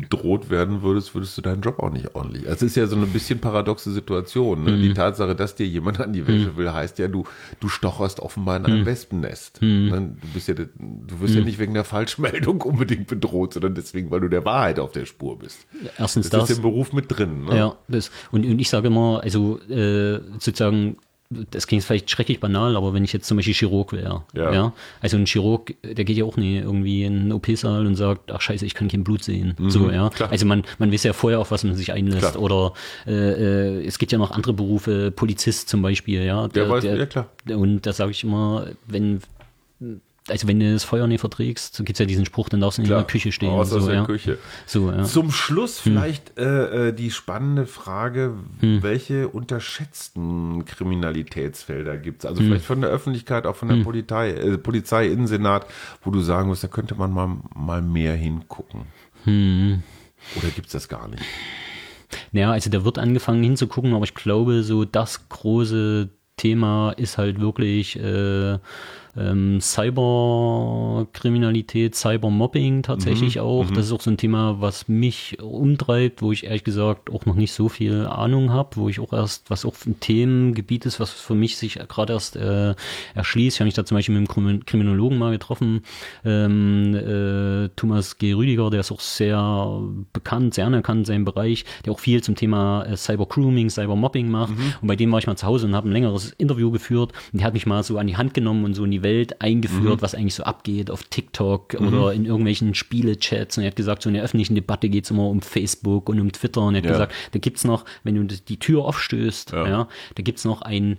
bedroht 0.00 0.50
werden 0.50 0.82
würdest, 0.82 1.14
würdest 1.14 1.36
du 1.36 1.42
deinen 1.42 1.62
Job 1.62 1.78
auch 1.78 1.90
nicht 1.90 2.14
ordentlich. 2.14 2.48
Also 2.48 2.66
es 2.66 2.72
ist 2.72 2.76
ja 2.76 2.86
so 2.86 2.96
eine 2.96 3.06
bisschen 3.06 3.38
paradoxe 3.38 3.92
Situation. 3.92 4.64
Ne? 4.64 4.72
Mhm. 4.72 4.82
Die 4.82 4.94
Tatsache, 4.94 5.34
dass 5.34 5.54
dir 5.54 5.66
jemand 5.66 6.00
an 6.00 6.12
die 6.12 6.26
Wäsche 6.26 6.56
will, 6.56 6.72
heißt 6.72 6.98
ja, 6.98 7.08
du, 7.08 7.24
du 7.60 7.68
stocherst 7.68 8.20
offenbar 8.20 8.56
in 8.56 8.66
einem 8.66 8.86
Wespennest. 8.86 9.60
Mhm. 9.62 9.88
Ne? 9.88 10.16
Du, 10.20 10.28
bist 10.34 10.48
ja, 10.48 10.54
du 10.54 11.20
wirst 11.20 11.34
ja 11.34 11.42
nicht 11.42 11.58
wegen 11.58 11.74
der 11.74 11.84
Falschmeldung 11.84 12.60
unbedingt 12.62 13.06
bedroht, 13.06 13.54
sondern 13.54 13.74
deswegen, 13.74 14.10
weil 14.10 14.20
du 14.20 14.28
der 14.28 14.44
Wahrheit 14.44 14.78
auf 14.78 14.92
der 14.92 15.06
Spur 15.06 15.38
bist. 15.38 15.66
erstens 15.98 16.28
Das, 16.30 16.40
das. 16.40 16.50
ist 16.50 16.56
im 16.56 16.62
Beruf 16.62 16.92
mit 16.92 17.06
drin. 17.08 17.44
Ne? 17.44 17.56
Ja, 17.56 17.76
das, 17.88 18.10
und, 18.30 18.44
und 18.44 18.58
ich 18.58 18.68
sage 18.68 18.88
immer, 18.88 19.20
also 19.22 19.58
äh, 19.68 20.20
sozusagen, 20.38 20.96
das 21.30 21.66
klingt 21.66 21.84
vielleicht 21.84 22.10
schrecklich 22.10 22.40
banal, 22.40 22.74
aber 22.74 22.94
wenn 22.94 23.04
ich 23.04 23.12
jetzt 23.12 23.26
zum 23.26 23.36
Beispiel 23.36 23.52
Chirurg 23.52 23.92
wäre, 23.92 24.22
Ja. 24.34 24.50
ja. 24.52 24.72
also 25.02 25.18
ein 25.18 25.26
Chirurg, 25.26 25.74
der 25.82 26.04
geht 26.06 26.16
ja 26.16 26.24
auch 26.24 26.38
nie 26.38 26.56
irgendwie 26.56 27.04
in 27.04 27.18
einen 27.20 27.32
OP-Saal 27.32 27.86
und 27.86 27.96
sagt, 27.96 28.32
ach 28.32 28.40
scheiße, 28.40 28.64
ich 28.64 28.72
kann 28.74 28.88
kein 28.88 29.04
Blut 29.04 29.22
sehen. 29.22 29.54
so, 29.68 29.90
ja. 29.90 30.06
Mhm, 30.06 30.10
klar. 30.10 30.30
Also 30.30 30.46
man, 30.46 30.62
man 30.78 30.90
weiß 30.90 31.02
ja 31.02 31.12
vorher, 31.12 31.38
auf 31.40 31.50
was 31.50 31.64
man 31.64 31.74
sich 31.74 31.92
einlässt. 31.92 32.20
Klar. 32.32 32.40
Oder 32.42 32.72
äh, 33.06 33.12
äh, 33.80 33.86
es 33.86 33.98
gibt 33.98 34.10
ja 34.10 34.16
noch 34.16 34.30
andere 34.30 34.54
Berufe, 34.54 35.10
Polizist 35.10 35.68
zum 35.68 35.82
Beispiel, 35.82 36.22
ja. 36.24 36.48
Der 36.48 36.66
weiß- 36.66 36.96
ja, 36.96 37.04
klar. 37.04 37.28
Und 37.46 37.82
da 37.86 37.92
sage 37.92 38.12
ich 38.12 38.24
immer, 38.24 38.68
wenn 38.86 39.20
also 40.30 40.48
wenn 40.48 40.60
du 40.60 40.72
das 40.72 40.84
Feuer 40.84 41.06
nicht 41.06 41.20
verträgst, 41.20 41.74
so 41.74 41.84
gibt's 41.84 41.98
ja 41.98 42.06
diesen 42.06 42.26
Spruch, 42.26 42.48
dann 42.48 42.60
darfst 42.60 42.78
du 42.78 42.82
nicht 42.82 42.90
in 42.90 42.96
der 42.96 43.06
Küche 43.06 43.32
stehen. 43.32 43.50
Aus 43.50 43.70
so, 43.70 43.84
der 43.86 43.96
ja. 43.96 44.04
Küche. 44.04 44.38
So, 44.66 44.90
ja. 44.90 45.04
Zum 45.04 45.30
Schluss 45.30 45.78
vielleicht 45.78 46.38
äh, 46.38 46.88
äh, 46.88 46.92
die 46.92 47.10
spannende 47.10 47.66
Frage, 47.66 48.34
welche 48.60 49.28
unterschätzten 49.28 50.64
Kriminalitätsfelder 50.64 51.96
gibt 51.96 52.24
es? 52.24 52.30
Also 52.30 52.42
vielleicht 52.42 52.64
von 52.64 52.80
der 52.80 52.90
Öffentlichkeit, 52.90 53.46
auch 53.46 53.56
von 53.56 53.68
der 53.68 53.82
Polizei, 53.82 54.30
äh, 54.30 54.58
Polizei, 54.58 55.06
Innensenat, 55.06 55.66
wo 56.02 56.10
du 56.10 56.20
sagen 56.20 56.48
musst, 56.48 56.64
da 56.64 56.68
könnte 56.68 56.94
man 56.94 57.12
mal, 57.12 57.36
mal 57.54 57.82
mehr 57.82 58.14
hingucken. 58.14 58.82
Oder 59.26 60.48
gibt 60.54 60.66
es 60.66 60.72
das 60.72 60.88
gar 60.88 61.08
nicht? 61.08 61.22
Ja, 62.32 62.52
also 62.52 62.70
da 62.70 62.84
wird 62.84 62.98
angefangen 62.98 63.42
hinzugucken, 63.42 63.94
aber 63.94 64.04
ich 64.04 64.14
glaube, 64.14 64.62
so 64.62 64.84
das 64.84 65.28
große 65.28 66.08
Thema 66.36 66.92
ist 66.92 67.18
halt 67.18 67.40
wirklich 67.40 67.98
äh, 67.98 68.58
ähm, 69.18 69.60
Cyberkriminalität, 69.60 71.94
Cybermobbing 71.94 72.82
tatsächlich 72.82 73.40
auch. 73.40 73.70
Das 73.70 73.86
ist 73.86 73.92
auch 73.92 74.00
so 74.00 74.10
ein 74.10 74.16
Thema, 74.16 74.60
was 74.60 74.88
mich 74.88 75.38
umtreibt, 75.40 76.22
wo 76.22 76.32
ich 76.32 76.44
ehrlich 76.44 76.64
gesagt 76.64 77.10
auch 77.10 77.26
noch 77.26 77.34
nicht 77.34 77.52
so 77.52 77.68
viel 77.68 78.06
Ahnung 78.06 78.52
habe, 78.52 78.76
wo 78.76 78.88
ich 78.88 79.00
auch 79.00 79.12
erst, 79.12 79.50
was 79.50 79.64
auch 79.64 79.74
ein 79.86 79.98
Themengebiet 80.00 80.86
ist, 80.86 81.00
was 81.00 81.10
für 81.10 81.34
mich 81.34 81.56
sich 81.56 81.78
gerade 81.88 82.12
erst 82.12 82.36
äh, 82.36 82.74
erschließt. 83.14 83.56
Ich 83.56 83.60
habe 83.60 83.66
mich 83.66 83.74
da 83.74 83.84
zum 83.84 83.96
Beispiel 83.96 84.14
mit 84.14 84.20
einem 84.20 84.28
Krimin- 84.28 84.66
Kriminologen 84.66 85.18
mal 85.18 85.32
getroffen, 85.32 85.82
ähm, 86.24 86.94
äh, 86.94 87.68
Thomas 87.76 88.18
G. 88.18 88.34
Rüdiger, 88.34 88.70
der 88.70 88.80
ist 88.80 88.92
auch 88.92 89.00
sehr 89.00 89.80
bekannt, 90.12 90.54
sehr 90.54 90.66
anerkannt 90.66 91.00
in 91.00 91.04
seinem 91.04 91.24
Bereich, 91.24 91.64
der 91.84 91.92
auch 91.92 91.98
viel 91.98 92.22
zum 92.22 92.36
Thema 92.36 92.84
äh, 92.84 92.96
Cybergrooming, 92.96 93.70
Cybermobbing 93.70 94.30
macht. 94.30 94.52
Und 94.80 94.88
bei 94.88 94.96
dem 94.96 95.10
war 95.10 95.18
ich 95.18 95.26
mal 95.26 95.36
zu 95.36 95.46
Hause 95.46 95.66
und 95.66 95.74
habe 95.74 95.88
ein 95.88 95.92
längeres 95.92 96.32
Interview 96.38 96.70
geführt 96.70 97.12
und 97.32 97.40
der 97.40 97.46
hat 97.46 97.54
mich 97.54 97.66
mal 97.66 97.82
so 97.82 97.98
an 97.98 98.06
die 98.06 98.16
Hand 98.16 98.34
genommen 98.34 98.64
und 98.64 98.74
so 98.74 98.84
in 98.84 98.90
die 98.90 99.02
Welt 99.02 99.07
eingeführt, 99.38 100.02
was 100.02 100.14
eigentlich 100.14 100.34
so 100.34 100.42
abgeht 100.44 100.90
auf 100.90 101.02
TikTok 101.04 101.74
oder 101.74 102.12
in 102.12 102.24
irgendwelchen 102.24 102.74
Spielechats. 102.74 103.56
Und 103.58 103.64
er 103.64 103.68
hat 103.70 103.76
gesagt, 103.76 104.02
so 104.02 104.08
in 104.10 104.14
der 104.14 104.22
öffentlichen 104.24 104.54
Debatte 104.54 104.88
geht 104.88 105.04
es 105.04 105.10
immer 105.10 105.28
um 105.28 105.40
Facebook 105.42 106.08
und 106.08 106.20
um 106.20 106.32
Twitter. 106.32 106.62
Und 106.62 106.74
er 106.74 106.78
hat 106.78 106.84
Ja. 106.86 106.92
gesagt, 106.92 107.14
da 107.32 107.38
gibt's 107.38 107.64
noch, 107.64 107.84
wenn 108.04 108.14
du 108.14 108.24
die 108.24 108.58
Tür 108.58 108.84
aufstößt, 108.84 109.52
Ja. 109.52 109.68
ja, 109.68 109.88
da 110.14 110.22
gibt's 110.22 110.44
noch 110.44 110.62
ein 110.62 110.98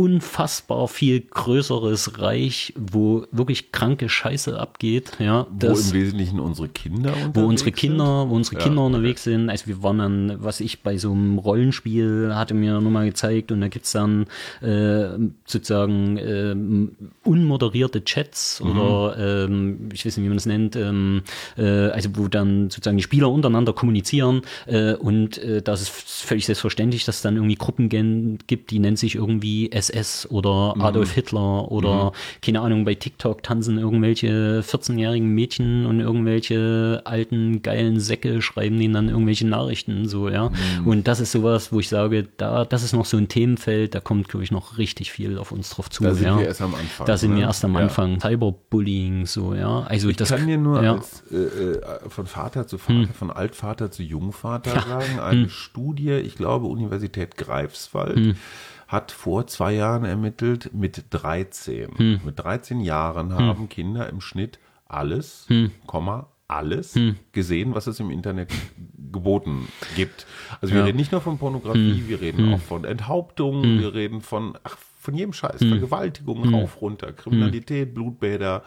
unfassbar 0.00 0.88
viel 0.88 1.20
größeres 1.20 2.18
Reich, 2.20 2.72
wo 2.76 3.26
wirklich 3.32 3.70
kranke 3.70 4.08
Scheiße 4.08 4.58
abgeht, 4.58 5.12
ja, 5.18 5.46
Wo 5.50 5.66
im 5.68 5.92
Wesentlichen 5.92 6.40
unsere 6.40 6.68
Kinder 6.68 7.10
unterwegs 7.12 7.34
wo 7.34 7.44
unsere 7.46 7.72
Kinder, 7.72 8.26
wo 8.30 8.34
unsere 8.34 8.56
Ja, 8.56 8.62
Kinder 8.62 8.82
unterwegs 8.86 9.24
sind. 9.24 9.50
Also 9.50 9.66
wir 9.66 9.82
waren 9.82 9.98
dann, 9.98 10.36
was 10.42 10.60
ich 10.60 10.82
bei 10.82 10.96
so 10.96 11.12
einem 11.12 11.36
Rollenspiel 11.38 12.32
hatte 12.34 12.54
mir 12.54 12.80
nur 12.80 12.90
mal 12.90 13.04
gezeigt 13.06 13.52
und 13.52 13.60
da 13.60 13.68
gibt's 13.68 13.92
dann 13.92 14.26
äh, 14.62 15.08
sozusagen 15.44 16.16
ähm, 16.16 16.92
unmoderierte 17.24 18.02
Chats 18.04 18.60
Mhm. 18.62 18.70
oder 18.70 19.16
ähm, 19.44 19.88
ich 19.92 20.06
weiß 20.06 20.16
nicht, 20.16 20.24
wie 20.24 20.28
man 20.28 20.38
das 20.38 20.46
nennt, 20.46 20.76
ähm, 20.76 21.22
äh, 21.58 21.62
also 21.90 22.08
wo 22.14 22.28
dann 22.28 22.70
sozusagen 22.70 22.96
die 22.96 23.02
Spieler 23.02 23.30
untereinander 23.30 23.72
kommunizieren 23.74 24.42
äh, 24.66 24.94
und 24.94 25.36
äh, 25.38 25.60
das 25.60 25.82
ist 25.82 25.90
völlig 25.90 26.46
selbstverständlich, 26.46 27.04
dass 27.04 27.16
es 27.16 27.22
dann 27.22 27.36
irgendwie 27.36 27.56
Gruppen 27.56 27.88
gibt, 27.90 28.70
die 28.70 28.78
nennt 28.78 28.98
sich 28.98 29.14
irgendwie 29.16 29.70
SS 29.72 29.89
oder 30.30 30.74
Mhm. 30.76 30.82
Adolf 30.82 31.12
Hitler 31.12 31.70
oder 31.70 32.12
keine 32.42 32.60
Ahnung, 32.60 32.84
bei 32.84 32.94
TikTok 32.94 33.42
tanzen 33.42 33.78
irgendwelche 33.78 34.62
14-jährigen 34.62 35.28
Mädchen 35.28 35.86
und 35.86 36.00
irgendwelche 36.00 37.02
alten 37.04 37.62
geilen 37.62 38.00
Säcke 38.00 38.40
schreiben 38.42 38.78
denen 38.78 38.94
dann 38.94 39.08
irgendwelche 39.08 39.46
Nachrichten 39.46 40.06
so, 40.08 40.28
ja. 40.28 40.50
Mhm. 40.50 40.86
Und 40.86 41.08
das 41.08 41.20
ist 41.20 41.32
sowas, 41.32 41.72
wo 41.72 41.80
ich 41.80 41.88
sage, 41.88 42.28
da 42.36 42.64
das 42.64 42.82
ist 42.82 42.92
noch 42.92 43.04
so 43.04 43.16
ein 43.16 43.28
Themenfeld, 43.28 43.94
da 43.94 44.00
kommt 44.00 44.28
glaube 44.28 44.44
ich 44.44 44.50
noch 44.50 44.78
richtig 44.78 45.12
viel 45.12 45.38
auf 45.38 45.52
uns 45.52 45.70
drauf 45.70 45.90
zu, 45.90 46.02
Da 46.02 46.14
sind 46.14 46.26
ja. 46.26 46.38
wir 46.38 46.46
erst 46.46 46.62
am 46.62 46.74
Anfang. 46.74 47.06
Da 47.06 47.16
sind 47.16 47.30
ne? 47.30 47.36
wir 47.38 47.42
erst 47.44 47.64
am 47.64 47.74
Ja. 47.74 47.80
Anfang. 47.80 48.20
Cyberbullying, 48.20 49.26
so, 49.26 49.54
ja. 49.54 49.80
Also 49.82 50.08
Ich 50.08 50.16
das 50.16 50.30
kann 50.30 50.46
dir 50.46 50.58
nur 50.58 50.82
ja. 50.82 50.94
als, 50.94 51.22
äh, 51.30 51.36
äh, 51.36 51.80
von 52.08 52.26
Vater 52.26 52.66
zu 52.66 52.78
Vater, 52.78 53.08
von 53.12 53.30
Altvater 53.30 53.90
zu 53.90 54.02
Jungvater 54.02 54.80
sagen, 54.80 55.20
eine 55.20 55.48
Studie, 55.48 56.12
ich 56.12 56.36
glaube 56.36 56.66
Universität 56.66 57.36
Greifswald, 57.36 58.36
hat 58.90 59.12
vor 59.12 59.46
zwei 59.46 59.72
Jahren 59.72 60.04
ermittelt, 60.04 60.70
mit 60.74 61.04
13. 61.10 62.20
Mit 62.24 62.38
13 62.40 62.80
Jahren 62.80 63.32
haben 63.32 63.68
Kinder 63.68 64.08
im 64.08 64.20
Schnitt 64.20 64.58
alles, 64.86 65.46
Komma, 65.86 66.26
alles 66.48 66.98
gesehen, 67.30 67.74
was 67.76 67.86
es 67.86 68.00
im 68.00 68.10
Internet 68.10 68.50
geboten 69.12 69.68
gibt. 69.94 70.26
Also 70.60 70.74
wir 70.74 70.80
Ja. 70.80 70.86
reden 70.86 70.96
nicht 70.98 71.12
nur 71.12 71.20
von 71.20 71.38
Pornografie, 71.38 72.04
wir 72.08 72.20
reden 72.20 72.52
auch 72.52 72.60
von 72.60 72.84
Enthauptungen, 72.84 73.78
wir 73.78 73.94
reden 73.94 74.20
von, 74.22 74.58
ach, 74.64 74.76
von 74.98 75.14
jedem 75.14 75.32
Scheiß, 75.32 75.58
Vergewaltigung, 75.70 76.42
rauf, 76.52 76.80
runter, 76.80 77.12
Kriminalität, 77.12 77.94
Blutbäder. 77.94 78.64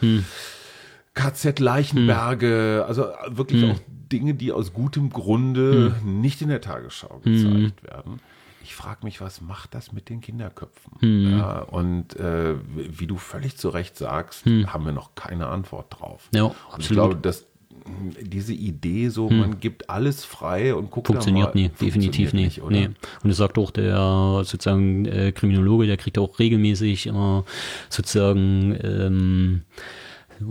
KZ 1.13 1.59
Leichenberge, 1.59 2.86
also 2.88 3.07
wirklich 3.28 3.63
auch 3.65 3.80
Dinge, 4.11 4.34
die 4.34 4.51
aus 4.51 4.74
gutem 4.74 5.09
Grunde 5.11 5.95
nicht 6.05 6.41
in 6.41 6.47
der 6.49 6.61
Tagesschau 6.61 7.19
gezeigt 7.24 7.84
werden. 7.84 8.19
Ich 8.64 8.76
frage 8.76 8.99
mich, 9.03 9.20
was 9.22 9.41
macht 9.41 9.76
das 9.76 9.91
mit 9.91 10.09
den 10.09 10.22
Kinderköpfen? 10.22 11.38
Ja, 11.38 11.59
und 11.59 12.16
äh, 12.16 12.55
wie 12.76 13.07
du 13.07 13.18
völlig 13.18 13.57
zu 13.57 13.70
Recht 13.70 13.97
sagst, 13.97 14.45
haben 14.45 14.86
wir 14.86 14.93
noch 14.93 15.16
keine 15.16 15.47
Antwort 15.47 15.88
drauf. 15.89 16.30
Ja, 16.34 16.43
Und 16.45 16.55
ich 16.80 16.88
glaube, 16.89 17.16
dass 17.18 17.45
mh, 17.70 18.14
diese 18.22 18.53
Idee 18.53 19.09
so, 19.09 19.30
man 19.30 19.59
gibt 19.59 19.89
alles 19.89 20.24
frei 20.24 20.74
und 20.74 20.91
guckt 20.91 21.07
Funktioniert 21.07 21.55
nie, 21.55 21.70
definitiv 21.70 22.30
funktioniert 22.30 22.34
nicht. 22.34 22.61
oder? 22.61 22.76
nee. 22.76 22.86
Und 23.22 23.30
das 23.30 23.38
sagt 23.38 23.57
auch 23.57 23.72
der 23.72 24.41
sozusagen 24.45 25.05
äh, 25.05 25.32
Kriminologe, 25.34 25.86
der 25.86 25.97
kriegt 25.97 26.18
auch 26.18 26.39
regelmäßig 26.39 27.07
immer 27.07 27.43
sozusagen 27.89 28.78
ähm, 28.82 29.61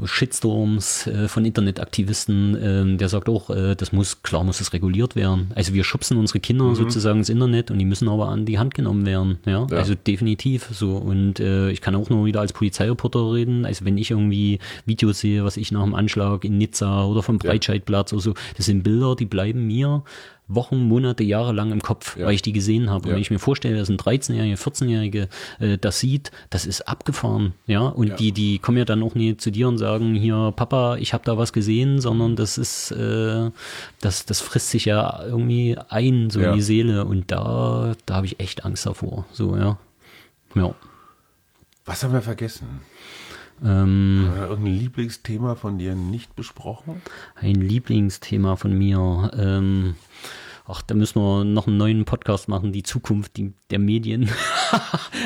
Shitstorms 0.04 1.06
äh, 1.06 1.28
von 1.28 1.44
Internetaktivisten, 1.44 2.56
ähm, 2.62 2.98
der 2.98 3.08
sagt 3.08 3.28
auch, 3.28 3.50
äh, 3.50 3.74
das 3.74 3.92
muss, 3.92 4.22
klar 4.22 4.44
muss 4.44 4.60
es 4.60 4.72
reguliert 4.72 5.16
werden. 5.16 5.50
Also 5.54 5.74
wir 5.74 5.84
schubsen 5.84 6.16
unsere 6.16 6.40
Kinder 6.40 6.64
Mhm. 6.64 6.74
sozusagen 6.74 7.18
ins 7.18 7.28
Internet 7.28 7.70
und 7.70 7.78
die 7.78 7.84
müssen 7.84 8.08
aber 8.08 8.28
an 8.28 8.44
die 8.46 8.58
Hand 8.58 8.74
genommen 8.74 9.06
werden. 9.06 9.38
Ja, 9.46 9.66
Ja. 9.70 9.76
also 9.76 9.94
definitiv 9.94 10.68
so. 10.72 10.96
Und 10.96 11.40
äh, 11.40 11.70
ich 11.70 11.80
kann 11.80 11.94
auch 11.94 12.10
nur 12.10 12.24
wieder 12.26 12.40
als 12.40 12.52
Polizeireporter 12.52 13.32
reden. 13.32 13.64
Also 13.66 13.84
wenn 13.84 13.98
ich 13.98 14.10
irgendwie 14.10 14.58
Videos 14.86 15.20
sehe, 15.20 15.44
was 15.44 15.56
ich 15.56 15.72
nach 15.72 15.82
dem 15.84 15.94
Anschlag 15.94 16.44
in 16.44 16.58
Nizza 16.58 17.04
oder 17.04 17.22
vom 17.22 17.38
Breitscheidplatz 17.38 18.12
oder 18.12 18.22
so, 18.22 18.34
das 18.56 18.66
sind 18.66 18.82
Bilder, 18.82 19.16
die 19.16 19.26
bleiben 19.26 19.66
mir 19.66 20.02
Wochen, 20.48 20.80
Monate, 20.88 21.22
Jahre 21.24 21.52
lang 21.52 21.72
im 21.72 21.80
Kopf, 21.82 22.16
Ja. 22.16 22.26
weil 22.26 22.34
ich 22.34 22.42
die 22.42 22.52
gesehen 22.52 22.90
habe. 22.90 23.04
Und 23.04 23.08
Ja. 23.10 23.14
wenn 23.14 23.22
ich 23.22 23.30
mir 23.30 23.38
vorstelle, 23.38 23.76
dass 23.78 23.88
ein 23.88 23.96
13-Jährige, 23.96 24.56
14-Jährige 24.56 25.28
äh, 25.60 25.78
das 25.78 26.00
sieht, 26.00 26.30
das 26.50 26.66
ist 26.66 26.82
abgefahren. 26.88 27.54
Ja, 27.66 27.80
und 27.82 28.08
Ja. 28.08 28.16
die, 28.16 28.32
die 28.32 28.58
kommen 28.58 28.76
ja 28.78 28.84
dann 28.84 29.02
auch 29.02 29.14
nie 29.14 29.36
zu 29.36 29.50
dir 29.50 29.68
und 29.68 29.78
sagen, 29.78 30.14
hier, 30.14 30.52
Papa, 30.54 30.96
ich 30.96 31.14
habe 31.14 31.24
da 31.24 31.38
was 31.38 31.52
gesehen, 31.52 32.00
sondern 32.00 32.36
das 32.36 32.58
ist, 32.58 32.90
äh, 32.90 33.50
das, 34.00 34.26
das 34.26 34.40
frisst 34.40 34.70
sich 34.70 34.84
ja 34.84 35.22
irgendwie 35.24 35.76
ein, 35.88 36.28
so 36.30 36.40
in 36.40 36.52
die 36.54 36.62
Seele. 36.62 37.04
Und 37.06 37.30
da, 37.30 37.94
da 38.06 38.14
habe 38.16 38.26
ich 38.26 38.38
echt 38.40 38.64
Angst 38.64 38.84
davor. 38.84 39.24
So, 39.32 39.56
ja. 39.56 39.78
Ja. 40.54 40.74
Was 41.84 42.04
haben 42.04 42.12
wir 42.12 42.22
vergessen? 42.22 42.80
Ähm, 43.64 44.28
irgendein 44.38 44.74
Lieblingsthema 44.74 45.54
von 45.54 45.78
dir 45.78 45.94
nicht 45.94 46.34
besprochen? 46.36 47.00
ein 47.36 47.54
Lieblingsthema 47.56 48.56
von 48.56 48.76
mir. 48.76 49.30
Ähm, 49.36 49.94
ach, 50.66 50.82
da 50.82 50.94
müssen 50.94 51.20
wir 51.20 51.44
noch 51.44 51.66
einen 51.66 51.76
neuen 51.76 52.04
Podcast 52.04 52.48
machen, 52.48 52.72
die 52.72 52.82
Zukunft 52.82 53.36
die, 53.36 53.52
der 53.70 53.78
Medien. 53.78 54.28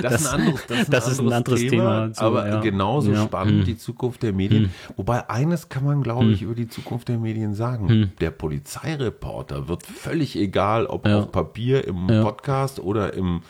Das, 0.02 0.20
ist 0.22 0.26
ein 0.26 0.40
anderes, 0.40 0.66
das 0.90 1.08
ist 1.08 1.20
ein 1.20 1.32
anderes 1.32 1.60
Thema, 1.60 2.12
so, 2.12 2.20
aber 2.22 2.46
ja. 2.48 2.60
genauso 2.60 3.12
Ja. 3.12 3.24
spannend 3.24 3.60
Hm. 3.60 3.64
die 3.64 3.78
Zukunft 3.78 4.22
der 4.24 4.32
Medien. 4.32 4.70
Wobei 4.96 5.30
eines 5.30 5.68
kann 5.70 5.84
man, 5.84 6.02
glaube 6.02 6.26
ich, 6.32 6.42
über 6.42 6.54
die 6.56 6.68
Zukunft 6.68 7.08
der 7.08 7.18
Medien 7.18 7.54
sagen. 7.54 8.12
Der 8.20 8.30
Polizeireporter 8.32 9.68
wird 9.68 9.84
völlig 9.86 10.36
egal, 10.36 10.86
ob 10.86 11.06
Ja. 11.06 11.20
auf 11.20 11.32
Papier, 11.32 11.86
im. 11.86 12.08
Podcast 12.08 12.78
oder 12.80 13.14
im, 13.14 13.42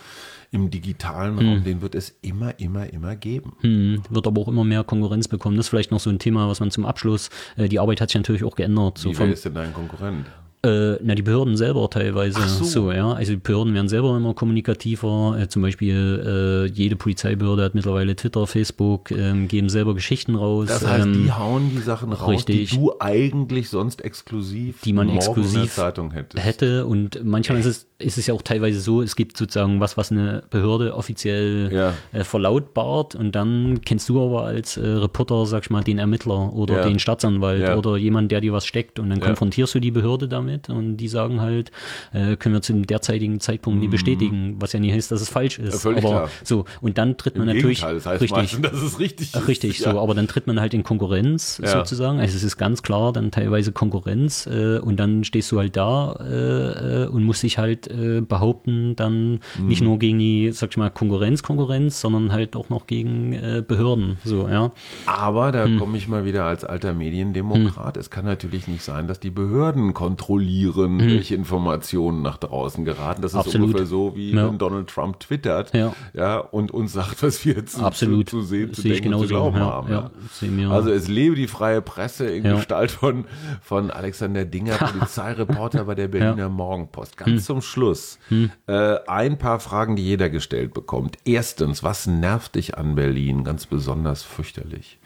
im 0.56 0.70
digitalen 0.70 1.38
Raum, 1.38 1.62
den 1.64 1.82
wird 1.82 1.94
es 1.94 2.18
immer, 2.22 2.58
immer, 2.58 2.92
immer 2.92 3.14
geben. 3.14 3.52
Hm, 3.60 4.02
wird 4.10 4.26
aber 4.26 4.40
auch 4.40 4.48
immer 4.48 4.64
mehr 4.64 4.82
Konkurrenz 4.84 5.28
bekommen. 5.28 5.56
Das 5.56 5.66
ist 5.66 5.70
vielleicht 5.70 5.90
noch 5.90 6.00
so 6.00 6.10
ein 6.10 6.18
Thema, 6.18 6.48
was 6.48 6.60
man 6.60 6.70
zum 6.70 6.84
Abschluss, 6.86 7.30
äh, 7.56 7.68
die 7.68 7.78
Arbeit 7.78 8.00
hat 8.00 8.10
sich 8.10 8.16
natürlich 8.16 8.42
auch 8.44 8.56
geändert. 8.56 8.98
So 8.98 9.10
Wie 9.10 9.14
vom, 9.14 9.26
wer 9.26 9.34
ist 9.34 9.44
denn 9.44 9.54
dein 9.54 9.72
Konkurrent? 9.72 10.26
Äh, 10.66 10.98
na, 11.02 11.14
die 11.14 11.22
Behörden 11.22 11.56
selber 11.56 11.88
teilweise. 11.90 12.40
Ach 12.42 12.48
so. 12.48 12.90
ja. 12.90 13.12
Also 13.12 13.32
die 13.32 13.38
Behörden 13.38 13.72
werden 13.74 13.88
selber 13.88 14.16
immer 14.16 14.34
kommunikativer. 14.34 15.38
Äh, 15.38 15.48
zum 15.48 15.62
Beispiel 15.62 16.66
äh, 16.66 16.72
jede 16.72 16.96
Polizeibehörde 16.96 17.62
hat 17.62 17.74
mittlerweile 17.74 18.16
Twitter, 18.16 18.46
Facebook, 18.46 19.12
ähm, 19.12 19.46
geben 19.46 19.68
selber 19.68 19.94
Geschichten 19.94 20.34
raus. 20.34 20.66
Das 20.68 20.84
heißt, 20.84 21.06
ähm, 21.06 21.24
die 21.24 21.32
hauen 21.32 21.70
die 21.70 21.78
Sachen 21.82 22.12
raus, 22.12 22.30
richtig. 22.30 22.70
die 22.70 22.76
du 22.76 22.94
eigentlich 22.98 23.68
sonst 23.68 24.02
exklusiv 24.04 24.80
Die 24.80 24.92
man 24.92 25.06
morgen 25.06 25.18
in 25.18 25.20
der 25.20 25.28
exklusiv 25.28 25.72
Zeitung 25.72 26.10
hättest. 26.10 26.44
hätte. 26.44 26.86
Und 26.86 27.24
manchmal 27.24 27.58
ist 27.60 27.66
es, 27.66 27.86
ist 27.98 28.18
es 28.18 28.26
ja 28.26 28.34
auch 28.34 28.42
teilweise 28.42 28.78
so, 28.80 29.00
es 29.00 29.16
gibt 29.16 29.36
sozusagen 29.38 29.80
was, 29.80 29.96
was 29.96 30.12
eine 30.12 30.42
Behörde 30.50 30.94
offiziell 30.94 31.70
Ja. 31.72 31.94
äh, 32.12 32.24
verlautbart 32.24 33.14
und 33.14 33.32
dann 33.34 33.80
kennst 33.84 34.08
du 34.10 34.22
aber 34.22 34.44
als 34.44 34.76
äh, 34.76 34.86
Reporter, 34.86 35.46
sag 35.46 35.62
ich 35.64 35.70
mal, 35.70 35.82
den 35.82 35.98
Ermittler 35.98 36.52
oder 36.52 36.76
Ja. 36.80 36.88
den 36.88 36.98
Staatsanwalt 36.98 37.62
Ja. 37.62 37.76
oder 37.76 37.96
jemand, 37.96 38.30
der 38.32 38.40
dir 38.42 38.52
was 38.52 38.66
steckt 38.66 38.98
und 38.98 39.08
dann 39.08 39.20
konfrontierst 39.20 39.74
du 39.74 39.80
die 39.80 39.90
Behörde 39.90 40.28
damit 40.28 40.68
und 40.68 40.98
die 40.98 41.08
sagen 41.08 41.40
halt, 41.40 41.70
äh, 42.12 42.36
können 42.36 42.54
wir 42.54 42.62
zum 42.62 42.86
derzeitigen 42.86 43.40
Zeitpunkt 43.40 43.80
nie 43.80 43.88
bestätigen, 43.88 44.56
was 44.58 44.72
ja 44.74 44.80
nie 44.80 44.92
heißt, 44.92 45.10
dass 45.10 45.22
es 45.22 45.30
falsch 45.30 45.58
ist. 45.58 45.74
Mhm. 45.74 45.78
Völlig 45.78 46.04
aber 46.04 46.08
klar. 46.14 46.30
so, 46.44 46.64
und 46.82 46.98
dann 46.98 47.16
tritt 47.16 47.36
Im 47.36 47.46
man 47.46 47.54
natürlich 47.56 47.80
das 47.80 48.04
heißt 48.04 48.20
richtig, 48.22 48.30
meistens, 48.36 48.60
dass 48.62 48.82
es 48.82 48.98
richtig 48.98 49.34
ist. 49.34 49.48
Richtig, 49.48 49.78
so, 49.78 49.98
aber 49.98 50.14
dann 50.14 50.28
tritt 50.28 50.46
man 50.46 50.60
halt 50.60 50.74
in 50.74 50.82
Konkurrenz 50.82 51.56
sozusagen. 51.56 52.20
Also 52.20 52.36
es 52.36 52.42
ist 52.42 52.56
ganz 52.58 52.82
klar 52.82 53.12
dann 53.12 53.30
teilweise 53.30 53.72
Konkurrenz 53.72 54.46
äh, 54.46 54.78
und 54.80 54.96
dann 54.98 55.24
stehst 55.24 55.50
du 55.50 55.58
halt 55.58 55.76
da 55.76 56.12
äh, 56.20 57.04
äh, 57.04 57.06
und 57.06 57.24
musst 57.24 57.42
dich 57.42 57.56
halt 57.58 57.85
äh, 57.88 58.20
behaupten, 58.20 58.96
dann 58.96 59.40
Mhm. 59.58 59.66
nicht 59.68 59.82
nur 59.82 59.98
gegen 59.98 60.18
die, 60.18 60.50
sag 60.52 60.70
ich 60.70 60.76
mal, 60.76 60.90
Konkurrenz, 60.90 61.42
Konkurrenz, 61.42 62.00
sondern 62.00 62.32
halt 62.32 62.56
auch 62.56 62.68
noch 62.68 62.86
gegen 62.86 63.32
äh, 63.32 63.62
Behörden. 63.66 64.18
So, 64.24 64.48
ja. 64.48 64.72
Aber 65.06 65.52
da 65.52 65.64
Hm. 65.64 65.78
komme 65.78 65.96
ich 65.98 66.08
mal 66.08 66.24
wieder 66.24 66.44
als 66.44 66.64
alter 66.64 66.92
Mediendemokrat. 66.94 67.96
Es 67.96 68.10
kann 68.10 68.24
natürlich 68.24 68.68
nicht 68.68 68.82
sein, 68.82 69.06
dass 69.08 69.20
die 69.20 69.30
Behörden 69.30 69.94
kontrollieren, 69.94 70.98
welche 71.00 71.34
Informationen 71.34 72.22
nach 72.22 72.36
draußen 72.38 72.84
geraten. 72.84 73.22
Das 73.22 73.32
ist 73.32 73.36
Hm. 73.36 73.40
Absolut. 73.46 73.66
ungefähr 73.68 73.86
so, 73.86 74.16
wie 74.16 74.32
Ja. 74.32 74.48
wenn 74.48 74.58
Donald 74.58 74.88
Trump 74.88 75.20
twittert 75.20 75.74
Ja. 75.74 75.92
Ja, 76.14 76.38
und 76.38 76.70
uns 76.72 76.92
sagt, 76.92 77.22
was 77.22 77.44
wir 77.44 77.64
zu, 77.66 77.82
Absolut. 77.84 78.28
zu, 78.28 78.40
zu 78.40 78.42
sehen, 78.46 78.72
zu 78.72 78.82
Sehe 78.82 78.92
denken 78.94 79.14
und 79.14 79.22
zu 79.22 79.28
glauben 79.28 79.56
Ja, 79.56 79.64
haben. 79.64 79.90
ja, 79.90 80.10
wir. 80.40 80.70
Also 80.70 80.90
es 80.90 81.08
lebe 81.08 81.34
die 81.36 81.46
freie 81.46 81.80
Presse 81.82 82.26
in 82.26 82.44
Ja. 82.44 82.56
Gestalt 82.56 82.90
von, 82.90 83.24
von 83.62 83.90
Alexander 83.90 84.44
Dinger, 84.44 84.72
Polizeireporter 84.78 85.84
bei 85.84 85.94
der 85.94 86.08
Berliner 86.08 86.48
Morgenpost. 86.48 87.16
Ganz 87.16 87.30
Hm. 87.30 87.38
zum 87.40 87.60
Schluss 87.62 87.75
äh, 87.80 88.96
ein 89.06 89.38
paar 89.38 89.60
Fragen, 89.60 89.96
die 89.96 90.04
jeder 90.04 90.30
gestellt 90.30 90.74
bekommt. 90.74 91.16
Erstens, 91.24 91.82
was 91.82 92.06
nervt 92.06 92.54
dich 92.54 92.76
an 92.76 92.94
Berlin 92.94 93.44
ganz 93.44 93.66
besonders 93.66 94.22
fürchterlich? 94.22 94.98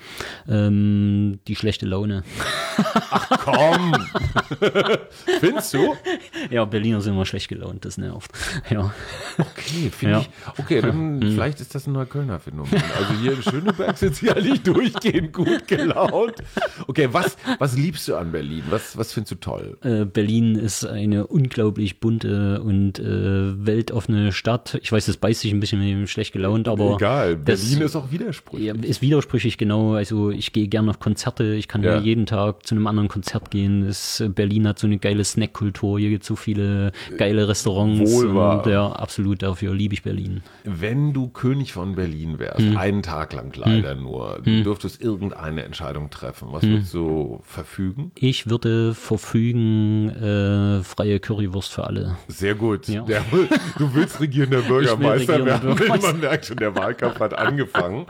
Ähm, 0.49 1.41
die 1.49 1.57
schlechte 1.57 1.87
Laune. 1.87 2.23
Komm! 3.45 3.95
Findest 5.41 5.75
du? 5.75 5.95
Ja, 6.51 6.65
Berliner 6.65 7.01
sind 7.01 7.15
immer 7.15 7.27
schlecht 7.27 7.49
gelaunt, 7.49 7.85
das 7.85 7.99
nervt. 7.99 8.31
Ja. 8.71 8.93
Okay, 9.39 9.91
finde 9.91 10.15
Ja. 10.15 10.21
ich. 10.21 10.59
Okay, 10.59 10.81
dann 10.81 11.21
vielleicht 11.23 11.61
ist 11.61 11.75
das 11.75 11.87
ein 11.87 11.93
Neuköllner 11.93 12.39
Phänomen. 12.41 12.83
Also 12.99 13.15
hier 13.15 13.33
in 13.33 13.43
Schöneberg 13.43 13.97
sind 13.99 14.17
sie 14.17 14.27
ja 14.27 14.35
nicht 14.41 14.67
durchgehend 14.67 15.33
gut 15.33 15.67
gelaunt. 15.69 16.35
Okay, 16.87 17.09
was, 17.13 17.37
was 17.59 17.77
liebst 17.77 18.07
du 18.09 18.17
an 18.17 18.33
Berlin? 18.33 18.65
Was, 18.71 18.97
was 18.97 19.13
findest 19.13 19.33
du 19.33 19.37
toll? 19.37 19.79
Äh, 19.83 20.05
Berlin 20.05 20.55
ist 20.57 20.85
eine 20.85 21.27
unglaublich 21.27 22.01
bunte 22.01 22.60
und 22.61 22.99
äh, 22.99 23.05
weltoffene 23.67 24.33
Stadt. 24.33 24.79
Ich 24.83 24.93
weiß, 24.93 25.07
das 25.07 25.17
beißt 25.17 25.41
sich 25.41 25.53
ein 25.53 25.61
bisschen 25.61 25.81
mit 25.81 25.89
dem 25.89 26.07
schlecht 26.07 26.33
gelaunt, 26.33 26.69
aber 26.69 26.95
Egal, 26.97 27.37
Berlin 27.37 27.81
ist 27.83 27.97
auch 27.97 28.11
widersprüchlich. 28.13 28.67
ja, 28.69 28.75
ist 28.75 29.03
widersprüchlich, 29.03 29.59
genau. 29.59 29.95
Also 29.95 30.31
ich 30.31 30.53
gehe 30.53 30.69
gerne 30.69 30.91
auf 30.91 31.01
Konzerte, 31.01 31.55
ich 31.55 31.69
kann 31.69 31.83
Ja. 31.83 31.99
jeden 31.99 32.27
Tag 32.27 32.67
zu 32.67 32.75
einem 32.75 32.87
anderen 32.87 33.09
Konzert 33.09 33.51
gehen. 33.51 33.87
Das, 33.87 34.23
Berlin 34.35 34.69
hat 34.69 34.79
so 34.79 34.87
eine 34.87 34.99
geile 34.99 35.25
Snackkultur, 35.25 35.99
hier 35.99 36.11
gibt 36.11 36.23
es 36.23 36.29
so 36.29 36.37
viele 36.37 36.93
geile 37.17 37.49
Restaurants. 37.49 38.11
Wohl 38.13 38.35
wahr. 38.35 38.65
Und, 38.65 38.71
ja, 38.71 38.87
absolut, 38.93 39.43
dafür 39.43 39.75
liebe 39.75 39.95
ich 39.95 40.03
Berlin. 40.03 40.43
Wenn 40.65 41.13
du 41.13 41.29
König 41.29 41.73
von 41.73 41.95
Berlin 41.95 42.39
wärst, 42.39 42.61
Hm. 42.61 42.77
einen 42.77 43.03
Tag 43.03 43.33
lang 43.33 43.53
leider 43.57 43.95
nur, 43.95 44.41
du 44.45 44.63
dürftest 44.63 45.03
irgendeine 45.03 45.63
Entscheidung 45.65 46.11
treffen, 46.11 46.49
was 46.53 46.63
Hm. 46.63 46.71
würdest 46.71 46.95
du 46.95 47.41
verfügen? 47.45 48.13
Ich 48.17 48.49
würde 48.51 48.95
verfügen, 48.95 50.09
äh, 50.11 50.83
freie 50.83 51.21
Currywurst 51.21 51.73
für 51.73 51.85
alle. 51.85 52.17
Sehr 52.29 52.50
gut. 52.55 52.89
Ja. 52.89 53.03
Der, 53.03 53.23
du 53.79 53.95
willst 53.95 54.21
regierender 54.21 54.61
Bürgermeister 54.69 55.35
regierender 55.35 55.47
werden. 55.47 55.77
Bürgermeister. 55.77 56.13
Man 56.13 56.21
merkt 56.21 56.47
schon, 56.47 56.57
der 56.57 56.75
Wahlkampf 56.77 57.21
hat 57.21 57.35
angefangen. 57.35 58.07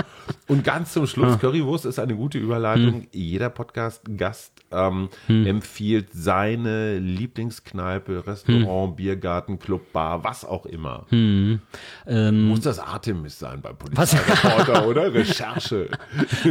Und 0.46 0.64
ganz 0.64 0.92
zum 0.92 1.06
Schluss, 1.06 1.38
Currywurst 1.38 1.86
ist 1.86 1.98
eine 2.00 2.14
gute 2.16 2.38
Überleitung. 2.38 3.06
Jeder 3.12 3.50
Podcast-Gast 3.50 4.52
ähm, 4.72 5.08
empfiehlt 5.28 6.08
seine 6.12 6.98
Lieblingskneipe, 6.98 8.26
Restaurant, 8.26 8.96
Biergarten, 8.96 9.58
Club, 9.60 9.92
Bar, 9.92 10.24
was 10.24 10.44
auch 10.44 10.66
immer. 10.66 11.06
Muss 11.10 12.60
das 12.60 12.78
Artemis 12.78 13.38
sein 13.38 13.60
beim 13.60 13.76
Polizeireporter, 13.76 14.86
oder? 14.88 15.12
Recherche. 15.14 15.88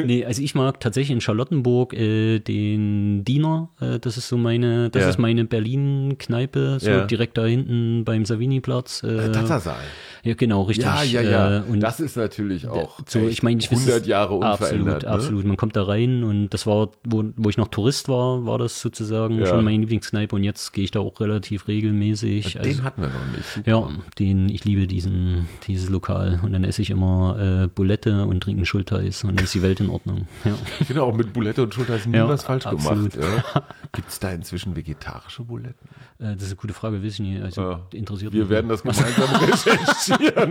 Nee, 0.05 0.23
also 0.25 0.41
ich 0.41 0.55
mag 0.55 0.79
tatsächlich 0.79 1.11
in 1.11 1.21
Charlottenburg 1.21 1.93
äh, 1.93 2.39
den 2.39 3.23
Diener. 3.25 3.69
Äh, 3.79 3.99
das 3.99 4.17
ist 4.17 4.27
so 4.29 4.37
meine, 4.37 4.89
das 4.89 5.03
Ja. 5.03 5.09
ist 5.09 5.17
meine 5.19 5.45
Berlin-Kneipe, 5.45 6.77
so 6.79 6.89
Ja. 6.89 7.05
direkt 7.05 7.37
da 7.37 7.45
hinten 7.45 7.78
beim 8.05 8.25
Savini-Platz. 8.25 9.03
Äh, 9.03 9.31
Tatsaal. 9.31 9.77
Ja, 10.23 10.33
genau, 10.35 10.63
richtig. 10.63 10.85
Ja, 10.85 11.03
ja, 11.03 11.21
ja. 11.21 11.57
Äh, 11.59 11.61
und 11.69 11.79
das 11.79 11.99
ist 11.99 12.17
natürlich 12.17 12.67
auch 12.67 12.99
so, 13.07 13.19
ich 13.27 13.43
meine, 13.43 13.59
ich 13.59 13.69
100 13.71 14.01
es- 14.01 14.07
Jahre 14.07 14.33
unverändert. 14.35 14.59
Absolut, 14.59 15.03
ne? 15.03 15.09
absolut. 15.09 15.45
Man 15.45 15.57
kommt 15.57 15.75
da 15.75 15.83
rein 15.83 16.23
und 16.23 16.49
das 16.49 16.65
war, 16.67 16.89
wo, 17.05 17.23
wo 17.35 17.49
ich 17.49 17.57
noch 17.57 17.67
Tourist 17.69 18.09
war, 18.09 18.45
war 18.45 18.57
das 18.57 18.81
sozusagen 18.81 19.39
Ja. 19.39 19.45
schon 19.47 19.63
meine 19.63 19.77
Lieblingskneipe 19.79 20.35
und 20.35 20.43
jetzt 20.43 20.73
gehe 20.73 20.83
ich 20.83 20.91
da 20.91 20.99
auch 20.99 21.19
relativ 21.19 21.67
regelmäßig. 21.67 22.53
Den 22.53 22.61
Also, 22.63 22.83
hatten 22.83 23.01
wir 23.01 23.09
noch 23.09 23.35
nicht. 23.35 23.45
Super. 23.55 23.69
ja, 23.69 23.89
den, 24.19 24.49
ich 24.49 24.65
liebe 24.65 24.87
diesen, 24.87 25.47
dieses 25.67 25.89
Lokal 25.89 26.39
und 26.43 26.53
dann 26.53 26.63
esse 26.63 26.81
ich 26.81 26.89
immer 26.89 27.63
äh, 27.63 27.67
Bulette 27.67 28.25
und 28.25 28.41
trinke 28.41 28.65
Schulteis 28.65 29.23
und 29.23 29.35
dann 29.35 29.43
ist 29.45 29.53
die 29.53 29.61
Welt 29.61 29.79
in 29.79 29.89
Ordnung. 29.89 30.27
Ja. 30.45 30.53
Ich 30.79 30.87
finde 30.87 31.03
auch 31.03 31.13
mit 31.13 31.33
Bulette 31.33 31.61
und 31.63 31.73
Schulter 31.73 31.95
ist 31.97 32.07
nie 32.07 32.15
Ja, 32.15 32.27
was 32.27 32.43
falsch 32.43 32.65
absolut. 32.65 33.11
gemacht. 33.13 33.43
Ja. 33.55 33.63
Gibt 33.91 34.09
es 34.09 34.19
da 34.19 34.31
inzwischen 34.31 34.75
vegetarische 34.75 35.43
Buletten? 35.43 35.75
Äh, 36.19 36.33
das 36.35 36.43
ist 36.43 36.47
eine 36.49 36.55
gute 36.55 36.73
Frage, 36.73 37.03
weiß 37.03 37.13
ich 37.13 37.19
nicht. 37.19 37.41
Also 37.43 37.79
interessiert 37.93 38.31
Wir 38.33 38.41
mich 38.41 38.49
werden 38.49 38.69
das 38.69 38.81
gemeinsam 38.83 39.05
recherchieren, 39.41 39.79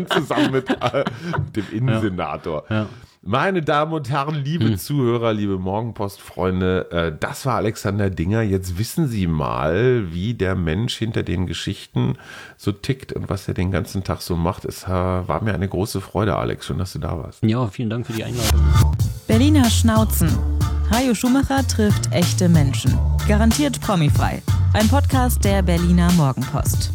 zusammen 0.08 0.52
mit 0.52 0.70
äh, 0.70 1.04
dem 1.54 1.66
Innensenator. 1.72 2.64
Ja. 2.70 2.86
Meine 3.20 3.62
Damen 3.62 3.92
und 3.92 4.08
Herren, 4.08 4.36
liebe 4.44 4.76
Zuhörer, 4.76 5.34
liebe 5.34 5.58
Morgenpost-Freunde, 5.58 6.90
äh, 6.92 7.12
das 7.18 7.44
war 7.46 7.56
Alexander 7.56 8.10
Dinger. 8.10 8.42
Jetzt 8.42 8.78
wissen 8.78 9.08
Sie 9.08 9.26
mal, 9.26 10.12
wie 10.12 10.34
der 10.34 10.54
Mensch 10.54 10.96
hinter 10.96 11.24
den 11.24 11.46
Geschichten 11.46 12.16
so 12.56 12.70
tickt 12.70 13.12
und 13.12 13.28
was 13.28 13.48
er 13.48 13.54
den 13.54 13.70
ganzen 13.70 14.04
Tag 14.04 14.22
so 14.22 14.36
macht. 14.36 14.64
Es 14.64 14.84
äh, 14.84 14.88
war 14.88 15.42
mir 15.42 15.52
eine 15.52 15.68
große 15.68 16.00
Freude, 16.00 16.36
Alex. 16.36 16.66
Schön, 16.66 16.78
dass 16.78 16.92
du 16.92 17.00
da 17.00 17.18
warst. 17.18 17.42
Ja, 17.42 17.66
vielen 17.66 17.90
Dank 17.90 18.06
für 18.06 18.12
die 18.12 18.24
Einladung. 18.24 18.60
Berliner 19.26 19.68
Schnauzen. 19.68 20.30
Hajo 20.90 21.14
Schumacher 21.14 21.66
trifft 21.66 22.12
echte 22.12 22.48
Menschen. 22.48 22.96
Garantiert 23.26 23.80
promifrei. 23.80 24.42
Ein 24.72 24.88
Podcast 24.88 25.44
der 25.44 25.62
Berliner 25.62 26.10
Morgenpost. 26.12 26.92